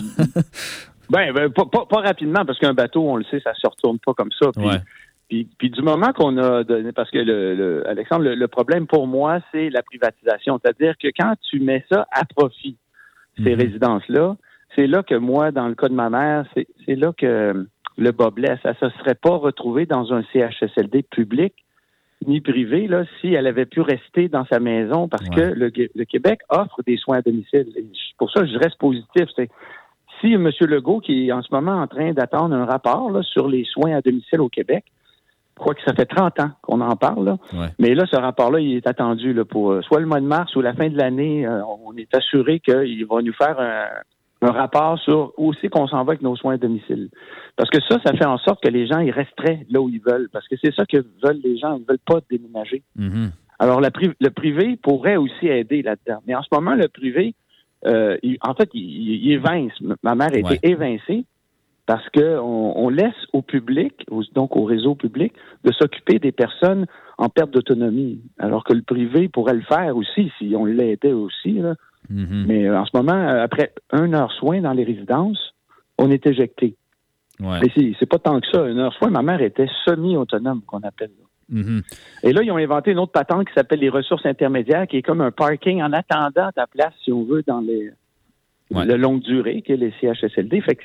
Ben, 1.11 1.33
ben, 1.33 1.51
pas, 1.51 1.65
pas- 1.67 1.87
pas 1.87 2.01
rapidement, 2.01 2.45
parce 2.45 2.59
qu'un 2.59 2.75
bateau, 2.75 3.09
on 3.09 3.17
le 3.17 3.25
sait, 3.31 3.41
ça 3.41 3.55
se 3.55 3.67
retourne 3.67 3.99
pas 4.05 4.13
comme 4.13 4.31
ça. 4.41 4.51
Puis, 4.55 4.67
Ouais. 4.67 4.81
puis, 5.29 5.49
puis 5.59 5.71
du 5.71 5.81
moment 5.83 6.13
qu'on 6.13 6.37
a 6.37 6.65
donné, 6.65 6.91
parce 6.93 7.11
que 7.11 7.19
le, 7.19 7.55
le- 7.55 7.89
Alexandre, 7.89 8.25
le, 8.25 8.35
le 8.35 8.49
problème 8.49 8.87
pour 8.87 9.07
moi, 9.07 9.41
c'est 9.53 9.71
la 9.71 9.83
privatisation. 9.83 10.59
C'est-à-dire 10.63 10.95
que 11.01 11.09
quand 11.17 11.35
tu 11.49 11.61
mets 11.61 11.85
ça 11.91 12.07
à 12.13 12.25
profit, 12.25 12.77
ces 13.39 13.55
Mhm. 13.55 13.61
résidences-là, 13.63 14.37
c'est 14.77 14.87
là 14.87 15.03
que 15.03 15.15
moi, 15.17 15.51
dans 15.51 15.67
le 15.69 15.75
cas 15.75 15.89
de 15.89 15.95
ma 15.95 16.11
mère, 16.11 16.45
c'est 16.55 16.95
là 16.95 17.13
que 17.17 17.67
le 17.99 18.13
bas 18.13 18.31
blesse. 18.31 18.59
Elle 18.65 18.77
ne 18.83 18.89
se 18.91 18.97
serait 18.99 19.15
pas 19.15 19.37
retrouvée 19.37 19.87
dans 19.87 20.13
un 20.13 20.23
CHSLD 20.33 21.03
public 21.11 21.55
ni 22.27 22.41
privé 22.41 22.87
là, 22.89 23.05
si 23.21 23.35
elle 23.35 23.47
avait 23.47 23.67
pu 23.67 23.81
rester 23.81 24.29
dans 24.29 24.45
sa 24.47 24.59
maison 24.61 25.09
parce 25.09 25.29
Ouais. 25.31 25.35
que 25.37 25.41
le, 25.55 25.71
le 25.95 26.05
Québec 26.05 26.41
offre 26.51 26.83
des 26.87 26.97
soins 26.97 27.19
à 27.19 27.23
domicile. 27.23 27.67
Et 27.77 27.85
pour 28.19 28.31
ça, 28.31 28.45
je 28.47 28.57
reste 28.59 28.79
positif. 28.79 29.25
Si 30.21 30.33
M. 30.33 30.49
Legault, 30.61 31.01
qui 31.01 31.29
est 31.29 31.33
en 31.33 31.43
ce 31.43 31.49
moment 31.55 31.73
en 31.73 31.87
train 31.87 32.13
d'attendre 32.13 32.55
un 32.55 32.65
rapport 32.65 33.11
là, 33.11 33.23
sur 33.23 33.49
les 33.49 33.65
soins 33.65 33.95
à 33.97 34.01
domicile 34.01 34.41
au 34.41 34.49
Québec, 34.49 34.85
Je 35.57 35.61
crois 35.63 35.75
que 35.75 35.83
ça 35.87 35.95
fait 35.95 36.05
30 36.07 36.41
ans 36.41 36.51
qu'on 36.63 36.81
en 36.83 36.97
parle. 36.97 37.25
Là. 37.25 37.37
Ouais. 37.55 37.69
Mais 37.79 37.95
là, 37.95 38.05
ce 38.11 38.17
rapport-là, 38.17 38.61
il 38.61 38.77
est 38.77 38.87
attendu 38.87 39.33
là, 39.33 39.45
pour 39.47 39.73
euh, 39.73 39.81
soit 39.83 40.01
le 40.01 40.07
mois 40.07 40.21
de 40.21 40.27
mars 40.27 40.55
ou 40.57 40.61
la 40.61 40.75
fin 40.75 40.89
de 40.91 40.97
l'année. 40.99 41.47
Euh, 41.47 41.61
on 41.87 41.97
est 41.97 42.15
assuré 42.15 42.61
qu'il 42.61 43.07
va 43.07 43.23
nous 43.23 43.33
faire 43.35 43.59
un, 43.61 43.85
un 44.47 44.53
rapport 44.53 44.99
sur 45.01 45.33
où 45.37 45.53
c'est 45.55 45.69
qu'on 45.69 45.87
s'en 45.89 46.05
va 46.05 46.13
avec 46.13 46.23
nos 46.23 46.37
soins 46.37 46.55
à 46.55 46.57
domicile. 46.59 47.09
Parce 47.57 47.71
que 47.71 47.79
ça, 47.89 47.99
ça 48.05 48.13
fait 48.13 48.27
en 48.27 48.39
sorte 48.39 48.63
que 48.63 48.69
les 48.71 48.87
gens 48.87 49.01
ils 49.01 49.11
resteraient 49.11 49.67
là 49.71 49.81
où 49.81 49.89
ils 49.89 50.01
veulent. 50.01 50.29
Parce 50.33 50.47
que 50.49 50.57
c'est 50.63 50.75
ça 50.75 50.85
que 50.87 50.99
veulent 51.23 51.41
les 51.43 51.57
gens. 51.59 51.77
Ils 51.79 51.85
veulent 51.89 51.99
pas 52.07 52.21
déménager. 52.31 52.83
Mhm. 52.97 53.31
Alors, 53.59 53.81
la 53.81 53.91
pri- 53.91 54.13
le 54.21 54.31
privé 54.31 54.77
pourrait 54.77 55.17
aussi 55.17 55.47
aider 55.49 55.83
là-dedans. 55.83 56.21
Mais 56.27 56.35
en 56.35 56.43
ce 56.43 56.49
moment, 56.53 56.75
le 56.75 56.89
privé, 56.89 57.35
euh, 57.87 58.17
il- 58.23 58.37
en 58.47 58.55
fait, 58.55 58.69
il, 58.75 59.25
il 59.25 59.33
évince. 59.33 59.73
Ma 60.03 60.15
mère 60.15 60.29
a 60.29 60.33
Ouais. 60.33 60.57
été 60.57 60.69
évincée 60.69 61.25
parce 61.87 62.07
que 62.11 62.39
on, 62.39 62.89
laisse 62.91 63.15
au 63.33 63.43
public, 63.43 63.95
donc 64.35 64.57
au 64.57 64.65
réseau 64.65 64.95
public, 64.95 65.33
de 65.65 65.73
s'occuper 65.73 66.19
des 66.19 66.33
personnes 66.33 66.87
en 67.17 67.29
perte 67.29 67.51
d'autonomie. 67.53 68.21
Alors 68.39 68.65
que 68.65 68.73
le 68.75 68.83
privé 68.83 69.29
pourrait 69.29 69.55
le 69.55 69.63
faire 69.63 69.97
aussi 69.97 70.31
si 70.39 70.55
on 70.57 70.65
l'aidait 70.65 71.13
aussi. 71.13 71.53
Là. 71.53 71.75
Mhm. 72.09 72.45
Mais 72.47 72.67
euh, 72.69 72.79
en 72.79 72.85
ce 72.87 72.97
moment, 72.97 73.15
euh, 73.15 73.43
après 73.43 73.73
un 73.91 74.13
heure 74.13 74.33
soin 74.33 74.61
dans 74.61 74.73
les 74.73 74.85
résidences, 74.85 75.55
on 75.99 76.11
est 76.11 76.27
éjecté. 76.27 76.77
Ouais. 77.41 77.59
Mais 77.63 77.95
c'est, 77.99 78.07
pas 78.07 78.19
tant 78.19 78.41
que 78.41 78.47
ça. 78.51 78.67
Une 78.67 78.79
heure 78.79 78.95
soin, 78.95 79.11
ma 79.11 79.23
mère 79.23 79.43
était 79.43 79.69
semi-autonome, 79.85 80.63
qu'on 80.63 80.81
appelle. 80.81 81.11
là. 81.19 81.27
Mhm. 81.61 81.83
Et 82.23 82.33
là, 82.33 82.43
ils 82.43 82.51
ont 82.51 82.57
inventé 82.57 82.93
une 82.93 82.99
autre 82.99 83.13
patente 83.13 83.47
qui 83.47 83.55
s'appelle 83.55 83.81
les 83.81 83.89
ressources 83.89 84.27
intermédiaires, 84.27 84.87
qui 84.87 84.97
est 84.97 85.03
comme 85.03 85.21
un 85.21 85.31
parking 85.31 85.83
en 85.83 85.93
attendant 85.93 86.51
ta 86.55 86.67
place, 86.67 86.95
si 87.05 87.13
on 87.13 87.25
veut, 87.25 87.43
dans 87.47 87.61
les 87.61 87.91
Ouais. 88.73 88.85
le 88.85 88.97
longue 88.97 89.21
durée, 89.21 89.63
qui 89.63 89.71
est 89.73 89.77
les 89.77 89.93
CHSLD. 90.01 90.61
Fait 90.61 90.75
que 90.75 90.83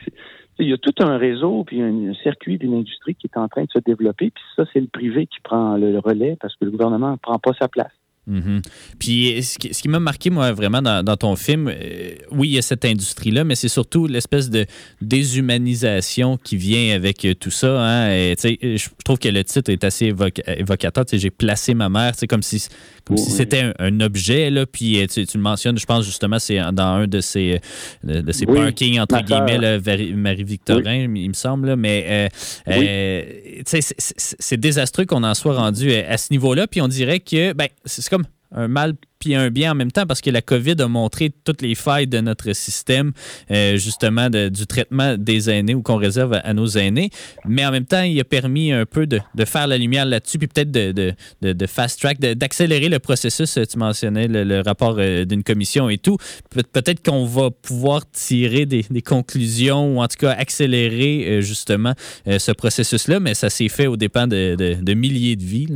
il 0.60 0.69
y 0.69 0.73
a 0.73 0.77
tout 0.77 0.93
un 0.99 1.18
réseau, 1.18 1.64
puis 1.64 1.81
un 1.81 2.14
circuit 2.22 2.60
d'une 2.60 2.76
industrie 2.76 3.15
qui 3.15 3.26
est 3.26 3.38
en 3.38 3.48
train 3.48 3.64
de 3.64 3.72
se 3.72 3.80
développer. 3.80 4.30
Puis 4.30 4.43
ça, 4.56 4.65
c'est 4.72 4.80
le 4.80 4.85
privé 4.88 5.26
qui 5.26 5.39
prend 5.41 5.77
le 5.77 5.98
relais 5.98 6.38
parce 6.39 6.56
que 6.56 6.65
le 6.65 6.72
gouvernement 6.72 7.11
ne 7.11 7.15
prend 7.15 7.39
pas 7.39 7.53
sa 7.60 7.68
place. 7.68 7.91
Mhm. 8.27 8.61
Puis 8.99 9.41
ce 9.43 9.57
qui, 9.57 9.89
m'a 9.89 9.99
marqué, 9.99 10.30
moi, 10.30 10.52
vraiment 10.52 10.81
dans, 10.81 11.03
dans 11.03 11.18
ton 11.18 11.35
film, 11.35 11.68
euh, 11.68 12.11
oui, 12.31 12.49
il 12.49 12.53
y 12.53 12.57
a 12.60 12.61
cette 12.61 12.85
industrie-là, 12.85 13.43
mais 13.43 13.56
c'est 13.56 13.68
surtout 13.68 14.06
l'espèce 14.06 14.49
de 14.52 14.68
déshumanisation 15.02 16.38
qui 16.38 16.56
vient 16.56 16.95
avec 16.95 17.26
euh, 17.26 17.34
tout 17.34 17.49
ça. 17.49 17.81
Hein. 17.81 18.11
Et, 18.11 18.35
je 18.41 18.88
trouve 19.03 19.18
que 19.18 19.27
le 19.27 19.43
titre 19.43 19.72
est 19.72 19.84
assez 19.84 20.11
évoc- 20.14 20.41
évocateur. 20.48 21.03
J'ai 21.11 21.31
placé 21.31 21.73
ma 21.73 21.89
mère, 21.89 22.14
c'est 22.15 22.27
comme 22.27 22.43
si, 22.43 22.68
comme 23.06 23.18
si 23.18 23.31
c'était 23.31 23.61
un, 23.61 23.73
un 23.80 23.99
objet. 24.02 24.49
Là. 24.52 24.65
Puis 24.68 25.02
euh, 25.02 25.07
tu, 25.07 25.26
tu 25.26 25.38
le 25.38 25.43
mentionnes, 25.43 25.80
je 25.80 25.85
pense 25.85 26.06
justement, 26.06 26.38
c'est 26.38 26.60
dans 26.73 26.84
un 26.84 27.07
de 27.07 27.22
ces, 27.22 27.60
de 28.03 28.31
ces 28.31 28.45
Oui, 28.45 28.60
parkings, 28.60 28.99
entre 28.99 29.22
guillemets, 29.23 29.80
Marie-Victorin, 30.14 31.07
il 31.15 31.30
me 31.30 31.34
semble. 31.34 31.69
là. 31.69 31.76
Mais 31.76 32.06
euh, 32.07 32.27
euh, 32.68 33.23
c'est- 33.65 34.57
désastreux 34.57 35.06
qu'on 35.06 35.23
en 35.23 35.34
soit 35.34 35.56
rendu 35.56 35.89
euh, 35.91 36.03
à 36.07 36.18
ce 36.18 36.27
niveau-là. 36.31 36.68
Puis 36.68 36.81
on 36.81 36.88
dirait 36.88 37.19
que 37.19 37.53
ben, 37.53 37.68
c'est 37.85 38.07
comme 38.10 38.20
un 38.52 38.68
mal 38.68 38.94
puis 39.22 39.36
un 39.36 39.52
bien 39.52 39.72
en 39.72 39.76
même 39.76 39.91
temps 39.91 40.07
parce 40.07 40.19
que 40.19 40.32
la 40.32 40.41
COVID 40.41 40.76
a 40.80 40.88
montré 40.88 41.32
toutes 41.44 41.61
les 41.61 41.76
failles 41.76 42.07
de 42.07 42.19
notre 42.22 42.53
système, 42.53 43.11
euh, 43.52 43.78
justement, 43.78 44.30
de- 44.32 44.49
du 44.49 44.65
traitement 44.65 45.15
des 45.15 45.49
aînés 45.49 45.76
ou 45.76 45.84
qu'on 45.84 45.98
réserve 45.98 46.40
à, 46.44 46.53
nos 46.56 46.65
aînés. 46.65 47.11
Mais 47.45 47.64
en 47.65 47.72
même 47.72 47.86
temps, 47.86 48.02
il 48.02 48.19
a 48.19 48.23
permis 48.23 48.72
un 48.72 48.86
peu 48.86 49.06
de, 49.06 49.19
de 49.36 49.45
faire 49.45 49.68
la 49.68 49.78
lumière 49.78 50.06
là-dessus, 50.06 50.40
puis 50.40 50.48
peut-être 50.48 50.72
de, 50.72 51.14
de, 51.41 51.65
fast-track, 51.68 52.19
d'accélérer 52.19 52.90
le 52.90 52.98
processus. 52.98 53.60
Tu 53.69 53.78
mentionnais 53.78 54.28
le, 54.28 54.61
rapport 54.61 54.95
euh, 54.98 55.23
d'une 55.26 55.44
commission 55.44 55.88
et 55.90 55.99
tout. 55.99 56.18
Pe- 56.49 56.64
peut-être 56.64 57.03
qu'on 57.06 57.26
va 57.26 57.52
pouvoir 57.52 58.10
tirer 58.11 58.65
des, 58.65 58.84
conclusions 59.06 59.95
ou 59.98 60.02
en 60.02 60.07
tout 60.07 60.18
cas 60.18 60.32
accélérer 60.32 61.26
euh, 61.28 61.41
justement 61.41 61.94
euh, 62.28 62.40
ce 62.40 62.52
processus-là, 62.52 63.19
mais 63.19 63.36
ça 63.36 63.49
s'est 63.52 63.69
fait 63.69 63.88
au 63.88 63.98
dépens 63.98 64.26
de, 64.28 64.94
milliers 64.94 65.36
de 65.36 65.44
vies. 65.44 65.68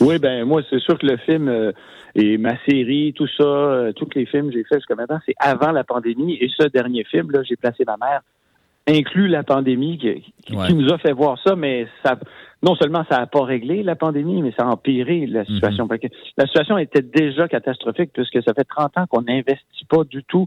Oui, 0.00 0.18
ben 0.18 0.44
moi, 0.44 0.62
c'est 0.70 0.80
sûr 0.80 0.98
que 0.98 1.06
le 1.06 1.16
film 1.18 1.48
euh, 1.48 1.72
et 2.14 2.38
ma 2.38 2.56
série, 2.64 3.12
tout 3.14 3.26
ça, 3.28 3.44
euh, 3.44 3.92
tous 3.92 4.08
les 4.14 4.26
films 4.26 4.48
que 4.48 4.54
j'ai 4.54 4.64
fait 4.64 4.76
jusqu'à 4.76 4.94
maintenant, 4.94 5.20
c'est 5.26 5.34
avant 5.38 5.72
la 5.72 5.84
pandémie. 5.84 6.34
Et 6.40 6.48
ce 6.48 6.66
dernier 6.68 7.04
film, 7.04 7.30
là, 7.30 7.42
j'ai 7.42 7.56
placé 7.56 7.84
ma 7.86 7.96
mère, 7.96 8.20
inclut 8.88 9.28
la 9.28 9.42
pandémie 9.42 9.98
qui, 9.98 10.32
qui- 10.44 10.56
Ouais. 10.56 10.66
qui 10.66 10.74
nous 10.74 10.90
a 10.92 10.98
fait 10.98 11.12
voir 11.12 11.38
ça, 11.44 11.54
mais 11.54 11.86
ça 12.04 12.18
non 12.62 12.74
seulement 12.74 13.04
ça 13.10 13.18
n'a 13.20 13.26
pas 13.26 13.42
réglé 13.44 13.82
la 13.82 13.94
pandémie, 13.96 14.42
mais 14.42 14.52
ça 14.58 14.64
a 14.64 14.66
empiré 14.70 15.26
la 15.26 15.44
situation. 15.46 15.86
Fait 15.88 15.98
que 15.98 16.08
La 16.36 16.46
situation 16.46 16.76
était 16.78 17.00
déjà 17.02 17.48
catastrophique 17.48 18.10
puisque 18.12 18.42
ça 18.42 18.52
fait 18.54 18.64
30 18.64 18.98
ans 18.98 19.06
qu'on 19.08 19.22
n'investit 19.22 19.84
pas 19.88 20.04
du 20.04 20.22
tout 20.24 20.46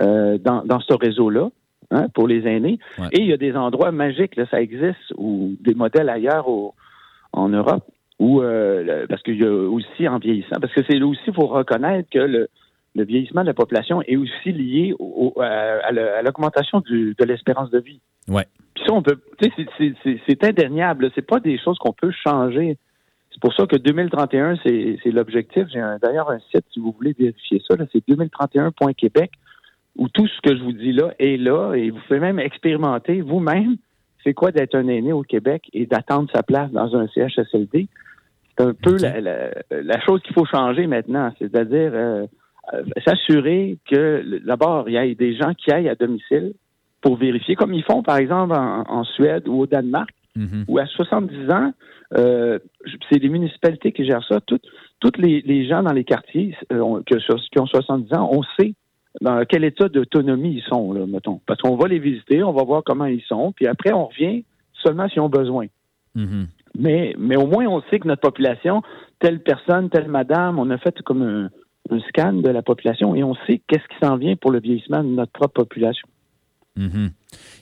euh, 0.00 0.36
dans, 0.38 0.62
dans 0.64 0.80
ce 0.80 0.92
réseau-là. 0.94 1.48
hein, 1.92 2.08
pour 2.14 2.26
les 2.26 2.46
aînés. 2.48 2.78
Ouais. 2.98 3.06
Et 3.12 3.20
il 3.20 3.26
y 3.28 3.32
a 3.32 3.36
des 3.36 3.54
endroits 3.54 3.92
magiques, 3.92 4.34
là, 4.36 4.44
ça 4.50 4.60
existe, 4.60 5.12
ou 5.16 5.54
des 5.60 5.74
modèles 5.74 6.08
ailleurs 6.08 6.48
au- 6.48 6.74
en 7.32 7.48
Europe, 7.48 7.84
où, 8.18 8.40
euh, 8.42 9.06
parce 9.08 9.22
qu'il 9.22 9.40
y 9.40 9.44
a 9.44 9.52
aussi 9.52 10.08
en 10.08 10.18
vieillissant, 10.18 10.56
parce 10.60 10.72
que 10.72 10.80
c'est 10.88 10.98
là 10.98 11.06
aussi, 11.06 11.20
il 11.26 11.34
faut 11.34 11.46
reconnaître 11.46 12.08
que 12.10 12.18
le, 12.18 12.48
le 12.94 13.04
vieillissement 13.04 13.42
de 13.42 13.46
la 13.48 13.54
population 13.54 14.00
est 14.02 14.16
aussi 14.16 14.52
lié 14.52 14.94
au- 14.98 15.32
au- 15.36 15.40
à, 15.42 15.46
à 15.46 15.92
la- 15.92 16.18
à 16.18 16.22
l'augmentation 16.22 16.80
de 16.86 17.24
l'espérance 17.24 17.70
de 17.70 17.78
vie. 17.78 18.00
Ouais. 18.28 18.46
Puis 18.74 18.84
ça, 18.86 18.92
on 18.94 19.02
peut, 19.02 19.18
tu 19.40 19.50
sais, 19.78 19.94
c'est- 20.26 20.44
indéniable. 20.44 21.10
C'est 21.14 21.26
pas 21.26 21.40
des 21.40 21.58
choses 21.58 21.78
qu'on 21.78 21.92
peut 21.92 22.10
changer. 22.10 22.78
C'est 23.30 23.40
pour 23.40 23.52
ça 23.52 23.66
que 23.66 23.76
2031, 23.76 24.56
c'est 24.64 24.98
l'objectif. 25.12 25.64
J'ai 25.70 25.82
d'ailleurs 26.02 26.30
un 26.30 26.38
site, 26.50 26.64
si 26.72 26.80
vous 26.80 26.92
voulez 26.92 27.14
vérifier 27.18 27.60
ça, 27.68 27.76
c'est 27.92 28.02
2031.québec, 28.08 29.30
où 29.96 30.08
tout 30.08 30.26
ce 30.26 30.40
que 30.42 30.56
je 30.56 30.62
vous 30.62 30.72
dis 30.72 30.92
là 30.92 31.12
est 31.18 31.36
là, 31.36 31.74
et 31.74 31.90
vous 31.90 31.98
pouvez 32.06 32.20
même 32.20 32.38
expérimenter 32.38 33.20
vous-même 33.20 33.76
c'est 34.24 34.34
quoi 34.34 34.50
d'être 34.50 34.74
un 34.74 34.88
aîné 34.88 35.12
au 35.12 35.22
Québec 35.22 35.68
et 35.72 35.86
d'attendre 35.86 36.28
sa 36.34 36.42
place 36.42 36.70
dans 36.72 36.96
un 36.96 37.06
CHSLD. 37.08 37.86
C'est 38.58 38.64
un 38.64 38.74
peu 38.74 38.96
la, 38.98 39.20
la- 39.20 39.50
la 39.82 40.00
chose 40.00 40.20
qu'il 40.22 40.34
faut 40.34 40.44
changer 40.46 40.86
maintenant, 40.86 41.32
c'est-à-dire 41.38 41.90
euh, 41.94 42.26
euh, 42.74 42.82
s'assurer 43.06 43.78
que 43.90 44.44
d'abord, 44.46 44.88
il 44.88 44.94
y 44.94 44.96
ait 44.96 45.14
des 45.14 45.34
gens 45.36 45.52
qui 45.54 45.70
aillent 45.72 45.88
à 45.88 45.94
domicile 45.94 46.52
pour 47.02 47.16
vérifier, 47.16 47.54
comme 47.54 47.74
ils 47.74 47.84
font 47.84 48.02
par 48.02 48.16
exemple 48.16 48.54
en, 48.56 48.82
en 48.88 49.04
Suède 49.04 49.46
ou 49.48 49.60
au 49.62 49.66
Danemark, 49.66 50.10
Mhm. 50.38 50.64
où 50.68 50.78
à 50.78 50.84
70 50.84 51.50
ans, 51.50 51.72
euh, 52.18 52.58
c'est 53.10 53.18
les 53.18 53.30
municipalités 53.30 53.90
qui 53.90 54.04
gèrent 54.04 54.22
ça. 54.28 54.38
Toutes, 54.42 54.66
toutes 55.00 55.16
les, 55.16 55.40
les 55.46 55.66
gens 55.66 55.82
dans 55.82 55.94
les 55.94 56.04
quartiers 56.04 56.54
euh, 56.74 57.00
que- 57.06 57.48
qui 57.50 57.58
ont 57.58 57.64
70 57.66 58.12
ans, 58.12 58.28
on 58.30 58.42
sait 58.60 58.74
dans 59.22 59.42
quel 59.48 59.64
état 59.64 59.88
d'autonomie 59.88 60.56
ils 60.58 60.62
sont, 60.68 60.92
là, 60.92 61.06
mettons. 61.06 61.40
Parce 61.46 61.58
qu'on 61.62 61.76
va 61.76 61.88
les 61.88 61.98
visiter, 61.98 62.42
on 62.42 62.52
va 62.52 62.64
voir 62.64 62.82
comment 62.84 63.06
ils 63.06 63.22
sont, 63.22 63.52
puis 63.52 63.66
après, 63.66 63.94
on 63.94 64.08
revient 64.08 64.44
seulement 64.74 65.08
s'ils 65.08 65.22
ont 65.22 65.30
besoin. 65.30 65.68
Mhm. 66.14 66.48
Mais, 66.78 67.14
mais 67.18 67.36
au 67.36 67.46
moins, 67.46 67.66
on 67.66 67.82
sait 67.90 67.98
que 67.98 68.08
notre 68.08 68.22
population, 68.22 68.82
telle 69.18 69.40
personne, 69.40 69.88
telle 69.90 70.08
madame, 70.08 70.58
on 70.58 70.70
a 70.70 70.78
fait 70.78 71.00
comme 71.02 71.22
un, 71.22 71.50
scan 72.08 72.32
de 72.34 72.50
la 72.50 72.62
population 72.62 73.14
et 73.14 73.22
on 73.22 73.34
sait 73.46 73.62
qu'est-ce 73.68 73.86
qui 73.88 74.04
s'en 74.04 74.16
vient 74.16 74.34
pour 74.34 74.50
le 74.50 74.60
vieillissement 74.60 75.04
de 75.04 75.08
notre 75.08 75.32
propre 75.32 75.62
population. 75.62 76.08
Mhm. 76.76 77.10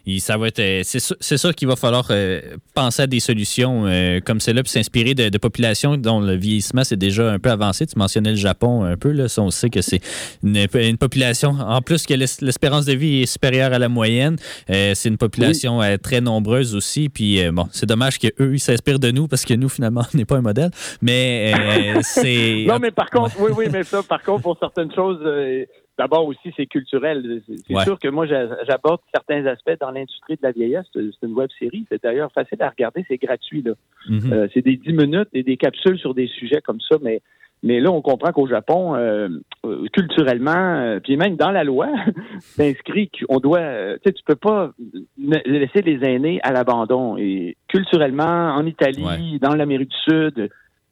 Et 0.06 0.18
ça 0.18 0.36
va 0.36 0.48
être, 0.48 0.59
euh, 0.60 0.82
c'est 0.84 1.36
sûr, 1.38 1.55
qu'il 1.55 1.66
va 1.66 1.76
falloir 1.76 2.06
euh, 2.10 2.40
penser 2.74 3.02
à 3.02 3.06
des 3.06 3.20
solutions 3.20 3.84
euh, 3.86 4.20
comme 4.20 4.38
celle-là, 4.40 4.62
puis 4.62 4.70
s'inspirer 4.70 5.14
de, 5.14 5.30
de 5.30 5.38
populations 5.38 5.96
dont 5.96 6.20
le 6.20 6.34
vieillissement 6.36 6.84
c'est 6.84 6.96
déjà 6.98 7.30
un 7.32 7.38
peu 7.38 7.51
avancé. 7.51 7.86
Tu 7.86 7.98
mentionnais 7.98 8.30
le 8.30 8.36
Japon 8.36 8.84
un 8.84 8.96
peu, 8.96 9.12
là, 9.12 9.28
ça, 9.28 9.40
on 9.42 9.51
sait 9.51 9.70
que 9.70 9.80
c'est 9.80 10.01
une, 10.42 10.66
une 10.74 10.98
population, 10.98 11.51
en 11.59 11.80
plus 11.80 12.05
que 12.06 12.12
l'es- 12.14 12.40
l'espérance 12.42 12.84
de 12.84 12.92
vie 12.92 13.22
est 13.22 13.26
supérieure 13.26 13.72
à 13.72 13.78
la 13.78 13.88
moyenne, 13.88 14.36
c'est 14.68 15.06
une 15.09 15.16
population 15.18 15.80
très 16.02 16.20
nombreuse 16.20 16.74
aussi. 16.74 17.09
Puis 17.09 17.40
bon, 17.51 17.66
c'est 17.72 17.86
dommage 17.86 18.18
qu'eux, 18.18 18.52
ils 18.55 18.60
s'inspirent 18.60 18.98
de 18.98 19.10
nous 19.10 19.26
parce 19.28 19.44
que 19.44 19.55
nous, 19.55 19.68
finalement, 19.68 20.02
on 20.14 20.16
n'est 20.18 20.24
pas 20.24 20.36
un 20.36 20.42
modèle. 20.42 20.70
Mais 21.01 21.52
euh, 21.55 22.01
c'est. 22.02 22.64
Non, 22.68 22.78
mais 22.78 22.90
par 22.90 23.09
contre, 23.10 23.34
oui, 23.40 23.52
oui, 23.56 23.66
mais 23.72 23.84
ça, 23.84 24.02
par 24.02 24.22
contre, 24.22 24.42
pour 24.42 24.59
certaines 24.59 24.92
choses, 24.94 25.20
d'abord 25.98 26.26
aussi, 26.26 26.52
c'est 26.56 26.66
culturel. 26.66 27.40
C'est 27.46 27.74
Ouais. 27.74 27.82
sûr 27.84 27.98
que 27.98 28.08
moi, 28.08 28.26
j'a- 28.26 28.62
j'aborde 28.64 29.00
certains 29.14 29.46
aspects 29.46 29.78
dans 29.80 29.90
l'industrie 29.90 30.34
de 30.36 30.40
la 30.42 30.52
vieillesse. 30.52 30.86
C'est 30.92 31.26
une 31.26 31.34
web 31.34 31.50
série. 31.58 31.86
C'est 31.90 32.02
d'ailleurs 32.02 32.32
facile 32.32 32.60
à 32.62 32.70
regarder. 32.70 33.04
C'est 33.08 33.16
gratuit, 33.18 33.62
là. 33.62 33.72
Mhm. 34.08 34.32
Euh, 34.32 34.48
c'est 34.52 34.62
des 34.62 34.76
10 34.76 34.92
minutes 34.92 35.28
et 35.32 35.42
des 35.42 35.56
capsules 35.56 35.98
sur 35.98 36.14
des 36.14 36.26
sujets 36.26 36.60
comme 36.60 36.80
ça, 36.80 36.96
mais 37.02 37.20
mais 37.66 37.80
là, 37.80 37.90
on 37.90 38.02
comprend 38.02 38.30
qu'au 38.30 38.46
Japon, 38.46 38.94
euh, 38.94 39.28
euh, 39.64 39.86
culturellement, 39.94 40.52
euh, 40.54 41.00
puis 41.00 41.16
même 41.16 41.36
dans 41.36 41.50
la 41.50 41.64
loi, 41.64 41.88
c'est 42.40 42.68
inscrit 42.72 43.08
qu'on 43.10 43.38
doit, 43.40 43.94
tu 43.94 44.00
sais, 44.04 44.12
tu 44.12 44.22
peux 44.26 44.34
pas 44.36 44.72
laisser 45.46 45.80
les 45.80 46.04
aînés 46.06 46.40
à 46.42 46.52
l'abandon. 46.52 47.16
Et 47.16 47.56
culturellement, 47.68 48.54
en 48.54 48.66
Italie, 48.66 49.02
Ouais. 49.04 49.38
dans 49.40 49.54
l'Amérique 49.54 49.88
du 49.90 49.96
Sud, 50.12 50.50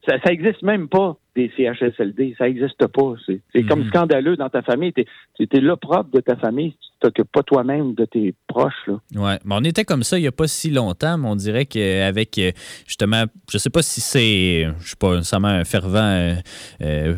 ça, 0.08 0.16
ça 0.24 0.32
existe 0.32 0.62
même 0.62 0.88
pas 0.88 1.16
des 1.34 1.50
CHSLD. 1.56 2.34
Ça 2.38 2.44
n'existe 2.44 2.86
pas. 2.86 3.14
C'est 3.54 3.62
comme 3.64 3.80
Mhm. 3.80 3.88
scandaleux 3.88 4.36
dans 4.36 4.48
ta 4.50 4.62
famille. 4.62 4.92
T'es 4.92 5.06
es, 5.38 5.60
l'opprobre 5.60 6.10
de 6.12 6.20
ta 6.20 6.36
famille. 6.36 6.72
Tu 6.72 6.88
t'occupes 7.09 7.32
pas 7.32 7.42
toi-même 7.42 7.94
de 7.94 8.04
tes 8.04 8.34
proches. 8.46 8.72
Là. 8.86 9.00
Ouais, 9.16 9.38
mais 9.44 9.54
on 9.59 9.64
était 9.64 9.84
comme 9.84 10.02
ça 10.04 10.18
il 10.18 10.22
n'y 10.22 10.28
a 10.28 10.32
pas 10.32 10.46
si 10.46 10.70
longtemps, 10.70 11.18
mais 11.18 11.26
on 11.28 11.34
dirait 11.36 11.66
qu'avec 11.66 12.38
euh, 12.38 12.52
justement, 12.86 13.24
je 13.50 13.59
sais 13.59 13.70
pas 13.70 13.82
si 13.82 14.00
c'est, 14.00 14.68
je 14.80 14.86
suis 14.86 14.96
pas 14.96 15.16
nécessairement 15.16 15.48
un 15.48 15.64
fervent, 15.64 15.96
euh, 15.98 16.34
euh, 16.82 17.14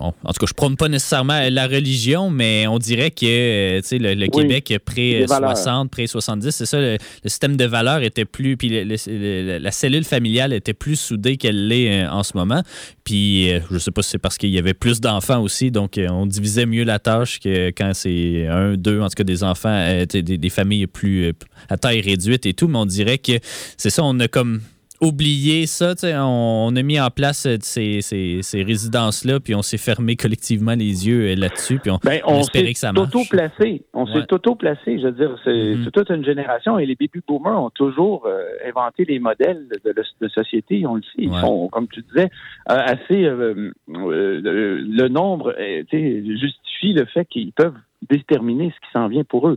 en 0.00 0.12
tout 0.12 0.38
cas, 0.40 0.46
je 0.46 0.54
prône 0.54 0.76
pas 0.76 0.88
nécessairement 0.88 1.40
la 1.50 1.66
religion, 1.66 2.30
mais 2.30 2.66
on 2.68 2.78
dirait 2.78 3.10
que 3.10 3.78
tu 3.80 3.86
sais, 3.86 3.98
le, 3.98 4.14
le 4.14 4.26
Oui, 4.32 4.42
Québec 4.42 4.72
près 4.84 5.00
les 5.20 5.26
valeurs. 5.26 5.56
60, 5.56 5.90
près 5.90 6.06
70, 6.06 6.50
c'est 6.52 6.66
ça, 6.66 6.80
le, 6.80 6.92
le 7.24 7.28
système 7.28 7.56
de 7.56 7.64
valeurs 7.64 8.02
était 8.02 8.24
plus, 8.24 8.56
puis 8.56 8.68
le- 8.84 9.58
la 9.58 9.70
cellule 9.70 10.04
familiale 10.04 10.52
était 10.52 10.74
plus 10.74 10.96
soudée 11.00 11.36
qu'elle 11.36 11.66
l'est 11.68 12.06
en 12.06 12.22
ce 12.22 12.36
moment. 12.36 12.62
Puis 13.08 13.50
euh, 13.50 13.60
je 13.70 13.78
sais 13.78 13.90
pas 13.90 14.02
si 14.02 14.10
c'est 14.10 14.18
parce 14.18 14.36
qu'il 14.36 14.50
y 14.50 14.58
avait 14.58 14.74
plus 14.74 15.00
d'enfants 15.00 15.40
aussi, 15.40 15.70
donc 15.70 15.96
euh, 15.96 16.08
on 16.10 16.26
divisait 16.26 16.66
mieux 16.66 16.84
la 16.84 16.98
tâche 16.98 17.40
que 17.40 17.68
quand 17.68 17.92
c'est 17.94 18.46
un, 18.48 18.76
deux, 18.76 19.00
en 19.00 19.08
tout 19.08 19.14
cas 19.16 19.24
des 19.24 19.42
enfants, 19.42 19.70
euh, 19.72 20.04
des, 20.04 20.22
des 20.22 20.50
familles 20.50 20.86
plus 20.86 21.32
à 21.70 21.78
taille 21.78 22.02
réduite 22.02 22.44
et 22.44 22.52
tout, 22.52 22.68
mais 22.68 22.76
on 22.76 22.84
dirait 22.84 23.16
que 23.16 23.32
c'est 23.78 23.88
ça, 23.88 24.04
on 24.04 24.20
a 24.20 24.28
comme 24.28 24.60
oublié 25.00 25.66
ça, 25.66 25.94
tu 25.94 26.00
sais, 26.02 26.16
on, 26.16 26.66
on 26.66 26.76
a 26.76 26.82
mis 26.82 27.00
en 27.00 27.10
place 27.10 27.46
euh, 27.46 27.56
ces, 27.60 28.00
ces- 28.00 28.40
ces 28.42 28.62
résidences-là, 28.62 29.40
puis 29.40 29.54
on 29.54 29.62
s'est 29.62 29.78
fermé 29.78 30.16
collectivement 30.16 30.72
les 30.74 31.06
yeux 31.08 31.30
euh, 31.30 31.34
là-dessus, 31.34 31.78
puis 31.78 31.90
on, 31.90 31.98
Ben, 32.04 32.20
on 32.26 32.34
on 32.36 32.40
espérait 32.40 32.66
s'est 32.66 32.72
que 32.74 32.78
ça 32.78 32.92
marche. 32.92 33.08
auto-placé. 33.14 33.82
On 33.94 34.04
Ouais. 34.06 34.12
s'est 34.20 34.32
auto-placé. 34.32 34.98
Je 34.98 35.04
veux 35.06 35.12
dire, 35.12 35.36
c'est 35.44 35.74
Mhm. 35.76 35.84
c'est 35.84 35.90
toute 35.90 36.10
une 36.10 36.24
génération 36.24 36.78
et 36.78 36.86
les 36.86 36.94
baby 36.94 37.20
boomers 37.26 37.62
ont 37.62 37.70
toujours 37.70 38.26
euh, 38.26 38.42
inventé 38.66 39.04
les 39.04 39.18
modèles 39.18 39.66
de, 39.84 39.92
de, 39.92 40.02
de 40.20 40.28
société. 40.28 40.86
On 40.86 40.96
le 40.96 41.02
sait. 41.02 41.08
Ils 41.18 41.30
Ouais. 41.30 41.40
sont, 41.40 41.68
comme 41.68 41.88
tu 41.88 42.02
disais, 42.02 42.30
euh, 42.70 42.76
assez. 42.78 43.24
euh, 43.24 43.72
euh, 43.88 44.40
le, 44.42 45.08
nombre 45.08 45.54
justifie 45.90 46.92
le 46.92 47.04
fait 47.06 47.24
qu'ils 47.26 47.52
peuvent 47.52 47.74
déterminer 48.10 48.70
ce 48.74 48.86
qui 48.86 48.92
s'en 48.92 49.08
vient 49.08 49.24
pour 49.24 49.48
eux. 49.48 49.56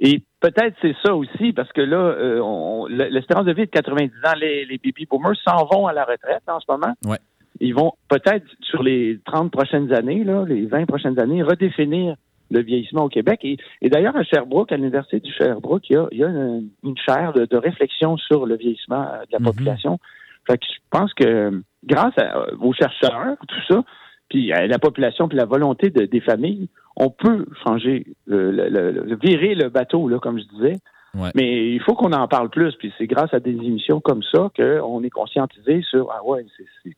Et 0.00 0.22
peut-être 0.40 0.76
c'est 0.80 0.94
ça 1.04 1.14
aussi, 1.14 1.52
parce 1.52 1.72
que 1.72 1.80
là, 1.80 1.96
euh, 1.96 2.40
on- 2.40 2.86
l'espérance 2.86 3.44
de 3.44 3.52
vie 3.52 3.62
est 3.62 3.66
de 3.66 3.70
90 3.70 4.12
ans. 4.24 4.36
Les, 4.40 4.64
les 4.64 4.78
baby 4.78 5.06
boomers 5.10 5.36
s'en 5.44 5.64
vont 5.66 5.86
à 5.86 5.92
la 5.92 6.04
retraite 6.04 6.42
en 6.46 6.60
ce 6.60 6.66
moment. 6.68 6.94
Ouais. 7.04 7.18
Ils 7.60 7.74
vont 7.74 7.92
peut-être, 8.08 8.46
sur 8.60 8.82
les 8.84 9.18
30 9.24 9.50
prochaines 9.50 9.92
années, 9.92 10.22
là, 10.22 10.44
les 10.46 10.66
20 10.66 10.86
prochaines 10.86 11.18
années, 11.18 11.42
redéfinir 11.42 12.14
le 12.50 12.62
vieillissement 12.62 13.04
au 13.04 13.08
Québec. 13.08 13.40
Et, 13.42 13.56
et 13.82 13.90
d'ailleurs, 13.90 14.16
à 14.16 14.22
Sherbrooke, 14.22 14.70
à 14.70 14.76
l'Université 14.76 15.18
du 15.20 15.32
Sherbrooke, 15.32 15.90
il 15.90 15.94
y 15.94 15.96
a, 15.96 16.06
il 16.12 16.18
y 16.18 16.24
a 16.24 16.28
une, 16.28 16.68
une 16.84 16.96
chaire 16.96 17.32
de, 17.32 17.44
de 17.46 17.56
réflexion 17.56 18.16
sur 18.16 18.46
le 18.46 18.56
vieillissement 18.56 19.02
euh, 19.02 19.22
de 19.22 19.32
la 19.32 19.40
Mhm. 19.40 19.44
population. 19.46 19.98
Fait 20.46 20.56
que 20.56 20.64
je 20.64 20.78
pense 20.90 21.12
que 21.14 21.60
grâce 21.84 22.16
à- 22.16 22.46
aux 22.60 22.72
chercheurs, 22.72 23.36
tout 23.48 23.60
ça, 23.68 23.82
puis 24.28 24.52
à 24.52 24.66
la 24.66 24.78
population, 24.78 25.28
puis 25.28 25.38
la 25.38 25.44
volonté 25.46 25.90
de- 25.90 26.04
des 26.06 26.20
familles, 26.20 26.68
on 26.96 27.10
peut 27.10 27.46
changer, 27.66 28.06
le, 28.26 28.50
le- 28.50 28.68
le- 28.68 28.90
le- 28.90 29.16
virer 29.16 29.54
le 29.54 29.68
bateau, 29.68 30.08
là, 30.08 30.18
comme 30.18 30.38
je 30.38 30.44
disais. 30.44 30.76
Ouais. 31.14 31.30
Mais 31.34 31.70
il 31.72 31.80
faut 31.80 31.94
qu'on 31.94 32.12
en 32.12 32.28
parle 32.28 32.50
plus, 32.50 32.74
puis 32.76 32.92
c'est 32.98 33.06
grâce 33.06 33.32
à 33.32 33.40
des 33.40 33.52
émissions 33.52 33.98
comme 34.00 34.22
ça 34.22 34.50
qu'on 34.54 35.02
est 35.02 35.10
conscientisé 35.10 35.80
sur 35.88 36.10
ah 36.12 36.22
ouais, 36.24 36.44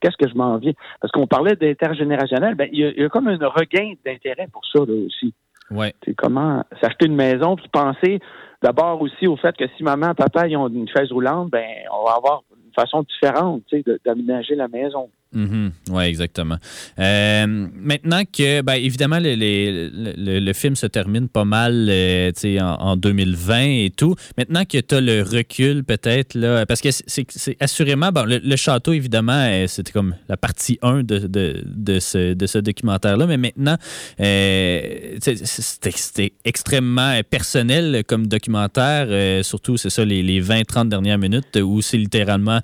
qu'est-ce 0.00 0.16
que 0.16 0.28
je 0.28 0.34
m'en 0.34 0.56
viens? 0.58 0.72
Parce 1.00 1.12
qu'on 1.12 1.28
parlait 1.28 1.54
d'intergénérationnel, 1.54 2.54
ben 2.56 2.68
il 2.72 2.80
y, 2.80 2.84
a- 2.84 2.90
il 2.90 3.00
y 3.00 3.04
a 3.04 3.08
comme 3.08 3.28
un 3.28 3.36
regain 3.36 3.92
d'intérêt 4.04 4.48
pour 4.52 4.62
ça 4.66 4.80
là, 4.80 4.92
aussi. 5.06 5.32
Ouais. 5.70 5.94
C'est 6.04 6.14
comment 6.14 6.64
s'acheter 6.82 7.06
une 7.06 7.14
maison, 7.14 7.54
puis 7.54 7.68
penser 7.72 8.18
d'abord 8.60 9.00
aussi 9.00 9.28
au 9.28 9.36
fait 9.36 9.56
que 9.56 9.64
si 9.76 9.84
maman, 9.84 10.14
papa, 10.14 10.48
ils 10.48 10.56
ont 10.56 10.68
une 10.68 10.88
chaise 10.88 11.12
roulante, 11.12 11.50
ben 11.50 11.64
on 11.96 12.04
va 12.04 12.14
avoir 12.16 12.42
une 12.50 12.72
façon 12.74 13.02
différente, 13.02 13.62
tu 13.68 13.76
sais, 13.76 13.82
de- 13.86 14.00
d'aménager 14.04 14.56
la 14.56 14.66
maison. 14.66 15.08
Mhm. 15.32 15.70
Oui, 15.90 16.04
exactement. 16.04 16.56
Euh, 16.98 17.46
maintenant 17.46 18.22
que, 18.24 18.62
ben, 18.62 18.74
évidemment, 18.74 19.20
le, 19.20 19.36
le- 19.36 20.52
film 20.52 20.74
se 20.74 20.86
termine 20.86 21.28
pas 21.28 21.44
mal 21.44 21.86
euh, 21.88 22.32
en, 22.60 22.64
en 22.64 22.96
2020 22.96 23.60
et 23.84 23.92
tout. 23.96 24.16
Maintenant 24.36 24.64
que 24.64 24.78
tu 24.78 24.94
as 24.96 25.00
le 25.00 25.22
recul, 25.22 25.84
peut-être, 25.84 26.36
parce 26.64 26.80
que 26.80 26.88
c'est- 26.90 27.56
assurément, 27.60 28.10
bon, 28.10 28.24
le, 28.26 28.56
château, 28.56 28.92
évidemment, 28.92 29.46
euh, 29.48 29.68
c'était 29.68 29.92
comme 29.92 30.16
la 30.28 30.36
partie 30.36 30.78
1 30.82 31.04
de, 31.04 31.18
de, 31.20 31.62
de 31.64 32.00
ce, 32.00 32.34
de 32.34 32.46
ce 32.48 32.58
documentaire-là, 32.58 33.26
mais 33.28 33.36
maintenant, 33.36 33.76
euh, 34.18 35.16
c'était 35.20 36.32
extrêmement 36.44 37.20
personnel 37.30 38.02
comme 38.06 38.26
documentaire, 38.26 39.06
euh, 39.08 39.42
surtout, 39.44 39.76
c'est 39.76 39.90
ça, 39.90 40.04
les, 40.04 40.24
les 40.24 40.42
20-30 40.42 40.88
dernières 40.88 41.18
minutes, 41.18 41.56
où 41.62 41.80
c'est 41.82 41.98
littéralement 41.98 42.60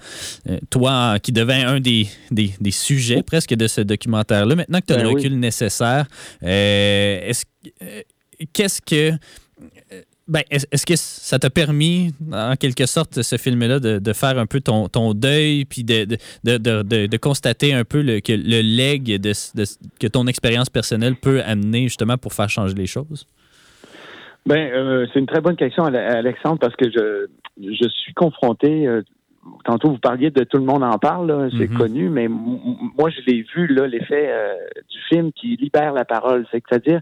toi 0.71 1.19
qui 1.23 1.31
devint 1.33 1.69
un 1.69 1.81
des, 1.81 2.09
des, 2.33 2.51
des 2.61 2.71
sujets 2.71 3.23
presque 3.23 3.55
de 3.55 3.67
ce 3.67 3.81
documentaire-là. 3.81 4.55
Maintenant 4.55 4.81
que 4.81 4.87
tu 4.87 4.93
as 4.93 4.97
Ben 4.97 5.03
le 5.05 5.09
oui. 5.11 5.15
recul 5.17 5.39
nécessaire, 5.39 6.07
euh, 6.43 7.19
est-ce 7.23 7.45
que- 7.45 7.71
euh, 7.83 8.01
qu'est-ce 8.53 8.81
que. 8.83 9.13
euh, 9.13 10.03
Ben, 10.29 10.43
est- 10.51 10.67
est-ce 10.73 10.85
que 10.85 10.97
ça 10.97 11.39
t'a 11.39 11.51
permis, 11.51 12.13
en 12.33 12.57
quelque 12.57 12.85
sorte, 12.87 13.23
ce 13.23 13.37
film-là, 13.37 13.79
de, 13.79 14.01
de 14.01 14.13
faire 14.13 14.41
un 14.41 14.47
peu 14.47 14.61
ton, 14.61 14.89
ton 14.89 15.15
deuil, 15.15 15.65
puis 15.67 15.85
de, 15.85 16.05
de, 16.43 17.17
constater 17.19 17.73
un 17.73 17.85
peu 17.85 18.03
le, 18.03 18.19
que 18.19 18.33
le 18.33 18.61
leg 18.61 19.21
que 20.01 20.07
ton 20.09 20.27
expérience 20.27 20.69
personnelle 20.69 21.15
peut 21.15 21.43
amener 21.43 21.83
justement 21.85 22.19
pour 22.19 22.33
faire 22.35 22.51
changer 22.51 22.75
les 22.75 22.87
choses? 22.89 23.25
Ben, 24.47 24.59
euh, 24.73 25.07
c'est 25.13 25.21
une 25.21 25.27
très 25.27 25.41
bonne 25.41 25.55
question, 25.55 25.85
Ale- 25.85 25.95
Alexandre, 25.95 26.59
parce 26.59 26.75
que 26.75 26.91
je, 26.91 27.27
je 27.63 27.89
suis 27.89 28.13
confronté. 28.15 28.89
euh, 28.89 29.03
tantôt, 29.65 29.91
vous 29.91 29.99
parliez 29.99 30.31
de 30.31 30.45
tout 30.45 30.59
le 30.59 30.65
monde 30.65 30.83
en 30.83 30.99
parle, 30.99 31.51
c'est 31.59 31.71
Mhm. 31.71 31.79
connu, 31.79 32.09
mais 32.09 32.29
moi, 32.29 33.11
je 33.11 33.21
l'ai 33.27 33.43
vu, 33.55 33.67
là, 33.69 33.87
l'effet 33.87 34.29
euh, 34.31 34.55
du 34.91 34.99
film 35.09 35.33
qui 35.33 35.57
libère 35.57 35.93
la 35.93 36.05
parole. 36.05 36.47
C'est-à-dire, 36.51 37.01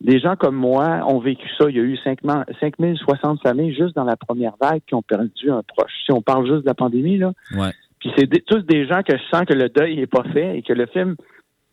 des 0.00 0.18
gens 0.18 0.34
comme 0.36 0.56
moi 0.56 1.00
ont 1.06 1.18
vécu 1.18 1.46
ça. 1.58 1.68
Il 1.68 1.76
y 1.76 1.80
a 1.80 1.82
eu 1.82 1.96
5 1.98 2.20
000 2.24 2.38
5060 2.60 3.42
familles 3.42 3.74
juste 3.74 3.94
dans 3.94 4.04
la 4.04 4.16
première 4.16 4.54
vague 4.60 4.80
qui 4.86 4.94
ont 4.94 5.02
perdu 5.02 5.50
un 5.50 5.62
proche. 5.62 5.92
Si 6.06 6.12
on 6.12 6.22
parle 6.22 6.46
juste 6.46 6.62
de 6.62 6.66
la 6.66 6.74
pandémie, 6.74 7.18
là. 7.18 7.32
Ouais. 7.54 7.72
Puis 7.98 8.10
c'est 8.16 8.26
tous 8.46 8.60
des 8.60 8.86
gens 8.86 9.02
que 9.02 9.14
je 9.16 9.22
sens 9.30 9.44
que 9.44 9.52
le 9.52 9.68
deuil 9.68 9.96
n'est 9.96 10.06
pas 10.06 10.22
fait 10.32 10.56
et 10.56 10.62
que 10.62 10.72
le 10.72 10.86
film 10.86 11.16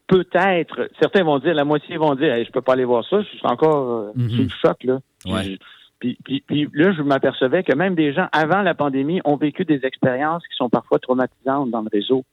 peut-être, 0.07 0.89
certains 1.01 1.23
vont 1.23 1.39
dire, 1.39 1.53
la 1.53 1.65
moitié 1.65 1.97
vont 1.97 2.15
dire, 2.15 2.33
Hey, 2.33 2.45
je 2.45 2.51
peux 2.51 2.61
pas 2.61 2.73
aller 2.73 2.85
voir 2.85 3.05
ça, 3.09 3.21
je 3.21 3.27
suis 3.27 3.39
encore 3.43 3.89
euh, 3.91 4.11
Mhm. 4.15 4.29
sous 4.29 4.41
le 4.43 4.49
choc 4.61 4.83
là. 4.83 4.99
Ouais. 5.25 5.43
Je- 5.43 5.57
Puis, 5.99 6.17
puis- 6.23 6.43
puis 6.45 6.69
là, 6.73 6.91
je 6.93 7.01
m'apercevais 7.01 7.63
que 7.63 7.75
même 7.75 7.95
des 7.95 8.13
gens 8.13 8.27
avant 8.31 8.61
la 8.61 8.75
pandémie 8.75 9.19
ont 9.25 9.35
vécu 9.35 9.65
des 9.65 9.83
expériences 9.85 10.45
qui 10.47 10.55
sont 10.55 10.69
parfois 10.69 10.99
traumatisantes 10.99 11.71
dans 11.71 11.81
le 11.81 11.89
réseau. 11.91 12.23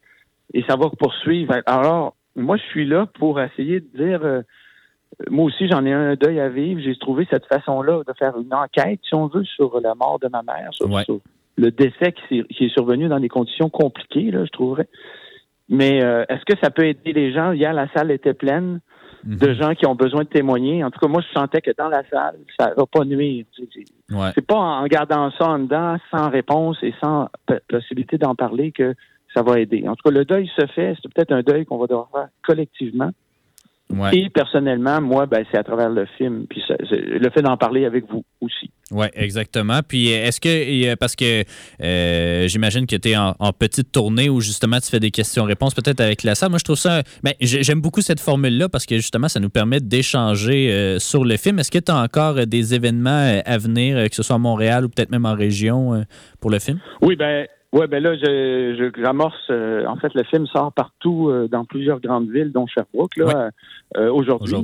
Et 0.52 0.62
ça 0.68 0.76
va 0.76 0.90
poursuivre. 0.90 1.54
Alors, 1.66 2.14
moi, 2.36 2.56
je 2.56 2.62
suis 2.64 2.84
là 2.86 3.06
pour 3.18 3.40
essayer 3.40 3.80
de 3.80 3.86
dire, 3.96 4.20
euh, 4.22 4.42
moi 5.30 5.46
aussi, 5.46 5.66
j'en 5.68 5.84
ai 5.86 5.92
un 5.92 6.14
deuil 6.14 6.40
à 6.40 6.48
vivre. 6.48 6.80
J'ai 6.80 6.96
trouvé 6.96 7.26
cette 7.30 7.46
façon-là 7.46 8.02
de 8.06 8.12
faire 8.18 8.36
une 8.38 8.52
enquête, 8.52 9.00
si 9.02 9.14
on 9.14 9.28
veut, 9.28 9.44
sur 9.44 9.80
la 9.80 9.94
mort 9.94 10.18
de 10.18 10.28
ma 10.28 10.42
mère, 10.42 10.68
sur, 10.72 10.90
Ouais. 10.90 11.04
sur 11.04 11.20
le 11.56 11.70
décès 11.70 12.12
qui, 12.12 12.44
qui 12.44 12.66
est 12.66 12.74
survenu 12.74 13.08
dans 13.08 13.20
des 13.20 13.28
conditions 13.28 13.70
compliquées, 13.70 14.30
là, 14.30 14.44
je 14.44 14.50
trouverais. 14.50 14.88
Mais 15.68 16.04
euh, 16.04 16.24
est-ce 16.28 16.44
que 16.44 16.58
ça 16.62 16.70
peut 16.70 16.84
aider 16.84 17.12
les 17.12 17.32
gens? 17.32 17.52
Hier, 17.52 17.72
la 17.72 17.88
salle 17.94 18.10
était 18.10 18.34
pleine 18.34 18.80
de 19.24 19.48
Mhm. 19.48 19.54
gens 19.54 19.74
qui 19.74 19.86
ont 19.86 19.94
besoin 19.94 20.22
de 20.24 20.28
témoigner. 20.28 20.84
En 20.84 20.90
tout 20.90 21.00
cas, 21.00 21.08
moi, 21.08 21.22
je 21.22 21.32
sentais 21.38 21.60
que 21.62 21.70
dans 21.76 21.88
la 21.88 22.02
salle, 22.10 22.36
ça 22.58 22.72
va 22.76 22.84
pas 22.86 23.04
nuire. 23.04 23.44
C'est- 23.56 24.14
Ouais. 24.14 24.30
C'est 24.34 24.46
pas 24.46 24.56
en 24.56 24.86
gardant 24.86 25.30
ça 25.32 25.48
en 25.48 25.58
dedans, 25.60 25.96
sans 26.10 26.28
réponse 26.28 26.76
et 26.82 26.92
sans 27.02 27.28
possibilité 27.68 28.18
d'en 28.18 28.34
parler 28.34 28.70
que 28.70 28.94
ça 29.34 29.42
va 29.42 29.58
aider. 29.58 29.88
En 29.88 29.96
tout 29.96 30.02
cas, 30.08 30.14
le 30.14 30.24
deuil 30.24 30.48
se 30.56 30.66
fait. 30.66 30.94
C'est 31.02 31.12
peut-être 31.12 31.32
un 31.32 31.42
deuil 31.42 31.64
qu'on 31.64 31.78
va 31.78 31.86
devoir 31.86 32.08
faire 32.12 32.28
collectivement. 32.46 33.10
Ouais. 33.90 34.16
Et 34.16 34.30
personnellement, 34.30 35.00
moi, 35.02 35.26
ben, 35.26 35.44
c'est 35.52 35.58
à 35.58 35.62
travers 35.62 35.90
le 35.90 36.06
film, 36.18 36.46
puis 36.48 36.62
ça- 36.66 36.74
le 36.90 37.30
fait 37.30 37.42
d'en 37.42 37.56
parler 37.56 37.84
avec 37.84 38.04
vous 38.10 38.24
aussi. 38.40 38.70
Oui, 38.90 39.06
exactement. 39.14 39.80
Puis 39.86 40.12
euh, 40.12 40.24
est-ce 40.24 40.40
que, 40.40 40.48
euh, 40.90 40.96
parce 40.98 41.14
que 41.14 41.44
euh, 41.82 42.48
j'imagine 42.48 42.86
que 42.86 42.96
tu 42.96 43.10
es 43.10 43.16
en, 43.16 43.34
en 43.38 43.52
petite 43.52 43.92
tournée 43.92 44.28
où 44.28 44.40
justement 44.40 44.80
tu 44.80 44.88
fais 44.90 45.00
des 45.00 45.10
questions-réponses 45.10 45.74
peut-être 45.74 46.00
avec 46.00 46.22
la 46.22 46.34
salle. 46.34 46.48
Moi, 46.50 46.58
je 46.58 46.64
trouve 46.64 46.76
ça, 46.76 47.02
ben, 47.22 47.34
j'ai- 47.40 47.62
j'aime 47.62 47.80
beaucoup 47.80 48.00
cette 48.00 48.20
formule-là 48.20 48.68
parce 48.68 48.86
que 48.86 48.96
justement, 48.96 49.28
ça 49.28 49.38
nous 49.38 49.50
permet 49.50 49.80
d'échanger 49.80 50.72
euh, 50.72 50.98
sur 50.98 51.24
le 51.24 51.36
film. 51.36 51.58
Est-ce 51.58 51.70
que 51.70 51.78
tu 51.78 51.92
as 51.92 51.96
encore 51.96 52.46
des 52.46 52.74
événements 52.74 53.40
à 53.44 53.58
venir, 53.58 54.08
que 54.08 54.14
ce 54.16 54.22
soit 54.22 54.36
à 54.36 54.38
Montréal 54.38 54.86
ou 54.86 54.88
peut-être 54.88 55.10
même 55.10 55.26
en 55.26 55.34
région 55.34 56.04
pour 56.40 56.50
le 56.50 56.58
film? 56.58 56.80
Oui, 57.02 57.16
ben, 57.16 57.46
ouais, 57.74 57.86
ben 57.86 58.02
là, 58.02 58.14
je, 58.16 58.74
je- 58.78 59.02
j'amorce. 59.02 59.36
euh, 59.50 59.84
en 59.86 59.96
fait, 59.96 60.14
le 60.14 60.22
film 60.24 60.46
sort 60.46 60.72
partout 60.72 61.28
euh, 61.28 61.48
dans 61.48 61.64
plusieurs 61.64 62.00
grandes 62.00 62.30
villes, 62.30 62.50
dont 62.52 62.66
Sherbrooke, 62.66 63.16
là, 63.16 63.24
Ouais. 63.26 63.50
euh, 64.00 64.10
aujourd'hui. 64.12 64.56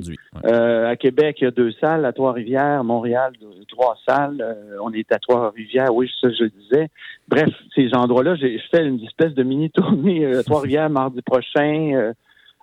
Ouais. 0.44 0.52
À 0.52 0.96
Québec, 0.96 1.36
il 1.40 1.44
y 1.44 1.46
a 1.46 1.50
deux 1.50 1.72
salles. 1.80 2.04
À 2.04 2.12
Trois-Rivières, 2.12 2.82
Montréal, 2.84 3.32
deux- 3.40 3.64
trois 3.68 3.96
salles. 4.08 4.42
On 4.82 4.92
est 4.92 5.10
à 5.12 5.18
Trois-Rivières, 5.18 5.94
oui, 5.94 6.10
ça, 6.20 6.28
je 6.30 6.44
le 6.44 6.50
disais. 6.50 6.88
Bref, 7.28 7.50
ces 7.74 7.94
endroits-là, 7.94 8.34
j'ai 8.36 8.58
je 8.58 8.64
fais 8.70 8.86
une 8.86 9.02
espèce 9.04 9.34
de 9.34 9.42
mini-tournée 9.42 10.26
à 10.26 10.42
Trois-Rivières 10.44 10.88
mardi 10.90 11.20
prochain. 11.22 12.12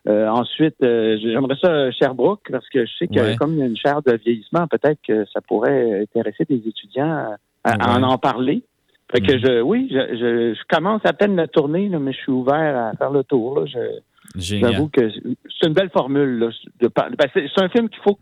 Ensuite, 0.07 0.75
j'aimerais 0.81 1.57
ça 1.61 1.69
à 1.87 1.91
Sherbrooke 1.91 2.47
parce 2.49 2.67
que 2.69 2.85
je 2.85 2.91
sais 2.97 3.07
que 3.07 3.19
Ouais. 3.19 3.35
comme 3.35 3.53
il 3.53 3.59
y 3.59 3.61
a 3.61 3.65
une 3.65 3.75
chaire 3.75 4.01
de 4.01 4.13
vieillissement, 4.15 4.65
peut-être 4.67 4.99
que 5.05 5.25
ça 5.33 5.41
pourrait 5.41 6.01
intéresser 6.01 6.45
des 6.45 6.61
étudiants 6.65 7.35
à, 7.65 7.97
en 7.97 8.03
en 8.03 8.17
parler. 8.17 8.63
Fait 9.11 9.21
que 9.21 9.33
Mhm. 9.33 9.39
je, 9.39 9.61
oui, 9.61 9.87
je, 9.89 9.95
je, 10.17 10.53
je 10.53 10.61
commence 10.67 11.01
à 11.05 11.13
peine 11.13 11.35
la 11.35 11.47
tournée, 11.47 11.87
là, 11.89 11.97
mais 11.99 12.11
je 12.11 12.17
suis 12.17 12.31
ouvert 12.31 12.77
à 12.77 12.91
faire 12.97 13.11
le 13.11 13.23
tour. 13.23 13.59
Là. 13.59 13.65
Je. 13.65 13.79
J'avoue 14.35 14.89
que 14.89 15.09
c'est 15.09 15.67
une 15.67 15.73
belle 15.73 15.89
formule. 15.91 16.39
Là, 16.39 16.49
de 16.81 16.89
ben, 16.93 17.27
c'est 17.33 17.47
c'est 17.55 17.63
un 17.63 17.69
film 17.69 17.87
qu'il 17.89 18.01
faut. 18.01 18.19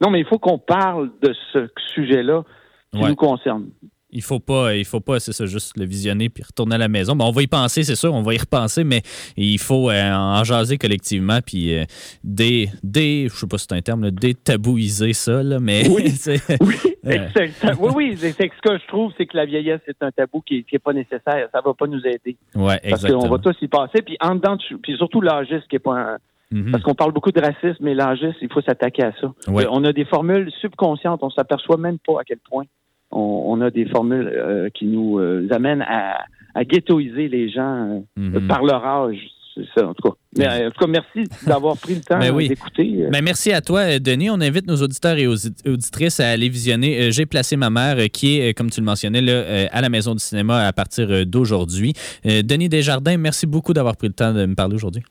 Non, 0.00 0.10
mais 0.10 0.20
il 0.20 0.24
faut 0.26 0.38
qu'on 0.38 0.58
parle 0.58 1.10
de 1.22 1.34
ce 1.52 1.68
sujet-là 1.94 2.44
qui 2.92 3.02
Ouais. 3.02 3.08
nous 3.10 3.16
concerne. 3.16 3.66
Il 4.10 4.22
faut 4.22 4.40
pas, 4.40 4.74
il 4.74 4.86
faut 4.86 5.00
pas, 5.00 5.20
c'est 5.20 5.32
ça, 5.32 5.44
juste 5.44 5.76
le 5.76 5.84
visionner 5.84 6.30
puis 6.30 6.42
retourner 6.42 6.76
à 6.76 6.78
la 6.78 6.88
maison. 6.88 7.14
Bon, 7.14 7.26
on 7.26 7.30
va 7.30 7.42
y 7.42 7.46
penser, 7.46 7.82
c'est 7.82 7.94
sûr, 7.94 8.14
on 8.14 8.22
va 8.22 8.32
y 8.32 8.38
repenser, 8.38 8.82
mais 8.82 9.02
il 9.36 9.58
faut 9.58 9.90
euh, 9.90 10.12
en 10.12 10.42
jaser 10.44 10.78
collectivement 10.78 11.40
puis 11.44 11.74
euh, 11.74 11.84
dé, 12.24 12.70
dé- 12.82 13.28
je 13.30 13.36
sais 13.36 13.46
pas 13.46 13.58
si 13.58 13.66
c'est 13.68 13.76
un 13.76 13.82
terme, 13.82 14.04
là, 14.04 14.10
détabouiser 14.10 15.12
ça, 15.12 15.42
là, 15.42 15.60
mais 15.60 15.86
Oui. 15.88 16.04
Oui, 16.60 16.74
Ouais. 17.04 17.14
exact- 17.34 17.76
oui, 17.80 17.90
oui. 17.94 18.16
C'est 18.18 18.32
ce 18.32 18.36
que 18.62 18.78
je 18.78 18.86
trouve, 18.88 19.12
c'est 19.16 19.26
que 19.26 19.36
la 19.36 19.46
vieillesse, 19.46 19.80
c'est 19.86 20.02
un 20.02 20.10
tabou 20.10 20.40
qui 20.42 20.64
n'est 20.72 20.78
pas 20.78 20.92
nécessaire. 20.92 21.48
Ça 21.52 21.60
va 21.64 21.72
pas 21.74 21.86
nous 21.86 22.00
aider. 22.06 22.36
ouais, 22.54 22.78
Parce 22.82 22.84
exactement. 23.04 23.20
qu'on 23.22 23.28
va 23.28 23.38
tous 23.38 23.56
y 23.62 23.68
passer. 23.68 24.02
Puis 24.02 24.16
en 24.20 24.34
dedans, 24.34 24.56
de- 24.56 24.76
puis 24.82 24.96
surtout 24.96 25.20
l'âgisme 25.20 25.64
qui 25.68 25.76
est 25.76 25.80
pas 25.80 25.94
un, 25.94 26.18
Mhm. 26.50 26.70
Parce 26.70 26.82
qu'on 26.82 26.94
parle 26.94 27.12
beaucoup 27.12 27.30
de 27.30 27.42
racisme, 27.42 27.76
mais 27.84 27.92
l'âgisme, 27.94 28.38
il 28.40 28.50
faut 28.50 28.62
s'attaquer 28.62 29.02
à 29.02 29.12
ça. 29.20 29.30
Ouais. 29.48 29.64
Euh, 29.66 29.68
On 29.70 29.84
a 29.84 29.92
des 29.92 30.06
formules 30.06 30.50
subconscientes, 30.62 31.20
on 31.22 31.28
s'aperçoit 31.28 31.76
même 31.76 31.98
pas 31.98 32.20
à 32.22 32.24
quel 32.24 32.38
point 32.38 32.64
on, 33.10 33.44
on 33.46 33.60
a 33.60 33.70
des 33.70 33.86
formules 33.86 34.28
euh, 34.34 34.68
qui 34.74 34.86
nous 34.86 35.18
euh, 35.18 35.46
amènent 35.50 35.82
à, 35.82 36.24
à 36.54 36.64
ghettoiser 36.64 37.28
les 37.28 37.50
gens 37.50 38.02
euh, 38.18 38.20
Mhm. 38.40 38.46
par 38.48 38.62
leur 38.64 38.84
âge. 38.84 39.18
C'est 39.54 39.64
ça, 39.80 39.88
en 39.88 39.92
tout 39.94 40.08
cas. 40.08 40.14
Mais, 40.36 40.46
euh, 40.46 40.68
en 40.68 40.70
tout 40.70 40.78
cas, 40.78 40.86
merci 40.86 41.28
d'avoir 41.44 41.76
pris 41.78 41.96
le 41.96 42.00
temps 42.00 42.18
Ben 42.20 42.32
oui. 42.32 42.48
d'écouter. 42.48 42.94
euh. 43.00 43.10
Ben, 43.10 43.24
merci 43.24 43.50
à 43.52 43.60
toi, 43.60 43.98
Denis. 43.98 44.30
On 44.30 44.40
invite 44.40 44.68
nos 44.68 44.76
auditeurs 44.76 45.16
et 45.18 45.26
audi- 45.26 45.52
auditrices 45.66 46.20
à 46.20 46.28
aller 46.28 46.48
visionner 46.48 47.10
J'ai 47.10 47.26
placé 47.26 47.56
ma 47.56 47.68
mère, 47.68 47.96
qui 48.12 48.38
est, 48.38 48.54
comme 48.54 48.70
tu 48.70 48.78
le 48.80 48.86
mentionnais, 48.86 49.20
là, 49.20 49.66
à 49.72 49.80
la 49.80 49.88
Maison 49.88 50.12
du 50.14 50.20
cinéma 50.20 50.60
à 50.64 50.72
partir 50.72 51.26
d'aujourd'hui. 51.26 51.92
Denis 52.24 52.68
Desjardins, 52.68 53.16
merci 53.16 53.46
beaucoup 53.48 53.72
d'avoir 53.72 53.96
pris 53.96 54.06
le 54.06 54.14
temps 54.14 54.32
de 54.32 54.46
me 54.46 54.54
parler 54.54 54.76
aujourd'hui. 54.76 55.02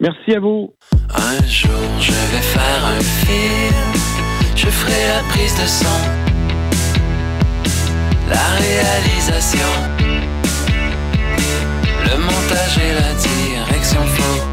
Merci 0.00 0.34
à 0.34 0.40
vous. 0.40 0.74
Un 1.14 1.46
jour 1.46 1.70
je 2.00 2.10
vais 2.10 2.42
faire 2.42 2.84
un 2.84 3.00
film, 3.00 4.56
je 4.56 4.66
ferai 4.66 5.06
la 5.14 5.22
prise 5.28 5.54
de 5.54 5.66
son, 5.68 6.21
la 8.32 8.48
réalisation, 8.58 9.58
le 12.04 12.18
montage 12.18 12.78
et 12.78 12.94
la 12.94 13.12
direction 13.14 14.00
photo. 14.06 14.52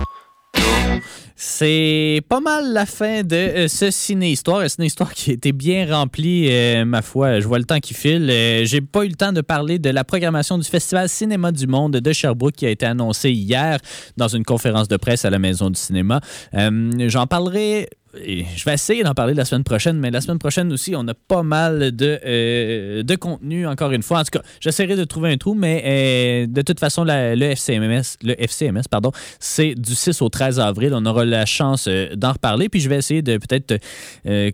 C'est 1.35 2.21
pas 2.27 2.41
mal 2.41 2.73
la 2.73 2.85
fin 2.85 3.23
de 3.23 3.35
euh, 3.35 3.67
ce 3.67 3.91
ciné-histoire. 3.91 4.69
Ciné-histoire 4.69 5.13
qui 5.13 5.31
a 5.31 5.33
été 5.33 5.51
bien 5.51 5.93
rempli, 5.93 6.47
euh, 6.49 6.85
ma 6.85 7.01
foi. 7.01 7.39
Je 7.39 7.47
vois 7.47 7.59
le 7.59 7.65
temps 7.65 7.79
qui 7.79 7.93
file. 7.93 8.29
Euh, 8.29 8.65
J'ai 8.65 8.81
pas 8.81 9.03
eu 9.03 9.09
le 9.09 9.15
temps 9.15 9.31
de 9.31 9.41
parler 9.41 9.79
de 9.79 9.89
la 9.89 10.03
programmation 10.03 10.57
du 10.57 10.67
Festival 10.67 11.07
Cinéma 11.07 11.51
du 11.51 11.67
Monde 11.67 11.97
de 11.97 12.13
Sherbrooke 12.13 12.55
qui 12.55 12.65
a 12.65 12.69
été 12.69 12.85
annoncée 12.85 13.31
hier 13.31 13.79
dans 14.17 14.27
une 14.27 14.43
conférence 14.43 14.87
de 14.89 14.97
presse 14.97 15.23
à 15.25 15.29
la 15.29 15.39
Maison 15.39 15.69
du 15.69 15.79
Cinéma. 15.79 16.21
J'en 16.53 17.27
parlerai. 17.27 17.89
Je 18.13 18.65
vais 18.65 18.73
essayer 18.73 19.03
d'en 19.03 19.13
parler 19.13 19.33
la 19.33 19.45
semaine 19.45 19.63
prochaine, 19.63 19.97
mais 19.97 20.09
la 20.09 20.21
semaine 20.21 20.39
prochaine 20.39 20.71
aussi, 20.73 20.95
on 20.95 21.07
a 21.07 21.13
pas 21.13 21.43
mal 21.43 21.95
de, 21.95 22.19
euh, 22.25 23.03
de 23.03 23.15
contenu, 23.15 23.67
encore 23.67 23.91
une 23.91 24.01
fois. 24.01 24.19
En 24.19 24.23
tout 24.23 24.31
cas, 24.31 24.41
j'essaierai 24.59 24.95
de 24.95 25.03
trouver 25.03 25.31
un 25.31 25.37
trou, 25.37 25.53
mais 25.53 25.83
euh, 25.85 26.47
de 26.47 26.61
toute 26.61 26.79
façon, 26.79 27.03
le 27.05 27.45
FCMS, 27.45 28.17
le 28.23 28.41
FCMS 28.41 28.83
pardon, 28.89 29.11
c'est 29.39 29.75
du 29.75 29.93
6 29.93 30.21
au 30.21 30.29
13 30.29 30.59
avril. 30.59 30.93
On 30.95 31.05
aura 31.05 31.23
la 31.25 31.45
chance 31.45 31.87
euh, 31.87 32.15
d'en 32.15 32.33
reparler. 32.33 32.69
Puis 32.69 32.79
je 32.79 32.89
vais 32.89 32.97
essayer 32.97 33.21
de 33.21 33.37
peut-être 33.37 33.79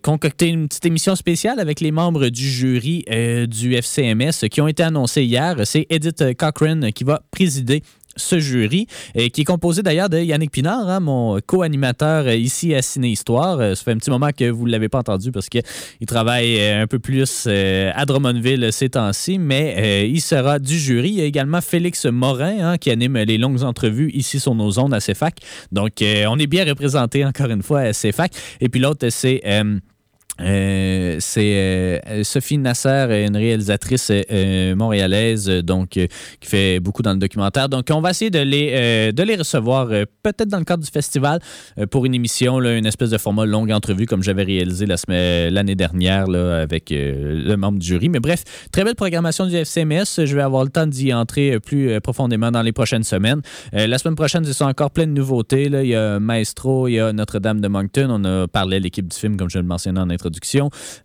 concocter 0.02 0.48
une 0.48 0.68
petite 0.68 0.86
émission 0.86 1.16
spéciale 1.16 1.60
avec 1.60 1.80
les 1.80 1.92
membres 1.92 2.28
du 2.30 2.50
jury 2.50 3.04
du 3.48 3.76
FCMS 3.76 4.48
qui 4.50 4.62
ont 4.62 4.68
été 4.68 4.84
annoncés 4.84 5.24
hier. 5.24 5.56
C'est 5.64 5.86
Edith 5.90 6.36
Cochrane 6.38 6.92
qui 6.92 7.04
va 7.04 7.22
présider 7.32 7.82
ce 8.16 8.40
jury, 8.40 8.88
euh, 9.18 9.30
qui 9.30 9.42
est 9.42 9.46
composé 9.46 9.84
d'ailleurs 9.84 10.10
de 10.10 10.20
Yannick 10.20 10.52
Pinard, 10.52 10.88
hein, 10.90 11.00
mon 11.00 11.40
co-animateur 11.46 12.28
euh, 12.28 12.36
ici 12.36 12.74
à 12.74 12.82
Ciné 12.82 13.10
Histoire. 13.10 13.60
Euh, 13.60 13.76
ça 13.76 13.84
fait 13.84 13.92
un 13.92 13.98
petit 13.98 14.10
moment 14.10 14.30
que 14.38 14.50
vous 14.50 14.66
ne 14.66 14.72
l'avez 14.72 14.90
pas 14.90 15.00
entendu 15.00 15.32
parce 15.32 15.50
qu'il 15.50 15.64
travaille 16.08 16.62
un 16.62 16.88
peu 16.88 17.00
plus 17.00 17.48
à 17.48 18.06
Drummondville 18.06 18.72
ces 18.72 18.90
temps-ci, 18.90 19.38
mais 19.38 20.10
il 20.10 20.22
sera 20.22 20.60
du 20.60 20.78
jury. 20.78 21.10
Il 21.10 21.16
y 21.16 21.22
a 21.22 21.26
également 21.26 21.62
Félix 21.62 22.06
Morin 22.06 22.58
hein, 22.62 22.78
qui 22.78 22.92
anime 22.92 23.18
les 23.18 23.38
longues 23.38 23.64
entrevues 23.64 24.12
ici 24.12 24.40
sur 24.40 24.56
nos 24.56 24.80
ondes 24.80 24.94
à 24.94 25.00
CFAC. 25.00 25.40
Donc, 25.72 25.94
on 26.02 26.40
est 26.40 26.48
bien 26.48 26.66
représenté 26.66 27.26
encore 27.26 27.50
une 27.50 27.64
fois 27.64 27.82
à 27.82 27.92
CFAC. 27.92 28.32
Et 28.62 28.70
puis 28.70 28.80
l'autre, 28.80 29.08
c'est... 29.10 29.42
euh, 30.42 31.16
c'est 31.20 31.56
euh, 31.56 32.24
Sophie 32.24 32.58
Nasser, 32.58 33.26
une 33.28 33.38
réalisatrice 33.38 34.12
euh, 34.12 34.76
montréalaise, 34.76 35.50
euh, 35.50 35.62
donc 35.62 35.98
euh, 35.98 36.08
qui 36.40 36.50
fait 36.50 36.80
beaucoup 36.80 37.02
dans 37.02 37.14
le 37.14 37.20
documentaire. 37.20 37.70
Donc, 37.70 37.88
on 37.92 38.02
va 38.02 38.10
essayer 38.12 38.32
de 38.32 38.40
les, 38.40 38.72
euh, 38.74 39.12
de 39.12 39.24
les 39.24 39.36
recevoir 39.36 39.88
euh, 39.92 40.04
peut-être 40.24 40.50
dans 40.50 40.60
le 40.60 40.66
cadre 40.66 40.84
du 40.84 40.92
festival 40.92 41.40
euh, 41.80 41.86
pour 41.86 42.06
une 42.06 42.14
émission, 42.14 42.60
là, 42.60 42.76
une 42.78 42.86
espèce 42.86 43.10
de 43.12 43.18
format 43.18 43.46
longue 43.46 43.72
entrevue 43.72 44.06
comme 44.06 44.24
j'avais 44.24 44.44
réalisé 44.44 44.86
la 44.86 44.98
semaine- 44.98 45.54
l'année 45.54 45.76
dernière 45.76 46.28
là, 46.28 46.62
avec 46.62 46.92
euh, 46.92 47.42
le 47.46 47.56
membre 47.58 47.80
du 47.80 47.86
jury. 47.88 48.10
Mais 48.10 48.20
bref, 48.20 48.44
très 48.72 48.84
belle 48.84 48.96
programmation 48.96 49.46
du 49.46 49.56
FCMS. 49.56 50.26
Je 50.26 50.36
vais 50.36 50.42
avoir 50.42 50.64
le 50.64 50.70
temps 50.70 50.88
d'y 50.88 51.14
entrer 51.14 51.54
euh, 51.54 51.60
plus 51.60 51.90
euh, 51.92 52.00
profondément 52.00 52.52
dans 52.52 52.62
les 52.62 52.72
prochaines 52.74 53.04
semaines. 53.04 53.42
Euh, 53.74 53.88
la 53.88 53.98
semaine 53.98 54.16
prochaine, 54.16 54.44
c'est 54.46 54.64
encore 54.64 54.92
plein 54.92 55.08
de 55.08 55.12
nouveautés. 55.12 55.70
Là. 55.70 55.84
Il 55.84 55.90
y 55.90 55.96
a 55.96 56.20
Maestro, 56.20 56.88
il 56.88 56.94
y 56.94 57.00
a 57.00 57.14
Notre-Dame 57.14 57.62
de 57.62 57.68
Moncton. 57.68 58.08
On 58.10 58.24
a 58.26 58.48
parlé 58.48 58.78
à 58.78 58.80
l'équipe 58.80 59.08
du 59.08 59.18
film, 59.18 59.38
comme 59.38 59.50
je 59.50 59.60
le 59.60 59.66
mentionnais 59.66 60.00
en 60.00 60.10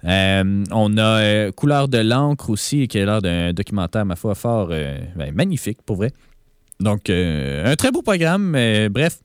Euh, 0.04 0.64
on 0.70 0.96
a 0.96 1.20
euh, 1.20 1.52
Couleur 1.52 1.88
de 1.88 1.98
l'encre 1.98 2.50
aussi, 2.50 2.88
qui 2.88 2.98
a 2.98 3.04
l'air 3.04 3.22
d'un 3.22 3.52
documentaire, 3.52 4.04
ma 4.04 4.16
foi, 4.16 4.34
fort 4.34 4.68
euh, 4.70 4.98
ben, 5.16 5.34
magnifique, 5.34 5.78
pour 5.84 5.96
vrai. 5.96 6.12
Donc, 6.80 7.10
un 7.10 7.76
très 7.76 7.90
beau 7.90 8.00
programme. 8.00 8.52
bref, 8.90 9.18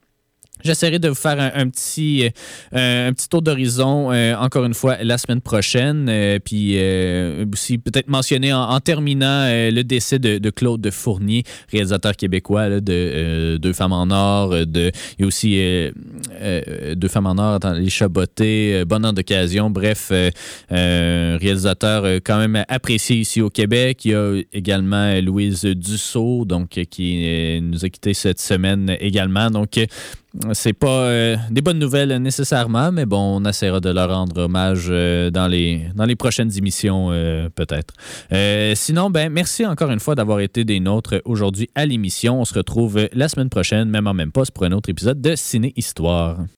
J'essaierai 0.64 1.00
de 1.00 1.10
vous 1.10 1.16
faire 1.16 1.38
un, 1.54 1.70
petit, 1.70 2.30
euh, 2.74 3.10
un 3.10 3.14
petit 3.14 3.28
tour 3.28 3.42
d'horizon, 3.42 4.12
euh, 4.12 4.36
encore 4.36 4.64
une 4.64 4.74
fois, 4.74 4.98
la 5.04 5.18
semaine 5.18 5.42
prochaine. 5.42 6.08
Euh, 6.10 6.40
puis 6.40 6.78
aussi, 7.52 7.78
peut-être 7.78 8.08
mentionner 8.08 8.54
en, 8.54 8.80
terminant 8.80 9.46
le 9.48 9.82
décès 9.84 10.18
de, 10.18 10.38
de 10.38 10.50
Claude 10.50 10.80
de 10.80 10.92
Fournier, 10.92 11.44
réalisateur 11.72 12.16
québécois 12.16 12.80
de 12.80 13.58
Deux 13.58 13.74
femmes 13.74 13.92
en 13.92 14.10
or. 14.12 14.66
De, 14.66 14.92
a 15.20 15.26
aussi 15.26 15.60
Deux 16.96 17.08
femmes 17.10 17.28
en 17.28 17.38
or, 17.38 17.56
attends, 17.56 17.74
Les 17.74 17.90
Chabotés, 17.90 18.86
Bonheur 18.86 19.14
d'occasion. 19.14 19.70
Bref, 19.70 20.12
réalisateur 20.70 22.06
quand 22.24 22.38
même 22.38 22.64
apprécié 22.70 23.18
ici 23.18 23.42
au 23.42 23.50
Québec. 23.50 24.06
Il 24.06 24.12
y 24.12 24.16
a 24.16 24.42
également 24.54 25.20
Louise 25.22 25.66
Dussault, 25.66 26.46
donc, 26.46 26.70
qui 26.90 27.60
nous 27.62 27.84
a 27.84 27.90
quittés 27.90 28.14
cette 28.14 28.40
semaine 28.40 28.96
également. 29.00 29.50
Donc, 29.52 29.80
c'est 30.54 30.74
pas 30.74 30.88
euh, 30.88 31.38
des 31.50 31.62
bonnes 31.62 31.80
nouvelles 31.80 32.16
nécessairement, 32.18 32.92
mais 32.92 33.06
bon, 33.06 33.42
on 33.42 33.46
essaiera 33.46 33.80
de 33.80 33.90
leur 33.90 34.10
rendre 34.10 34.42
hommage 34.42 34.88
euh, 34.90 35.30
dans, 35.30 35.48
les, 35.48 35.88
dans 35.96 36.06
les 36.06 36.16
prochaines 36.16 36.56
émissions, 36.58 37.10
euh, 37.12 37.50
peut-être. 37.50 37.94
Sinon, 38.76 39.10
ben, 39.10 39.32
merci 39.32 39.66
encore 39.66 39.92
une 39.92 40.00
fois 40.00 40.16
d'avoir 40.16 40.40
été 40.40 40.64
des 40.64 40.80
nôtres 40.80 41.22
aujourd'hui 41.26 41.70
à 41.76 41.86
l'émission. 41.86 42.42
On 42.42 42.46
se 42.46 42.54
retrouve 42.54 43.08
la 43.14 43.30
semaine 43.30 43.50
prochaine, 43.50 43.90
même 43.90 44.08
en 44.08 44.14
même 44.14 44.32
poste, 44.32 44.52
pour 44.52 44.64
un 44.64 44.72
autre 44.72 44.90
épisode 44.90 45.22
de 45.22 45.36
Ciné 45.36 45.74
Histoire. 45.76 46.38